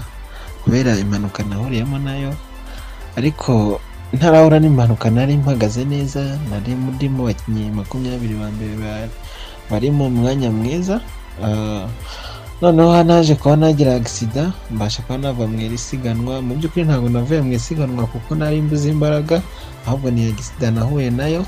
Kubera 0.65 0.97
impanuka 0.99 1.43
nahuriyemo 1.43 1.99
na 1.99 2.15
yo 2.17 2.33
ariko 3.17 3.81
ntarahura 4.13 4.61
n'impanuka. 4.61 5.11
Nari 5.11 5.37
mpagaze 5.37 5.85
neza 5.85 6.21
nari 6.51 6.73
ndimo 6.77 7.25
bakinnyi 7.29 7.71
makumyabiri 7.73 8.35
ba 8.37 8.49
mbere 8.53 8.75
ba- 8.77 9.13
bari 9.71 9.89
mu 9.91 10.11
mwanya 10.11 10.51
mwiza. 10.53 11.01
Ah, 11.45 11.89
noneho 12.61 12.93
naje 13.05 13.35
kuba 13.35 13.57
nagira 13.57 13.95
agisida 13.97 14.53
mbasha 14.71 15.03
kuba 15.03 15.19
nava 15.19 15.47
mu 15.49 15.57
iri 15.61 15.79
siganwa 15.81 16.45
mu 16.45 16.55
by'ukuri 16.61 16.85
ntabwo 16.85 17.09
navuye 17.09 17.41
mu 17.41 17.53
isiganwa 17.57 18.05
kuko 18.07 18.37
nari 18.37 18.61
mbuze 18.63 18.89
imbaraga 18.93 19.41
ahubwo 19.89 20.11
ni 20.13 20.29
agisida 20.29 20.71
nahuye 20.71 21.11
na 21.11 21.27
yo. 21.33 21.43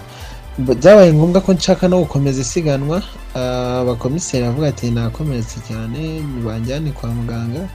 Byabaye 0.58 1.12
ngombwa 1.12 1.40
ko 1.44 1.52
nshaka 1.52 1.84
no 1.88 2.00
gukomeza 2.06 2.40
isiganwa. 2.40 3.02
Ah, 3.36 3.84
abakomiseri 3.84 4.44
bavuga 4.48 4.68
ati 4.72 4.88
nakomeretse 4.90 5.60
cyane 5.68 6.24
banjyane 6.44 6.90
kwa 6.96 7.08
muganga. 7.12 7.68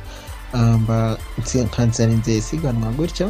Nkansarinze 0.53 2.37
isiganwa 2.37 2.89
gutyo. 2.97 3.27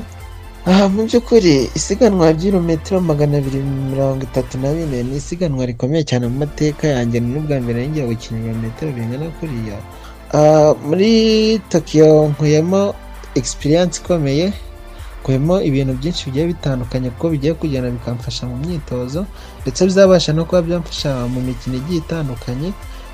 Mu 0.94 1.04
by'ukuri 1.08 1.70
isiganwa 1.76 2.32
ry'ibirometero 2.36 3.02
magana 3.02 3.38
abiri 3.38 3.60
mirongo 3.92 4.22
itatu 4.24 4.58
na 4.60 4.70
bine 4.74 5.04
ni 5.04 5.16
isiganwa 5.18 5.66
rikomeye 5.66 6.04
cyane 6.04 6.28
mu 6.28 6.38
mateka 6.44 6.88
yanjye 6.88 7.18
n'ubwa 7.20 7.56
mbere 7.64 7.88
ngiye 7.90 8.06
gukina 8.06 8.38
ibirometero 8.40 8.90
bingana 8.92 9.28
kuriya 9.40 9.78
muri 10.88 11.12
tokiyo 11.72 12.28
nkuyemo 12.36 12.94
egisipiriyanse 13.38 13.98
ikomeye 14.04 14.54
kuyemo 15.24 15.56
ibintu 15.64 15.94
byinshi 16.00 16.26
bigiye 16.28 16.46
bitandukanye 16.54 17.10
kuko 17.16 17.26
bigiye 17.34 17.54
kugenda 17.58 17.90
bikamfasha 17.90 18.44
mu 18.52 18.56
myitozo 18.62 19.26
ndetse 19.64 19.80
bizabasha 19.88 20.34
no 20.36 20.46
kuba 20.46 20.62
byamfasha 20.62 21.10
mu 21.34 21.40
mikino 21.42 21.76
igiye 21.82 22.00
itandukanye 22.04 22.70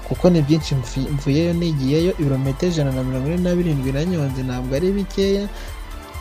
kuko 0.07 0.29
ni 0.29 0.41
byinshi 0.41 0.75
mvuyeyo 1.13 1.53
nigiyeyo 1.53 2.11
ibirometero 2.19 2.71
ijana 2.71 2.91
na 2.91 3.03
mirongo 3.03 3.27
ine 3.27 3.37
na 3.43 3.55
birindwi 3.55 3.91
nanyonze 3.91 4.43
ntabwo 4.43 4.75
ari 4.75 4.91
bikeya. 4.91 5.47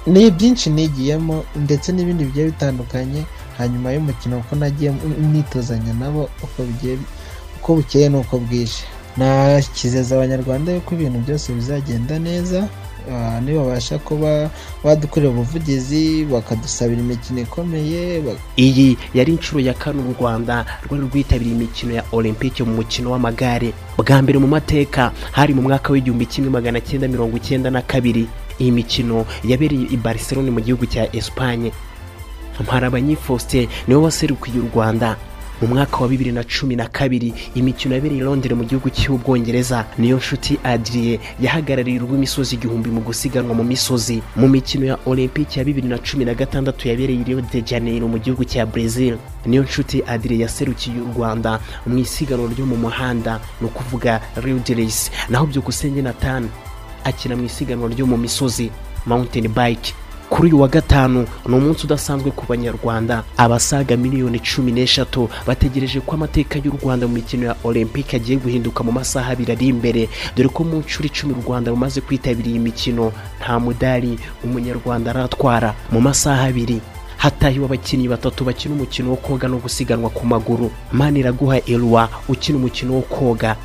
Ni 0.06 0.31
byinshi 0.31 0.70
nigiyemo 0.70 1.44
ndetse 1.56 1.93
n'ibindi 1.93 2.24
bigiye 2.24 2.47
bitandukanye 2.52 3.24
hanyuma 3.59 3.93
y'umukino 3.93 4.40
kuko 4.40 4.55
nagiye 4.56 4.90
nitozanya 5.32 5.93
nabo 6.01 6.28
uko 6.44 6.59
bigiye 6.69 6.98
uko 7.61 7.74
bukeye 7.81 8.09
n'uko 8.09 8.39
bwije. 8.39 8.82
Nakizeza 9.16 10.15
abanyarwanda 10.16 10.73
yuko 10.73 10.94
ibintu 10.94 11.19
byose 11.24 11.52
bizagenda 11.52 12.19
neza. 12.19 12.69
Ah, 13.12 13.40
nibabasha 13.40 13.98
kuba 13.98 14.51
badukorera 14.85 15.31
ubuvugizi 15.32 16.24
bakadusabira 16.24 17.01
imikino 17.01 17.40
ikomeye 17.40 18.22
iyi 18.56 18.97
yari 19.14 19.32
inshuro 19.32 19.60
ya 19.60 19.74
kane 19.74 20.02
u 20.02 20.14
rwanda 20.20 20.64
rwari 20.86 21.05
rwitabiriye 21.06 21.56
imikino 21.56 21.93
ya 21.94 22.05
olympique 22.12 22.64
mu 22.64 22.74
mukino 22.74 23.10
w'amagare. 23.10 23.72
Bwa 23.97 24.22
mbere 24.22 24.39
mu 24.39 24.47
mateka 24.47 25.12
hari 25.32 25.55
mu 25.55 25.62
mwaka 25.62 25.93
w'igihumbi 25.93 26.26
kimwe 26.26 26.51
magana 26.51 26.81
cyenda 26.81 27.09
mirongo 27.09 27.36
icyenda 27.36 27.70
na 27.70 27.82
kabiri. 27.82 28.26
Iyi 28.59 28.70
mikino 28.70 29.26
yabereye 29.44 29.86
i 29.90 29.97
barcelone 29.97 30.51
mu 30.51 30.60
gihugu 30.60 30.86
cya 30.86 31.10
esipanye 31.16 31.72
mparabanyi 32.60 33.16
faustin 33.16 33.68
ni 33.89 33.94
we 33.94 34.01
waserukiye 34.02 34.59
u 34.60 34.68
rwanda. 34.74 35.16
Mu 35.62 35.66
mwaka 35.68 35.97
wa 35.97 36.09
bibiri 36.09 36.32
na 36.32 36.44
cumi 36.44 36.76
na 36.76 36.89
kabiri 36.89 37.35
imikino 37.55 37.94
yabereye 37.94 38.20
i 38.20 38.24
londres 38.24 38.56
mu 38.56 38.64
gihugu 38.64 38.90
cy'ubwongereza. 38.90 39.85
Niyo 39.98 40.16
nshuti 40.16 40.59
adriye 40.64 41.20
yahagarariye 41.40 42.01
urw'imisozi 42.01 42.55
igihumbi 42.55 42.90
mu 42.90 43.01
gusiganwa 43.01 43.55
mu 43.55 43.64
misozi. 43.64 44.22
Mu 44.36 44.48
mikino 44.48 44.86
ya 44.86 44.98
olympique 45.06 45.56
ya 45.59 45.64
bibiri 45.64 45.89
na 45.89 45.98
cumi 45.98 46.24
na 46.24 46.35
gatandatu 46.35 46.89
yabereye 46.89 47.20
i 47.20 47.24
rio 47.24 47.40
de 47.40 47.62
janeiro 47.62 48.09
mu 48.09 48.18
gihugu 48.18 48.44
cya 48.44 48.66
brazil. 48.66 49.16
Niyo 49.47 49.62
nshuti 49.62 50.02
adriye 50.06 50.43
yaserukiye 50.43 51.01
u 51.01 51.12
rwanda 51.16 51.60
mu 51.86 51.98
isiganwa 51.98 52.51
ryo 52.52 52.66
mu 52.66 52.76
muhanda. 52.76 53.40
Ni 53.60 53.66
ukuvuga 53.66 54.20
rio 54.36 54.59
de 54.59 54.74
race 54.74 55.10
naho 55.28 55.47
byukusenge 55.47 56.02
nathan 56.02 56.48
akina 57.05 57.36
mu 57.36 57.44
isiganwa 57.44 57.89
ryo 57.89 58.06
mu 58.06 58.16
misozi. 58.16 58.70
Mountain 59.06 59.48
bike. 59.48 59.94
Kuri 60.30 60.48
uyu 60.48 60.60
wa 60.60 60.68
gatanu 60.68 61.26
ni 61.46 61.55
umunsi 61.55 61.86
udasanzwe 61.86 62.30
ku 62.30 62.44
banyarwanda. 62.48 63.22
Abasaga 63.36 63.96
miliyoni 63.96 64.40
cumi 64.40 64.72
n'eshatu 64.72 65.28
bategereje 65.46 66.01
ko 66.01 66.14
amateka 66.16 66.59
y'u 66.59 66.72
rwanda 66.82 67.06
mu 67.06 67.14
mikino 67.14 67.46
ya 67.46 67.56
olympique 67.64 68.14
agiye 68.16 68.38
guhinduka 68.38 68.82
mu 68.84 68.92
masaha 68.92 69.32
abiri 69.32 69.52
ari 69.52 69.66
imbere. 69.68 70.09
Dore 70.36 70.48
ko 70.48 70.64
mu 70.64 70.78
nshuro 70.82 71.06
icumi 71.06 71.34
u 71.38 71.42
rwanda 71.46 71.70
rumaze 71.70 72.01
kwitabira 72.01 72.48
iyi 72.48 72.59
mikino 72.59 73.12
nta 73.40 73.59
mudari 73.60 74.18
umunyarwanda 74.44 75.10
aratwara 75.10 75.74
mu 75.92 76.01
masaha 76.01 76.44
abiri. 76.51 76.80
Hatahiwe 77.16 77.64
abakinnyi 77.66 78.09
batatu 78.09 78.44
bakina 78.44 78.74
umukino 78.74 79.10
wo 79.10 79.16
koga 79.16 79.48
no 79.48 79.56
gusiganwa 79.62 80.10
ku 80.10 80.26
maguru. 80.26 80.70
Maniraguha 80.92 81.60
elwa 81.66 82.09
ukina 82.28 82.59
umukino 82.59 82.94
wo 82.94 83.02
koga. 83.02 83.56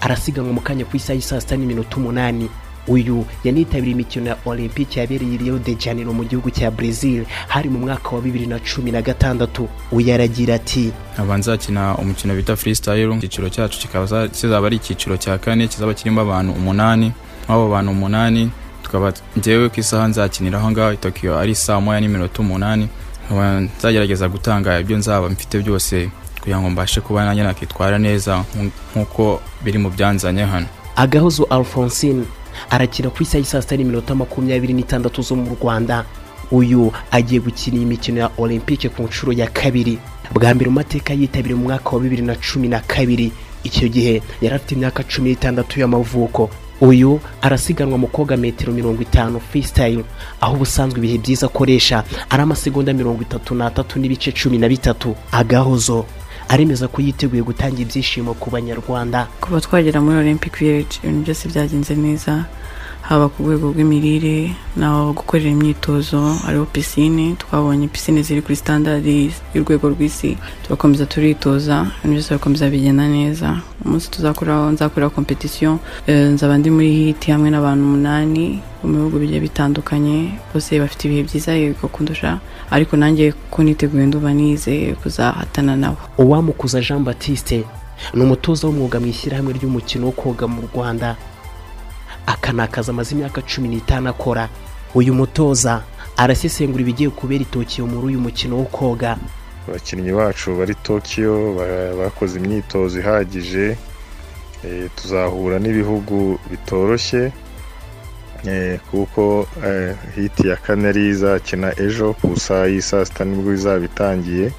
Arasiganwa 0.00 0.52
mu 0.52 0.60
kanya 0.60 0.84
ku 0.84 0.96
isaha 0.96 1.14
y'i 1.18 1.22
saa 1.22 1.40
sita 1.40 1.56
n'iminota 1.56 1.96
umunani. 1.96 2.48
Uyu 2.88 3.24
yanitabiriye 3.44 3.92
imikino 3.94 4.26
ya 4.30 4.36
olympique 4.46 5.00
yabereye 5.00 5.36
rio 5.36 5.58
de 5.58 5.74
janeiro 5.74 6.12
mu 6.12 6.24
gihugu 6.24 6.50
cya 6.50 6.70
brazil 6.70 7.24
hari 7.48 7.68
mu 7.68 7.78
mwaka 7.78 8.08
wa 8.16 8.20
bibiri 8.20 8.46
na 8.46 8.58
cumi 8.58 8.90
na 8.92 9.02
gatandatu. 9.02 9.68
Uyu 9.92 10.14
aragira 10.14 10.54
ati 10.54 10.92
nkaba 11.14 11.36
nzakina 11.38 11.96
umukino 11.98 12.34
bita 12.34 12.56
freestyle 12.56 13.14
icyiciro 13.16 13.48
cyacu 13.50 13.78
kikaba 13.78 14.06
za- 14.06 14.28
kizaba 14.28 14.66
ari 14.66 14.76
icyiciro 14.76 15.16
cya 15.16 15.38
kane 15.38 15.68
kizaba 15.68 15.94
kirimo 15.94 16.20
abantu 16.20 16.52
umunani. 16.52 17.12
Abo 17.48 17.68
bantu 17.70 17.90
umunani 17.90 18.50
tukaba 18.82 19.12
njyewe 19.36 19.68
ku 19.68 19.80
isaha 19.80 20.08
nzakinira 20.08 20.58
aho 20.58 20.70
ngaho 20.70 20.92
i 20.92 20.96
tokiyo 20.96 21.38
ari 21.38 21.54
saa 21.54 21.80
moya 21.80 22.00
n'iminota 22.00 22.40
umunani. 22.42 22.88
Nkaba 23.26 23.60
nzagerageza 23.60 24.28
gutanga 24.28 24.80
ibyo 24.80 24.96
nzaba 24.96 25.28
mfite 25.28 25.58
byose 25.62 26.08
kugira 26.40 26.60
ngo 26.60 26.70
mbashe 26.70 27.00
kuba 27.00 27.24
nanjye 27.24 27.42
nakitwara 27.42 27.98
neza 27.98 28.44
nk- 28.56 28.70
nk'uko 28.96 29.40
biri 29.64 29.78
mu 29.78 29.90
byanzanye 29.90 30.42
hano. 30.44 30.66
Agahozo 30.96 31.44
alphonsine 31.50 32.24
arakina 32.70 33.10
ku 33.10 33.22
isaha 33.22 33.38
y'i 33.38 33.44
saa 33.44 33.62
sita 33.62 33.76
n'iminota 33.76 34.14
makumyabiri 34.14 34.72
n'itandatu 34.74 35.22
zo 35.22 35.36
mu 35.36 35.56
rwanda. 35.60 36.04
Uyu 36.50 36.92
agiye 37.10 37.40
gukina 37.40 37.76
iyi 37.76 37.86
mikino 37.86 38.20
ya 38.20 38.30
olympique 38.38 38.88
ku 38.88 39.02
nshuro 39.02 39.32
ya 39.32 39.46
kabiri. 39.46 39.98
Bwa 40.32 40.54
mbere 40.54 40.70
mu 40.70 40.76
mateka 40.76 41.12
yitabiriye 41.14 41.56
mu 41.56 41.64
mwaka 41.68 41.90
wa 41.90 42.00
bibiri 42.00 42.22
na 42.22 42.34
cumi 42.36 42.68
na 42.68 42.80
kabiri. 42.80 43.32
Icyo 43.64 43.88
gihe 43.88 44.22
yari 44.42 44.54
afite 44.56 44.72
imyaka 44.74 45.02
cumi 45.02 45.30
n'itandatu 45.30 45.80
y'amavuko. 45.80 46.50
Uyu 46.80 47.20
arasiganwa 47.42 47.98
mu 47.98 48.06
koga 48.06 48.36
metero 48.36 48.72
mirongo 48.72 49.02
itanu 49.02 49.40
freestyle. 49.40 50.04
Aho 50.40 50.54
ubusanzwe 50.54 50.98
ibihe 50.98 51.18
byiza 51.18 51.46
akoresha 51.46 52.04
ari 52.30 52.42
amasegonda 52.42 52.92
mirongo 52.92 53.22
itatu 53.22 53.54
n'atatu 53.54 53.98
n'ibice 53.98 54.32
cumi 54.32 54.58
na 54.58 54.68
bitatu. 54.68 55.14
Agahozo. 55.32 56.04
Aremeza 56.48 56.88
ko 56.88 57.02
yiteguye 57.02 57.42
gutanga 57.42 57.78
ibyishimo 57.82 58.34
ku 58.34 58.50
banyarwanda. 58.50 59.26
Kuva 59.40 59.60
twagera 59.60 60.00
muri 60.00 60.16
olympic 60.18 60.56
village 60.58 60.98
ibintu 61.02 61.20
byose 61.24 61.48
byagenze 61.48 61.94
neza. 61.96 62.44
Haba 63.08 63.28
ku 63.28 63.42
rwego 63.44 63.68
rw'imirire 63.72 64.56
n'aho 64.76 65.12
gukorera 65.12 65.50
imyitozo 65.52 66.20
hariho 66.44 66.64
pisine 66.64 67.36
twabonye 67.38 67.86
pisine 67.88 68.22
ziri 68.22 68.40
kuri 68.42 68.56
standard 68.56 69.04
y'urwego 69.54 69.88
rw'isi 69.92 70.36
turakomeza 70.64 71.04
turitoza 71.06 71.76
ibintu 72.00 72.14
byose 72.16 72.28
birakomeza 72.32 72.70
bigenda 72.72 73.04
neza. 73.08 73.48
Umunsi 73.84 74.10
tuzakoraho 74.10 74.70
nzakorera 74.72 75.10
kompetisiyo 75.10 75.78
eh, 76.06 76.32
nzaba 76.32 76.58
ndi 76.58 76.70
muri 76.70 76.90
hiti 76.94 77.30
hamwe 77.30 77.50
n'abantu 77.50 77.82
umunani 77.84 78.44
mu 78.84 78.92
bihugu 78.96 79.16
bigiye 79.20 79.40
bitandukanye 79.40 80.16
bose 80.54 80.80
bafite 80.80 81.04
ibihe 81.04 81.22
byiza 81.28 81.52
yego 81.52 81.88
kundusha 81.92 82.38
ariko 82.70 82.96
nanjye 82.96 83.34
ko 83.52 83.62
niteguye 83.62 84.06
ndumva 84.06 84.32
nizeye 84.32 84.94
kuzahatana 84.96 85.76
nabo. 85.76 86.00
Uwamukuza 86.18 86.80
jean 86.80 87.04
batiste 87.04 87.64
ni 88.16 88.22
umutoza 88.24 88.64
w'umwuga 88.66 88.96
mu 89.00 89.06
ishyirahamwe 89.12 89.52
ry'umukino 89.52 90.06
wo 90.08 90.12
koga 90.16 90.46
mu 90.48 90.60
rwanda. 90.72 91.16
Akanakaza 92.26 92.92
amaze 92.92 93.14
imyaka 93.14 93.42
cumi 93.42 93.68
n'itanu 93.68 94.08
akora. 94.10 94.48
Uyu 94.94 95.14
mutoza 95.14 95.82
arasesengura 96.16 96.82
ibigiye 96.82 97.10
kubera 97.10 97.42
itokiyo 97.42 97.86
muri 97.86 98.06
uyu 98.14 98.20
mukino 98.20 98.56
wo 98.58 98.64
koga. 98.64 99.16
Abakinnyi 99.68 100.12
bacu 100.12 100.54
bari 100.58 100.74
tokiyo 100.74 101.54
ba- 101.58 101.94
bakoze 101.98 102.38
imyitozo 102.38 103.00
ihagije 103.00 103.76
eh, 104.64 104.90
tuzahura 104.96 105.58
n'ibihugu 105.58 106.38
bitoroshye 106.50 107.32
eh, 108.46 108.78
kuko 108.90 109.46
eh, 109.66 109.96
hiti 110.16 110.48
ya 110.48 110.56
kane 110.56 110.88
ari 110.88 111.08
izakina 111.08 111.72
ejo 111.80 112.12
ku 112.20 112.36
saa 112.40 112.66
y'i 112.66 112.82
saa 112.82 113.04
sita 113.04 113.24
ni 113.24 113.34
bwo 113.42 113.52
izaba 113.52 113.84
itangiye 113.84 114.52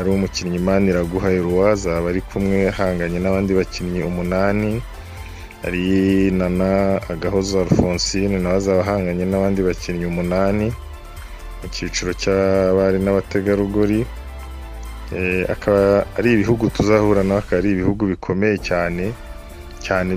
ari 0.00 0.08
umukinnyi 0.10 0.58
maniraguha 0.58 1.28
eruwa 1.32 1.70
azaba 1.72 2.08
ari 2.08 2.20
kumwe 2.20 2.68
ahanganye 2.68 3.18
n'abandi 3.20 3.52
bakinnyi 3.54 4.00
umunani. 4.02 4.82
Hari 5.62 6.30
nana 6.30 7.00
agahozo 7.12 7.60
alphonsine 7.60 8.38
nawe 8.38 8.56
azaba 8.56 8.80
ahanganye 8.82 9.24
n'abandi 9.26 9.60
bakinnyi 9.68 10.06
umunani 10.06 10.66
mu 11.58 11.66
cyiciro 11.74 12.12
cy'abari 12.22 12.98
n'abategarugori. 13.02 14.00
Eh, 15.16 15.44
akaba 15.54 16.06
ari 16.18 16.28
ibihugu 16.36 16.70
tuzahura 16.70 17.22
nawe 17.26 17.40
akaba 17.42 17.58
ari 17.60 17.70
ibihugu 17.74 18.02
bikomeye 18.12 18.56
cyane 18.68 19.04
cyane 19.84 20.10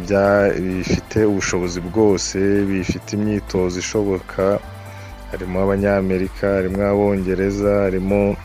bifite 0.65 1.18
ubushobozi 1.31 1.80
bwose 1.88 2.38
bifite 2.69 3.09
imyitozo 3.18 3.76
ishoboka. 3.84 4.59
Harimo 5.31 5.57
abanyamerika 5.63 6.45
harimo 6.59 6.81
abongereza 6.91 7.72
harimo 7.88 8.35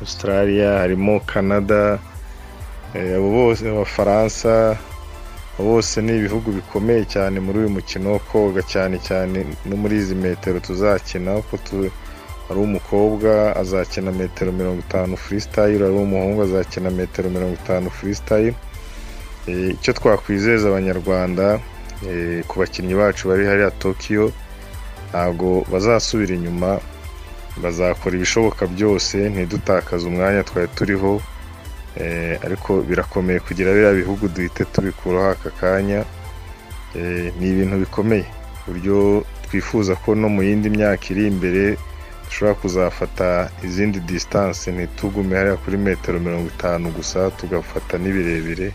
australia 0.00 0.78
harimo 0.82 1.20
canada 1.26 1.98
eh, 2.94 3.16
abo 3.18 3.28
bose 3.38 3.62
abafaransa 3.68 4.78
bose 5.58 6.02
ni 6.02 6.16
ibihugu 6.18 6.50
bikomeye 6.52 7.04
cyane 7.04 7.40
muri 7.40 7.58
uyu 7.58 7.70
mukino 7.76 8.18
koga 8.32 8.62
cyane 8.62 8.96
cyane 8.98 9.38
no 9.66 9.76
muri 9.76 9.94
izi 10.02 10.14
metero 10.14 10.60
tuzakina 10.60 11.36
uko 11.38 11.56
tu 11.56 11.76
ari 12.50 12.58
umukobwa 12.60 13.56
azakina 13.56 14.12
metero 14.12 14.52
mirongo 14.52 14.80
itanu 14.86 15.16
freestyle 15.16 15.80
ari 15.86 15.94
umuhungu 15.96 16.42
azakina 16.42 16.90
metero 16.90 17.30
mirongo 17.30 17.54
itanu 17.54 17.90
freestyle. 17.90 18.54
Eh, 19.46 19.70
icyo 19.76 19.92
twakwizeza 19.92 20.68
abanyarwanda 20.68 21.60
eh, 22.08 22.44
ku 22.48 22.58
bakinnyi 22.60 22.94
bacu 22.94 23.28
bari 23.28 23.44
hariya 23.46 23.70
tokiyo 23.70 24.32
ntabwo 25.10 25.64
bazasubira 25.72 26.34
inyuma 26.34 26.80
bazakora 27.62 28.16
ibishoboka 28.16 28.66
byose 28.66 29.16
ntidutakaze 29.32 30.04
umwanya 30.08 30.42
twari 30.48 30.68
turiho. 30.76 31.20
Ariko 32.44 32.82
birakomeye 32.82 33.40
kugira 33.40 33.72
biriya 33.72 33.92
bihugu 33.94 34.28
duhite 34.28 34.64
tubikuraho 34.64 35.30
aka 35.30 35.50
kanya 35.50 36.04
Eh, 36.96 37.32
ni 37.40 37.50
ibintu 37.50 37.76
bikomeye. 37.78 38.22
Ku 38.64 38.70
buryo 38.70 39.24
twifuza 39.50 39.94
ko 39.98 40.14
no 40.14 40.28
mu 40.30 40.42
yindi 40.46 40.70
myaka 40.70 41.10
iri 41.10 41.26
imbere 41.26 41.74
dushobora 42.24 42.54
kuzafata 42.54 43.50
izindi 43.66 43.98
disitanse 44.00 44.70
ntitugume 44.72 45.34
hariya 45.36 45.56
kuri 45.58 45.76
metero 45.76 46.20
mirongo 46.22 46.46
itanu 46.54 46.90
gusa 46.94 47.30
tugafata 47.34 47.98
n'ibirebire. 47.98 48.72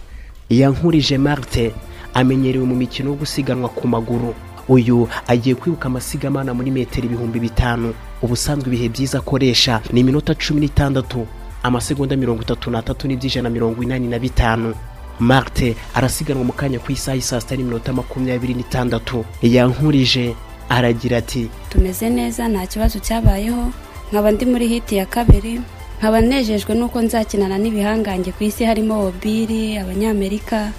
Yankurije 0.49 1.17
marite 1.17 1.71
amenyerewe 2.13 2.65
mu 2.67 2.75
mikino 2.75 3.09
yo 3.09 3.15
gusiganwa 3.15 3.69
ku 3.71 3.87
maguru. 3.87 4.35
Uyu 4.67 5.07
agiye 5.27 5.55
kwibuka 5.55 5.85
amasigamana 5.87 6.51
muri 6.53 6.71
metero 6.75 7.05
ibihumbi 7.07 7.39
bitanu. 7.39 7.93
Ubusanzwe 8.21 8.67
ibihe 8.67 8.89
byiza 8.91 9.17
akoresha 9.23 9.79
ni 9.95 9.99
iminota 10.03 10.35
cumi 10.35 10.59
n'itandatu. 10.67 11.23
Amasegonda 11.63 12.15
mirongo 12.15 12.41
itatu 12.41 12.71
n'atatu 12.71 13.07
n'iby'ijana 13.07 13.49
mirongo 13.49 13.83
inani 13.83 14.07
na 14.07 14.19
bitanu. 14.19 14.73
Marite 15.19 15.75
arasiganwa 15.95 16.43
mu 16.47 16.53
kanya 16.53 16.79
ku 16.79 16.91
isaha 16.91 17.19
saa 17.21 17.39
sita 17.41 17.55
n'iminota 17.55 17.93
makumyabiri 17.93 18.53
n'itandatu. 18.55 19.25
Yankurije 19.43 20.35
aragira 20.69 21.17
ati 21.17 21.49
tumeze 21.69 22.09
neza 22.09 22.47
nta 22.47 22.63
kibazo 22.67 22.99
cyabayeho. 22.99 23.71
Nkaba 24.11 24.31
ndi 24.31 24.45
muri 24.45 24.67
hiti 24.67 24.95
ya 24.95 25.05
kabiri. 25.05 25.59
Nkaba 25.99 26.21
nejejwe 26.21 26.75
n'uko 26.75 27.01
nzakinana 27.01 27.57
n'ibihangange 27.59 28.31
ku 28.31 28.43
isi 28.43 28.63
harimo 28.63 29.03
wobiri 29.03 29.77
abanyamerika 29.77 30.71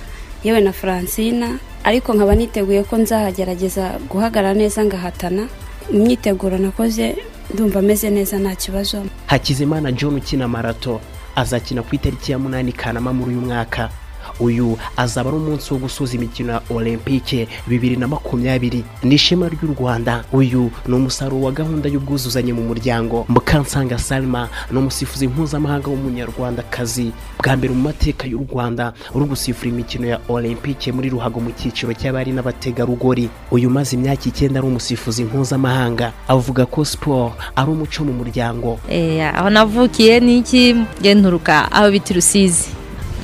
yewe 0.44 0.60
na 0.60 0.72
francina. 0.72 1.58
Ariko 1.84 2.14
nkaba 2.14 2.34
niteguye 2.34 2.82
ko 2.88 2.96
nzahagerageza 2.96 4.00
guhagarara 4.08 4.54
neza 4.56 4.80
ngahatana. 4.84 5.48
Mu 5.92 5.98
myiteguro 6.08 6.56
nakoze 6.58 7.16
ndumva 7.54 7.78
ameze 7.78 8.10
neza 8.10 8.38
nta 8.38 8.54
kibazo. 8.56 9.04
Hakizimana 9.26 9.92
john 9.92 10.14
ukina 10.16 10.48
marato 10.48 11.00
azakina 11.36 11.82
ku 11.82 11.94
itariki 11.94 12.32
ya 12.32 12.38
munani 12.38 12.72
kanama 12.72 13.12
muri 13.12 13.30
uyu 13.30 13.40
mwaka. 13.40 13.90
Uyu 14.40 14.78
azaba 14.96 15.30
ari 15.30 15.38
umunsi 15.38 15.72
wo 15.74 15.78
gusoza 15.78 16.14
imikino 16.16 16.52
ya 16.52 16.60
olympique 16.70 17.48
bibiri 17.66 17.96
na 17.96 18.08
makumyabiri. 18.08 18.84
Ni 19.02 19.14
ishema 19.14 19.48
ry'u 19.48 19.74
rwanda. 19.78 20.24
Uyu 20.32 20.70
ni 20.86 20.94
umusaruro 20.94 21.42
wa 21.42 21.52
gahunda 21.52 21.88
y'ubwuzuzanye 21.88 22.52
mu 22.52 22.62
muryango. 22.62 23.24
Mukansanga 23.28 23.98
salma 23.98 24.48
ni 24.70 24.78
umusifuzi 24.78 25.28
mpuzamahanga 25.28 25.88
w'umunyarwandakazi. 25.90 27.12
Bwa 27.42 27.56
mbere 27.56 27.74
mu 27.74 27.80
mateka 27.82 28.26
y'u 28.26 28.46
rwanda 28.52 28.92
uri 29.14 29.24
gusifura 29.24 29.68
imikino 29.70 30.06
ya 30.06 30.20
olympique 30.28 30.92
muri 30.92 31.08
ruhago 31.10 31.40
mu 31.40 31.50
cyiciro 31.52 31.92
cy'abari 31.94 32.32
n'abategarugori. 32.32 33.28
Uyu 33.50 33.68
umaze 33.68 33.96
imyaka 33.96 34.28
icyenda 34.28 34.58
ari 34.60 34.68
umusifuzi 34.68 35.24
mpuzamahanga. 35.24 36.12
Avuga 36.28 36.66
ko 36.66 36.84
siporo 36.84 37.32
ari 37.56 37.70
umuco 37.70 38.04
mu 38.04 38.12
muryango. 38.12 38.78
Aho 39.34 39.50
navukiye 39.50 40.20
ni 40.20 40.38
iki? 40.38 40.74
Nturuka 41.14 41.72
aho 41.72 41.90
bita 41.90 42.14
rusizi. 42.14 42.68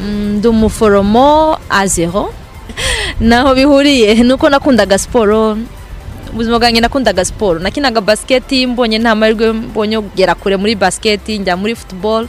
Ndi 0.01 0.49
umuforomo 0.49 1.59
a 1.71 1.87
zero. 1.87 2.33
Naho 3.21 3.55
bihuriye 3.55 4.15
ni 4.15 4.33
uko 4.33 4.49
nakundaga 4.49 4.99
siporo 4.99 5.59
ubuzima 6.33 6.59
bwanjye 6.59 6.81
nakundaga 6.81 7.25
siporo. 7.25 7.59
Nakinaga 7.61 8.01
basiketi 8.01 8.67
mbonye 8.67 8.99
nta 8.99 9.15
mahirwe 9.15 9.53
mbonye 9.53 10.01
kugera 10.01 10.35
kure 10.35 10.57
muri 10.57 10.75
basiketi 10.75 11.39
njya 11.39 11.57
muri 11.57 11.75
futuboro 11.75 12.29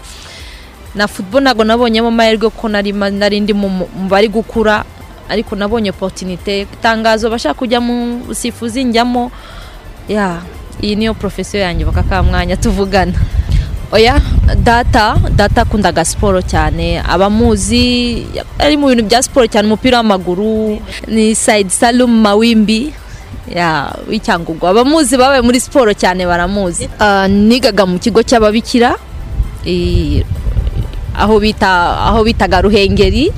na 0.95 1.07
futuboro 1.07 1.43
ntabwo 1.43 1.63
nabonyemo 1.63 2.07
amahirwe 2.07 2.49
ko 2.49 2.69
nari 2.69 3.39
ndi 3.39 3.53
mu 3.53 3.87
bari 4.09 4.27
gukura 4.27 4.85
ariko 5.29 5.55
nabonye 5.55 5.89
opotinite 5.91 6.61
itangazo 6.61 7.29
bashaka 7.29 7.59
kujya 7.59 7.81
mu 7.81 8.23
busifuzi 8.27 8.83
njyamo 8.83 9.31
ya 10.07 10.41
iyi 10.81 10.95
niyo 10.95 11.13
porofesiyo 11.13 11.61
yanjye 11.63 11.85
baka 11.85 12.23
mwanya 12.23 12.57
tuvugana. 12.57 13.13
Oya 13.91 14.19
data 14.63 15.15
data 15.35 15.61
akundaga 15.61 16.05
siporo 16.05 16.41
cyane. 16.41 16.99
Abamuzi 17.01 18.25
ari 18.59 18.77
mu 18.77 18.87
bintu 18.87 19.03
bya 19.07 19.23
siporo 19.23 19.47
cyane 19.47 19.67
umupira 19.67 19.97
w'amaguru 19.97 20.79
ni 21.07 21.35
sayidi 21.35 21.69
salumu 21.69 22.21
mawimbi 22.21 22.93
w'icyangugu 24.09 24.67
abamuzi 24.67 25.17
babaye 25.17 25.41
muri 25.41 25.59
siporo 25.59 25.93
cyane 25.93 26.25
baramuzi. 26.27 26.89
Nigaga 27.29 27.85
mu 27.85 27.99
kigo 27.99 28.23
cy'ababikira 28.23 28.95
aho 31.17 31.39
bita 31.39 31.97
aho 32.11 32.23
bitaga 32.23 32.61
ruhengeri 32.61 33.31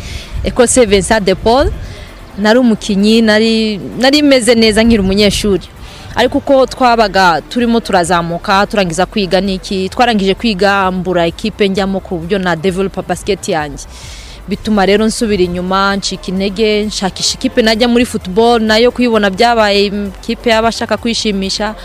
ekose 0.44 0.86
vincent 0.86 1.24
de 1.26 1.36
paul. 1.36 1.70
Nari 2.40 2.60
umukinnyi 2.60 3.22
nari 3.22 4.22
meze 4.24 4.56
neza 4.56 4.82
nkiri 4.84 5.02
umunyeshuri. 5.04 5.68
Ariko 6.20 6.38
uko 6.38 6.66
twabaga 6.66 7.42
turimo 7.50 7.80
turazamuka 7.80 8.68
turangiza 8.68 9.06
kwiga 9.06 9.42
niki 9.42 9.90
twarangije 9.90 10.34
kwiga 10.36 10.92
mbura 10.92 11.24
ekipe 11.32 11.64
njyamo 11.70 12.00
ku 12.04 12.18
buryo 12.20 12.38
na 12.40 12.56
developa 12.56 13.02
basiketi 13.02 13.52
yanjye. 13.56 13.86
Bituma 14.48 14.86
rero 14.86 15.06
nsubira 15.06 15.44
inyuma 15.44 15.96
ncika 15.96 16.28
intege 16.28 16.84
nshakisha 16.84 17.34
ikipe 17.40 17.62
najya 17.62 17.88
muri 17.88 18.06
futuboro 18.06 18.60
na 18.60 18.78
yo 18.78 18.92
kuyibona 18.92 19.30
byabaye 19.30 19.86
ikipe 20.20 20.50
y'abashaka 20.50 20.98
kwishimisha. 20.98 21.76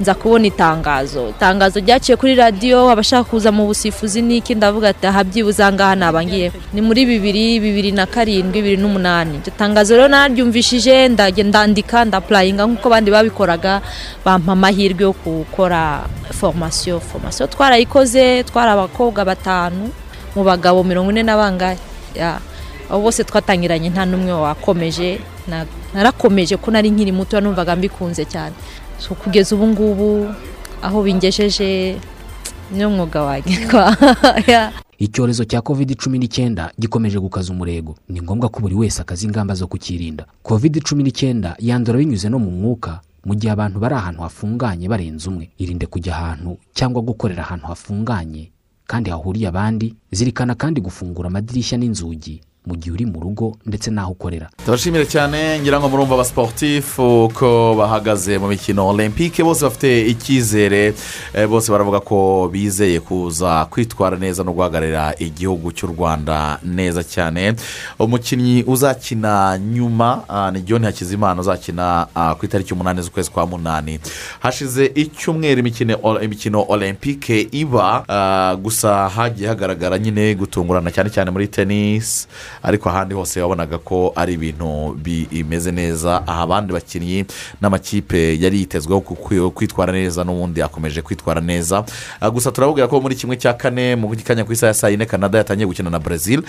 Nza 0.00 0.14
kubona 0.14 0.46
itangazo. 0.46 1.28
Itangazo 1.32 1.80
ryaciye 1.80 2.16
kuri 2.16 2.34
radiyo 2.34 2.90
abashaka 2.90 3.24
kuza 3.24 3.48
mu 3.52 3.66
busifuzi 3.66 4.20
n'iki 4.22 4.54
ndavuga 4.54 4.88
ati 4.92 5.06
aha 5.06 5.24
byibuze 5.24 5.62
aha 5.62 5.72
ngaha 5.72 5.94
nabangiye 5.96 6.52
ni 6.72 6.80
muri 6.84 7.06
bibiri 7.06 7.60
bibiri 7.60 7.92
na 7.96 8.04
karindwi 8.06 8.60
bibiri 8.60 8.76
n'umunani. 8.76 9.40
Iryo 9.40 9.52
tangazo 9.56 9.96
rero 9.96 10.08
naryumvishije 10.08 11.08
ndandika 11.08 12.04
ndapurayinga 12.04 12.66
nk'uko 12.68 12.86
abandi 12.88 13.08
babikoraga 13.10 13.80
bampa 14.24 14.52
amahirwe 14.52 15.02
yo 15.08 15.12
gukora 15.24 16.04
formasiyo 16.30 17.00
formasiyo 17.00 17.46
twarayikoze 17.48 18.44
twari 18.44 18.70
abakobwa 18.76 19.24
batanu 19.24 19.88
mu 20.36 20.44
bagabo 20.44 20.84
mirongo 20.84 21.10
ine 21.10 21.22
na 21.24 21.40
abo 22.86 23.00
bose 23.02 23.24
twatangiranye 23.24 23.88
nta 23.90 24.04
n'umwe 24.04 24.32
wakomeje. 24.32 25.18
Narakomeje 25.94 26.56
ko 26.60 26.70
nari 26.70 26.90
nkiri 26.90 27.12
muto 27.12 27.40
numvaga 27.40 27.76
mbikunze 27.76 28.24
cyane. 28.28 28.54
Kugeza 29.22 29.54
ubu 29.54 29.66
ngubu 29.66 30.34
aho 30.82 31.02
bingejeje 31.02 31.96
niyo 32.72 32.90
mwuga 32.90 33.22
wanjye 33.22 33.54
icyorezo 34.98 35.44
cya 35.44 35.60
covid 35.60 35.96
cumi 35.96 36.18
n'icyenda 36.18 36.72
gikomeje 36.78 37.18
gukaza 37.18 37.52
umurego. 37.52 37.96
Ni 38.08 38.22
ngombwa 38.22 38.48
ko 38.48 38.60
buri 38.60 38.74
wese 38.74 39.02
akaza 39.02 39.26
ingamba 39.26 39.54
zo 39.54 39.66
kukirinda. 39.66 40.24
Covid 40.42 40.80
cumi 40.82 41.02
n'icyenda 41.02 41.56
yandura 41.58 41.98
binyuze 41.98 42.28
no 42.28 42.38
mu 42.38 42.50
mwuka 42.50 43.00
mu 43.24 43.34
gihe 43.34 43.52
abantu 43.52 43.78
bari 43.80 43.94
ahantu 43.94 44.22
hafunganye 44.22 44.88
barenze 44.88 45.28
umwe. 45.28 45.50
Irinde 45.58 45.86
kujya 45.86 46.16
ahantu 46.16 46.56
cyangwa 46.72 47.02
gukorera 47.02 47.42
ahantu 47.44 47.66
hafunganye 47.66 48.50
kandi 48.86 49.10
hahuriye 49.10 49.48
abandi 49.48 49.94
zirikana 50.12 50.54
kandi 50.54 50.80
gufungura 50.80 51.28
amadirishya 51.28 51.76
n'inzugi. 51.78 52.40
Mu 52.66 52.74
gihe 52.76 52.90
uri 52.92 53.06
mu 53.06 53.20
rugo 53.20 53.56
ndetse 53.66 53.90
n'aho 53.90 54.12
ukorera. 54.12 54.50
Turashimire 54.64 55.06
cyane 55.06 55.60
ngira 55.60 55.80
ngo 55.80 55.88
murumva 55.88 56.14
abasiporutifu 56.14 57.30
ko 57.34 57.74
bahagaze 57.78 58.38
mu 58.38 58.48
mikino 58.48 58.88
olympique 58.88 59.44
bose 59.44 59.62
bafite 59.64 60.06
icyizere 60.10 60.94
bose 61.48 61.70
baravuga 61.72 62.00
ko 62.00 62.48
bizeye 62.52 63.00
kuza 63.00 63.64
kwitwara 63.70 64.16
neza 64.18 64.42
no 64.44 64.52
guhagararira 64.52 65.14
igihugu 65.18 65.72
cy'u 65.72 65.86
rwanda 65.94 66.58
neza 66.64 67.04
cyane. 67.04 67.54
Umukinnyi 67.98 68.64
uzakina 68.66 69.58
nyuma 69.58 70.22
ni 70.52 70.60
john 70.62 70.84
hakizimana 70.84 71.40
uzakina 71.40 72.06
ku 72.38 72.44
itariki 72.46 72.74
umunani 72.74 73.02
z'ukwezi 73.02 73.30
kwa 73.30 73.46
munani. 73.46 73.98
Hashize 74.40 74.90
icyumweru 74.94 75.60
imikino 76.22 76.64
olympique 76.68 77.48
iba 77.52 78.02
gusa 78.62 79.08
hagiye 79.08 79.48
hagaragara 79.48 79.98
nyine 79.98 80.34
gutungurana 80.34 80.90
cyane 80.90 81.10
cyane 81.10 81.30
muri 81.30 81.48
tenisi 81.48 82.26
ariko 82.62 82.88
ahandi 82.88 83.14
hose 83.14 83.40
wabonaga 83.40 83.78
ko 83.78 84.12
ari 84.16 84.32
ibintu 84.32 84.96
bimeze 85.02 85.72
neza. 85.72 86.22
Aha 86.26 86.42
abandi 86.42 86.72
bakinnyi 86.72 87.24
n'amakipe 87.60 88.38
yari 88.40 88.58
yitezweho 88.60 89.00
kwitwara 89.50 89.92
neza 89.92 90.24
n'ubundi 90.24 90.62
akomeje 90.62 91.02
kwitwara 91.02 91.40
neza. 91.40 91.84
Gusa 92.32 92.52
turababwira 92.52 92.88
ko 92.88 93.00
muri 93.00 93.14
kimwe 93.14 93.36
cya 93.36 93.52
kane 93.54 93.96
mu 93.96 94.08
kanya 94.24 94.44
ku 94.44 94.52
isaha 94.52 94.68
ya 94.68 94.74
saa 94.74 94.88
yine 94.88 95.06
canada 95.06 95.38
yatangiye 95.38 95.66
gukina 95.66 95.90
na 95.90 95.98
brezil 95.98 96.42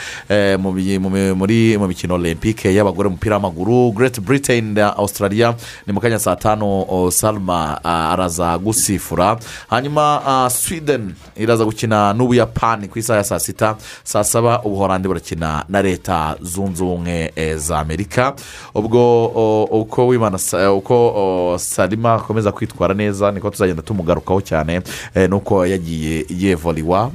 muri 0.60 1.78
mu 1.78 1.88
mikino 1.88 2.16
olympique 2.16 2.66
y'abagore 2.74 3.08
umupira 3.08 3.36
w'amaguru 3.36 3.92
great 3.92 4.20
britain 4.22 4.74
na 4.74 4.96
australia 4.98 5.56
ni 5.88 5.94
mu 5.94 6.00
kanya 6.00 6.20
saa 6.20 6.36
tanu 6.36 6.86
salma 7.12 7.84
araza 7.84 8.58
gusifura. 8.58 9.38
Hanyuma 9.70 10.50
sweden 10.52 11.14
iraza 11.36 11.66
gukina 11.66 12.14
n'ubuyapani 12.14 12.88
ku 12.88 13.00
isaha 13.00 13.18
ya 13.18 13.24
saa 13.24 13.40
sita. 13.40 13.76
Saa 14.04 14.24
saba 14.24 14.62
ubuhorandi 14.64 15.08
burakina 15.08 15.66
na 15.70 15.82
leta 15.82 15.97
zunze 16.42 16.84
ubumwe 16.84 17.32
za 17.58 17.80
amerika. 17.80 18.34
Ubwo 18.76 19.26
uko 19.66 20.08
wimana 20.08 20.40
uko 20.76 21.56
salima 21.60 22.14
akomeza 22.14 22.52
kwitwara 22.52 22.94
neza 22.94 23.32
niko 23.32 23.50
tuzagenda 23.50 23.82
tumugarukaho 23.82 24.42
cyane 24.42 24.82
nuko 25.30 25.66
yagiye 25.66 26.26
yevoriwa 26.30 27.12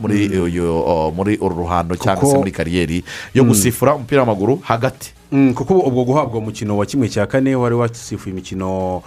muri 1.16 1.38
uru 1.40 1.56
ruhando 1.56 1.96
cyangwa 1.96 2.26
se 2.30 2.36
muri 2.38 2.50
kariyeri 2.52 3.04
yo 3.34 3.44
gusifura 3.44 3.94
umupira 3.94 4.20
w'amaguru 4.22 4.58
hagati. 4.62 5.12
Kuko 5.54 5.78
ubwo 5.78 6.04
guhabwa 6.04 6.38
umukino 6.38 6.76
wa 6.76 6.86
kimwe 6.86 7.08
cya 7.08 7.26
kane 7.26 7.54
wari 7.56 7.74
wasifuye 7.74 8.32
imikino 8.32 9.02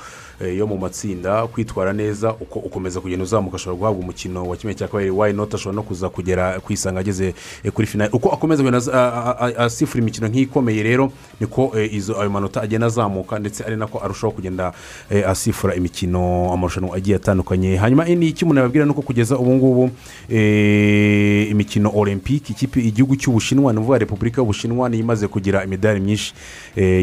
yo 0.57 0.67
mu 0.67 0.77
matsinda 0.77 1.47
kwitwara 1.47 1.93
neza 1.93 2.33
uko 2.33 2.59
ukomeza 2.59 3.01
kugenda 3.01 3.23
uzamuka 3.23 3.55
ashobora 3.55 3.77
guhabwa 3.79 3.99
umukino 4.03 4.45
wa 4.49 4.57
kimwe 4.57 4.73
cya 4.75 4.87
kabiri 4.87 5.09
wayi 5.11 5.33
noti 5.33 5.55
ashobora 5.55 5.75
no 5.75 5.83
kuza 5.83 6.09
kugera 6.09 6.59
ku 6.59 6.73
isanga 6.73 6.99
ageze 6.99 7.33
kuri 7.73 7.87
finari 7.87 8.11
uko 8.13 8.29
akomeza 8.29 8.63
kugenda 8.63 9.57
asifura 9.57 10.01
imikino 10.01 10.27
nk'ikomeye 10.27 10.83
rero 10.83 11.11
niko 11.39 11.71
ayo 12.19 12.29
manota 12.29 12.61
agenda 12.61 12.87
azamuka 12.87 13.39
ndetse 13.39 13.63
ari 13.63 13.75
nako 13.75 13.99
arushaho 14.03 14.31
kugenda 14.33 14.73
asifura 15.27 15.75
imikino 15.75 16.53
amarushanwa 16.53 16.97
agiye 16.97 17.15
atandukanye. 17.15 17.75
Hanyuma 17.75 18.05
ni 18.05 18.27
icyo 18.27 18.45
umuntu 18.45 18.59
yababwira? 18.59 18.85
Ni 18.85 18.91
uko 18.91 19.01
kugeza 19.01 19.37
ubu 19.37 19.51
ngubu 19.55 19.89
imikino 21.51 21.91
olympique 21.95 22.49
ikipe 22.53 22.79
igihugu 22.79 23.15
cy'ubushinwa 23.15 23.73
ni 23.73 23.79
ukuvuga 23.79 23.97
repubulika 23.97 24.41
y'ubushinwa 24.41 24.89
niyo 24.89 25.03
imaze 25.03 25.27
kugira 25.27 25.63
imidari 25.63 25.99
myinshi 25.99 26.33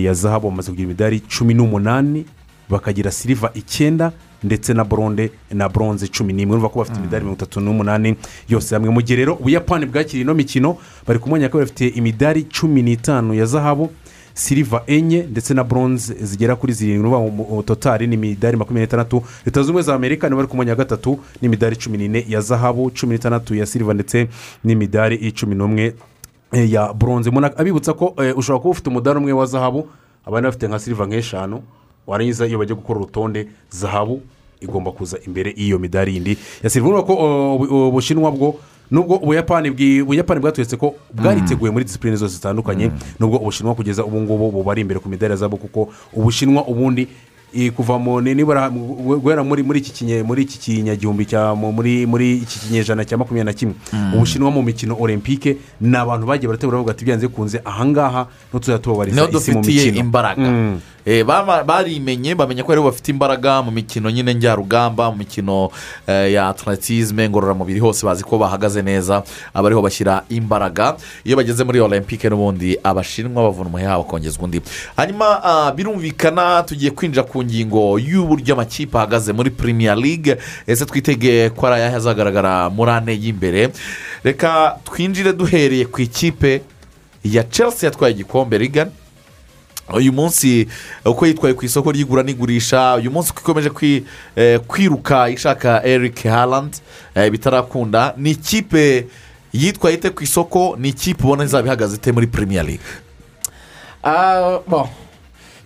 ya 0.04 0.14
zahabu 0.14 0.50
bamaze 0.50 0.70
kugira 0.70 0.84
imidari 0.84 1.20
cumi 1.20 1.54
n'umunani 1.54 2.24
bakagira 2.70 3.10
siliva 3.10 3.50
icyenda 3.54 4.12
ndetse 4.44 4.74
na 4.74 4.84
boronde 4.84 5.30
na 5.54 5.68
boronze 5.68 6.06
cumi 6.08 6.32
n'imwe. 6.32 6.52
Urumva 6.56 6.68
ko 6.68 6.78
bafite 6.78 6.98
imidari 6.98 7.24
mirongo 7.24 7.36
itatu 7.38 7.60
n'umunani 7.60 8.16
yose 8.48 8.74
hamwe. 8.74 8.90
Mu 8.90 9.00
gihe 9.02 9.16
rero 9.16 9.34
ubuyapani 9.34 9.86
bwakiriye 9.86 10.22
ino 10.24 10.34
mikino 10.34 10.76
bari 11.06 11.18
ku 11.18 11.28
mwanya 11.28 11.46
wa 11.46 11.50
kabiri 11.50 11.64
bafite 11.70 11.88
imidari 11.98 12.42
cumi 12.50 12.82
n'itanu 12.82 13.34
ya 13.34 13.46
zahabu 13.46 13.90
siliva 14.34 14.82
enye 14.86 15.22
ndetse 15.30 15.54
na 15.54 15.64
boronze 15.64 16.14
zigera 16.20 16.56
kuri 16.56 16.72
zirindwi. 16.72 17.10
Mu- 17.10 17.62
totari 17.62 18.06
ni 18.06 18.14
imidari 18.14 18.56
makumyabiri 18.56 18.86
n'itandatu. 18.86 19.22
Leta 19.46 19.60
zunze 19.60 19.70
ubumwe 19.70 19.82
za 19.82 19.94
amerika 19.94 20.28
nibo 20.28 20.36
bari 20.36 20.48
ku 20.48 20.56
mwanya 20.56 20.72
wa 20.72 20.76
gatatu 20.76 21.18
n'imidari 21.42 21.76
cumi 21.76 21.98
n'ine 21.98 22.24
ya 22.28 22.40
zahabu 22.40 22.90
cumi 22.90 23.14
n'itandatu 23.14 23.54
ya 23.54 23.66
siliva 23.66 23.94
ndetse 23.94 24.28
n'imidari 24.64 25.32
cumi 25.32 25.54
n'umwe 25.54 25.94
eh, 26.52 26.72
ya 26.72 26.92
boronze 26.92 27.30
abibutsa 27.56 27.92
ko 27.94 28.14
eh, 28.18 28.34
ushobora 28.38 28.58
kuba 28.62 28.70
ufite 28.70 28.88
umudari 28.90 29.18
umwe 29.18 29.32
wa 29.32 29.46
zahabu 29.46 29.88
abandi 30.26 30.46
bafite 30.46 30.68
nka 30.68 30.78
siliva 30.78 31.06
nk'eshanu. 31.06 31.62
Warangiza 32.06 32.46
iyo 32.46 32.58
bajya 32.58 32.74
gukora 32.74 33.00
urutonde 33.00 33.46
zahabu 33.70 34.20
igomba 34.60 34.92
kuza 34.92 35.18
imbere 35.26 35.54
y'iyo 35.56 35.78
midari 35.78 36.14
yindi 36.14 36.38
ya 36.62 36.70
siliva 36.70 36.88
urabona 36.88 37.06
ko 37.06 37.14
uh, 37.14 37.60
ubu- 37.62 37.88
ubushinwa 37.88 38.30
bwo 38.30 38.54
nubwo 38.90 39.16
ubuyapani 39.16 39.70
ubuyapani 40.02 40.40
bwatweretse 40.40 40.76
ko 40.76 40.94
bwariteguye 41.14 41.72
muri 41.72 41.84
disipurine 41.84 42.16
zose 42.16 42.34
zitandukanye 42.34 42.90
nubwo 43.20 43.38
ubushinwa 43.38 43.74
kugeza 43.74 44.04
ubu 44.04 44.20
ngubu 44.20 44.50
bubari 44.50 44.80
imbere 44.80 45.00
ku 45.00 45.08
midari 45.08 45.36
zahabu 45.36 45.56
kuko 45.56 45.88
ubushinwa 46.12 46.66
ubundi 46.66 47.08
kuva 47.76 47.98
mu 47.98 48.20
ni- 48.20 48.34
nibura 48.34 48.70
guhera 48.70 49.44
muri 49.44 49.60
iki 49.76 49.92
kinyagihumbi 50.60 51.26
muri 52.06 52.36
iki 52.40 52.58
kinyejana 52.58 53.04
cya 53.04 53.18
makumyabiri 53.18 53.44
na 53.44 53.52
kimwe. 53.52 53.74
Mm. 53.92 54.14
ubushinwa 54.14 54.50
mu 54.50 54.62
mikino 54.62 54.96
olympique 55.00 55.56
ni 55.80 55.96
abantu 55.96 56.26
bagiye 56.26 56.48
barategura 56.48 56.78
bavuga 56.78 56.92
ati 56.92 57.04
byanze 57.04 57.28
bikunze 57.28 57.60
ahangaha 57.64 58.26
ntituzajya 58.48 58.78
tubabariza 58.78 59.28
isi 59.36 59.52
mu 59.52 59.60
mikino. 59.84 59.98
imbaraga. 60.00 60.48
Mm. 60.48 60.80
Barimenye 61.04 62.34
bamenya 62.34 62.62
ko 62.64 62.72
ari 62.72 62.80
bo 62.80 62.90
bafite 62.90 63.08
imbaraga 63.10 63.62
mu 63.62 63.70
mikino 63.70 64.10
nyine 64.10 64.34
njyarugamba 64.34 65.10
mu 65.10 65.16
mikino 65.18 65.70
eh, 66.06 66.32
ya 66.32 66.48
atletisme 66.48 67.28
ngororamubiri 67.28 67.80
hose 67.80 68.06
bazi 68.06 68.24
ko 68.24 68.38
bahagaze 68.38 68.82
neza 68.82 69.22
aba 69.54 69.68
ariho 69.68 69.82
bashyira 69.82 70.24
imbaraga. 70.28 70.96
Iyo 71.24 71.36
bageze 71.36 71.64
muri 71.64 71.80
olympique 71.80 72.30
n'ubundi 72.30 72.78
abashinwa 72.84 73.42
bavuna 73.42 73.68
umuheha 73.68 73.98
bakongezwa 73.98 74.44
undi. 74.44 74.60
Hanyuma 74.96 75.42
ah, 75.44 75.72
birumvikana 75.72 76.62
tugiye 76.62 76.90
kwinjira 76.90 77.22
ku 77.22 77.42
ngingo 77.42 77.98
y'uburyo 77.98 78.54
amakipe 78.54 78.96
ahagaze 78.98 79.32
muri 79.32 79.50
premier 79.50 79.96
league. 79.96 80.36
Ese 80.66 80.86
twitege 80.86 81.50
ko 81.50 81.66
ari 81.66 81.76
ayahe 81.82 81.96
azagaragara 81.96 82.70
muri 82.70 82.90
ane 82.90 83.12
y'imbere? 83.12 83.72
Reka 84.24 84.78
twinjire 84.84 85.32
duhereye 85.32 85.84
ku 85.84 86.00
ikipe 86.00 86.62
ya 87.24 87.42
chelsea 87.44 87.86
yatwaye 87.90 88.14
igikombe 88.14 88.58
rigana 88.58 88.90
uyu 89.92 90.12
munsi 90.12 90.68
uko 91.04 91.26
yitwaye 91.26 91.54
ku 91.54 91.64
isoko 91.64 91.92
ry'igura 91.92 92.22
n'igurisha 92.22 92.94
uyu 92.96 93.10
munsi 93.10 93.30
uko 93.30 93.40
ikomeje 93.40 94.02
eh, 94.36 94.60
kwiruka 94.66 95.28
ishaka 95.30 95.84
eric 95.84 96.22
harland 96.24 96.74
eh, 97.14 97.30
bitarakunda. 97.30 98.14
Ni 98.16 98.30
ikipe 98.30 99.06
yitwaye 99.52 99.96
ite 99.96 100.10
ku 100.10 100.22
isoko? 100.24 100.76
Ni 100.80 100.88
ikipe 100.88 101.24
ubona 101.24 101.44
izaba 101.44 101.66
ihagaze 101.66 101.96
ite 101.96 102.12
muri 102.12 102.26
premier 102.26 102.64
league? 102.64 102.86
Ah, 104.04 104.58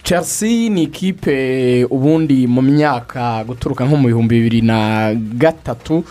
chelsea 0.02 0.68
ni 0.70 0.82
ikipe 0.82 1.84
ubundi 1.90 2.46
mu 2.46 2.62
myaka 2.62 3.44
guturuka 3.44 3.84
nko 3.84 3.96
mu 3.96 4.06
bihumbi 4.08 4.34
bibiri 4.38 4.60
na 4.62 5.14
gatatu 5.14 6.04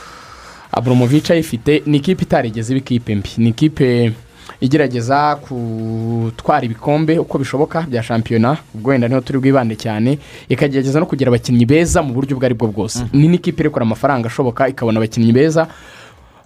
aburamovica 0.71 1.31
ayifite. 1.33 1.83
Ni 1.85 1.97
ikipe 1.97 2.23
itarigeze 2.23 2.73
iba 2.73 2.79
ikipe 2.79 3.15
mbi. 3.15 3.29
Ni 3.37 3.49
ikipe 3.49 4.11
igerageza 4.61 5.35
gutwara 5.49 6.65
ibikombe 6.65 7.19
uko 7.19 7.37
bishoboka 7.37 7.81
bya 7.81 8.03
shampiyona 8.03 8.57
ubwo 8.75 8.89
wenda 8.91 9.07
ni 9.07 9.13
ho 9.15 9.21
turi 9.21 9.39
bwibande 9.39 9.75
cyane 9.75 10.17
ikagerageza 10.49 10.99
no 10.99 11.05
kugira 11.05 11.29
abakinnyi 11.29 11.65
beza 11.65 12.01
mu 12.03 12.13
buryo 12.13 12.35
ubwo 12.35 12.45
ari 12.45 12.55
bwo 12.55 12.67
bwose. 12.67 13.03
Ni 13.13 13.27
n'ikipe 13.27 13.61
irekura 13.63 13.83
amafaranga 13.85 14.27
ashoboka 14.27 14.67
ikabona 14.69 14.99
abakinnyi 14.99 15.31
beza. 15.33 15.67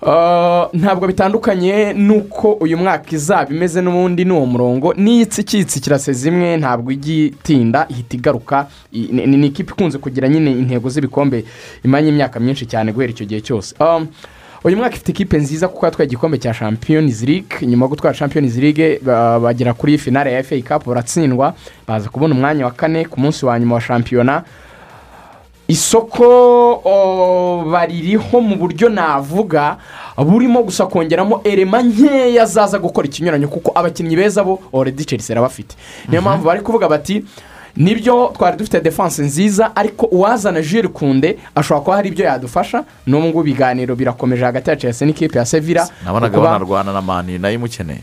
Uh, 0.02 0.72
ntabwo 0.74 1.08
bitandukanye 1.08 1.94
n'uko 1.94 2.52
uyu 2.64 2.78
mwaka 2.78 3.12
izaba 3.16 3.52
imeze 3.52 3.82
n'ubundi 3.82 4.26
n'uwo 4.26 4.46
murongo. 4.46 4.94
N'iyitsi 4.96 5.42
ikitsikirase 5.42 6.14
zimwe 6.14 6.58
ntabwo 6.58 6.92
ijya 6.92 7.16
itinda 7.26 7.86
ihita 7.90 8.16
igaruka. 8.18 8.68
Ni 8.92 9.48
ikipe 9.48 9.72
ikunze 9.76 9.98
kugira 9.98 10.28
nyine 10.30 10.52
intego 10.52 10.90
z'ibikombe 10.90 11.44
imanye 11.84 12.10
imyaka 12.10 12.40
myinshi 12.40 12.66
cyane 12.66 12.92
guhera 12.96 13.12
icyo 13.12 13.26
gihe 13.28 13.42
cyose. 13.42 13.76
Um, 13.80 14.08
uyu 14.64 14.78
mwaka 14.78 14.96
ifite 14.96 15.10
ikipe 15.12 15.38
nziza 15.38 15.68
kuko 15.68 15.86
yatwaye 15.86 16.08
igikombe 16.08 16.38
cya 16.38 16.54
champions 16.54 17.22
league. 17.24 17.68
Nyuma 17.68 17.86
yo 17.86 17.90
gutwara 17.90 18.18
champions 18.18 18.56
league 18.58 19.00
ba- 19.02 19.40
bagera 19.40 19.74
kuri 19.74 19.98
finale 19.98 20.34
ya 20.34 20.44
fa 20.44 20.56
cup 20.62 20.88
baratsindwa 20.88 21.54
baza 21.88 22.10
kubona 22.10 22.36
umwanya 22.36 22.66
wa 22.66 22.72
kane 22.72 23.06
ku 23.06 23.20
munsi 23.20 23.46
wa 23.46 23.60
nyuma 23.60 23.76
wa 23.76 23.82
shampiyona. 23.82 24.44
Isoko 25.68 26.82
baririho 27.72 28.42
mu 28.42 28.56
buryo 28.56 28.90
navuga 28.90 29.78
burimo 30.18 30.64
gusa 30.64 30.86
kongeramo 30.86 31.42
erema 31.44 31.82
nkeya 31.84 32.46
zaza 32.46 32.80
gukora 32.80 33.08
ikinyuranyo 33.08 33.48
kuko 33.48 33.72
abakinnyi 33.76 34.16
beza 34.16 34.44
bo 34.44 34.60
oredi 34.74 35.06
chelsea 35.06 35.34
irabafite 35.34 35.76
niyo 36.10 36.22
mpamvu 36.22 36.46
bari 36.46 36.62
kuvuga 36.62 36.90
bati 36.90 37.24
ni 37.78 37.96
byo 37.96 38.34
twari 38.38 38.58
dufite 38.58 38.82
defanse 38.82 39.22
nziza 39.24 39.76
ariko 39.76 40.06
uwazana 40.06 40.62
jire 40.62 40.88
kunde 40.88 41.38
ashobora 41.56 41.82
kuba 41.84 41.96
hari 41.96 42.10
ibyo 42.10 42.26
yadufasha. 42.26 42.84
N'ubu 43.08 43.28
ngubu 43.28 43.42
ibiganiro 43.42 43.96
birakomeje 43.96 44.44
hagati 44.46 44.70
ya 44.70 44.76
chelsea 44.76 45.08
n'ikipe 45.08 45.38
ya 45.40 45.46
sevilla. 45.46 45.90
Nabonaga 46.06 46.40
banarwana 46.40 46.94
na 46.94 47.02
mani 47.02 47.38
na 47.40 47.48
yo 47.50 47.56
imukeneye. 47.56 48.00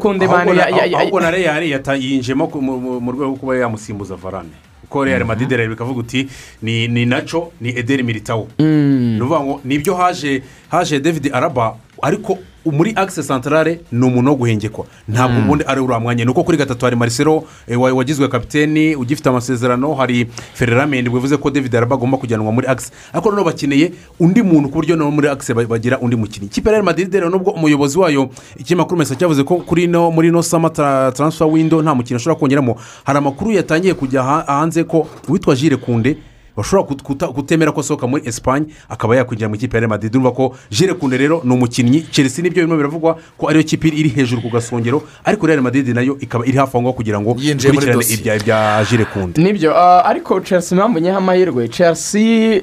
Koundé 0.00 0.24
ahubwo 0.24 0.54
mani 0.54 0.60
ahubwo 0.94 1.20
na 1.20 1.30
reyari 1.30 1.70
yata- 1.70 1.94
yinjiyemo 1.96 2.46
mu- 2.60 3.10
rwego 3.12 3.24
rwo 3.24 3.36
kuba 3.36 3.56
yamusimbuza 3.56 4.14
varane. 4.16 4.50
Kuko 4.82 5.04
reyari 5.04 5.24
madide 5.24 5.56
rero 5.56 5.70
bikavuga 5.70 6.00
uti 6.00 6.28
ni 6.62 6.88
ni 6.88 7.06
naco 7.06 7.52
ni 7.60 7.70
ederi 7.78 8.02
militawo 8.02 8.48
Mm. 8.58 9.14
ni 9.16 9.20
ukuvuga 9.20 9.40
ngo 9.40 9.60
ni 9.64 9.78
byo 9.78 9.94
haje 9.94 10.42
haje 10.70 11.00
david 11.00 11.30
araba 11.32 11.74
ariko 12.02 12.38
muri 12.66 12.92
akise 12.96 13.22
santarare 13.22 13.80
ni 13.92 14.04
umuntu 14.06 14.30
wo 14.30 14.36
guhengekwa. 14.36 14.86
Ntabwo 15.08 15.38
Mm. 15.38 15.44
ubundi 15.44 15.64
ari 15.66 15.80
uriya 15.80 16.00
mwanya. 16.00 16.24
Ni 16.24 16.30
uko 16.30 16.44
kuri 16.44 16.58
gatatu 16.58 16.84
hari 16.84 16.96
marisero 16.96 17.44
eh, 17.68 17.80
wa- 17.80 17.92
wagizwe 17.92 18.28
kapiteni 18.28 18.94
ugifite 18.96 19.28
amasezerano 19.28 19.94
hari 19.94 20.26
fereramendi 20.54 21.10
bivuze 21.10 21.36
ko 21.36 21.50
david 21.50 21.76
araba 21.76 21.96
agomba 21.96 22.18
kujyanwa 22.18 22.52
muri 22.52 22.66
akise 22.66 22.92
ariko 23.12 23.30
noneho 23.30 23.44
bakeneye 23.46 23.92
undi 24.20 24.42
muntu 24.42 24.68
ku 24.68 24.74
buryo 24.78 24.96
no 24.96 25.10
muri 25.10 25.28
akise 25.28 25.54
ba- 25.54 25.64
bagira 25.66 25.98
undi 25.98 26.16
mukinnyi. 26.16 26.46
Ikipe 26.46 26.70
ya 26.70 26.82
madrid 26.82 27.12
rero 27.14 27.30
nubwo 27.30 27.50
umuyobozi 27.52 27.98
wayo 27.98 28.30
ikinyamakuru 28.56 28.98
mesa 28.98 29.16
cyavuze 29.16 29.44
ko 29.44 29.56
kuri 29.56 29.86
no 29.86 30.10
muri 30.10 30.30
no 30.30 30.42
sama 30.42 30.70
transfer 30.70 31.46
window 31.48 31.82
nta 31.82 31.94
mukino 31.94 32.16
ashobora 32.16 32.38
kongeramo 32.40 32.76
hari 33.04 33.18
amakuru 33.18 33.50
yatangiye 33.52 33.94
kujya 33.94 34.22
ha- 34.22 34.44
hanze 34.46 34.84
ko 34.84 35.06
uwitwa 35.28 35.54
jire 35.56 35.76
kunde 35.76 36.16
bashobora 36.56 37.32
kutemera 37.32 37.72
ko 37.72 37.80
asohoka 37.80 38.06
muri 38.06 38.22
esipanye 38.28 38.66
akaba 38.88 39.16
yakwinjira 39.16 39.48
mu 39.48 39.54
ikipe 39.54 39.76
ya 39.76 39.80
real 39.80 39.90
madrid. 39.90 40.14
Urumva 40.14 40.30
ko 40.32 40.54
jire 40.70 40.94
kunde 40.94 41.16
rero 41.16 41.40
ni 41.44 41.52
umukinnyi. 41.54 42.02
Chelsea 42.10 42.42
ni 42.42 42.50
byo 42.50 42.62
birimo 42.62 42.76
biravugwa 42.76 43.16
ko 43.38 43.48
ariyo 43.48 43.64
kipe 43.64 43.88
iri 43.88 44.08
hejuru 44.08 44.42
ku 44.42 44.48
gasongero 44.50 45.02
ariko 45.24 45.46
real 45.46 45.60
madrid 45.62 45.88
na 45.88 46.00
yo 46.00 46.16
ikaba 46.20 46.46
iri 46.46 46.58
hafi 46.58 46.76
aho 46.76 46.82
ngaho 46.82 46.92
kugira 46.92 47.20
ngo 47.20 47.36
ikurikirane 47.40 48.04
ibya 48.14 48.36
ibya 48.36 48.84
jire 48.90 49.04
kunde 49.04 49.42
ni 49.42 49.52
byo 49.52 49.76
ah, 49.76 50.04
ariko 50.04 50.40
chelsea 50.40 50.76
impamvu 50.76 50.98
nyeho 50.98 51.18
amahirwe. 51.18 51.68
Chelsea 51.68 52.60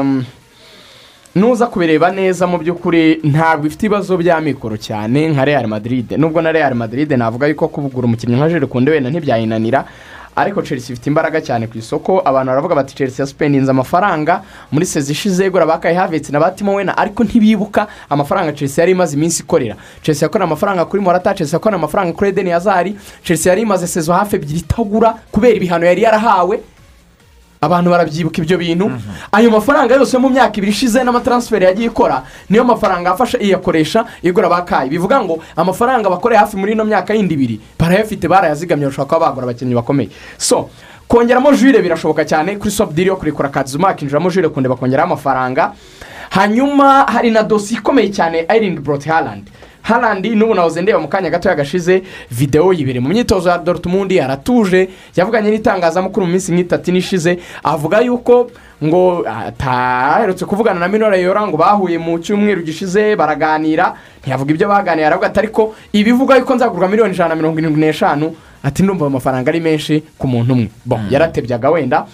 um, 0.00 0.24
nuza 1.34 1.66
kubireba 1.66 2.10
neza 2.10 2.46
mu 2.46 2.58
by'ukuri 2.58 3.20
ntabwo 3.24 3.66
ifite 3.66 3.86
ibibazo 3.86 4.16
bya 4.16 4.40
mikoro 4.40 4.76
cyane 4.76 5.28
nka 5.32 5.44
real 5.44 5.66
madrid. 5.66 6.12
Nubwo 6.18 6.42
na 6.42 6.52
real 6.52 6.74
madrid 6.74 7.12
navuga 7.12 7.46
yuko 7.46 7.68
kubugura 7.68 8.06
umukinnyi 8.06 8.36
nka 8.36 8.48
jire 8.48 8.66
kunde 8.66 8.90
wenda 8.90 9.10
ntibyayinanira 9.10 9.84
ariko 10.36 10.62
chelsea 10.62 10.92
ifite 10.92 11.06
imbaraga 11.10 11.40
cyane 11.40 11.66
ku 11.66 11.78
isoko. 11.78 12.22
Abantu 12.24 12.48
baravuga 12.52 12.74
bati 12.74 12.94
chelsea 12.94 13.22
yasipendinze 13.22 13.70
amafaranga 13.70 14.42
muri 14.72 14.86
sezi 14.86 15.12
ishize 15.12 15.46
igura 15.46 15.66
bakayi 15.66 15.96
havetse 15.96 16.32
na 16.32 16.40
batimo 16.40 16.74
wena 16.74 16.96
ariko 16.98 17.24
ntibibuka 17.24 17.86
amafaranga 18.10 18.52
chelsea 18.52 18.82
yari 18.82 18.92
imaze 18.92 19.16
iminsi 19.16 19.42
ikorera. 19.42 19.76
Chelsea 20.02 20.26
yakorera 20.26 20.44
amafaranga 20.44 20.84
kuri 20.84 21.02
morata 21.02 21.34
chelsea 21.34 21.56
yakorera 21.56 21.78
amafaranga 21.78 22.12
kuri 22.12 22.30
edeni 22.30 22.50
yazari 22.50 22.96
chelsea 23.22 23.50
yari 23.52 23.62
imaze 23.62 23.86
sezo 23.86 24.12
hafi 24.12 24.36
ebyiri 24.36 24.58
itagura 24.58 25.14
kubera 25.32 25.54
ibihano 25.56 25.86
yari 25.86 26.02
yarahawe. 26.02 26.60
Abantu 27.62 27.90
barabyibuka 27.90 28.42
ibyo 28.42 28.58
bintu. 28.58 28.90
Ayo 29.32 29.50
mafaranga 29.50 29.94
yose 29.94 30.16
yo 30.16 30.20
mu 30.20 30.28
myaka 30.30 30.58
ibiri 30.58 30.72
ishize 30.72 30.98
n'amataransiferi 31.04 31.64
yagiye 31.64 31.86
ikora 31.88 32.22
niyo 32.50 32.64
mafaranga 32.64 33.10
yafasha 33.10 33.38
iyakoresha 33.38 34.04
igura 34.22 34.48
bakayi 34.48 34.90
bivuga 34.90 35.22
ngo 35.22 35.38
amafaranga 35.56 36.10
bakoreye 36.10 36.40
hafi 36.40 36.56
muri 36.56 36.72
ino 36.72 36.84
myaka 36.84 37.14
yindi 37.14 37.34
ibiri 37.34 37.60
barayafite 37.78 38.28
barayazigamye 38.28 38.86
bashobora 38.86 39.08
kuba 39.08 39.26
bagura 39.26 39.44
abakinnyi 39.46 39.74
bakomeye. 39.74 40.10
So 40.38 40.68
kongeramo 41.08 41.52
jure 41.54 41.78
birashoboka 41.82 42.24
cyane 42.26 42.56
kuri 42.58 42.70
sopu 42.70 42.92
diri 42.92 43.08
yo 43.08 43.16
kurekura 43.16 43.48
kazuma 43.48 43.88
hakinjiramo 43.88 44.30
jure 44.30 44.48
kunde 44.48 44.68
bakongeraho 44.68 45.06
amafaranga. 45.06 45.72
Hanyuma 46.30 47.04
hari 47.06 47.30
na 47.30 47.42
dosiye 47.42 47.78
ikomeye 47.80 48.10
cyane 48.10 48.44
ayiringi 48.48 48.80
boroti 48.80 49.08
harandi 49.08 49.50
harandi 49.82 50.30
n'ubu 50.36 50.54
nahoze 50.54 50.82
ndeba 50.82 50.98
mu 51.00 51.08
kanya 51.08 51.30
gatoya 51.30 51.54
gashize 51.54 52.02
videwo 52.30 52.72
yibereye 52.72 53.00
mu 53.00 53.08
myitozo 53.08 53.48
ya 53.50 53.58
dorutumundi 53.58 54.20
aratuje 54.20 54.88
yavuganye 55.16 55.50
n'itangazamakuru 55.50 56.26
mu 56.26 56.32
minsi 56.32 56.52
nk'itatu 56.52 56.92
n'ishize 56.92 57.38
avuga 57.64 58.00
yuko 58.00 58.50
ngo 58.84 59.24
ataherutse 59.26 60.44
kuvugana 60.46 60.80
na 60.80 60.88
minora 60.88 61.16
yora 61.16 61.46
ngo 61.46 61.56
bahuye 61.56 61.98
mu 61.98 62.18
cyumweru 62.18 62.62
gishize 62.62 63.16
baraganira 63.16 63.94
ntiyavuga 64.22 64.50
ibyo 64.54 64.68
baganira 64.68 65.06
aravuga 65.06 65.26
ati 65.26 65.38
ariko 65.38 65.74
ibivuga 65.92 66.36
yuko 66.36 66.54
nzagurwa 66.54 66.88
miliyoni 66.88 67.14
ijana 67.14 67.28
na 67.28 67.34
mirongo 67.34 67.58
irindwi 67.58 67.80
n'eshanu. 67.80 68.34
Ati 68.62 68.82
ndumva 68.82 69.04
ayo 69.04 69.10
mafaranga 69.10 69.48
ari 69.50 69.60
menshi 69.60 70.02
ku 70.18 70.26
muntu 70.28 70.52
umwe. 70.52 70.68
Bo 70.84 71.00
yaratebyaga 71.10 71.70
wenda. 71.70 72.06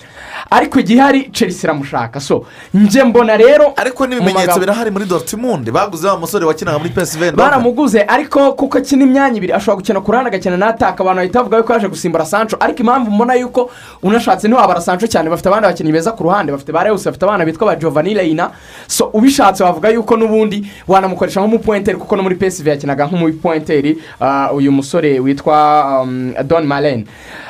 Ariko 0.50 0.80
igihari 0.80 1.30
chelsea 1.32 1.64
iramushaka. 1.70 2.20
So 2.20 2.46
njye 2.74 3.04
mbona 3.04 3.36
rero 3.36 3.72
ariko 3.76 4.06
n'ibimenyetso 4.06 4.60
birahari 4.60 4.90
muri 4.90 5.04
dortmund. 5.04 5.70
Baguze 5.70 6.08
wa 6.08 6.18
musore 6.18 6.44
wakinaga 6.46 6.78
muri 6.78 6.90
pesive 6.90 7.32
baramuguze. 7.32 8.00
Ariko 8.08 8.52
kuko 8.52 8.78
akina 8.78 9.02
imyanya 9.04 9.36
ibiri 9.36 9.52
ashobora 9.52 9.76
gukina 9.76 10.00
ku 10.00 10.12
ruhande 10.12 10.28
agakina 10.30 10.56
n'ataka 10.56 11.02
abantu 11.02 11.16
bahita 11.20 11.38
bavuga 11.38 11.62
ko 11.62 11.72
yaje 11.72 11.88
gusimbura 11.88 12.24
sancho. 12.24 12.56
Ariko 12.60 12.80
impamvu 12.80 13.10
mbona 13.10 13.34
yuko 13.34 13.70
unashatse 14.02 14.48
ntiwabara 14.48 14.80
sancho 14.80 15.06
cyane. 15.06 15.30
Bafite 15.30 15.48
abandi 15.48 15.66
bakinnyi 15.68 15.92
beza 15.92 16.12
ku 16.12 16.22
ruhande. 16.22 16.52
Bafite 16.52 16.72
ba 16.72 16.84
rewusi 16.84 17.04
bafite 17.04 17.22
abana 17.24 17.44
bitwa 17.44 17.66
ba 17.66 17.76
giovanni 17.76 18.14
reina 18.14 18.50
so 18.86 19.10
ubishatse 19.12 19.64
wavuga 19.64 19.88
yuko 19.88 20.16
n'ubundi 20.16 20.66
wanamukoresha 20.88 21.40
nk'umupuwenteri 21.40 21.98
kuko 21.98 22.16
no 22.16 22.22
muri 22.22 22.34
pesive 22.34 22.70
yakinaga 22.70 23.06
nk'umupuwenteri 23.06 23.98
ah, 24.20 24.52
uyu 24.52 24.72
musore 24.72 25.20
witwa 25.20 26.02
um, 26.02 26.32
don 26.46 26.64
marene 26.66 27.04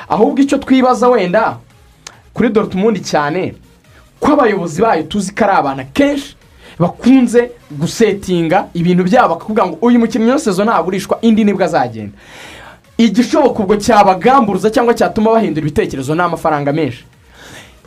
ahubwo 0.09 0.41
icyo 0.43 0.59
twibaza 0.59 1.09
wenda 1.09 1.57
kuri 2.35 2.49
dortmund 2.49 3.01
cyane 3.03 3.55
ko 4.21 4.33
abayobozi 4.33 4.83
bayo 4.83 5.03
tuzi 5.03 5.33
ko 5.35 5.45
ari 5.45 5.53
abantu 5.57 5.83
akenshi 5.83 6.37
bakunze 6.79 7.51
gusetinga 7.71 8.67
ibintu 8.75 9.05
byabo 9.05 9.35
bakavuga 9.35 9.67
ngo 9.67 9.79
uyu 9.83 9.99
mukinnyi 9.99 10.31
wese 10.31 10.45
sezo 10.45 10.65
nagurishwa 10.65 11.19
indi 11.23 11.45
ni 11.45 11.53
bwo 11.53 11.65
azagenda. 11.65 12.15
Igishoboka 12.99 13.63
ubwo 13.63 13.77
cyabagamburuza 13.77 14.71
cyangwa 14.71 14.95
cyatuma 14.95 15.31
bahindura 15.33 15.67
ibitekerezo 15.67 16.15
ni 16.15 16.21
amafaranga 16.23 16.73
menshi. 16.73 17.05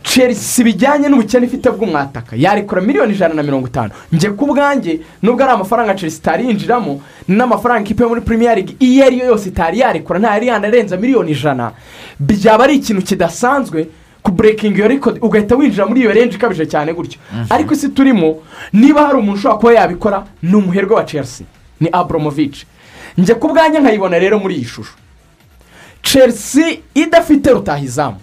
Chelsea 0.03 0.65
bijyanye 0.65 1.07
n'ubukene 1.09 1.45
ifite 1.45 1.69
bw'umwataka. 1.69 2.35
Yarekura 2.35 2.81
miliyoni 2.81 3.13
ijana 3.13 3.33
na 3.33 3.43
mirongo 3.43 3.67
itanu. 3.67 3.91
Njye 4.11 4.29
ku 4.29 4.45
bwanjye 4.45 4.99
nubwo 5.21 5.43
ari 5.43 5.53
amafaranga 5.53 5.95
chelsea 5.95 6.19
itari 6.19 6.47
yinjiramo 6.47 7.01
n'amafaranga 7.27 7.81
ikipe 7.85 8.05
muri 8.05 8.21
premier 8.21 8.55
league 8.55 8.75
iyo 8.79 9.05
ari 9.05 9.19
yo 9.19 9.25
yose 9.25 9.49
itari 9.49 9.79
yarekura 9.79 10.19
ntayari 10.19 10.47
yanarenza 10.47 10.97
miliyoni 10.97 11.31
ijana. 11.31 11.71
Byaba 12.19 12.63
ari 12.63 12.75
ikintu 12.75 13.01
kidasanzwe 13.01 13.87
kuburekinga 14.23 14.77
iyo 14.77 14.87
rekodi 14.87 15.19
ugahita 15.19 15.55
winjira 15.55 15.85
muri 15.85 16.01
iyo 16.01 16.13
renji 16.13 16.35
ikabije 16.35 16.65
cyane 16.65 16.93
gutyo. 16.93 17.19
Ariko 17.49 17.73
isi 17.73 17.89
turimo 17.89 18.41
niba 18.73 19.05
hari 19.05 19.17
umuntu 19.17 19.37
ushobora 19.39 19.59
kuba 19.59 19.73
yabikora 19.73 20.25
ni 20.43 20.55
umuherwe 20.55 20.95
wa 20.95 21.03
chelsea 21.03 21.45
ni 21.79 21.89
abromovic 21.91 22.55
njye 23.17 23.35
ku 23.35 23.47
bwanjye 23.47 23.79
nkayibona 23.79 24.19
rero 24.19 24.39
muri 24.39 24.55
iyi 24.55 24.65
shusho. 24.65 24.93
Chelsea 26.03 26.77
idafite 26.95 27.49
rutahizamu. 27.51 28.17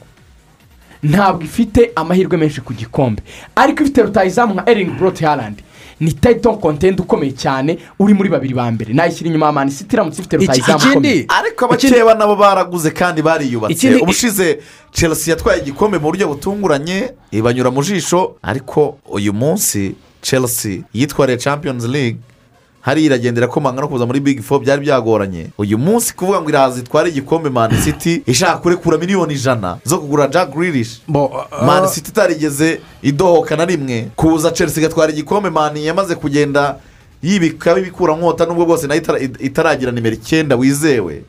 Ntabwo 1.02 1.42
ifite 1.44 1.90
amahirwe 1.96 2.36
menshi 2.36 2.60
ku 2.60 2.72
gikombe. 2.74 3.22
Ariko 3.56 3.82
ifite 3.82 4.02
rutahizamu 4.02 4.54
nka 4.54 4.70
eringi 4.70 4.90
boroti 4.90 5.24
harandi 5.24 5.62
ni 6.00 6.12
tayito 6.12 6.52
kontenti 6.52 7.02
ukomeye 7.02 7.32
cyane 7.32 7.78
uri 7.98 8.14
muri 8.14 8.28
babiri 8.28 8.54
ba 8.54 8.70
mbere. 8.70 8.94
Nayishyira 8.94 9.28
inyuma 9.30 9.46
ya 9.46 9.52
mani 9.52 9.70
siti 9.70 9.94
iramutse 9.96 10.20
ifite 10.20 10.36
rutahizamu 10.36 10.90
ukomeye. 10.90 11.24
Ariko 11.28 11.64
abakeba 11.64 12.14
nabo 12.14 12.36
baraguze 12.36 12.90
kandi 12.90 13.22
bariyubatse. 13.22 13.94
Ubushize 14.02 14.58
chelsea 14.92 15.34
yatwaye 15.34 15.60
igikombe 15.62 15.98
mu 15.98 16.04
buryo 16.06 16.28
butunguranye 16.28 17.10
ibanyura 17.30 17.70
mu 17.70 17.82
jisho 17.82 18.36
ariko 18.42 18.98
uyu 19.10 19.32
munsi 19.32 19.94
chelsea 20.22 20.82
yitwariye 20.94 21.38
champions 21.38 21.84
league. 21.84 22.18
Hariya 22.80 23.06
iragenda 23.06 23.40
irakomanga 23.40 23.80
no 23.80 23.88
kuza 23.88 24.06
muri 24.06 24.20
big 24.20 24.42
four 24.42 24.60
byari 24.60 24.80
byagoranye. 24.80 25.46
Uyu 25.59 25.78
munsi 25.78 26.14
kuvuga 26.14 26.40
ngo 26.40 26.48
iraza 26.50 26.80
itware 26.80 27.09
igikombe 27.09 27.50
man 27.50 27.70
city 27.84 28.22
ishaka 28.26 28.56
kurekura 28.59 28.98
miliyoni 28.98 29.34
ijana 29.34 29.78
zo 29.84 29.98
kugura 29.98 30.26
jack 30.28 30.55
grilish 30.55 31.00
man 31.66 31.88
city 31.88 32.10
itarigeze 32.10 32.80
idohoka 33.02 33.56
na 33.56 33.64
rimwe. 33.64 34.09
Kuza 34.16 34.50
chelsea 34.50 34.82
igatwara 34.82 35.12
igikombe 35.12 35.50
man 35.50 35.76
yamaze 35.76 36.14
kugenda 36.14 36.76
yibika 37.22 37.78
ibikura 37.78 38.16
nkota 38.16 38.46
nubwo 38.46 38.64
bwose 38.66 38.86
na 38.86 38.94
yo 38.94 39.00
itara- 39.00 39.20
itaragira 39.44 39.92
nimero 39.92 40.14
icyenda 40.14 40.56
wizewe. 40.56 41.22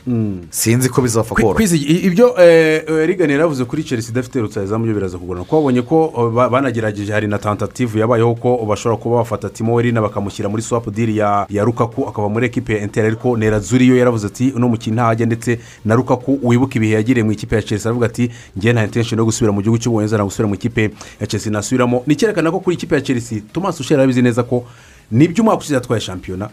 Sinzi 0.50 0.90
ko 0.90 1.02
bizapfa 1.02 1.36
koroha. 1.36 1.64
ibyo 1.88 2.36
eh, 2.40 2.84
eh, 2.88 3.08
rigani 3.08 3.34
yaravuze 3.34 3.66
kuri 3.66 3.84
chelsea 3.84 4.12
idafite 4.12 4.40
rutahizamu 4.42 4.86
byo 4.86 4.94
biraza 4.94 5.18
kugorana. 5.18 5.44
Kuko 5.44 5.56
babonye 5.58 5.82
ko 5.82 6.14
eh, 6.18 6.30
ba- 6.36 6.50
banagerageje 6.50 7.14
hari 7.14 7.28
na 7.28 7.38
tentative 7.38 8.00
yabayeho 8.00 8.36
ko 8.36 8.66
bashobora 8.70 9.02
kuba 9.02 9.16
bafata 9.18 9.50
timo 9.50 9.74
werina 9.74 10.02
bakamushyira 10.02 10.50
muri 10.50 10.62
swap 10.64 10.90
deal 10.90 11.10
ya 11.50 11.64
rukaku 11.66 12.08
akaba 12.08 12.30
muri 12.30 12.46
ekipe 12.46 12.74
ya 12.74 12.80
enteri 12.82 13.08
ariko 13.08 13.38
nerazuri 13.38 13.88
yo 13.88 13.96
yaravuze 13.98 14.28
ati 14.28 14.54
uno 14.56 14.68
mukino 14.70 14.94
ntajya 14.96 15.26
ndetse 15.26 15.60
na 15.86 15.96
rukaku 15.96 16.40
wibuka 16.44 16.76
ibihe 16.78 16.94
yagiriye 16.94 17.24
mu 17.24 17.32
ikipe 17.32 17.56
ya 17.56 17.62
chelsea. 17.62 17.90
Aravuga 17.90 18.06
ati 18.06 18.30
ngewe 18.58 18.74
nta 18.74 18.84
intention 18.84 19.18
yo 19.20 19.26
gusubira 19.26 19.52
mu 19.52 19.62
gihugu 19.62 19.78
cy'ubwongereza 19.82 20.16
ntabwo 20.18 20.30
gusubira 20.30 20.48
mu 20.50 20.56
ikipe 20.56 20.92
ya 21.22 21.28
chelsea. 21.28 21.52
Nasubiramo 21.52 22.04
ni 22.08 22.14
icyerekana 22.14 22.52
ko 22.52 22.60
kuri 22.60 22.76
ikipe 22.76 22.96
ya 22.96 23.02
chelsea 23.02 23.42
thomas 23.54 23.80
ushera 23.80 24.02
arabizi 24.02 24.22
neza 24.22 24.44
ko 24.44 24.66
ni 25.12 25.28
byo 25.28 25.44
umwaka 25.44 25.60
ushize 25.60 25.74
yatwaye 25.76 26.02
shampiyona. 26.02 26.50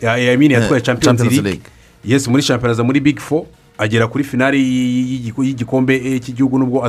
Ya- 0.00 0.16
ya- 0.16 0.30
yamini 0.32 0.54
yatwaye 0.54 0.80
Eh, 0.80 0.86
Champions 0.86 1.20
league. 1.20 1.42
League. 1.42 1.62
yesi 2.04 2.30
muri 2.30 2.42
shampiyona 2.42 2.72
aza 2.72 2.84
muri 2.84 3.00
big 3.00 3.18
four 3.20 3.44
agera 3.78 4.06
kuri 4.06 4.24
finari 4.24 4.58
y'igi- 4.62 5.32
y'igikombe 5.42 5.94
eh, 5.96 6.20
cy'igihugu 6.20 6.58
nubwo 6.58 6.86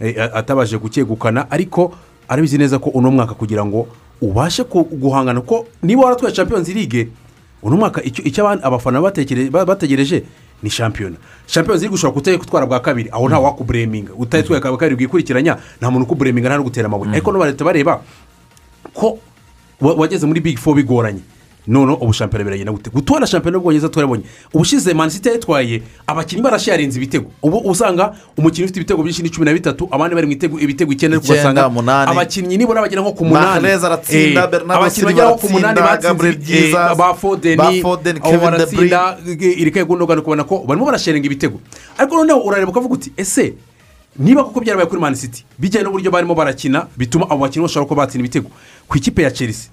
eh, 0.00 0.14
atabashije 0.34 0.78
kucyegukana 0.78 1.50
ariko 1.50 1.92
arabizi 2.28 2.58
neza 2.58 2.78
ko 2.78 2.90
uno 2.90 3.10
mwaka 3.10 3.34
kugira 3.34 3.64
ngo 3.64 3.86
ubashe 4.22 4.64
guhangana 4.64 5.40
ko 5.40 5.66
niba 5.82 6.02
waratwaye 6.04 6.34
champions 6.34 6.68
league 6.68 7.08
uno 7.62 7.76
mwaka 7.76 8.02
icyo 8.04 8.48
abafana 8.48 9.00
bategereje 9.00 10.24
ni 10.62 10.70
shampiyona. 10.70 11.16
Shampiyona 11.46 11.78
ziri 11.78 11.90
gushobora 11.90 12.14
kutari 12.14 12.38
gutwara 12.38 12.66
bwa 12.66 12.80
kabiri 12.80 13.10
aho 13.12 13.28
nta 13.28 13.38
wakubureminga 13.38 14.12
utayitwaye 14.16 14.60
bwa 14.62 14.76
kabiri 14.78 14.96
bwikurikiranya 14.96 15.58
nta 15.80 15.90
muntu 15.90 16.04
ukubureminga 16.06 16.48
nta 16.48 16.56
no 16.56 16.62
gutera 16.64 16.86
amabuye 16.86 17.10
ariko 17.12 17.32
no 17.32 17.44
leta 17.44 17.64
bareba 17.64 18.00
ko 18.94 19.18
wageze 19.80 20.26
muri 20.26 20.40
big 20.40 20.58
four 20.58 20.74
bigoranye. 20.76 21.20
Noneho 21.66 21.96
ubu 21.96 22.12
shampiyona 22.12 22.44
biragenda 22.44 22.72
gute? 22.72 22.90
Gutora 22.90 23.26
shampiyona 23.26 23.56
y'ubwongereza 23.56 23.88
turabonye 23.88 24.22
ubushize 24.54 24.94
manisite 24.94 25.28
yayitwaye 25.28 25.82
abakinnyi 26.06 26.42
barasharinze 26.42 26.96
ibitego. 26.98 27.30
Ubu 27.42 27.58
usanga 27.70 28.12
umukinnyi 28.36 28.64
ufite 28.64 28.76
ibitego 28.80 29.02
byinshi 29.02 29.22
ni 29.22 29.30
cumi 29.30 29.46
na 29.46 29.52
bitatu 29.52 29.88
abandi 29.90 30.14
bari 30.14 30.26
mu 30.26 30.32
itego- 30.32 30.60
ibitego 30.60 30.92
icyenda 30.92 31.16
ariko 31.16 31.32
ugasanga 31.32 31.60
abakinnyi 32.10 32.56
nibura 32.58 32.82
bagera 32.84 33.00
nko 33.02 33.12
ku 33.16 33.24
munani. 33.24 33.62
Eh, 34.36 34.42
abakinnyi 34.76 35.06
bagera 35.06 35.26
nko 35.28 35.36
ku 35.40 35.46
munani 35.52 35.74
batsinze 35.80 36.12
ba 37.56 37.80
fodeni 37.80 38.18
abo 38.20 38.28
baratsinda 38.44 39.16
iri 39.56 39.70
kegundogana 39.72 40.20
ukabona 40.20 40.44
ko 40.44 40.64
barimo 40.68 40.84
barasharinga 40.84 41.26
ibitego. 41.26 41.60
Ariko 41.98 42.16
noneho 42.16 42.40
urareba 42.44 42.70
ukavuga 42.70 42.94
uti 42.94 43.12
ese 43.16 43.54
niba 44.18 44.44
koko 44.44 44.60
byarabaye 44.60 44.88
kuri 44.88 45.00
mani 45.00 45.16
city 45.16 45.44
bijyanye 45.58 45.84
n'uburyo 45.84 46.10
barimo 46.10 46.34
barakina 46.34 46.86
bituma 46.96 47.26
abo 47.30 47.40
bakinnyi 47.46 47.66
bashobora 47.66 47.88
kuba 47.88 48.02
batsinda 48.06 48.24
ibitego. 48.24 48.48
Ku 48.88 48.96
ikipe 48.98 49.22
ya 49.22 49.30
chelsea 49.30 49.70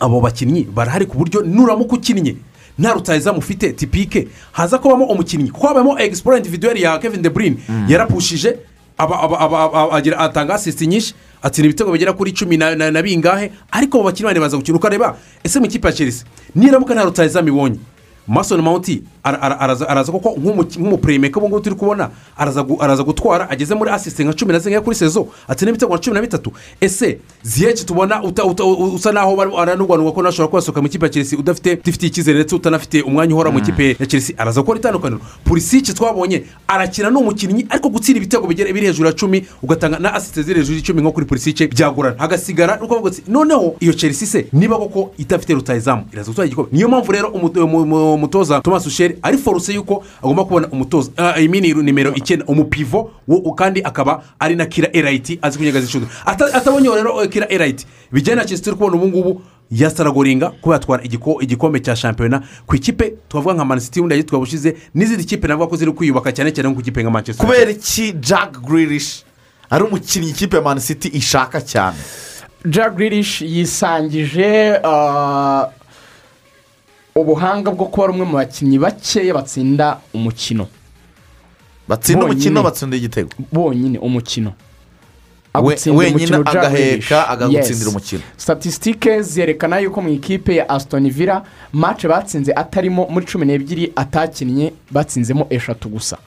abo 0.00 0.20
bakinnyi 0.20 0.64
barahari 0.64 1.06
ku 1.06 1.16
buryo 1.18 1.42
nuramuka 1.42 1.96
ukinnye 1.96 2.36
nta 2.78 2.92
rutahizamu 2.92 3.38
ufite 3.38 3.72
tipike 3.72 4.28
haza 4.52 4.78
kubamo 4.78 5.04
umukinnyi. 5.06 5.50
Kuko 5.50 5.66
habamo 5.66 5.98
egisiporo 5.98 6.36
individuweri 6.36 6.82
ya 6.82 6.98
kevin 6.98 7.22
de 7.22 7.30
bruyne 7.30 7.56
yarapushije 7.88 8.56
aba- 8.98 9.20
aba- 9.22 9.38
aba- 9.40 9.62
aba- 9.64 9.92
agira- 9.96 10.18
atanga 10.18 10.54
asisiti 10.54 10.86
nyinshi 10.86 11.14
atsinda 11.42 11.68
ibitego 11.68 11.92
bigera 11.92 12.12
kuri 12.12 12.32
cumi 12.32 12.56
na 12.56 13.02
bingahe 13.02 13.52
ariko 13.70 13.98
abo 13.98 14.04
bakinnyi 14.10 14.26
bane 14.28 14.40
baza 14.40 14.56
gukina. 14.56 14.76
Ukareba 14.78 15.16
ese 15.44 15.60
mu 15.60 15.66
ikipe 15.66 15.88
ya 15.88 15.92
chelsea 15.94 16.26
niramuka 16.54 16.94
nta 16.94 17.04
rutahizamu 17.04 17.48
ibonye? 17.48 17.78
Masoni 18.28 18.62
mawuti 18.62 19.02
ara- 19.24 19.40
ara- 19.42 19.58
araza 19.88 20.12
nk'umuki- 20.12 20.78
nk'umupuremeka 20.80 21.38
ubu 21.40 21.48
ngubu 21.48 21.60
turi 21.60 21.76
kubona 21.76 22.10
araza 22.36 22.60
gu- 22.62 22.82
araza 22.82 23.02
gutwara 23.02 23.50
ageze 23.50 23.74
muri 23.74 23.90
asisite 23.90 24.24
nka 24.24 24.32
cumi 24.32 24.52
na 24.52 24.58
zimwe 24.58 24.80
kuri 24.80 24.96
sezo 24.96 25.28
atsinda 25.48 25.70
ibitego 25.70 25.92
nka 25.94 26.02
cumi 26.02 26.14
na 26.14 26.20
bitatu. 26.22 26.52
Ese 26.80 27.18
ziyeki 27.42 27.84
tubona 27.86 28.22
usa 28.94 29.12
naho 29.12 29.36
barimo 29.36 29.58
aranurwanurwa 29.60 30.12
ko 30.12 30.22
nashobora 30.22 30.48
kubasohoka 30.48 30.80
mu 30.80 30.86
ikipe 30.86 31.06
ya 31.06 31.10
chelsea. 31.12 31.38
Udafite 31.38 31.72
udafitiye 31.72 32.08
icyizere 32.10 32.38
ndetse 32.38 32.54
utanafite 32.54 33.02
umwanya 33.02 33.34
uhora 33.34 33.50
mu 33.50 33.58
ikipe 33.58 33.96
ya 34.00 34.06
chelsea. 34.06 34.38
Araza 34.38 34.60
gukora 34.60 34.78
itandukaniro. 34.78 35.20
Purisike 35.44 35.92
twabonye 35.92 36.44
arakina 36.68 37.10
ni 37.10 37.16
umukinnyi 37.16 37.66
ariko 37.70 37.88
gutsinda 37.88 38.18
ibitego 38.18 38.46
biri 38.46 38.86
hejuru 38.86 39.06
ya 39.08 39.12
cumi 39.14 39.46
ugatanga 39.62 39.98
na 39.98 40.14
asisite 40.14 40.42
ziri 40.42 40.60
hejuru 40.60 40.76
y'icumi 40.76 41.00
nko 41.02 41.12
kuri 41.12 41.26
purisike 41.26 41.66
byagorana. 41.68 42.16
Hagasigara 42.18 42.76
bavuga 42.76 43.10
ati 43.10 43.22
noneho 43.28 43.76
iyo 43.80 43.92
chelsea 43.92 44.28
se 44.28 44.46
niba 44.52 44.76
koko 44.78 45.10
idafite 45.18 45.54
rutayizamu 45.54 46.04
iraza 46.12 46.28
gutwara 46.30 46.46
igikombe 46.46 46.70
niyo 46.72 46.88
mpamvu 46.88 47.12
rero 47.12 47.28
umu- 48.16 48.26
umutoza 48.26 48.60
thomas 48.60 48.86
usheri 48.86 49.18
ari 49.22 49.38
foruse 49.38 49.72
yuko 49.74 50.04
agomba 50.22 50.44
kubona 50.44 50.68
umutoza 50.68 51.10
ah, 51.16 51.40
imini 51.40 51.74
nimero 51.74 52.14
icyenda 52.14 52.44
umupivo 52.46 53.10
wo 53.28 53.52
kandi 53.54 53.82
akaba 53.82 54.22
ari 54.38 54.56
na 54.56 54.66
kira 54.66 54.88
erayiti 54.92 55.38
azi 55.42 55.58
kunyagaza 55.58 55.86
inshuti 55.86 56.06
Ata- 56.26 56.54
atabonye 56.54 56.88
rero 56.88 57.22
eh, 57.22 57.28
kira 57.28 57.46
erayiti 57.52 57.86
bijyanye 58.12 58.42
na 58.42 58.44
turi 58.48 58.76
kubona 58.76 58.96
ubu 58.96 59.08
ngubu 59.08 59.42
yasaragoringa 59.70 60.50
kuba 60.50 60.74
yatwara 60.74 61.02
igiko- 61.04 61.42
igikombe 61.42 61.80
cya 61.80 61.96
shampiyona 61.96 62.42
ku 62.66 62.76
ikipe 62.76 63.14
twavuga 63.28 63.54
nka 63.54 63.64
manisiti 63.64 64.00
wenda 64.00 64.16
yitwa 64.16 64.38
bushize 64.38 64.76
n'izindi 64.94 65.24
kipe 65.24 65.48
navuga 65.48 65.66
ko 65.70 65.76
ziri 65.76 65.92
kwiyubaka 65.92 66.32
cyane 66.32 66.50
cyane 66.52 66.68
nko 66.68 66.74
ku 66.74 66.80
ikipe 66.80 67.02
nka 67.02 67.10
manchester 67.10 67.46
kubera 67.46 67.70
iki 67.70 68.12
jack 68.12 68.60
grilish 68.62 69.22
ari 69.70 69.84
umukinnyi 69.84 70.30
ikipe 70.30 70.56
ya 70.56 70.62
man 70.62 70.78
city 70.80 71.08
ishaka 71.08 71.60
cyane? 71.60 71.96
Jack 72.68 72.94
grilish 72.96 73.42
yisangije 73.42 74.78
ah, 74.84 75.68
ubuhanga 77.16 77.70
bwo 77.70 77.86
kuba 77.86 78.04
ari 78.04 78.12
umwe 78.12 78.26
mu 78.26 78.32
bakinnyi 78.36 78.78
bakeya 78.78 79.34
batsinda 79.34 79.98
umukino. 80.14 80.66
Batsinda 81.88 82.24
umukino 82.24 82.62
batsinda 82.62 82.96
igitego. 82.96 83.30
Bonyine 83.52 83.98
umukino. 83.98 84.52
Wenyine 85.94 86.36
agaheka, 86.44 87.48
Yes. 87.50 87.86
umukino. 87.86 88.20
statisitike 88.36 89.22
zerekana 89.22 89.78
yuko 89.78 90.02
mu 90.02 90.08
ikipe 90.08 90.54
ya 90.56 90.68
asitoni 90.68 91.10
villa 91.10 91.42
mace 91.72 92.08
batsinze 92.08 92.52
atarimo 92.52 93.06
muri 93.10 93.26
cumi 93.26 93.46
n'ebyiri 93.46 93.92
atakinnye 93.96 94.72
batsinzemo 94.90 95.46
eshatu 95.50 95.88
gusa. 95.88 96.18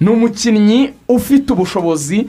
Ni 0.00 0.08
umukinnyi 0.10 0.90
ufite 1.08 1.52
ubushobozi 1.52 2.28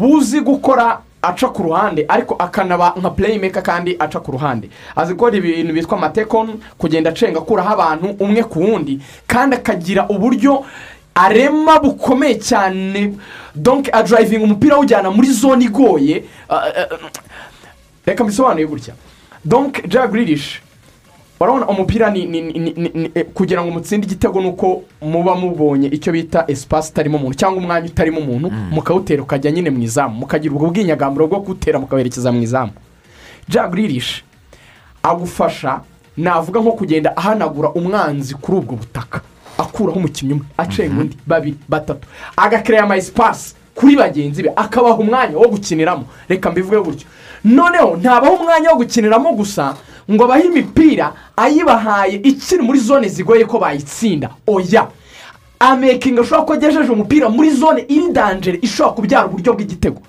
buzi 0.00 0.40
gukora 0.40 1.00
aca 1.22 1.48
ku 1.52 1.62
ruhande 1.62 2.04
ariko 2.08 2.34
akanaba 2.38 2.94
nka 2.96 3.10
playmaker 3.10 3.62
kandi 3.62 3.96
aca 3.98 4.20
ku 4.20 4.32
ruhande. 4.32 4.70
Azi 4.96 5.12
gukora 5.14 5.36
ibintu 5.36 5.72
bitwa 5.74 5.98
amatekoni 5.98 6.60
kugenda 6.78 7.10
acenga 7.10 7.38
akuraho 7.38 7.70
abantu 7.72 8.06
umwe 8.20 8.42
ku 8.44 8.60
wundi 8.60 9.00
kandi 9.26 9.56
akagira 9.56 10.06
uburyo 10.08 10.64
arema 11.14 11.78
bukomeye 11.80 12.34
cyane. 12.38 13.14
Donke 13.54 13.90
adurayivinga 13.90 14.44
umupira 14.44 14.76
awujyana 14.76 15.10
muri 15.10 15.28
zone 15.32 15.64
igoye. 15.64 16.24
Ah, 16.48 16.62
ah, 16.76 16.86
reka 18.06 18.24
mbisobanuye 18.24 18.66
gutya 18.66 18.94
donke 19.44 19.88
jagirishi 19.88 20.60
urabona 21.40 21.66
umupira 21.66 22.10
ni 22.10 22.26
ni- 22.26 22.40
ni- 22.40 22.60
ni- 22.76 22.90
ni- 22.94 23.08
kugira 23.34 23.62
ngo 23.64 23.70
mutsinde 23.70 24.06
igitego 24.06 24.40
ni 24.40 24.48
uko 24.48 24.82
muba 25.02 25.34
mubonye 25.34 25.88
icyo 25.88 26.12
bita 26.12 26.44
esipasi 26.48 26.90
itarimo 26.90 27.18
umuntu 27.18 27.36
cyangwa 27.38 27.58
umwanya 27.62 27.86
utarimo 27.86 28.20
umuntu 28.20 28.50
mukawutera 28.70 29.22
ukajya 29.22 29.50
nyine 29.50 29.70
mu 29.70 29.78
izamu. 29.82 30.14
Mukagira 30.18 30.54
ubwo 30.54 30.70
bwinyagamburo 30.70 31.26
bwo 31.26 31.40
kuwutera 31.40 31.78
mukawerekeza 31.78 32.32
mu 32.32 32.42
izamu. 32.42 32.72
Jagirishi 33.48 34.24
agufasha 35.02 35.80
navuga 36.16 36.60
nko 36.60 36.72
kugenda 36.72 37.16
ahanagura 37.16 37.70
umwanzi 37.70 38.34
kuri 38.34 38.58
ubwo 38.58 38.76
butaka. 38.76 39.20
Akuraho 39.58 39.98
umukinnyi 39.98 40.32
umwe 40.32 40.44
acenga 40.58 41.00
undi 41.00 41.16
babiri 41.26 41.56
batatu. 41.68 42.08
Agakereya 42.36 42.82
ama 42.84 42.96
esipasi 42.96 43.54
kuri 43.74 43.96
bagenzi 43.96 44.42
be 44.42 44.50
akabaha 44.56 44.94
umwanya 44.98 45.36
wo 45.38 45.48
gukiniramo. 45.48 46.04
Reka 46.28 46.50
mbivuge 46.50 46.78
gutyo. 46.82 47.06
Noneho 47.44 47.96
ntabaho 47.96 48.34
umwanya 48.34 48.70
wo 48.70 48.76
gukiniramo 48.76 49.32
gusa 49.32 49.74
ngo 50.10 50.24
abahe 50.24 50.44
imipira 50.46 51.12
ayibahaye 51.36 52.14
ikiri 52.24 52.62
muri 52.62 52.78
zone 52.80 53.08
zigoye 53.08 53.44
ko 53.44 53.58
bayitsinda. 53.58 54.30
Oya! 54.46 54.88
Amekinga 55.60 56.22
ashobora 56.22 56.46
ko 56.46 56.52
agejeje 56.52 56.92
umupira 56.92 57.28
muri 57.28 57.50
zone 57.50 57.84
iri 57.88 58.12
danjere 58.12 58.58
ishobora 58.62 58.94
kubyara 58.94 59.26
uburyo 59.26 59.52
bw'igitego. 59.52 60.00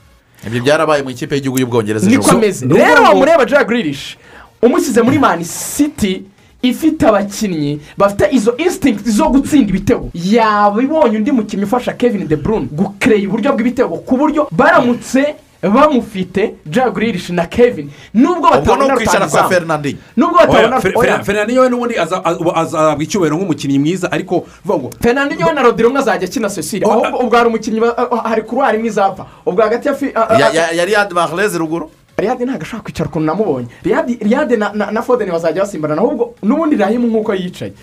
Ibyo 0.48 0.62
byarabaye 0.64 1.04
mu 1.04 1.10
ikipe 1.10 1.36
y'igihugu 1.36 1.60
y'ubwongereza 1.60 2.10
niko 2.10 2.32
ameze. 2.32 2.66
Rero 2.66 3.04
wamureba 3.04 3.46
grealish 3.66 4.18
umusize 4.62 5.02
muri 5.02 5.20
mani 5.20 5.46
city 5.46 6.24
ifite 6.62 7.08
abakinnyi 7.08 7.80
bafite 7.98 8.30
izo 8.32 8.56
instinct 8.58 9.10
zo 9.10 9.30
gutsinda 9.30 9.70
ibitego. 9.70 10.10
Yaba 10.14 10.84
ibonye 10.84 11.18
undi 11.18 11.32
mukinnyi 11.32 11.64
ufasha 11.64 11.94
kevin 11.94 12.28
de 12.28 12.36
bruyne 12.36 12.68
gukereya 12.72 13.28
uburyo 13.28 13.54
bw'ibitego 13.54 13.98
ku 14.06 14.18
buryo 14.18 14.48
baramutse 14.52 15.36
bamufite 15.61 16.53
grealish 16.65 17.30
na 17.30 17.45
kevin. 17.45 17.90
Nubwo 18.14 18.48
ubwo 18.49 18.76
ni 18.76 18.88
batabona 18.88 19.49
fernandinho. 19.49 19.98
Nubwo 20.18 20.38
batabona 20.38 20.81
fernandinho 21.23 21.61
we 21.61 21.69
n'ubundi 21.69 21.95
aza- 21.95 22.23
aza- 22.23 22.56
azahabwa 22.56 23.03
icyubahiro 23.03 23.36
nk'umukinnyi 23.38 23.80
mwiza 23.80 24.11
ariko 24.11 24.45
vuga 24.65 24.80
ngo 24.80 24.90
fernandinho 25.02 25.53
na 25.53 25.61
rodiro 25.61 25.90
umwe 25.90 25.99
azajya 26.02 26.27
akina 26.27 26.49
cecile. 26.49 26.86
Ahubwo 26.86 27.18
ubwo 27.19 27.36
hari 27.38 27.48
umukinnyi 27.49 27.81
hari 28.23 28.41
kuruwari 28.41 28.77
imwe 28.77 28.88
izapfa 28.90 29.26
ubwo 29.45 29.61
hagati 29.61 29.88
ya 29.88 30.72
yari 30.72 30.91
yadi 30.94 31.14
mahreze 31.14 31.57
ruguru? 31.57 31.91
Riyadi 32.18 32.45
ntabwo 32.45 32.61
ashobora 32.64 32.84
kwicara 32.84 33.10
ukuntu 33.10 33.26
namubonye. 33.26 33.68
Riyadi 33.84 34.18
riyadi 34.22 34.57
na, 34.57 34.72
na, 34.73 34.91
na 34.91 35.02
fodeni 35.02 35.31
bazajya 35.31 35.61
basimbarana 35.64 36.02
ahubwo 36.02 36.36
n'ubundi 36.44 36.76
rahimu 36.76 37.07
nk'uko 37.07 37.34
yicaye. 37.34 37.73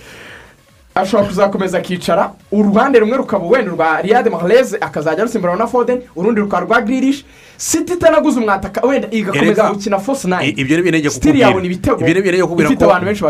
Ashobora 0.94 1.28
kuzakomeza 1.28 1.78
akicara 1.78 2.32
uruhande 2.52 2.98
rumwe 2.98 3.16
rukaba 3.16 3.46
wenda 3.46 3.72
urwa 3.72 4.02
riyadi 4.02 4.30
mahreze 4.30 4.76
akazajya 4.80 5.24
rusimburana 5.24 5.58
na 5.58 5.66
fodeni 5.66 6.02
urundi 6.16 6.40
rukaba 6.40 6.64
rwa 6.66 6.80
giririshi 6.82 7.24
siti 7.56 7.92
itanaguze 7.92 8.40
umwataka 8.40 8.86
wenda 8.86 9.08
igakomeza 9.10 9.62
gukina 9.72 9.98
fosi 9.98 10.28
nayini 10.28 10.52
I- 10.58 10.60
ibyo 10.60 10.76
ni 10.76 10.80
ibintu 10.80 10.98
ngiye 10.98 11.10
sitiri 11.10 11.40
yabona 11.40 11.66
ibitego 11.66 12.00
ifite 12.66 12.84
abantu 12.84 13.06
benshi 13.06 13.22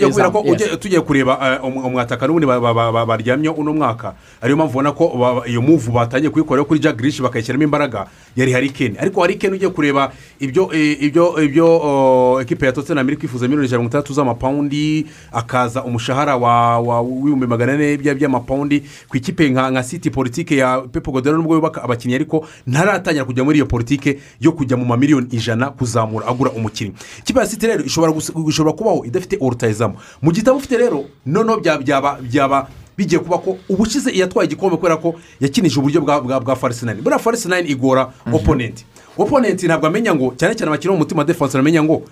kukubwira 0.00 0.30
ko 0.30 0.38
tugiye 0.76 1.00
kureba 1.00 1.32
eh, 1.42 1.64
um- 1.64 1.84
umwataka 1.86 2.26
n'ubundi 2.26 2.46
ba- 2.46 2.60
ba- 2.60 2.74
ba- 2.74 2.92
ba- 2.92 3.06
baryamye 3.06 3.48
uno 3.48 3.72
mwaka. 3.72 4.14
Ariyo 4.42 4.56
mpamvu 4.56 4.72
ubona 4.72 4.92
ko 4.92 5.42
iyo 5.46 5.62
muvu 5.62 5.92
batangiye 5.92 6.30
kuyikora 6.30 6.64
kuri 6.64 6.80
jack 6.80 6.96
grish 6.96 7.20
bakayishyiramo 7.22 7.64
imbaraga 7.64 8.06
yari 8.36 8.52
harikeni 8.52 8.96
ariko 8.98 9.20
harikeni 9.20 9.54
ugiye 9.56 9.70
kureba 9.70 10.12
ibyo 10.40 10.70
eh, 10.74 10.96
ibyo 11.02 11.42
ibyo 11.42 11.66
oh, 11.66 12.40
ekipe 12.40 12.66
ya 12.66 12.72
tottenham 12.72 13.08
iri 13.08 13.16
kwifuza 13.16 13.46
miliyoni 13.48 13.66
ijana 13.66 13.78
na 13.78 13.82
mirongo 13.82 13.88
itandatu 13.90 14.12
z'amapawundi 14.14 15.06
akaza 15.32 15.84
umushahara 15.84 16.36
wa 16.36 16.78
wa- 16.80 17.00
w'ibihumbi 17.00 17.46
magana 17.46 17.72
ane 17.72 17.96
bya- 17.96 18.14
by'amapawundi 18.14 18.82
ku 19.08 19.16
ikipe 19.16 19.48
nka 19.50 19.82
siti 19.82 20.10
politike 20.10 20.56
ya 20.56 20.80
pepo 20.92 21.10
godero 21.12 21.36
nubwo 21.36 21.54
yubaka 21.54 21.82
abakinnyi 21.82 22.14
ariko 22.14 22.46
ntaratangira 22.66 23.24
kujya 23.24 23.44
muri 23.44 23.61
iyo 23.62 23.66
politike 23.70 24.18
yo 24.40 24.52
kujya 24.52 24.76
mu 24.76 24.84
mamiliyoni 24.84 25.26
ijana 25.30 25.70
kuzamura 25.70 26.26
agura 26.26 26.50
umukinnyi 26.50 26.92
ikipe 27.22 27.40
ya 27.40 27.46
siti 27.46 27.66
rero 27.66 27.84
ishobora 27.84 28.72
kubaho 28.76 29.04
idafite 29.04 29.36
orutayizamu 29.40 29.94
mu 30.22 30.30
gihe 30.32 30.42
itamufite 30.42 30.76
rero 30.76 31.04
noneho 31.26 31.58
bya- 31.60 31.78
byaba 31.78 32.18
byaba 32.22 32.68
bigiye 32.98 33.20
kuba 33.20 33.38
ko 33.38 33.56
ubushize 33.68 34.10
yatwaye 34.12 34.46
igikombe 34.46 34.76
kubera 34.76 34.96
ko 34.96 35.14
yakinije 35.40 35.80
uburyo 35.80 36.00
bwa 36.00 36.20
bwa 36.20 36.56
farisinayini 36.56 37.02
buriya 37.02 37.18
farisinayini 37.18 37.68
igora 37.72 38.12
oponenti 38.32 38.84
oponenti 39.18 39.66
ntabwo 39.66 39.86
amenya 39.86 40.14
ngo 40.14 40.34
cyane 40.36 40.54
cyane 40.54 40.68
abakina 40.72 40.92
umutima 40.92 41.24
defanse 41.24 41.56
aramenya 41.56 41.82
ngo 41.82 42.02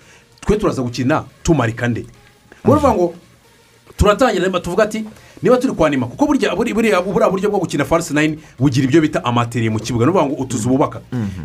twe 0.41 0.57
turaza 0.57 0.83
gukina 0.83 1.25
tumarika 1.43 1.89
nde 1.89 2.07
baravuga 2.65 2.95
ngo 2.95 3.15
turatangira 4.01 4.47
niba 4.47 4.61
tuvuga 4.61 4.85
ati 4.85 5.05
niba 5.43 5.57
turi 5.57 5.73
kwanima 5.75 6.07
kuko 6.07 6.27
buriya 6.27 6.57
buriya 6.57 7.01
buryo 7.31 7.51
bwo 7.51 7.59
gukina 7.61 7.85
farisi 7.85 8.15
nayini 8.15 8.39
bugira 8.59 8.85
ibyo 8.89 9.01
bita 9.01 9.25
amateriye 9.25 9.71
mu 9.71 9.79
kibuga. 9.79 10.07
Ni 10.07 10.11
ukuvuga 10.11 10.27
ngo 10.27 10.43
utuzu 10.43 10.69
bubaka. 10.69 11.01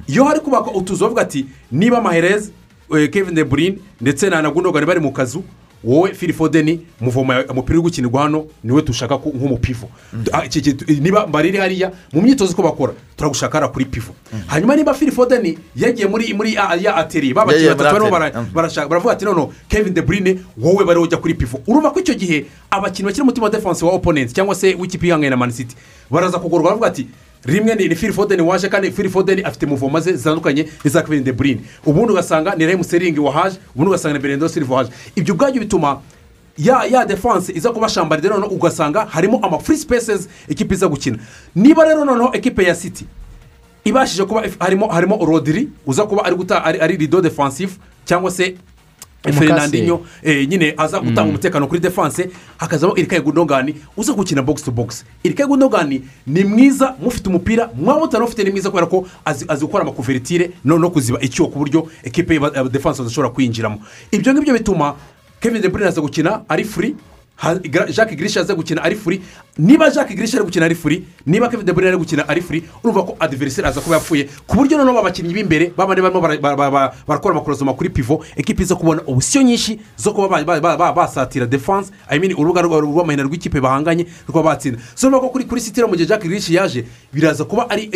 Iyo 0.07 0.23
hari 0.23 0.39
kubaka 0.39 0.71
utuzu 0.71 1.03
bavuga 1.03 1.21
ati 1.21 1.45
niba 1.71 2.01
mahereze 2.01 2.51
eh, 2.95 3.09
kevin 3.09 3.35
de 3.35 3.43
burine 3.43 3.77
ndetse 4.01 4.29
na 4.29 4.41
nagundogani 4.41 4.85
bari 4.85 4.99
mu 4.99 5.11
kazu 5.11 5.43
wowe 5.85 6.13
fili 6.13 6.33
fodeni 6.33 6.79
muvoma 7.01 7.43
umupira 7.49 7.79
uri 7.79 7.83
gukinirwa 7.83 8.21
hano 8.21 8.45
ni 8.63 8.71
we 8.71 8.81
dushaka 8.81 9.15
nk'umupivo 9.15 9.89
Ah, 10.33 10.45
iki- 10.45 10.59
iki- 10.59 11.01
niba 11.01 11.25
bariri 11.27 11.57
hariya 11.57 11.91
mu 12.13 12.21
myitozo 12.21 12.53
uko 12.53 12.61
bakora 12.63 12.93
turagushaka 13.17 13.53
hariya 13.57 13.71
kuri 13.73 13.85
pivo 13.85 14.13
hanyuma 14.47 14.75
niba 14.75 14.93
fili 14.93 15.11
fodeni 15.11 15.57
yagiye 15.75 16.07
muri 16.07 16.33
muri 16.33 16.53
ya- 16.53 16.75
ya 16.81 16.95
ateri 16.95 17.33
babakinnyi 17.33 17.65
batatu 18.09 18.11
barashaka 18.53 18.87
baravuga 18.89 19.13
ati 19.13 19.25
noneho 19.25 19.53
kevin 19.69 19.93
de 19.93 20.01
burine 20.01 20.39
wowe 20.57 20.85
bari 20.85 20.99
ujya 20.99 21.17
kuri 21.17 21.33
pivo 21.33 21.59
urumva 21.67 21.91
ko 21.91 21.99
icyo 21.99 22.13
gihe 22.15 22.45
abakinnyi 22.71 23.05
bakiri 23.05 23.21
umutima 23.23 23.43
wa 23.45 23.49
defanse 23.51 23.85
wa 23.85 23.91
oponenti 23.93 24.33
cyangwa 24.33 24.55
se 24.55 24.75
w'ikipe 24.75 25.07
ihanganye 25.07 25.29
na 25.29 25.37
manisiti 25.37 25.75
baraza 26.11 26.39
kugorwa 26.39 26.63
baravuga 26.63 26.87
ati 26.87 27.07
rimwe 27.45 27.75
ni 27.75 27.95
fili 27.95 28.13
fodeni 28.13 28.41
waje 28.41 28.69
kandi 28.69 28.91
fili 28.91 29.09
fodeni 29.09 29.41
afite 29.41 29.65
muvoma 29.65 29.99
ze 30.01 30.13
zitandukanye 30.13 30.67
n'iza 30.83 31.01
kevin 31.01 31.23
de 31.23 31.31
burine 31.31 31.61
ubundi 31.85 32.11
ugasanga 32.13 32.55
ni 32.55 32.65
remu 32.65 32.83
seringi 32.83 33.19
wahaje 33.19 33.57
ubundi 33.75 33.89
ugasanga 33.89 34.13
ni 34.17 34.19
berendo 34.19 34.49
siliva 34.49 34.75
wahaje 34.75 34.91
ibyo 35.15 35.33
ubwabyo 35.33 35.61
bituma 35.61 36.01
ya 36.57 36.83
ya 36.83 37.05
defanse 37.05 37.53
iza 37.53 37.71
kubashambarira 37.71 38.35
noneho 38.35 38.53
ugasanga 38.53 39.05
harimo 39.05 39.39
ama 39.43 39.59
free 39.59 39.77
spaces 39.77 40.29
ekipa 40.49 40.73
iza 40.73 40.87
gukina. 40.87 41.17
Niba 41.55 41.83
rero 41.83 42.05
noneho 42.05 42.29
ekipe 42.33 42.63
ya 42.63 42.75
siti 42.75 43.05
ibashije 43.83 44.25
kuba 44.25 44.43
harimo 44.59 44.87
harimo 44.87 45.25
rodiri 45.25 45.69
uza 45.85 46.05
kuba 46.05 46.25
ari 46.25 46.97
rido 46.97 47.21
defensive 47.21 47.71
cyangwa 48.05 48.31
se 48.31 48.55
Umukase. 49.29 49.47
fernandinho 49.47 50.01
eh, 50.23 50.47
nyine 50.47 50.73
aza 50.77 50.99
gutanga 50.99 51.29
umutekano 51.29 51.67
kuri 51.67 51.79
defanse 51.81 52.29
hakazamo 52.57 52.95
irikaye 52.97 53.21
gundogani 53.21 53.75
uza 53.97 54.13
gukina 54.13 54.41
box 54.41 54.63
to 54.63 54.71
box. 54.71 55.05
Irikaye 55.23 55.47
gundogani 55.47 56.01
ni 56.27 56.43
mwiza 56.43 56.95
mufite 57.01 57.29
umupira 57.29 57.69
mwaba 57.75 57.99
mutanawufite 57.99 58.43
ni 58.43 58.51
mwiza 58.51 58.69
kubera 58.69 58.87
ko 58.87 59.07
azi, 59.25 59.45
gukora 59.65 59.83
amakuvertire 59.83 60.51
no 60.63 60.89
kuziba 60.89 61.19
icyuho 61.21 61.49
ku 61.49 61.59
buryo 61.59 61.87
ekipe 62.03 62.35
ya 62.35 62.63
defanse 62.63 63.01
badashobora 63.01 63.29
kwinjiramo. 63.33 63.79
Ibyo 64.11 64.33
ngibyo 64.33 64.53
bituma 64.53 64.95
kevin 65.39 65.61
de 65.61 65.69
bruyne 65.69 65.89
aza 65.89 66.01
gukina 66.01 66.41
ari 66.49 66.63
Gra- 66.63 66.95
jacques 67.91 68.15
grish 68.17 68.37
aza 68.37 68.55
gukina 68.55 68.81
ari 68.83 68.95
furi 68.95 69.21
niba 69.57 69.89
jacques 69.89 70.15
grish 70.15 70.35
ari 70.35 70.43
gukina 70.43 70.65
ari 70.65 70.75
furi 70.75 71.03
niba 71.25 71.49
kevin 71.49 71.65
de 71.65 71.73
bruyne 71.73 71.89
ari 71.89 71.97
gukina 71.97 72.27
ari 72.27 72.41
furi 72.41 72.63
urumva 72.83 73.03
ko 73.05 73.15
adiveriseri 73.19 73.67
aza 73.67 73.81
kuba 73.81 73.95
yapfuye. 73.95 74.27
Ku 74.47 74.55
buryo 74.57 74.77
noneho 74.77 74.99
abakinnyi 74.99 75.33
b'imbere 75.33 75.71
babandi 75.77 76.01
barimo 76.01 76.21
bara- 76.21 76.37
bara- 76.37 76.55
bara- 76.57 76.93
barakora 77.07 77.31
amakorozoma 77.35 77.73
kuri 77.73 77.89
pivo 77.89 78.23
ekipi 78.35 78.63
iza 78.63 78.75
kubona 78.75 79.01
ubusiyo 79.07 79.43
nyinshi 79.43 79.79
zo 79.97 80.11
kuba 80.13 80.27
ba- 80.27 80.43
ba- 80.43 80.61
ba- 80.61 80.77
ba- 80.77 80.93
basatira 80.93 81.45
defanse 81.45 81.91
i 82.09 82.19
mean 82.19 82.33
urubuga 82.33 82.61
rwa- 82.61 82.81
rw'amahina 82.81 83.23
rw'ikipe 83.23 83.59
bahanganye 83.61 84.05
rwo 84.29 84.43
batsinda. 84.43 84.79
So 84.95 85.07
urumva 85.07 85.21
ko 85.27 85.29
kuri 85.29 85.43
kuri 85.45 85.61
sitira 85.61 85.87
mu 85.87 85.95
gihe 85.95 86.05
jacques 86.07 86.27
grish 86.29 86.49
yaje 86.49 86.85
biraza 87.13 87.43
kuba 87.45 87.69
ari 87.69 87.89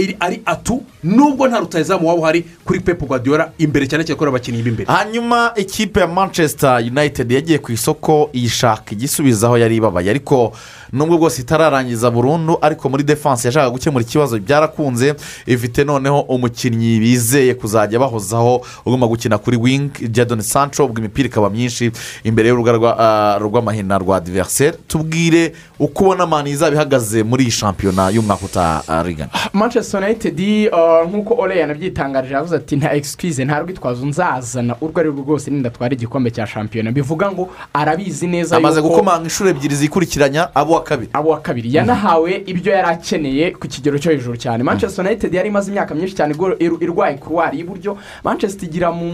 atu 0.46 0.84
nubwo 1.04 1.48
nta 1.48 1.60
rutayizamu 1.60 2.08
waba 2.08 2.20
uhari 2.22 2.46
kuri 2.66 2.80
pepu 2.80 3.06
guardiola 3.06 3.52
imbere 3.58 3.88
cyane 3.88 4.04
cyane 4.04 4.18
kuri 4.18 4.30
abakinnyi 4.30 4.64
b'imbere. 4.64 4.88
Hanyuma 4.92 5.52
ikipe 5.56 6.00
ya 6.00 6.08
manchester 6.08 6.78
united 6.84 7.32
yagiye 7.32 7.60
ku 7.60 7.72
isoko 7.72 8.30
iyishaka 8.34 8.92
igisubizo 8.92 9.29
isubiza 9.30 9.48
aho 9.48 9.58
yari 9.58 9.76
ibabaye. 9.76 10.10
Ariko 10.10 10.52
nubwo 10.94 11.18
bwose 11.18 11.42
itararangiza 11.42 12.12
burundu 12.12 12.58
ariko 12.62 12.90
muri 12.90 13.04
defanse 13.04 13.48
yashakaga 13.48 13.70
gukemura 13.72 14.02
ikibazo 14.04 14.40
byarakunze 14.40 15.14
ifite 15.46 15.84
noneho 15.86 16.20
umukinnyi 16.20 17.00
bizeye 17.00 17.54
kuzajya 17.54 18.00
bahozaho 18.00 18.62
ugomba 18.86 19.08
gukina 19.08 19.38
kuri 19.38 19.58
wingi 19.58 20.08
jadoni 20.10 20.44
sancho 20.44 20.86
ubwo 20.86 21.00
imipira 21.00 21.28
ikaba 21.30 21.50
myinshi 21.50 21.92
imbere 22.24 22.50
y'urubuga 22.50 22.98
ah, 23.00 23.38
rw'amahina 23.40 23.98
rwa 23.98 24.20
diveriseri 24.20 24.78
tubwire 24.88 25.54
uko 25.80 26.04
ubona 26.04 26.26
mani 26.26 26.50
izaba 26.50 26.76
ihagaze 26.76 27.24
muri 27.24 27.44
iyi 27.44 27.52
shampiyona 27.52 28.10
y'umwaka 28.10 28.46
utarigana 28.46 29.30
manchester 29.54 30.02
united 30.04 30.40
uh, 30.74 31.06
nk'uko 31.10 31.34
ole 31.38 31.60
yanabyitangarije 31.60 32.34
yavuze 32.34 32.56
ati 32.56 32.76
nta 32.76 32.94
excuse 32.94 33.46
nta 33.46 33.60
rwitwazo 33.60 34.06
nzazana. 34.06 34.76
Urwo 34.82 35.00
ari 35.00 35.10
rwo 35.10 35.22
rwose 35.24 35.52
nindatwara 35.52 35.94
igikombe 35.94 36.32
cya 36.32 36.48
shampiyona. 36.48 36.92
Bivuga 36.92 37.32
ngo 37.32 37.50
arabizi 37.74 38.28
neza 38.28 38.56
yuko- 38.80 38.96
gukomanga 39.20 39.24
inshuro 39.24 39.50
ebyiri 39.50 39.76
zikurikiranya 39.76 40.50
abo 40.56 40.74
wa 40.74 40.84
kabiri. 40.84 41.10
Abo 41.14 41.30
wa 41.30 41.42
kabiri. 41.42 41.74
Yanahawe 41.76 42.44
ibyo 42.46 42.72
yari 42.74 42.88
akeneye 42.88 43.52
ku 43.52 43.68
kigero 43.68 44.00
cyo 44.00 44.12
hejuru 44.12 44.38
cyane. 44.38 44.64
Manchester 44.64 45.06
united 45.06 45.34
yari 45.34 45.50
imaze 45.50 45.72
imyaka 45.72 45.96
myinshi 45.96 46.16
cyane 46.16 46.34
irwaye 46.60 47.18
kuruwari 47.18 47.58
y'iburyo 47.60 47.98
manchester 48.24 48.70
igira 48.70 48.92
mu 48.92 49.12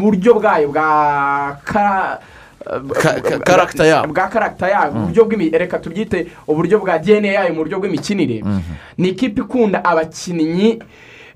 buryo 0.00 0.34
bwayo 0.34 0.68
bwa 0.68 1.56
ka 1.64 2.20
Ka- 2.66 3.20
ka- 3.22 3.38
karagita 3.38 3.86
yabo. 3.86 4.12
bwa 4.12 4.26
karagita 4.28 4.68
yabo. 4.68 4.98
Uburyo 4.98 5.24
bw'imi 5.24 5.50
reka 5.54 5.78
tubyite 5.78 6.26
uburyo 6.48 6.78
bwa 6.82 6.98
dna 6.98 7.28
yayo 7.28 7.54
mu 7.54 7.62
buryo 7.62 7.78
bw'imikinire. 7.78 8.42
Ni 8.98 9.08
ikipe 9.14 9.40
ikunda 9.40 9.84
abakinnyi 9.84 10.78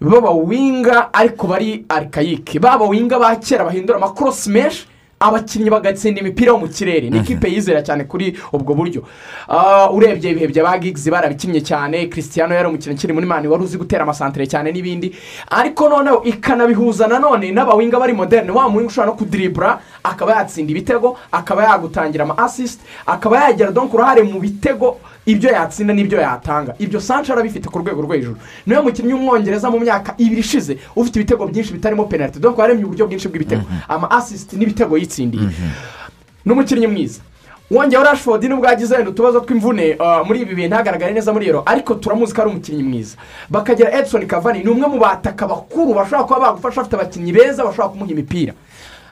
b'abawinga 0.03 1.15
ariko 1.15 1.47
bari 1.47 1.85
arikayike 1.89 2.59
b'abawinga 2.59 3.19
ba 3.19 3.37
kera 3.37 3.65
bahindura 3.65 3.99
amakorosi 4.03 4.51
menshi 4.51 4.87
abakinnyi 5.21 5.71
bagatsinda 5.71 6.21
imipira 6.21 6.53
yo 6.53 6.59
mu 6.59 6.69
kirere. 6.69 7.11
Ni 7.11 7.19
ikipe 7.19 7.49
yizera 7.49 7.83
cyane 7.83 8.05
kuri 8.05 8.37
ubwo 8.53 8.75
buryo. 8.75 9.03
Ah, 9.49 9.91
urebye 9.93 10.31
ibihe 10.31 10.49
bya 10.49 10.65
ba 10.65 10.79
gigizi 10.79 11.11
barabikinnye 11.11 11.61
cyane. 11.61 12.09
Christian 12.09 12.51
yari 12.51 12.69
umukinnyi 12.69 12.97
ukiri 12.97 13.13
muri 13.13 13.27
mani 13.27 13.49
wari 13.49 13.63
uzi 13.65 13.77
gutera 13.79 14.03
amasantere 14.03 14.47
cyane 14.49 14.73
n'ibindi. 14.73 15.13
Ariko 15.51 15.89
noneho 15.89 16.23
ikanabihuza 16.25 17.07
nanone 17.07 17.53
n'abawinga 17.53 17.99
bari 18.01 18.13
moderne 18.13 18.51
wa 18.51 18.69
muwinga 18.69 18.89
ushobora 18.89 19.13
no 19.13 19.17
kudiribura 19.19 19.81
akaba 20.03 20.33
yatsinda 20.41 20.71
ibitego 20.73 21.17
akaba 21.33 21.65
yagutangira 21.69 22.25
ama 22.25 22.39
asisite 22.39 22.81
akaba 23.07 23.45
yagera 23.45 23.71
donk 23.73 23.93
uruhare 23.95 24.23
mu 24.23 24.41
bitego 24.41 24.97
ibyo 25.27 25.51
yatsinda 25.51 25.95
n'ibyo 25.95 26.19
yatanga. 26.21 26.75
Ibyo 26.79 27.01
sancho 27.01 27.33
arabifite 27.33 27.69
ku 27.69 27.79
rwego 27.79 28.03
rwo 28.03 28.15
hejuru. 28.15 28.37
Niwe 28.67 28.81
mukinnyi 28.83 29.13
w'umwongereza 29.15 29.71
mu 29.71 29.81
myaka 29.81 30.15
ibiri 30.19 30.41
ishize 30.41 30.79
ufite 30.97 31.17
ibitego 31.21 31.47
byinshi 31.47 31.73
bitarimo 31.73 32.05
penaliti 32.05 32.41
donk 32.41 32.59
waremye 32.59 32.85
uburyo 32.85 33.07
bwinshi 33.07 33.29
bw'ibitego. 33.29 33.63
Ama 33.89 34.11
asisite 34.11 34.57
n'ibitego 34.57 34.97
yitsindiye. 34.99 35.49
Ni 36.45 36.53
umukinnyi 36.53 36.87
mwiza. 36.87 37.21
Wongeyeho 37.71 38.05
rashford 38.05 38.45
nubwo 38.45 38.67
yagize 38.67 38.95
wenda 38.97 39.11
utubazo 39.11 39.41
tw'imvune 39.41 39.95
uh, 40.01 40.27
muri 40.27 40.41
ibi 40.43 40.55
bihe 40.55 40.69
ntagaragare 40.69 41.13
neza 41.15 41.33
muri 41.33 41.47
ero 41.49 41.63
ariko 41.67 41.95
turamuzi 41.95 42.35
ko 42.35 42.43
ari 42.43 42.51
umukinnyi 42.51 42.83
mwiza. 42.83 43.17
Bakagira 43.51 43.93
edson 43.99 44.27
cavani 44.27 44.65
ni 44.65 44.71
umwe 44.71 44.89
mu 44.89 44.99
bataka 44.99 45.47
bakuru 45.47 45.95
bashobora 45.95 46.25
kuba 46.27 46.41
bagufasha 46.41 46.81
bafite 46.83 46.95
abakinnyi 46.97 47.33
beza 47.33 47.63
bashobora 47.65 47.89
kumuha 47.95 48.11
imipira. 48.11 48.53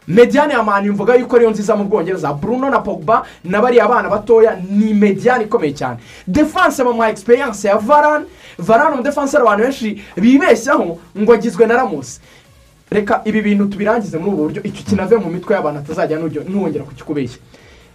Mediyane 0.08 0.52
ya 0.54 0.62
mani 0.62 0.90
mvuga 0.90 1.14
yuko 1.14 1.36
ariyo 1.36 1.50
nziza 1.50 1.76
mu 1.76 1.84
bwongereza. 1.84 2.32
Bruno 2.32 2.70
na 2.70 2.78
pogba 2.80 3.22
na 3.44 3.60
bariya 3.62 3.88
bana 3.88 4.08
batoya 4.08 4.56
ni 4.70 4.94
mediyane 4.94 5.44
ikomeye 5.44 5.72
cyane. 5.74 5.98
Defanse 6.26 6.82
mu 6.84 6.92
ma 6.94 7.10
egisperiyanse 7.10 7.68
ya 7.68 7.76
varane. 7.76 8.24
Varane 8.58 8.94
umudefanseri 8.94 9.42
abantu 9.42 9.62
benshi 9.64 10.02
bibeshyaho 10.16 10.98
ngo 11.18 11.32
agizwe 11.32 11.66
na 11.66 11.76
ramusi 11.76 12.20
reka 12.90 13.20
ibi 13.24 13.42
bintu 13.42 13.66
tubirangize 13.68 14.18
muri 14.18 14.30
ubu 14.30 14.42
buryo. 14.42 14.62
Icyo 14.62 14.82
kinave 14.84 15.16
mu 15.16 15.30
mitwe 15.30 15.54
y'abantu 15.54 15.80
atazajya 15.80 16.18
nuwongera 16.18 16.84
kukikubeshya. 16.84 17.38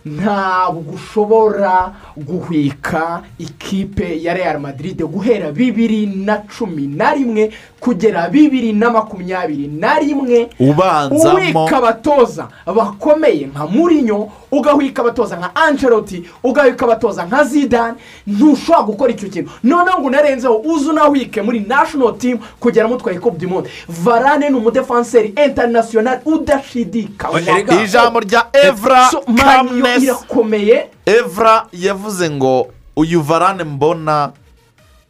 Ntabwo 0.05 0.93
ushobora 0.93 1.93
guhwika 2.17 3.21
ikipe 3.39 4.23
ya 4.23 4.33
real 4.33 4.59
madrid 4.59 5.03
guhera 5.03 5.51
bibiri 5.51 6.05
na 6.05 6.37
cumi 6.37 6.87
na 6.87 7.13
rimwe 7.13 7.51
kugera 7.79 8.29
bibiri 8.29 8.73
na 8.73 8.89
makumyabiri 8.91 9.67
na 9.67 9.99
rimwe. 9.99 10.49
Ubanzamo. 10.59 11.37
Uwika 11.37 11.77
abatoza 11.77 12.47
bakomeye 12.65 13.47
nka 13.47 13.67
murinyo 13.67 14.29
ugahwika 14.57 15.01
abatoza 15.01 15.35
nka 15.37 15.55
angeloti 15.55 16.23
ugahwika 16.43 16.85
abatoza 16.85 17.25
nka 17.25 17.43
zidane 17.43 17.97
ntushobora 18.27 18.83
gukora 18.83 19.11
icyo 19.11 19.29
kintu. 19.29 19.51
Noneho 19.63 19.99
ngo 19.99 20.07
unarenzeho 20.07 20.55
uze 20.57 20.89
unahwike 20.89 21.41
muri 21.41 21.59
national 21.59 22.17
team 22.17 22.37
kugera 22.59 22.87
mutwaye 22.87 23.19
coupe 23.19 23.37
du 23.37 23.49
monde. 23.49 23.69
Varane 23.89 24.49
ni 24.49 24.55
umudefanseri 24.55 25.33
international 25.45 26.19
udashidikanywa. 26.25 27.83
Ijambo 27.83 28.19
rya 28.19 28.45
evra 28.53 29.09
kamnes 29.37 30.03
irakomeye. 30.03 30.89
Evra 31.05 31.65
yavuze 31.73 32.29
ngo 32.29 32.67
uyu 32.95 33.21
varane 33.21 33.63
mbona 33.63 34.31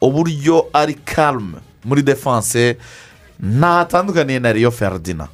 uburyo 0.02 0.66
ari 0.74 0.94
karume 0.94 1.58
muri 1.86 2.02
defanse 2.02 2.78
ntatandukaniye 3.40 4.40
na 4.40 4.54
riyo 4.54 4.72
feridina 4.72 5.28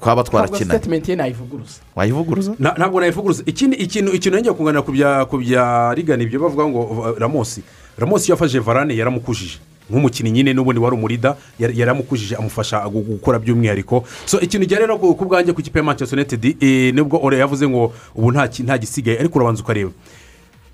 twaba 0.00 0.22
ntabwo 0.22 0.30
twarakina 0.30 0.58
sitatimenti 0.74 1.10
ye 1.10 1.16
nayivuguruza. 1.16 1.78
Wayivuguruza? 1.96 2.54
Na- 2.58 2.74
ntabwo 2.78 3.00
nayivuguruza. 3.00 3.42
Ikindi 3.46 3.76
ikintu 3.76 4.12
ikintu 4.14 4.36
yongeye 4.36 4.54
kunganira 4.54 4.82
ku 4.82 4.92
bya 4.92 5.24
ku 5.26 5.38
bya 5.38 5.94
rigana 5.94 6.22
ibyo 6.22 6.40
bavuga 6.40 6.64
ngo 6.68 6.80
uh, 6.82 7.18
ramosi 7.18 7.62
ramosi 7.98 8.26
iyo 8.26 8.34
yafashe 8.34 8.58
varane 8.58 8.96
yaramukujije. 8.96 9.58
Nk'umukinnyi 9.90 10.30
nyine 10.32 10.52
n'ubundi 10.52 10.80
wari 10.80 10.94
umurida 10.96 11.36
yar- 11.60 11.72
yaramukujije 11.72 12.36
amufasha 12.36 12.84
gu- 12.88 13.02
gukora 13.18 13.38
by'umwihariko. 13.38 14.04
So 14.26 14.40
ikintu 14.40 14.66
ujya 14.66 14.78
rero 14.78 14.98
ku 14.98 15.24
bwanjye 15.24 15.52
ku 15.52 15.62
kipe 15.62 15.78
ya 15.78 15.84
manchester 15.84 16.18
united 16.18 16.44
nubwo 16.94 17.16
ore 17.22 17.38
yavuze 17.40 17.64
ngo 17.68 17.92
ubu 18.14 18.32
nta 18.32 18.76
gisigaye. 18.78 19.18
Ariko 19.18 19.38
urabanza 19.38 19.62
ukareba. 19.62 19.90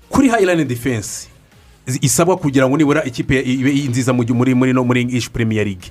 Kuri 0.09 0.29
hayirani 0.29 0.65
defense 0.65 1.27
isabwa 2.01 2.37
kugira 2.37 2.67
ngo 2.69 2.77
nibura 2.77 3.03
ikipe 3.07 3.39
ibe 3.41 3.71
nziza 3.89 4.13
mu 4.13 4.23
gihe- 4.23 4.35
muri 4.35 4.53
muri 4.53 4.73
no 4.73 4.83
muri 4.83 5.01
english 5.01 5.29
premier 5.31 5.63
league. 5.65 5.87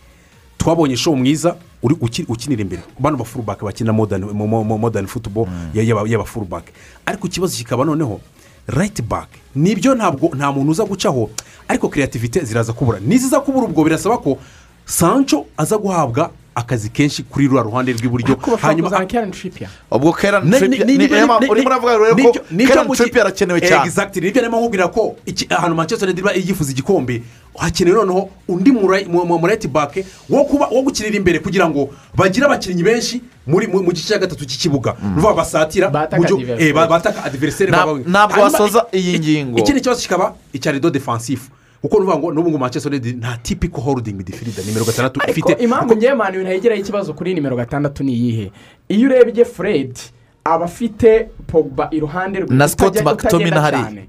Twabonye 0.59 0.97
show 0.97 1.17
mwiza 1.17 1.57
uri 1.83 1.97
uki- 2.01 2.25
ukinira 2.29 2.63
imbere. 2.63 2.83
Bano 2.99 3.17
ba 3.17 3.25
furubake 3.25 3.65
bakina 3.65 3.93
modani 3.93 5.07
futubo 5.07 5.49
y'aba 5.75 6.25
furubake 6.25 6.73
ariko 7.07 7.27
ikibazo 7.27 7.57
kikaba 7.57 7.85
noneho 7.85 8.21
rayiti 8.67 9.03
bake 9.03 9.39
ni 9.55 9.75
byo 9.77 9.95
ntabwo 9.95 10.31
nta 10.37 10.53
muntu 10.53 10.71
uza 10.73 10.85
gucaho 10.85 11.31
ariko 11.69 11.89
kreativite 11.89 12.45
ziraza 12.45 12.73
kubura. 12.73 13.01
Niziza 13.01 13.41
kubura 13.41 13.67
ubwo 13.67 13.85
birasaba 13.85 14.19
ko 14.19 14.39
sancho 14.87 15.47
aza 15.57 15.79
guhabwa 15.79 16.31
akazi 16.55 16.89
kenshi 16.91 17.23
kuri 17.23 17.47
ruriya 17.49 17.63
ruhande 17.63 17.93
rw'iburyo 17.93 18.37
bashobora 18.37 18.83
kuzana 18.83 19.07
keren 19.07 19.31
trippier 19.31 19.69
ubwo 19.91 20.13
keren 20.13 20.45
Ne- 20.49 20.59
Trippier- 20.59 20.87
ni- 20.87 20.99
ni- 20.99 21.09
ni- 21.09 21.15
Emma, 21.19 21.41
ni- 21.41 21.49
urimo 21.51 21.67
uravuga 21.69 21.99
rero 21.99 22.15
ko 22.17 22.33
ki- 22.33 22.97
Trippier 22.97 23.23
arakenewe 23.27 23.61
cyane. 23.61 23.87
Exactly, 23.87 24.21
ni 24.23 24.31
byo 24.31 24.43
arimo 24.43 24.61
nkubwira 24.61 24.89
ko 24.89 25.17
ahantu 25.51 25.75
manchester 25.77 26.09
united 26.09 26.19
iba 26.25 26.33
yifuza 26.33 26.71
igikombe 26.73 27.23
hakenewe 27.59 27.97
noneho 28.05 28.31
undi 28.49 28.71
murayiti 28.73 29.69
bake 29.69 30.05
wo 30.29 30.83
gukinira 30.83 31.17
imbere 31.17 31.39
kugira 31.39 31.69
ngo 31.69 31.91
bagire 32.15 32.47
abakinnyi 32.47 32.83
benshi 32.83 33.23
muri 33.47 33.67
mu 33.67 33.83
gice 33.93 34.09
cya 34.09 34.19
gatatu 34.19 34.45
cy'ikibuga 34.47 34.95
ruvuga 35.17 35.35
basatira 35.35 35.89
Bataka 35.91 36.23
buryo- 36.23 36.39
adversaire. 36.39 36.69
eh, 36.69 36.75
ba- 36.75 36.87
bataka 36.87 37.25
adiveriseri 37.25 37.71
Nta- 37.73 37.99
ntabwo 38.07 38.41
wasoza 38.43 38.87
iyi 38.93 39.19
ngingo. 39.19 39.59
ikindi 39.59 39.81
kibazo 39.81 40.01
kikaba 40.01 40.35
icya 40.53 40.73
rido 40.73 40.91
defansifu 40.91 41.51
kuko 41.85 41.99
nuvuga 42.01 42.17
ngo 42.19 42.33
n'ubu 42.33 42.51
ngo 42.51 42.59
manchester 42.59 42.89
united 42.93 43.19
nta 43.21 43.37
tipiko 43.45 43.81
holding 43.81 44.13
midfielder 44.17 44.65
nimero 44.65 44.85
gatandatu 44.85 45.21
ariko 45.23 45.53
ifite. 45.53 45.65
impamvu 45.65 45.97
ngewe 45.97 46.15
mani 46.15 46.39
ntayigiraho 46.39 46.81
ikibazo 46.81 47.13
kuri 47.13 47.35
nimero 47.35 47.57
gatandatu 47.57 48.05
ni 48.05 48.13
iyihe? 48.13 48.51
Iyo 48.89 49.09
urebye 49.09 49.45
fred 49.45 49.93
aba 50.47 50.65
afite 50.65 51.29
pogba 51.47 51.89
iruhande 51.91 52.41
rwe 52.41 52.57
Na 52.57 52.65
McTominay 52.67 53.15
utagenda 53.15 53.61
hariya. 53.61 54.03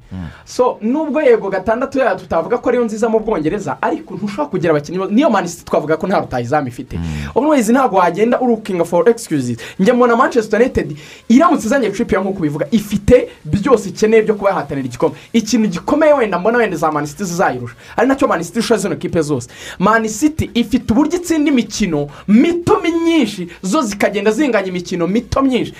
so 0.45 0.77
nubwo 0.81 1.21
yego 1.21 1.49
gatandatu 1.49 1.99
yayo 1.99 2.15
tutavuga 2.19 2.57
ko 2.57 2.69
ariyo 2.69 2.83
nziza 2.85 3.09
mu 3.09 3.19
bwongereza 3.19 3.77
ariko 3.81 4.15
ntushobora 4.15 4.49
kugira 4.49 4.71
abakinnyi 4.71 4.99
ba- 4.99 5.07
niyo 5.07 5.29
manisiti 5.29 5.65
twavuga 5.65 5.97
ko 5.97 6.07
nta 6.07 6.19
rutayizamu 6.19 6.67
ifite. 6.67 6.99
Umwezi 7.35 7.71
ntabwo 7.73 7.97
wagenda 7.99 8.39
urukinga 8.41 8.83
for 8.85 9.09
excuses. 9.09 9.57
Njye 9.79 9.93
mbona 9.93 10.15
manchester 10.15 10.59
united 10.59 10.97
iramutse 11.29 11.67
izanye 11.67 11.89
trippier 11.89 12.21
nk'uko 12.21 12.39
bivuga 12.41 12.67
ifite 12.71 13.29
byose 13.45 13.89
ikeneye 13.89 14.21
byo 14.23 14.35
kuba 14.35 14.49
yahatanira 14.49 14.85
igikombe. 14.87 15.15
Ikintu 15.33 15.67
gikomeye 15.69 16.13
wenda 16.13 16.39
mbona 16.39 16.57
wenda 16.57 16.77
za 16.77 16.91
manisiti 16.91 17.23
zizayirusha. 17.23 17.75
Ari 17.97 18.07
na 18.07 18.15
cyo 18.15 18.27
manisiti 18.27 18.59
irusha 18.59 18.77
zino 18.77 18.95
kipe 18.95 19.21
zose. 19.21 19.49
Manisiti 19.79 20.49
ifite 20.53 20.91
uburyo 20.93 21.15
itsinda 21.19 21.51
imikino 21.51 22.07
mito 22.27 22.79
myinshi 22.83 23.47
zo 23.63 23.81
zikagenda 23.81 24.31
zinganya 24.31 24.67
imikino 24.67 25.07
mito 25.07 25.41
myinshi. 25.41 25.73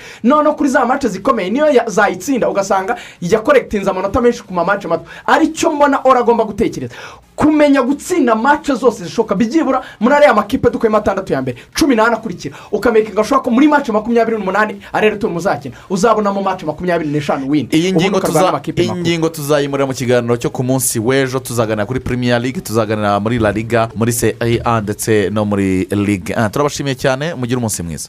Noneho 0.46 0.56
kuri 0.56 0.68
za 0.70 0.84
mace 0.86 1.08
zikomeye. 1.08 1.50
Niyo 1.50 1.66
zayitsinda 1.86 2.48
ugasanga 2.48 2.96
yakorekitinze 3.20 3.90
amanota 3.90 4.20
menshi 4.20 4.42
ku 4.42 4.54
mamace 4.54 4.88
mato. 4.88 5.04
Aricyo 5.26 5.72
mbona 5.72 6.00
ora 6.04 6.20
agomba 6.20 6.44
gutekereza. 6.44 6.94
Kumenya 7.36 7.82
gutsinda 7.82 8.34
mace 8.34 8.74
zose 8.74 9.04
zishoboka. 9.04 9.34
Byibura 9.34 9.82
muri 10.00 10.14
ariya 10.14 10.34
makipe 10.34 10.70
dukuyemo 10.70 10.96
atandatu 10.96 11.32
ya 11.32 11.42
mbere. 11.42 11.58
Cumi 11.78 11.94
n'ane 11.96 12.14
akurikira. 12.14 12.56
Ukamenya 12.72 13.10
gashoboka 13.10 13.44
ko 13.44 13.50
muri 13.50 13.68
mace 13.68 13.92
makumyabiri 13.92 14.38
n'umunani 14.38 14.80
arere 14.92 15.16
turi 15.16 15.32
muzakina. 15.32 15.74
Uzabonamo 15.90 16.42
mace 16.42 16.66
makumyabiri 16.66 17.10
n'eshanu 17.10 17.50
windi 17.50 17.76
iyi 17.76 17.92
ngingo 19.02 19.28
tuzayimurira 19.28 19.86
mu 19.86 19.92
kiganiro 19.92 20.36
cyo 20.36 20.50
ku 20.50 20.62
munsi 20.64 20.98
w'ejo. 20.98 21.38
Tuzaganira 21.40 21.86
kuri 21.86 22.00
premier 22.00 22.40
league 22.40 22.60
tuzaganira 22.62 23.20
muri 23.20 23.38
la 23.38 23.52
liga 23.52 23.88
muri 23.94 24.12
ce 24.12 24.36
a 24.64 24.80
ndetse 24.80 25.30
no 25.30 25.44
muri 25.44 25.84
ligue 25.90 26.34
1 26.34 26.50
turabashimiye 26.50 26.94
cyane 26.96 27.34
mugire 27.34 27.58
umunsi 27.58 27.82
mwiza. 27.82 28.04